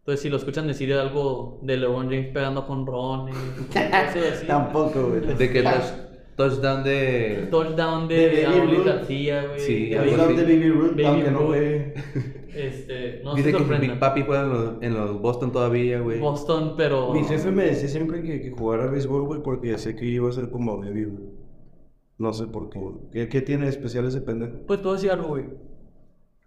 Entonces, 0.00 0.22
si 0.22 0.28
lo 0.30 0.36
escuchan 0.36 0.66
decir 0.66 0.92
algo 0.94 1.58
de 1.62 1.76
LeBron 1.76 2.06
James 2.08 2.28
pegando 2.32 2.66
con 2.66 2.86
Ron. 2.86 3.30
Tampoco, 4.46 5.08
güey. 5.08 5.20
De 5.36 5.50
que 5.50 5.62
los 5.62 5.94
touchdown 6.36 6.84
de. 6.84 7.48
Touchdown 7.50 8.08
de, 8.08 8.14
De 8.14 8.28
de 8.28 8.46
Baby. 8.46 8.82
García, 8.84 9.46
güey. 9.46 9.60
Sí, 9.60 9.94
Baby- 9.94 10.10
así. 10.14 10.34
de 10.34 10.42
Baby 10.44 10.68
Ruth, 10.70 10.90
Baby 10.92 11.04
aunque 11.04 11.30
no. 11.30 11.48
Este, 12.54 13.20
no 13.22 13.34
Dice 13.34 13.52
se 13.52 13.56
que. 13.58 13.78
Big 13.78 13.98
Papi 14.00 14.22
juega 14.22 14.42
en 14.44 14.48
los, 14.50 14.82
en 14.82 14.94
los 14.94 15.20
Boston 15.20 15.52
todavía, 15.52 16.00
güey. 16.00 16.18
Boston, 16.18 16.74
pero. 16.76 17.12
Mi 17.12 17.22
jefe 17.24 17.50
me 17.50 17.64
decía 17.64 17.88
siempre 17.88 18.22
que, 18.22 18.40
que 18.40 18.50
jugara 18.50 18.86
béisbol, 18.86 19.22
güey, 19.24 19.42
porque 19.42 19.68
decía 19.72 19.94
que 19.94 20.06
iba 20.06 20.28
a 20.28 20.32
ser 20.32 20.50
como 20.50 20.78
Baby, 20.78 21.04
güey. 21.04 21.37
No 22.18 22.32
sé 22.32 22.46
por 22.46 22.68
qué. 22.70 22.80
¿Qué, 23.12 23.28
qué 23.28 23.42
tiene 23.42 23.64
de 23.64 23.70
especial 23.70 24.06
ese 24.06 24.20
pendejo? 24.20 24.58
Pues 24.66 24.80
a 24.84 24.92
decir 24.92 25.10
algo, 25.10 25.28
güey. 25.28 25.44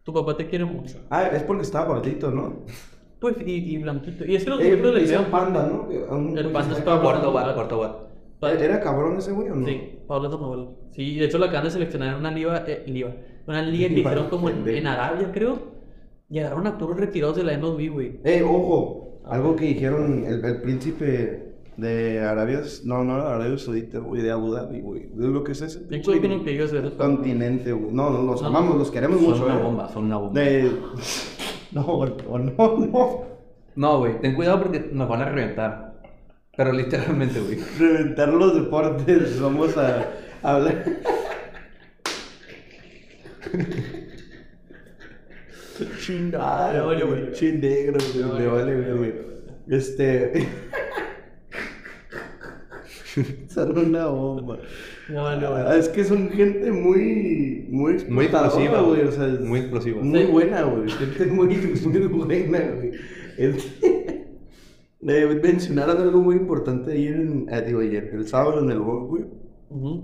Tu 0.03 0.13
papá 0.13 0.35
te 0.35 0.47
quiere 0.47 0.65
mucho. 0.65 0.97
Ah, 1.09 1.27
es 1.27 1.43
porque 1.43 1.63
estaba 1.63 1.85
gordito, 1.93 2.31
¿no? 2.31 2.65
Pues, 3.19 3.35
y, 3.45 3.51
y 3.75 3.77
blanquito. 3.77 4.25
Y 4.25 4.35
es 4.35 4.43
que 4.43 4.49
los 4.49 4.59
siempre 4.59 4.91
le 4.91 5.01
decían 5.01 5.25
panda, 5.25 5.67
¿no? 5.67 5.87
Que 5.87 6.03
a 6.09 6.15
un 6.15 6.37
El 6.37 6.51
panda 6.51 6.77
estaba 6.77 6.97
Sandoval. 7.13 7.45
bat, 7.45 7.55
bat. 7.55 7.69
gordito. 7.71 8.63
¿Era 8.63 8.79
cabrón 8.81 9.17
ese 9.17 9.31
güey 9.31 9.49
o 9.49 9.55
no? 9.55 9.65
Sí, 9.67 9.99
Pablo 10.07 10.31
Sandoval. 10.31 10.69
Sí, 10.91 11.17
de 11.19 11.25
hecho 11.25 11.37
lo 11.37 11.45
acaban 11.45 11.65
de 11.65 11.71
seleccionar 11.71 12.09
en 12.13 12.19
una 12.19 12.31
liga, 12.31 12.65
eh, 12.67 12.83
liga. 12.87 13.15
Una 13.47 13.61
liga 13.61 13.87
que 13.89 13.95
Liga, 13.95 14.09
hicieron 14.11 14.29
como 14.29 14.49
en, 14.49 14.55
pendejo. 14.55 14.77
en 14.79 14.87
Arabia, 14.87 15.31
creo. 15.31 15.59
Llegaron 16.29 16.65
a 16.65 16.77
puros 16.77 16.97
retirados 16.97 17.35
de 17.37 17.43
la 17.43 17.55
MLB, 17.57 17.89
güey. 17.91 18.19
Eh, 18.23 18.41
ojo, 18.43 19.21
algo 19.25 19.55
que 19.55 19.65
dijeron 19.65 20.25
el, 20.25 20.43
el 20.43 20.61
príncipe 20.61 21.50
de 21.81 22.19
Arabia, 22.19 22.61
no, 22.83 23.03
no, 23.03 23.13
Arabia 23.15 23.57
Saudita, 23.57 23.97
güey, 23.97 24.21
de 24.21 24.29
Abu 24.29 24.53
Dhabi, 24.53 24.81
güey. 24.81 25.01
¿Es 25.05 25.17
lo 25.17 25.43
que 25.43 25.53
es 25.53 25.61
ese? 25.61 25.79
De 25.79 25.97
hecho, 25.97 26.11
continente, 26.95 27.71
güey. 27.71 27.91
No, 27.91 28.11
no, 28.11 28.21
los 28.21 28.39
No. 28.39 28.47
amamos, 28.49 28.77
los 28.77 28.91
queremos 28.91 29.19
Son 29.19 29.29
mucho, 29.31 29.45
una 29.45 29.59
eh. 29.59 29.63
bomba, 29.63 29.89
son 29.89 30.05
una 30.05 30.17
bomba. 30.17 30.39
De... 30.39 30.71
No, 31.71 32.05
no, 32.27 32.67
no. 32.67 33.23
No, 33.75 33.99
güey, 33.99 34.19
ten 34.19 34.35
cuidado 34.35 34.61
porque 34.61 34.89
nos 34.91 35.07
van 35.07 35.21
a 35.21 35.29
reventar. 35.29 35.93
Pero 36.55 36.73
literalmente, 36.73 37.39
güey. 37.39 37.57
Reventar 37.79 38.29
los 38.29 38.53
deportes, 38.55 39.41
vamos 39.41 39.75
a 39.77 40.05
hablar. 40.43 40.83
Chingada, 45.99 46.83
güey. 46.83 47.31
Chin 47.31 47.61
negro, 47.61 47.97
güey. 48.13 48.39
Le 48.39 48.47
vale, 48.47 48.93
güey. 48.93 49.13
Este. 49.69 50.47
Son 53.47 53.77
una 53.77 54.07
bomba. 54.07 54.59
No, 55.09 55.23
vale, 55.23 55.45
Ah. 55.47 55.75
Es 55.77 55.89
que 55.89 56.03
son 56.03 56.29
gente 56.29 56.71
muy. 56.71 57.67
Muy 57.69 57.93
Muy 58.09 58.25
explosiva, 58.25 58.81
güey. 58.81 59.01
O 59.01 59.11
sea, 59.11 59.27
Muy 59.41 59.59
explosiva. 59.59 60.01
Muy 60.01 60.21
Sí. 60.21 60.25
buena, 60.31 60.63
güey. 60.63 60.89
Gente 60.89 61.25
muy, 61.27 61.55
muy 61.85 62.07
buena, 62.07 62.59
güey. 62.71 62.91
Eh, 65.03 65.39
mencionaron 65.43 65.97
algo 65.99 66.21
muy 66.21 66.35
importante 66.35 66.91
ayer, 66.91 67.15
en, 67.15 67.47
eh, 67.49 67.63
digo 67.65 67.79
ayer, 67.79 68.11
el 68.13 68.27
sábado 68.27 68.61
en 68.63 68.69
el 68.69 68.79
blog, 68.79 69.07
güey. 69.09 69.25
Ujú. 69.69 70.03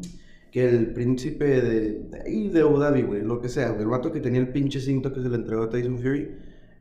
Que 0.52 0.68
el 0.68 0.92
príncipe 0.94 1.46
de, 1.62 1.82
de 2.10 2.22
ahí 2.26 2.48
de 2.50 2.62
Abu 2.62 2.80
Dhabi, 2.80 3.04
güey, 3.04 3.22
lo 3.22 3.40
que 3.40 3.48
sea, 3.48 3.76
el 3.80 3.86
vato 3.86 4.12
que 4.12 4.22
tenía 4.22 4.40
el 4.42 4.48
pinche 4.52 4.80
cinto 4.80 5.14
que 5.14 5.22
se 5.22 5.30
le 5.30 5.36
entregó 5.36 5.64
a 5.64 5.70
Tyson 5.70 6.00
Fury, 6.00 6.30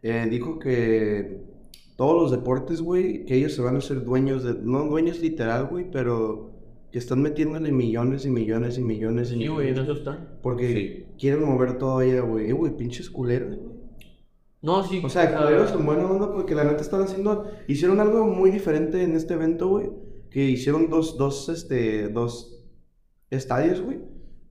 eh, 0.02 0.26
dijo 0.30 0.58
que 0.58 1.42
todos 1.96 2.14
los 2.22 2.30
deportes, 2.30 2.80
güey, 2.82 3.24
que 3.24 3.36
ellos 3.36 3.54
se 3.54 3.62
van 3.62 3.76
a 3.76 3.80
ser 3.80 4.04
dueños 4.04 4.44
de, 4.44 4.54
no 4.54 4.84
dueños 4.84 5.20
literal, 5.20 5.66
güey, 5.66 5.90
pero 5.90 6.52
que 6.92 6.98
están 6.98 7.20
metiéndole 7.22 7.72
millones 7.72 8.24
y 8.26 8.30
millones 8.30 8.78
y 8.78 8.82
millones 8.82 9.32
y 9.32 9.38
Sí, 9.38 9.46
güey, 9.48 9.68
en 9.68 9.72
millones. 9.74 9.90
eso 9.90 9.92
están. 9.98 10.38
Porque 10.42 10.68
Sí. 11.08 11.14
quieren 11.18 11.44
mover 11.44 11.78
todo 11.78 11.98
allá, 11.98 12.20
güey. 12.20 12.48
Eh, 12.50 12.52
güey, 12.52 12.76
pinches 12.76 13.10
culeros, 13.10 13.56
güey. 13.56 13.76
No, 14.62 14.82
sí. 14.82 15.00
O 15.04 15.08
sea, 15.08 15.36
culeros 15.36 15.72
en 15.72 15.84
buena 15.86 16.06
onda 16.10 16.32
porque 16.32 16.54
la 16.54 16.64
neta 16.64 16.80
están 16.82 17.02
haciendo... 17.02 17.44
Hicieron 17.68 18.00
algo 18.00 18.24
muy 18.26 18.50
diferente 18.50 19.02
en 19.02 19.14
este 19.14 19.34
evento, 19.34 19.68
güey. 19.68 19.90
Que 20.30 20.44
hicieron 20.44 20.88
dos, 20.90 21.16
dos, 21.18 21.48
este, 21.48 22.08
dos 22.08 22.64
estadios, 23.30 23.80
güey. 23.80 23.98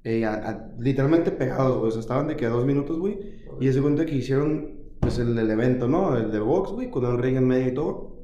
eh, 0.08 0.24
a- 0.24 0.36
a- 0.36 0.72
literalmente 0.80 1.32
pegados, 1.32 1.78
güey. 1.80 1.88
O 1.88 1.92
sea, 1.92 2.00
estaban 2.02 2.28
de 2.28 2.36
que 2.36 2.46
a 2.46 2.50
dos 2.50 2.64
minutos, 2.66 3.00
güey. 3.00 3.18
Y 3.60 3.72
se 3.72 3.82
cuenta 3.82 4.06
que 4.06 4.16
hicieron, 4.16 4.75
pues, 5.06 5.20
el, 5.20 5.38
el 5.38 5.50
evento, 5.50 5.88
¿no? 5.88 6.16
El 6.18 6.32
de 6.32 6.40
box, 6.40 6.72
güey, 6.72 6.90
con 6.90 7.06
el 7.06 7.18
ring 7.18 7.38
en 7.38 7.48
medio 7.48 7.68
y 7.70 7.74
todo. 7.74 8.16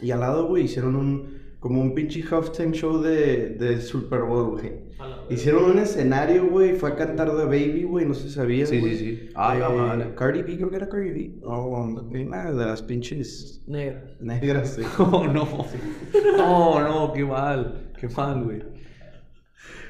Y 0.00 0.10
al 0.10 0.20
lado, 0.20 0.46
güey, 0.48 0.64
hicieron 0.64 0.96
un... 0.96 1.38
como 1.60 1.80
un 1.80 1.94
pinche 1.94 2.22
halftime 2.28 2.72
show 2.72 3.00
de, 3.00 3.50
de 3.50 3.80
Super 3.80 4.22
Bowl, 4.22 4.52
güey. 4.52 4.84
Hicieron 5.30 5.64
un 5.70 5.78
escenario, 5.78 6.46
güey, 6.48 6.74
fue 6.74 6.90
a 6.90 6.96
cantar 6.96 7.30
The 7.36 7.44
Baby, 7.44 7.84
güey, 7.84 8.06
no 8.06 8.14
sé 8.14 8.28
si 8.28 8.34
sabías, 8.34 8.68
Sí, 8.68 8.80
sí, 8.80 8.96
sí. 8.96 9.28
Ah, 9.34 9.54
Eh, 9.56 9.60
la 9.60 9.68
madre. 9.70 10.14
Cardi 10.14 10.42
B, 10.42 10.56
creo 10.56 10.70
que 10.70 10.76
era 10.76 10.88
Cardi 10.88 11.10
B. 11.10 11.40
Oh, 11.44 11.84
una 11.84 12.50
de 12.52 12.66
las 12.66 12.82
pinches 12.82 13.62
Negro. 13.66 14.00
negras, 14.20 14.74
sí. 14.76 14.82
Oh, 14.98 15.26
no. 15.26 15.46
No, 16.36 16.80
no, 17.08 17.12
qué 17.12 17.24
mal. 17.24 17.92
Qué 17.98 18.08
mal, 18.08 18.44
güey. 18.44 18.62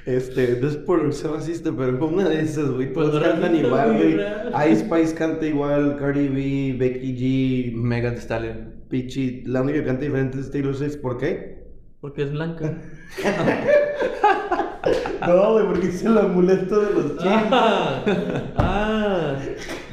Este, 0.06 0.58
no 0.60 0.68
es 0.68 0.76
por 0.76 1.12
ser 1.14 1.30
racista, 1.30 1.72
pero 1.76 1.96
fue 1.96 2.08
una 2.08 2.28
de 2.28 2.40
esas, 2.42 2.70
güey. 2.70 2.92
Pues 2.92 3.10
Todos 3.10 3.22
cantan 3.22 3.56
igual, 3.56 3.96
güey. 3.96 4.16
Ice 4.70 4.84
Spice 4.84 5.14
canta 5.14 5.46
igual, 5.46 5.96
Cardi 5.98 6.28
B, 6.28 6.76
Becky 6.78 7.16
G, 7.16 7.74
Mega 7.74 8.10
Thee 8.12 8.20
Stallion. 8.20 8.74
Pichi. 8.90 9.42
La 9.46 9.62
única 9.62 9.78
que 9.80 9.86
canta 9.86 10.02
diferente 10.04 10.40
es 10.40 10.50
Taylor 10.50 10.74
Swift. 10.74 10.98
¿Por 10.98 11.16
qué? 11.16 11.64
Porque 12.00 12.22
es 12.22 12.32
blanca. 12.32 12.78
No, 15.26 15.52
güey, 15.52 15.66
porque 15.66 15.86
es 15.88 16.04
el 16.04 16.18
amuleto 16.18 16.78
de 16.78 16.92
los 16.92 17.16
chinos. 17.16 17.44
ah, 17.50 18.04
ah, 18.56 19.36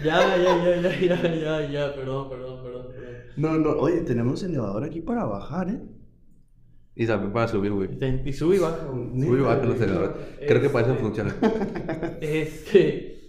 ya, 0.03 0.37
ya, 0.37 0.63
ya, 0.63 0.81
ya, 0.81 0.99
ya, 0.99 1.33
ya, 1.33 1.71
ya, 1.71 1.95
perdón, 1.95 2.29
perdón, 2.29 2.61
perdón, 2.61 2.87
perdón. 2.91 3.15
No, 3.37 3.57
no, 3.57 3.69
oye, 3.79 4.01
tenemos 4.01 4.43
elevador 4.43 4.83
aquí 4.83 4.99
para 4.99 5.23
bajar, 5.23 5.69
¿eh? 5.69 5.79
Y 6.95 7.07
también 7.07 7.31
para 7.31 7.47
subir, 7.47 7.71
güey. 7.71 7.89
Y 8.25 8.33
sube 8.33 8.57
y 8.57 8.59
baja. 8.59 8.85
güey. 8.91 9.21
Subir 9.21 9.39
y 9.39 9.43
bajar 9.43 9.65
los 9.65 9.81
elevadores. 9.81 10.15
Creo 10.47 10.61
que 10.61 10.69
para 10.69 10.85
eso 10.85 10.93
Este- 10.93 11.03
funciona. 11.03 11.35
Este. 12.21 13.21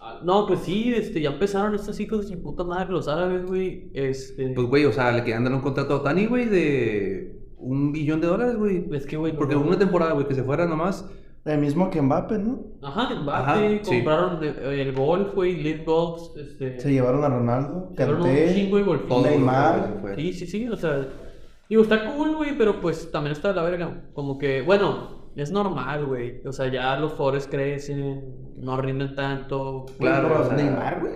ah, 0.00 0.20
No, 0.24 0.46
pues 0.46 0.60
sí, 0.60 0.92
este, 0.94 1.20
ya 1.20 1.30
empezaron 1.30 1.74
estos 1.74 1.98
hijos 2.00 2.28
de 2.30 2.36
puta 2.36 2.64
madre, 2.64 2.90
los 2.92 3.08
árabes, 3.08 3.44
güey. 3.46 3.90
Este. 3.94 4.48
Pues, 4.54 4.66
güey, 4.66 4.84
o 4.86 4.92
sea, 4.92 5.12
le 5.12 5.20
querían 5.20 5.44
dar 5.44 5.54
un 5.54 5.60
contrato 5.60 5.96
a 5.96 6.02
Tani, 6.02 6.26
güey, 6.26 6.46
de 6.46 7.38
un 7.58 7.92
billón 7.92 8.20
de 8.20 8.26
dólares, 8.26 8.56
güey. 8.56 8.84
es 8.92 9.06
que, 9.06 9.16
güey. 9.16 9.34
Porque 9.36 9.54
no- 9.54 9.62
una 9.62 9.78
temporada, 9.78 10.12
güey, 10.12 10.26
que 10.26 10.34
se 10.34 10.42
fuera 10.42 10.66
nomás. 10.66 11.08
El 11.44 11.58
mismo 11.58 11.90
que 11.90 12.00
Mbappé, 12.00 12.38
¿no? 12.38 12.66
Ajá, 12.82 13.16
Mbappé, 13.20 13.50
Ajá, 13.50 13.68
sí. 13.82 13.96
compraron 13.96 14.38
eh, 14.44 14.80
el 14.80 14.92
golf, 14.92 15.34
güey, 15.34 15.60
Lead 15.60 15.84
Golf, 15.84 16.36
este. 16.36 16.78
Se 16.78 16.92
llevaron 16.92 17.24
a 17.24 17.28
Ronaldo. 17.28 17.92
Todo 19.08 19.22
Neymar. 19.26 20.14
Sí, 20.16 20.32
sí, 20.34 20.46
sí, 20.46 20.68
o 20.68 20.76
sea, 20.76 21.04
digo, 21.76 21.82
está 21.82 22.12
cool, 22.14 22.36
güey, 22.36 22.56
pero 22.56 22.80
pues 22.80 23.10
también 23.10 23.32
está 23.32 23.48
de 23.48 23.54
la 23.54 23.62
verga. 23.62 24.04
Como 24.14 24.38
que, 24.38 24.62
bueno, 24.62 25.30
es 25.36 25.50
normal, 25.50 26.06
güey. 26.06 26.40
O 26.46 26.52
sea, 26.52 26.70
ya 26.70 26.96
los 26.98 27.12
foros 27.12 27.46
crecen, 27.46 28.54
no 28.56 28.76
rinden 28.80 29.14
tanto. 29.14 29.86
Claro, 29.98 30.28
Pero 30.28 30.40
o 30.42 30.44
sea- 30.46 30.56
Neymar, 30.56 31.00
güey. 31.00 31.14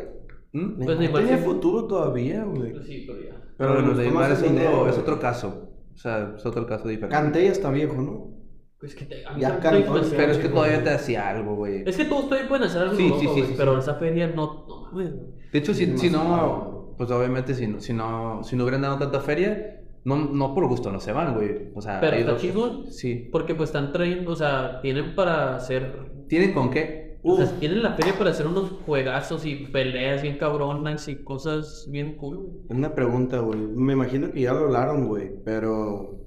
¿Mm? 0.52 0.84
Pues 0.84 0.98
Neymar 0.98 1.22
tiene 1.22 1.38
sí. 1.38 1.44
futuro 1.44 1.86
todavía, 1.86 2.44
güey. 2.44 2.72
Pues 2.72 2.86
sí, 2.86 3.04
pero 3.06 3.20
ya. 3.22 3.42
Pero 3.58 3.74
bueno, 3.74 3.94
Neymar 3.94 4.32
es 4.32 4.38
otro, 4.38 4.50
dinero, 4.50 4.70
es 4.86 4.92
güey. 4.94 5.00
otro 5.00 5.20
caso. 5.20 5.70
O 5.94 5.96
sea, 5.98 6.34
es 6.36 6.44
otro 6.46 6.66
caso 6.66 6.88
diferente. 6.88 7.14
Kanté 7.16 7.44
ya 7.44 7.52
está 7.52 7.70
viejo, 7.70 7.94
¿no? 8.00 8.36
Pues 8.78 8.94
que 8.94 9.06
te, 9.06 9.22
Ya 9.38 9.58
cantó, 9.58 9.94
Pero 10.14 10.32
es 10.32 10.38
que 10.38 10.48
todavía 10.50 10.74
güey. 10.76 10.84
te 10.84 10.90
hacía 10.90 11.28
algo, 11.30 11.54
güey. 11.56 11.82
Es 11.86 11.96
que 11.96 12.04
todos 12.04 12.26
todavía 12.28 12.48
pueden 12.48 12.64
hacer 12.64 12.82
algo 12.82 12.94
Sí, 12.94 13.08
loco, 13.08 13.20
sí, 13.20 13.26
sí, 13.26 13.32
güey, 13.32 13.44
sí, 13.46 13.54
pero 13.56 13.72
sí. 13.74 13.78
esa 13.80 13.94
feria 13.94 14.26
no, 14.28 14.66
no 14.68 14.82
mames, 14.92 15.14
güey. 15.14 15.26
De 15.50 15.58
hecho, 15.58 15.72
si, 15.72 15.86
Sí, 15.86 15.98
si 15.98 16.10
no, 16.10 16.94
pues 16.98 17.10
obviamente 17.10 17.54
si 17.54 17.66
no, 17.66 17.80
si 17.80 17.94
no, 17.94 18.42
si 18.44 18.54
no 18.56 18.64
hubieran 18.64 18.82
dado 18.82 18.98
tanta 18.98 19.20
feria, 19.20 19.80
no, 20.06 20.16
no 20.16 20.54
por 20.54 20.68
gusto 20.68 20.92
no 20.92 21.00
se 21.00 21.12
van, 21.12 21.34
güey. 21.34 21.70
O 21.74 21.82
sea, 21.82 22.00
Pero 22.00 22.16
está 22.16 22.36
chingón. 22.36 22.92
Sí. 22.92 23.28
Porque 23.32 23.56
pues 23.56 23.70
están 23.70 23.92
trayendo, 23.92 24.30
o 24.30 24.36
sea, 24.36 24.80
tienen 24.80 25.16
para 25.16 25.56
hacer 25.56 26.14
¿Tienen 26.28 26.54
con 26.54 26.70
qué? 26.70 27.18
O 27.24 27.36
sea, 27.36 27.58
tienen 27.58 27.82
la 27.82 27.94
feria 27.94 28.16
para 28.16 28.30
hacer 28.30 28.46
unos 28.46 28.70
juegazos 28.86 29.44
y 29.44 29.66
peleas 29.66 30.22
bien 30.22 30.38
cabronas 30.38 31.08
y 31.08 31.24
cosas 31.24 31.88
bien 31.90 32.16
cool, 32.18 32.36
güey. 32.36 32.52
Una 32.68 32.94
pregunta, 32.94 33.40
güey. 33.40 33.58
Me 33.58 33.94
imagino 33.94 34.30
que 34.30 34.42
ya 34.42 34.52
lo 34.52 34.66
hablaron, 34.66 35.08
güey, 35.08 35.32
pero 35.44 36.20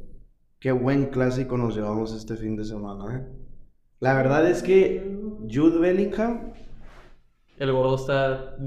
qué 0.60 0.74
buen 0.74 1.06
clásico 1.06 1.58
nos 1.58 1.74
llevamos 1.74 2.14
este 2.14 2.36
fin 2.36 2.58
de 2.58 2.66
semana, 2.66 3.18
¿eh? 3.18 3.28
La 4.02 4.14
verdad 4.14 4.46
es 4.50 4.62
que 4.62 5.10
Jude 5.50 5.80
Bellingham, 5.80 6.52
El 7.58 7.72
gordo 7.72 7.96
está, 7.96 8.58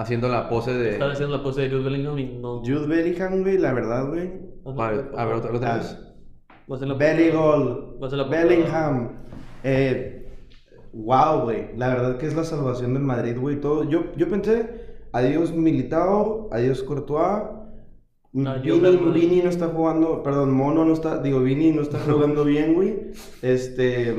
Haciendo 0.00 0.28
la 0.28 0.48
pose 0.48 0.72
de... 0.72 0.92
está 0.92 1.10
haciendo 1.12 1.36
la 1.36 1.42
pose 1.42 1.62
de 1.62 1.68
Jude 1.70 1.84
Bellingham 1.84 2.18
y 2.18 2.38
no. 2.38 2.60
Jude 2.60 2.86
Bellingham, 2.86 3.42
güey, 3.42 3.58
la 3.58 3.72
verdad, 3.74 4.08
güey. 4.08 4.32
Vale, 4.64 5.04
a 5.14 5.24
ver, 5.26 5.34
otra, 5.34 5.54
otra 5.54 5.74
Ah, 5.74 5.76
vez. 5.78 5.98
La 8.16 8.24
Bellingham. 8.24 9.10
Eh, 9.62 10.26
wow, 10.94 11.42
güey. 11.42 11.76
La 11.76 11.88
verdad 11.88 12.16
que 12.16 12.26
es 12.26 12.34
la 12.34 12.44
salvación 12.44 12.94
del 12.94 13.02
Madrid, 13.02 13.36
güey. 13.38 13.60
Todo. 13.60 13.84
Yo, 13.84 14.04
yo 14.16 14.28
pensé, 14.28 14.70
adiós 15.12 15.52
Militao, 15.52 16.48
adiós 16.50 16.82
Courtois. 16.82 17.42
No, 18.32 18.60
Vini, 18.62 18.96
Vini 19.12 19.42
no 19.42 19.50
está 19.50 19.66
jugando, 19.66 20.22
perdón, 20.22 20.52
Mono 20.54 20.84
no 20.84 20.92
está, 20.92 21.18
digo, 21.20 21.40
Vini 21.40 21.72
no 21.72 21.82
está 21.82 21.98
jugando 21.98 22.44
bien, 22.52 22.74
güey. 22.74 23.10
Este, 23.42 24.14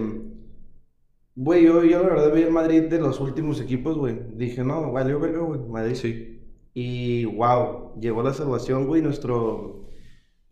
güey, 1.35 1.63
yo, 1.65 1.83
yo 1.83 2.03
la 2.03 2.09
verdad 2.09 2.33
vi 2.33 2.41
el 2.43 2.51
Madrid 2.51 2.83
de 2.83 2.99
los 2.99 3.19
últimos 3.19 3.59
equipos, 3.61 3.97
güey. 3.97 4.17
Dije, 4.35 4.63
no, 4.63 4.91
valió 4.91 5.19
verga, 5.19 5.39
güey, 5.39 5.59
Madrid. 5.61 5.95
Sí. 5.95 6.37
Y 6.73 7.25
wow, 7.25 7.99
llegó 7.99 8.23
la 8.23 8.33
salvación, 8.33 8.87
güey, 8.87 9.01
nuestro... 9.01 9.85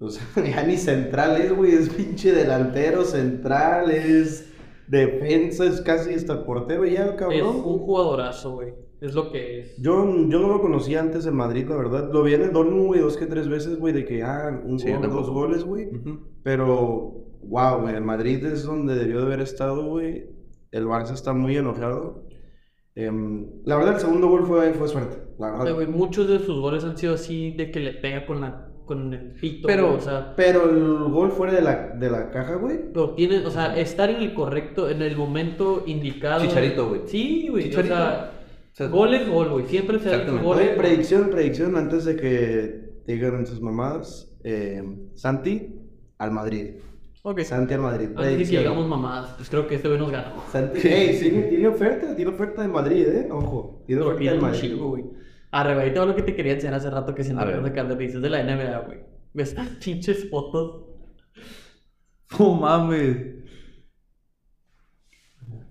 O 0.02 0.10
sea, 0.10 0.24
ya 0.46 0.64
ni 0.64 0.78
centrales, 0.78 1.54
güey, 1.56 1.74
es 1.74 1.90
pinche 1.90 2.32
delantero, 2.32 3.04
central, 3.04 3.92
es 3.92 4.52
defensa, 4.88 5.66
es 5.66 5.82
casi 5.82 6.14
hasta 6.14 6.46
portero 6.46 6.86
ya, 6.86 7.06
Es 7.08 7.12
cabrón. 7.14 7.48
un 7.48 7.62
jugadorazo, 7.80 8.54
güey. 8.56 8.74
Es 9.02 9.14
lo 9.14 9.32
que 9.32 9.62
es. 9.62 9.78
Yo, 9.78 10.06
yo 10.28 10.40
no 10.40 10.48
lo 10.50 10.62
conocía 10.62 11.00
antes 11.00 11.26
en 11.26 11.36
Madrid, 11.36 11.66
la 11.70 11.78
verdad. 11.78 12.10
Lo 12.12 12.24
vi 12.24 12.34
en 12.34 12.42
el 12.42 12.52
Dortmund, 12.52 12.88
güey, 12.88 13.00
dos 13.00 13.16
que 13.16 13.28
tres 13.28 13.48
veces, 13.48 13.78
güey, 13.80 13.94
de 13.94 14.04
que, 14.06 14.24
ah, 14.24 14.62
un 14.66 14.78
Sí, 14.80 14.92
gol, 14.92 15.10
dos 15.10 15.30
goles, 15.30 15.64
güey. 15.64 15.88
Ujú. 15.88 16.20
Pero, 16.44 17.14
wow, 17.44 17.82
güey, 17.82 17.96
el 17.96 18.04
Madrid 18.04 18.44
es 18.46 18.64
donde 18.64 18.96
debió 18.96 19.20
de 19.20 19.26
haber 19.26 19.40
estado, 19.42 19.86
güey. 19.86 20.28
El 20.72 20.86
Barça 20.86 21.14
está 21.14 21.34
muy 21.34 21.56
enojado. 21.58 22.24
Em, 22.96 23.48
la 23.66 23.78
verdad, 23.78 23.96
el 23.96 24.00
segundo 24.02 24.28
gol 24.28 24.46
fue, 24.46 24.74
fue 24.74 24.88
suerte, 24.88 25.18
la 25.38 25.52
verdad. 25.52 25.88
muchos 25.88 26.28
de 26.28 26.40
sus 26.40 26.60
goles 26.60 26.84
han 26.84 26.98
sido 26.98 27.14
así 27.14 27.52
de 27.52 27.72
que 27.72 27.80
le 27.80 27.94
pega 27.94 28.26
con 28.26 28.42
la 28.42 28.66
con 28.86 29.14
el 29.14 29.34
pito, 29.34 29.68
Pero- 29.68 29.86
güey, 29.90 29.98
o 29.98 30.02
sea, 30.02 30.34
Pero 30.36 30.68
el 30.68 31.12
gol 31.12 31.30
fuera 31.32 31.54
de 31.54 31.62
la, 31.62 31.90
de 31.90 32.10
la 32.10 32.32
caja, 32.32 32.56
güey. 32.56 32.92
pero 32.92 33.14
tiene, 33.14 33.46
o 33.46 33.52
sea, 33.52 33.78
estar 33.78 34.10
en 34.10 34.16
el 34.24 34.34
correcto, 34.34 34.90
en 34.90 35.04
el 35.04 35.16
momento 35.16 35.84
indicado. 35.86 36.42
Chicharito, 36.44 36.90
güey. 36.90 37.02
Sí, 37.06 37.50
güey, 37.52 37.66
o 37.66 37.68
Chicharito. 37.68 37.94
sea, 37.96 38.32
O 38.72 38.76
sea, 38.76 38.88
gol 38.88 39.14
es 39.14 39.30
gol, 39.30 39.50
güey, 39.52 39.66
siempre 39.68 40.00
se 40.00 40.10
ha 40.10 40.18
dicho 40.18 40.22
Exactamente. 40.34 40.48
gol 40.48 40.58
Oye, 40.58 40.70
predicción, 40.76 41.30
predicción, 41.30 41.76
antes 41.76 42.04
de 42.06 42.16
que 42.16 42.90
digan 43.06 43.46
sus 43.46 43.62
mamadas. 43.62 44.26
eh, 44.44 44.82
Santi 45.14 45.76
al 46.18 46.32
Madrid. 46.32 46.78
Ok. 47.30 47.42
Santi 47.42 47.74
al 47.76 47.82
Madrid. 47.82 48.08
De 48.10 48.38
que 48.38 48.44
llegamos 48.46 48.88
mamadas, 48.88 49.34
pues 49.38 49.50
creo 49.50 49.68
que 49.68 49.76
este 49.76 49.88
güey 49.88 50.00
nos 50.00 50.12
ganó. 50.12 50.42
Santi, 50.52 50.80
hey, 50.82 51.18
tiene, 51.22 51.42
tiene 51.44 51.68
oferta, 51.68 52.16
tiene 52.16 52.32
oferta 52.32 52.62
de 52.64 52.68
Madrid, 52.70 53.06
eh. 53.08 53.28
Ojo, 53.32 53.84
tiene 53.86 54.02
oferta 54.02 54.32
de 54.32 54.40
Madrid. 54.40 54.76
güey. 54.78 55.04
Arre, 55.52 55.76
güey, 55.76 55.94
todo 55.94 56.08
lo 56.08 56.16
que 56.16 56.24
te 56.24 56.36
quería 56.36 56.54
enseñar 56.54 56.74
hace 56.76 56.90
rato 56.90 57.14
que 57.14 57.22
A 57.22 57.46
ver. 57.46 57.58
no 57.62 57.68
sacar 57.68 57.88
de 57.88 57.96
dices 57.96 58.22
de 58.22 58.30
la 58.32 58.42
NBA, 58.44 58.80
güey. 58.80 59.00
¿Ves 59.34 59.50
estas 59.50 59.68
pinches 59.84 60.28
fotos? 60.30 60.86
No 62.40 62.56
mames. 62.56 63.18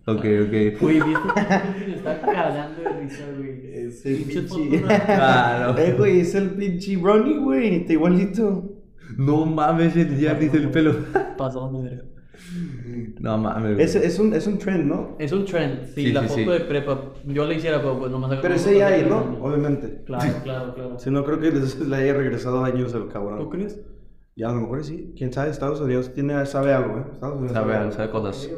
Ok, 0.07 0.19
ok. 0.21 0.81
Güey, 0.81 1.01
viste, 1.01 1.29
me 1.87 1.95
está 1.97 2.21
cagando 2.21 2.83
de 2.83 2.89
risa, 3.01 3.25
güey. 3.37 3.75
Es 3.75 4.07
el 4.07 4.17
Pinches 4.19 4.53
pinche. 4.55 4.79
fotos, 4.81 4.99
Claro. 5.07 5.79
Eh, 5.79 5.95
güey, 5.99 6.21
es 6.21 6.35
el 6.35 6.51
pinche 6.51 6.97
Ronnie, 7.03 7.39
güey. 7.39 7.75
Está 7.77 7.93
igualito. 7.95 8.68
No 9.17 9.47
mames, 9.47 9.97
el 9.97 10.17
Giannis 10.19 10.53
el 10.55 10.71
pelo. 10.71 10.95
Pasó, 11.37 11.71
mi 11.71 11.83
verga. 11.83 12.05
No 13.21 13.37
mames. 13.39 13.75
güey. 13.75 13.85
Es, 13.85 13.95
es, 13.97 14.19
un, 14.19 14.33
es 14.33 14.47
un 14.47 14.59
trend, 14.59 14.87
¿no? 14.87 15.17
Es 15.19 15.33
un 15.33 15.45
trend, 15.45 15.85
sí, 15.87 16.07
Sí, 16.07 16.13
la 16.13 16.23
sí, 16.23 16.29
foto 16.45 16.53
sí. 16.55 16.59
de 16.59 16.61
prepa. 16.61 17.13
Yo 17.25 17.45
la 17.47 17.55
hiciera, 17.55 17.79
pero 17.79 17.99
pues 17.99 18.11
nomás 18.11 18.39
Pero 18.41 18.55
ese 18.55 18.79
ya 18.79 18.89
hay, 18.89 19.05
¿no? 19.05 19.39
Obviamente. 19.41 20.03
Claro, 20.07 20.33
claro, 20.45 20.75
claro. 20.75 20.99
Si 20.99 21.11
no, 21.11 21.25
creo 21.25 21.41
que 21.41 21.51
les- 21.51 21.79
le 21.89 21.97
haya 21.97 22.15
regresado 22.15 22.65
años 22.65 22.95
el 22.95 23.03
¿Tú 23.03 23.09
cabrón. 23.09 23.51
crees? 23.51 23.81
Y 24.37 24.45
a 24.45 24.49
lo 24.49 24.61
mejor 24.61 24.85
sí. 24.85 25.13
Quién 25.17 25.33
sabe, 25.33 25.51
Estados 25.51 25.81
Unidos 25.81 26.15
tiene, 26.15 26.47
sabe 26.47 26.73
algo, 26.73 26.99
¿eh? 26.99 27.05
Estados 27.13 27.37
Unidos 27.39 27.53
Sabe 27.55 27.75
algo, 27.75 27.93
sabe 27.93 28.11
cosas. 28.11 28.49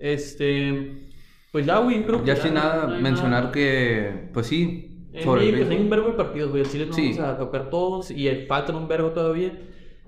Este. 0.00 1.08
Pues 1.52 1.66
ya, 1.66 1.78
güey, 1.78 2.04
creo 2.04 2.20
que. 2.20 2.26
Ya 2.26 2.36
sin 2.36 2.54
no 2.54 2.60
nada, 2.60 2.96
hay 2.96 3.02
mencionar 3.02 3.40
nada. 3.44 3.52
que, 3.52 4.30
pues 4.32 4.46
sí, 4.46 5.06
En 5.12 5.22
sobre 5.22 5.48
el 5.48 5.56
pues, 5.58 5.70
hay 5.70 5.76
un 5.80 5.90
verbo 5.90 6.08
de 6.08 6.14
partidos, 6.14 6.50
güey. 6.50 6.62
El 6.62 6.68
Chile 6.68 6.86
no 6.86 6.92
Sí. 6.92 7.12
vamos 7.16 7.34
a 7.34 7.38
tocar 7.38 7.70
todos 7.70 8.10
y 8.10 8.26
el 8.28 8.48
un 8.74 8.88
verbo 8.88 9.10
todavía. 9.10 9.58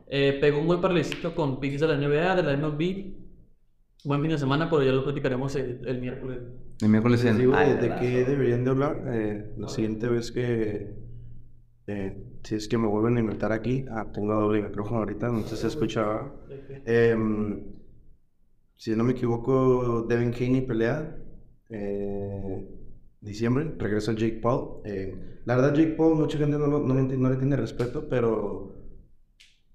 Eh, 0.07 0.39
pegó 0.41 0.61
un 0.61 0.67
buen 0.67 0.81
parlecito 0.81 1.35
con 1.35 1.61
picks 1.61 1.81
de 1.81 1.89
la 1.89 1.95
NBA, 1.95 2.37
de 2.37 2.43
la 2.43 2.53
MLB. 2.53 3.15
Buen 4.05 4.21
fin 4.21 4.31
de 4.31 4.39
semana, 4.39 4.69
pero 4.69 4.83
ya 4.83 4.93
lo 4.93 5.03
platicaremos 5.05 5.55
el, 5.57 5.81
el 5.87 6.01
miércoles. 6.01 6.39
El 6.83 6.89
miércoles 6.91 7.25
en... 7.25 7.39
Digo 7.39 7.55
Ay, 7.55 7.71
de, 7.71 7.89
de 7.89 7.95
qué 7.95 8.25
deberían 8.25 8.65
de 8.65 8.71
hablar. 8.71 9.03
eh, 9.09 9.55
la 9.57 9.69
siguiente 9.69 10.09
vez 10.09 10.31
que... 10.31 10.95
eh, 11.87 12.23
si 12.43 12.55
es 12.57 12.69
que 12.69 12.77
me 12.77 12.87
vuelven 12.87 13.17
a 13.17 13.21
invitar 13.21 13.53
aquí. 13.53 13.87
Ah, 13.91 14.07
tengo 14.13 14.35
doble 14.35 14.63
micrófono 14.63 14.99
ahorita, 14.99 15.29
no 15.29 15.41
sé 15.43 15.57
si 15.57 15.63
se 15.63 15.69
escucha. 15.69 16.21
Em, 16.85 17.63
si 18.77 18.95
no 18.95 19.05
me 19.05 19.13
equivoco, 19.13 20.03
Devin 20.09 20.35
Haney 20.35 20.61
pelea. 20.67 21.17
eh, 21.71 22.69
diciembre, 23.21 23.73
regresa 23.79 24.13
Jake 24.13 24.39
Paul. 24.43 24.83
eh, 24.85 25.41
la 25.47 25.57
verdad, 25.57 25.75
Jake 25.75 25.95
Paul, 25.97 26.17
mucha 26.17 26.37
gente 26.37 26.59
no, 26.59 26.67
no 26.67 26.95
le 26.95 27.01
enti- 27.01 27.17
no 27.17 27.31
le 27.31 27.37
tiene 27.37 27.57
respeto, 27.57 28.07
pero 28.09 28.74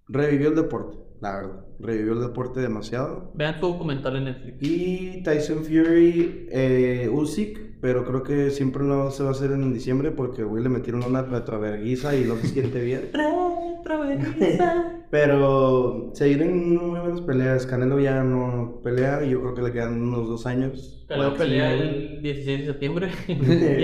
revivió 0.09 0.49
el 0.49 0.55
deporte. 0.55 0.97
la 1.21 1.35
verdad. 1.35 1.65
Revivió 1.79 2.11
el 2.13 2.19
deporte 2.21 2.59
demasiado. 2.59 3.31
Vean 3.35 3.59
tu 3.61 3.67
documental 3.67 4.17
en 4.17 4.25
Netflix. 4.25 4.57
Y 4.61 5.23
Tyson 5.23 5.63
Fury, 5.63 6.47
eh, 6.51 7.09
Usyk, 7.11 7.79
pero 7.79 8.03
creo 8.03 8.23
que 8.23 8.49
siempre 8.51 8.83
no 8.83 9.11
se 9.11 9.23
va 9.23 9.29
a 9.29 9.31
hacer 9.31 9.51
en 9.51 9.73
diciembre 9.73 10.11
porque 10.11 10.43
güey 10.43 10.61
le 10.61 10.67
metieron 10.69 11.03
una 11.05 11.21
retroverguiza 11.21 12.15
y 12.17 12.25
no 12.25 12.35
se 12.35 12.47
siente 12.47 12.81
bien. 12.81 13.11
Pero 15.11 16.11
seguirán 16.13 16.75
muy 16.75 16.99
buenas 16.99 17.21
peleas. 17.21 17.65
Canelo 17.65 17.99
ya 17.99 18.23
no 18.23 18.79
pelea 18.83 19.23
y 19.25 19.31
yo 19.31 19.41
creo 19.41 19.55
que 19.55 19.61
le 19.63 19.71
quedan 19.71 20.01
unos 20.01 20.27
dos 20.27 20.45
años. 20.45 21.05
Máximo, 21.09 21.33
pelea 21.35 21.73
el 21.73 22.21
16 22.21 22.59
de 22.59 22.65
septiembre 22.65 23.09
y 23.27 23.31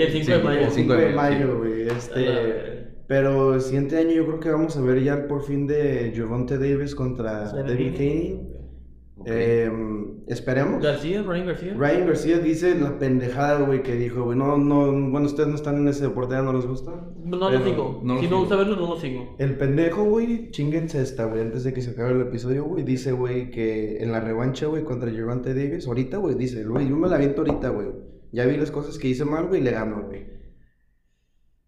el 0.00 0.12
5 0.12 0.30
de 0.30 0.38
Sí, 0.38 0.44
mayo. 0.44 0.60
el 0.60 0.70
5 0.70 0.92
de 0.94 1.08
mayo, 1.14 1.58
güey. 1.58 1.88
Este. 1.88 2.95
Pero 3.06 3.54
el 3.54 3.60
siguiente 3.60 3.96
año 3.98 4.10
yo 4.10 4.26
creo 4.26 4.40
que 4.40 4.50
vamos 4.50 4.76
a 4.76 4.80
ver 4.80 5.02
ya 5.02 5.28
por 5.28 5.42
fin 5.42 5.66
de 5.66 6.12
Javonte 6.16 6.58
Davis 6.58 6.94
contra 6.94 7.52
David. 7.52 7.94
Haney. 7.96 8.56
Eh, 9.24 9.70
esperemos. 10.26 10.82
García, 10.82 11.22
Ryan 11.22 11.46
García. 11.46 11.74
Ryan 11.74 12.06
García 12.06 12.38
dice 12.38 12.74
la 12.78 12.98
pendejada, 12.98 13.60
güey, 13.66 13.82
que 13.82 13.94
dijo, 13.94 14.24
güey, 14.24 14.36
no, 14.36 14.58
no, 14.58 14.92
bueno, 15.10 15.26
ustedes 15.26 15.48
no 15.48 15.54
están 15.54 15.78
en 15.78 15.88
ese 15.88 16.04
deporte, 16.04 16.34
¿ya 16.34 16.42
no 16.42 16.52
les 16.52 16.66
gusta? 16.66 16.92
No 17.24 17.36
lo 17.36 17.64
sigo. 17.64 18.00
no 18.04 18.14
lo 18.14 18.20
si 18.20 18.26
no 18.26 18.28
sigo. 18.28 18.40
gusta 18.40 18.56
verlo, 18.56 18.76
no 18.76 18.88
lo 18.88 18.96
sigo. 19.00 19.34
El 19.38 19.56
pendejo, 19.56 20.04
güey, 20.04 20.50
chinguense 20.50 21.00
esta, 21.00 21.24
güey, 21.24 21.40
antes 21.40 21.64
de 21.64 21.72
que 21.72 21.80
se 21.80 21.92
acabe 21.92 22.12
el 22.12 22.20
episodio, 22.20 22.64
güey, 22.64 22.84
dice, 22.84 23.12
güey, 23.12 23.50
que 23.50 24.02
en 24.02 24.12
la 24.12 24.20
revancha, 24.20 24.66
güey, 24.66 24.84
contra 24.84 25.10
Javante 25.10 25.54
Davis, 25.54 25.86
ahorita, 25.86 26.18
güey, 26.18 26.34
dice, 26.34 26.64
güey, 26.64 26.88
yo 26.88 26.96
me 26.96 27.08
la 27.08 27.16
aviento 27.16 27.40
ahorita, 27.40 27.70
güey. 27.70 27.88
Ya 28.32 28.44
vi 28.44 28.56
las 28.58 28.70
cosas 28.70 28.98
que 28.98 29.08
hice 29.08 29.24
mal, 29.24 29.46
güey, 29.46 29.60
y 29.60 29.64
le 29.64 29.70
gano, 29.70 30.04
güey. 30.06 30.35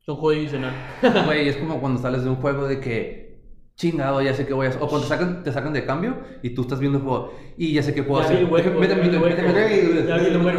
Son 0.09 0.17
juego 0.17 0.39
divisional. 0.39 0.73
Güey, 1.27 1.51
es 1.51 1.59
como 1.59 1.81
cuando 1.81 2.01
sales 2.01 2.25
de 2.25 2.31
un 2.31 2.37
juego 2.37 2.67
de 2.67 2.81
que 2.81 3.43
chingado, 3.77 4.23
ya 4.23 4.33
sé 4.33 4.47
qué 4.47 4.55
voy 4.55 4.65
a 4.65 4.71
hacer. 4.71 4.83
O 4.83 4.89
cuando 4.89 5.07
te 5.07 5.15
sacan, 5.15 5.43
te 5.43 5.53
sacan 5.53 5.75
de 5.75 5.85
cambio 5.85 6.17
y 6.43 6.55
tú 6.55 6.63
estás 6.63 6.81
viendo 6.81 6.97
el 6.97 7.05
juego 7.05 7.35
y 7.59 7.75
ya 7.75 7.83
sé 7.83 7.93
qué 7.93 8.03
puedo 8.03 8.23
Ya 8.23 8.29
hacer. 8.29 8.51
Méteme. 8.51 9.19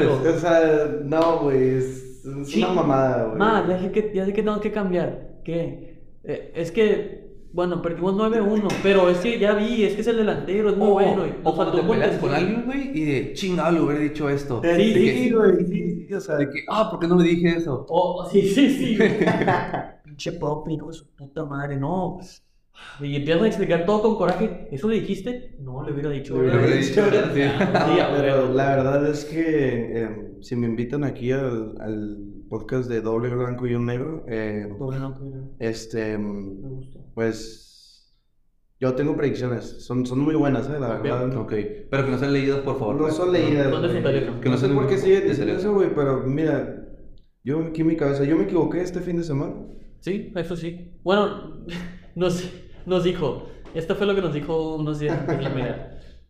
O 0.05 0.37
sea, 0.37 0.99
no, 1.03 1.39
güey, 1.39 1.77
es, 1.77 2.23
una 2.57 2.73
mamada, 2.73 3.23
güey. 3.23 3.39
Ma, 3.39 3.65
ya 3.67 3.79
sé 3.79 3.91
que, 3.91 4.11
ya 4.13 4.23
sé 4.23 4.33
que 4.33 4.43
tengo 4.43 4.59
que 4.59 4.71
cambiar. 4.71 5.39
¿Qué? 5.43 5.99
Eh, 6.25 6.51
es 6.53 6.71
que, 6.71 7.28
bueno, 7.51 7.81
perdimos 7.81 8.13
9-1, 8.13 8.67
pero 8.83 9.09
es 9.09 9.17
que 9.19 9.39
ya 9.39 9.53
vi, 9.53 9.83
es 9.83 9.95
que 9.95 10.01
es 10.01 10.07
el 10.07 10.17
delantero, 10.17 10.69
es 10.69 10.77
muy 10.77 10.87
O, 10.87 10.91
bueno. 10.91 11.25
y 11.25 11.31
o 11.43 11.55
cuando 11.55 11.73
faltó 11.73 11.81
te 11.81 11.87
peleas 11.87 12.17
con 12.19 12.33
alguien, 12.33 12.63
güey, 12.65 12.91
y 12.97 13.05
de 13.05 13.33
chingado 13.33 13.71
le 13.71 13.81
hubiera 13.81 14.01
dicho 14.01 14.29
esto. 14.29 14.61
Sí, 14.63 15.31
güey, 15.31 15.65
sí, 15.65 16.05
sí, 16.07 16.13
o 16.13 16.21
sea, 16.21 16.35
De 16.35 16.49
que, 16.49 16.59
ah, 16.69 16.89
¿por 16.91 16.99
qué 16.99 17.07
no 17.07 17.17
le 17.17 17.23
dije 17.23 17.49
eso? 17.57 17.85
Oh, 17.89 18.27
sí, 18.31 18.41
sí, 18.43 18.69
sí. 18.69 18.97
Pinche 20.03 20.33
profe, 20.33 20.73
hijo 20.73 20.87
de 20.87 20.93
su 20.93 21.07
puta 21.15 21.43
madre, 21.45 21.77
no. 21.77 22.19
Y 23.01 23.15
empiezan 23.15 23.43
a 23.43 23.47
explicar 23.47 23.85
todo 23.85 24.01
con 24.01 24.15
coraje. 24.15 24.67
¿Eso 24.71 24.87
le 24.87 25.01
dijiste? 25.01 25.55
No, 25.59 25.83
le 25.83 25.91
hubiera 25.91 26.09
dicho. 26.11 26.41
Le 26.41 26.49
hubiera 26.55 26.75
dicho, 26.77 27.03
sí. 27.33 27.41
Pero 28.17 28.53
la 28.53 28.75
verdad 28.75 29.09
es 29.09 29.25
que 29.25 30.03
eh, 30.03 30.31
si 30.41 30.55
me 30.55 30.67
invitan 30.67 31.03
aquí 31.03 31.31
al, 31.31 31.75
al 31.81 32.17
podcast 32.49 32.89
de 32.89 33.01
Doble 33.01 33.29
Blanco 33.29 33.67
y 33.67 33.75
un 33.75 33.85
Negro, 33.85 34.25
eh, 34.27 34.67
Doble 34.77 34.99
no, 34.99 35.09
no, 35.09 35.55
este, 35.59 36.17
me 36.17 36.69
gustó. 36.69 36.99
pues 37.13 37.69
yo 38.79 38.95
tengo 38.95 39.15
predicciones, 39.17 39.85
son, 39.85 40.05
son 40.05 40.19
muy 40.19 40.35
buenas, 40.35 40.69
eh, 40.69 40.79
la 40.79 40.99
verdad. 40.99 41.35
Ok, 41.37 41.53
pero 41.91 42.05
que 42.05 42.11
no 42.11 42.17
sean 42.17 42.31
leídas, 42.31 42.59
por 42.59 42.79
favor. 42.79 42.95
No 42.95 43.11
son 43.11 43.33
leídas. 43.33 43.69
¿Dónde 43.69 43.87
es 43.87 43.93
güey. 43.93 44.03
tu 44.03 44.09
teléfono? 44.09 44.41
Que 44.41 44.45
no 44.49 44.55
No 44.55 44.57
sé 44.57 44.65
sean 44.67 44.77
por 44.77 44.87
qué 44.87 44.95
de 44.95 45.01
siguen 45.01 45.27
diciendo 45.27 45.53
eso, 45.53 45.73
güey, 45.73 45.93
pero 45.93 46.23
mira, 46.25 46.87
yo 47.43 47.59
aquí 47.59 47.81
en 47.81 47.87
mi 47.87 47.97
cabeza, 47.97 48.23
yo 48.23 48.37
me 48.37 48.43
equivoqué 48.43 48.81
este 48.81 49.01
fin 49.01 49.17
de 49.17 49.23
semana. 49.23 49.53
Sí, 49.99 50.31
eso 50.33 50.55
sí. 50.55 50.97
Bueno, 51.03 51.65
nos, 52.15 52.49
nos 52.85 53.03
dijo, 53.03 53.47
esto 53.73 53.95
fue 53.95 54.07
lo 54.07 54.15
que 54.15 54.21
nos 54.21 54.33
dijo 54.33 54.75
unos 54.75 54.99
días 54.99 55.27
antes. 55.27 55.51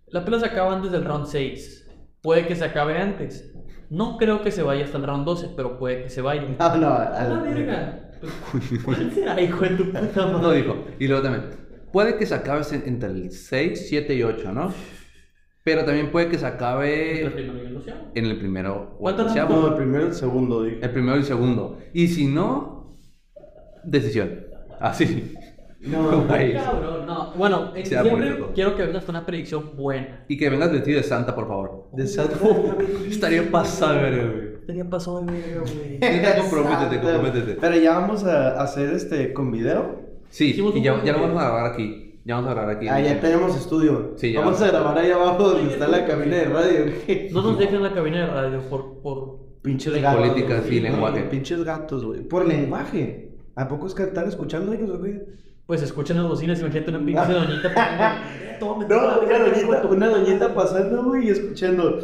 la 0.07 0.26
pelea 0.26 0.39
se 0.39 0.45
acaba 0.47 0.76
antes 0.76 0.91
del 0.91 1.05
round 1.05 1.28
6. 1.28 1.88
Puede 2.22 2.47
que 2.47 2.55
se 2.55 2.65
acabe 2.65 2.97
antes. 2.97 3.53
No 3.90 4.18
creo 4.18 4.42
que 4.44 4.52
se 4.52 4.62
vaya 4.62 4.86
hasta 4.86 4.98
el 4.98 5.04
round 5.04 5.26
12, 5.26 5.50
pero 5.56 5.78
puede 5.80 6.04
que 6.04 6.10
se 6.10 6.22
vaya. 6.22 6.42
No, 6.60 6.78
no, 6.78 6.88
¡A 6.94 7.24
la 7.24 7.40
verga! 7.42 8.12
Pues, 8.52 8.64
¿Cuál 8.86 9.12
será, 9.12 9.42
hijo 9.42 9.62
de 9.64 9.70
tu 9.72 9.86
puta 9.92 10.02
madre? 10.28 10.42
No 10.42 10.52
dijo. 10.52 10.76
Y 11.00 11.08
luego 11.08 11.24
también, 11.24 11.46
puede 11.92 12.18
que 12.18 12.26
se 12.26 12.36
acabe 12.36 12.62
en- 12.72 12.84
entre 12.88 13.10
el 13.10 13.32
6, 13.32 13.88
7 13.90 14.14
y 14.14 14.24
8, 14.24 14.52
¿no? 14.52 14.74
Pero 15.64 15.86
también 15.86 16.12
puede 16.12 16.30
que 16.30 16.38
se 16.38 16.48
El 16.48 16.54
acabe 16.54 17.30
primero 17.34 17.58
y 17.64 17.66
el 17.68 17.74
doceavo. 17.76 18.02
en 18.16 18.26
el 18.26 18.38
primero 18.40 18.74
o 18.76 19.10
el 19.10 19.16
¿Cuántos 19.16 19.26
doceavo. 19.28 19.56
no, 19.56 19.68
el 19.70 19.74
primero 19.76 20.04
y 20.06 20.08
el 20.08 20.14
segundo, 20.14 20.64
dije. 20.64 20.80
El 20.82 20.92
primero 20.92 21.16
y 21.16 21.20
el 21.20 21.26
segundo. 21.26 21.78
Y 21.94 22.08
si 22.08 22.28
no, 22.28 22.96
decisión. 23.84 24.46
Así. 24.80 25.34
No. 25.82 26.28
Cabrón, 26.28 27.06
no. 27.06 27.32
Bueno, 27.36 27.70
en 27.70 27.84
diciembre 27.84 28.32
todo. 28.32 28.52
quiero 28.54 28.76
que 28.76 28.84
vengas 28.84 29.06
con 29.06 29.16
una 29.16 29.26
predicción 29.26 29.76
buena. 29.78 30.26
Y 30.28 30.38
que 30.38 30.50
vengas 30.50 30.72
vestido 30.72 30.98
de 30.98 31.04
santa, 31.04 31.34
por 31.34 31.48
favor. 31.48 31.88
De 31.94 32.06
Santa 32.06 32.36
Estaría 33.08 33.50
pasado, 33.50 34.00
güey. 34.00 34.56
Estaría 34.60 34.90
pasado 34.90 35.22
de 35.22 35.32
verga, 35.32 35.62
güey. 35.62 36.00
Neta, 36.00 36.38
comprométete, 36.38 36.96
Exacto. 36.96 37.12
comprométete. 37.12 37.58
Pero 37.62 37.76
ya 37.78 38.00
vamos 38.00 38.24
a 38.26 38.62
hacer 38.62 38.94
este 38.94 39.32
con 39.34 39.52
video. 39.52 40.02
Sí, 40.30 40.50
Hicimos 40.50 40.76
y 40.76 40.80
un 40.80 40.84
ya, 40.84 41.14
lo 41.14 41.22
vamos 41.22 41.42
a 41.42 41.46
grabar 41.46 41.72
aquí. 41.72 42.20
Ya 42.26 42.36
vamos 42.36 42.52
a 42.52 42.54
grabar 42.54 42.76
aquí. 42.76 42.88
Ah, 42.88 43.00
ya 43.00 43.20
tenemos 43.20 43.56
estudio. 43.56 44.14
Sí, 44.18 44.34
ya. 44.34 44.42
Vamos 44.42 44.62
a 44.62 44.68
grabar 44.68 44.98
ahí 44.98 45.12
abajo 45.12 45.50
donde 45.52 45.74
está 45.74 45.88
la 45.88 46.06
cabina 46.06 46.36
de 46.36 46.46
radio. 46.46 46.86
güey. 47.06 47.30
No 47.32 47.42
nos 47.42 47.58
dejen 47.58 47.76
en 47.76 47.84
la 47.84 47.94
cabina 47.94 48.26
de 48.26 48.28
radio 48.28 48.62
por... 48.70 49.02
por... 49.02 49.50
De 49.64 50.02
gatos. 50.02 50.28
políticas 50.28 50.66
güey. 50.66 50.78
y 50.78 50.82
lenguaje. 50.82 51.22
Pinches 51.24 51.64
gatos, 51.64 52.06
güey. 52.06 52.22
Por 52.22 52.46
lenguaje. 52.48 53.38
¿A 53.56 53.68
poco 53.68 53.88
es 53.88 53.94
que 53.94 54.04
están 54.04 54.28
escuchando 54.28 54.74
ellos, 54.74 55.00
güey? 55.00 55.20
Pues 55.70 55.84
escuchen 55.84 56.17
las 56.17 56.28
bocinas, 56.28 56.59
imagínate 56.61 56.89
una 56.89 57.05
pinche 57.05 57.32
doñita. 57.32 58.17
Toma, 58.59 58.88
No, 58.89 59.20
una 59.22 59.38
doñita, 59.38 59.86
una 59.88 60.07
doñita 60.07 60.55
pasando, 60.55 61.03
güey, 61.03 61.28
y 61.28 61.30
escuchando. 61.30 61.99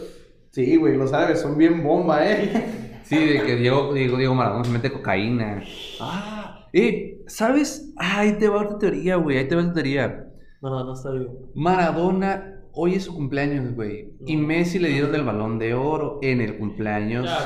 Sí, 0.52 0.76
güey, 0.76 0.96
los 0.96 1.12
árabes 1.12 1.42
son 1.42 1.58
bien 1.58 1.82
bomba, 1.82 2.24
¿eh? 2.30 2.92
Sí, 3.06 3.18
de 3.18 3.42
que 3.44 3.56
Diego, 3.56 3.92
Diego, 3.92 4.18
Diego 4.18 4.36
Maradona 4.36 4.66
se 4.66 4.72
mete 4.72 4.92
cocaína. 4.92 5.64
Ah, 6.00 6.68
eh, 6.74 7.24
¿sabes? 7.26 7.92
Ah, 7.98 8.20
ahí 8.20 8.34
te 8.38 8.50
va 8.50 8.62
otra 8.62 8.78
teoría, 8.78 9.16
güey. 9.16 9.40
Ahí 9.40 9.48
te 9.48 9.56
va 9.56 9.62
otra 9.64 9.74
teoría. 9.74 10.28
No 10.62 10.94
está 10.94 11.10
bien. 11.10 11.30
Maradona, 11.56 12.55
hoy 12.76 12.96
es 12.96 13.04
su 13.06 13.14
cumpleaños, 13.14 13.74
güey. 13.74 14.14
Y. 14.26 14.38
Messi 14.38 14.80
le 14.80 14.90
dieron 14.90 15.14
el 15.16 15.24
balón 15.24 15.58
de 15.60 15.74
oro 15.74 16.20
en 16.22 16.42
el 16.42 16.58
cumpleaños. 16.58 17.28
Ah, 17.30 17.46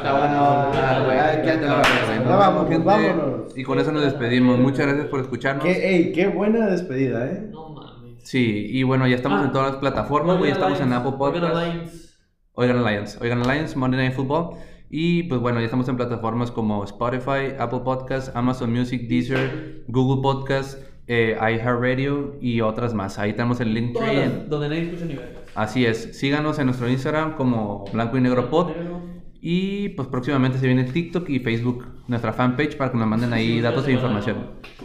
¿no? 2.26 2.38
vámonos. 2.86 3.58
Y 3.58 3.64
con 3.64 3.80
eso 3.80 3.92
nos 3.92 4.04
despedimos. 4.04 4.60
Muchas 4.60 4.88
gracias 4.88 5.08
por 5.08 5.20
escucharnos. 5.22 5.64
Qué, 5.66 5.96
ey, 5.96 6.12
qué 6.12 6.28
buena 6.28 6.68
despedida, 6.68 7.26
¿eh? 7.28 7.48
No 7.52 7.70
mames. 7.70 8.24
Sí, 8.24 8.68
y 8.70 8.84
bueno, 8.84 9.08
ya 9.08 9.16
estamos 9.16 9.42
Ah. 9.42 9.46
en 9.46 9.52
todas 9.52 9.72
las 9.72 9.78
plataformas, 9.78 10.38
güey. 10.38 10.52
Oigan 10.52 10.72
estamos 10.74 10.82
en 10.82 10.94
Apple 10.94 11.14
oigan 11.18 11.42
Podcast. 11.42 11.56
Alliance. 11.56 12.10
Oigan 12.54 12.78
Alliance, 12.78 13.18
Oigan 13.22 13.42
Alliance, 13.42 13.78
Monday 13.78 14.00
Night 14.02 14.14
Football. 14.14 14.58
Y 14.90 15.24
pues 15.24 15.40
bueno, 15.40 15.60
ya 15.60 15.66
estamos 15.66 15.88
en 15.88 15.96
plataformas 15.98 16.52
como 16.52 16.84
Spotify, 16.84 17.54
Apple 17.58 17.82
Podcasts, 17.86 18.32
Amazon 18.36 18.74
Music, 18.74 19.08
Deezer, 19.08 19.84
Google 19.88 20.22
Podcasts, 20.22 20.78
eh, 21.10 21.36
iHeartRadio 21.42 22.36
y 22.40 22.62
otras 22.62 22.94
más. 22.94 23.18
Ahí 23.20 23.34
tenemos 23.34 23.60
el 23.60 23.74
link 23.74 23.94
Todas 23.94 24.16
las- 24.16 24.48
donde 24.50 24.70
nadie 24.70 24.84
escucha 24.84 25.06
ni 25.06 25.16
vergas. 25.16 25.42
Así 25.56 25.86
es, 25.86 26.18
síganos 26.18 26.60
en 26.60 26.68
nuestro 26.68 26.88
Instagram 26.88 27.36
como 27.36 27.84
Blanco 27.92 28.18
y 28.18 28.22
Negro 28.22 28.50
Pod. 28.50 28.70
Y 29.42 29.90
pues 29.90 30.08
próximamente 30.10 30.58
se 30.60 30.68
viene 30.68 30.84
TikTok 30.84 31.30
y 31.30 31.40
Facebook, 31.40 31.86
nuestra 32.08 32.34
fanpage, 32.34 32.76
para 32.78 32.92
que 32.92 32.98
nos 32.98 33.08
manden 33.08 33.32
ahí 33.34 33.54
Sí, 33.56 33.62
datos 33.62 33.88
e 33.88 33.94
información. 33.94 34.36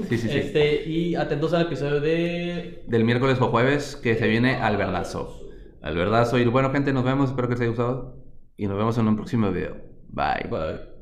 Sí, 0.08 0.16
sí, 0.16 0.28
sí. 0.28 0.38
Este, 0.38 0.88
y 0.88 1.14
atentos 1.16 1.52
al 1.54 1.62
episodio 1.66 2.00
de... 2.00 2.84
Del 2.86 3.04
miércoles 3.04 3.40
o 3.40 3.48
jueves 3.48 3.96
que 3.96 4.14
se 4.14 4.28
viene 4.28 4.54
al 4.56 4.76
verdazo. 4.76 5.40
Al 5.82 5.96
verdazo. 5.96 6.38
Y 6.38 6.44
bueno, 6.46 6.70
gente, 6.70 6.92
nos 6.92 7.04
vemos. 7.04 7.30
Espero 7.30 7.48
que 7.48 7.54
les 7.54 7.60
haya 7.62 7.68
gustado. 7.70 8.16
Y 8.56 8.66
nos 8.68 8.78
vemos 8.78 8.96
en 8.96 9.08
un 9.08 9.16
próximo 9.16 9.50
video. 9.50 9.76
Bye. 10.08 10.48
Bye. 10.48 10.93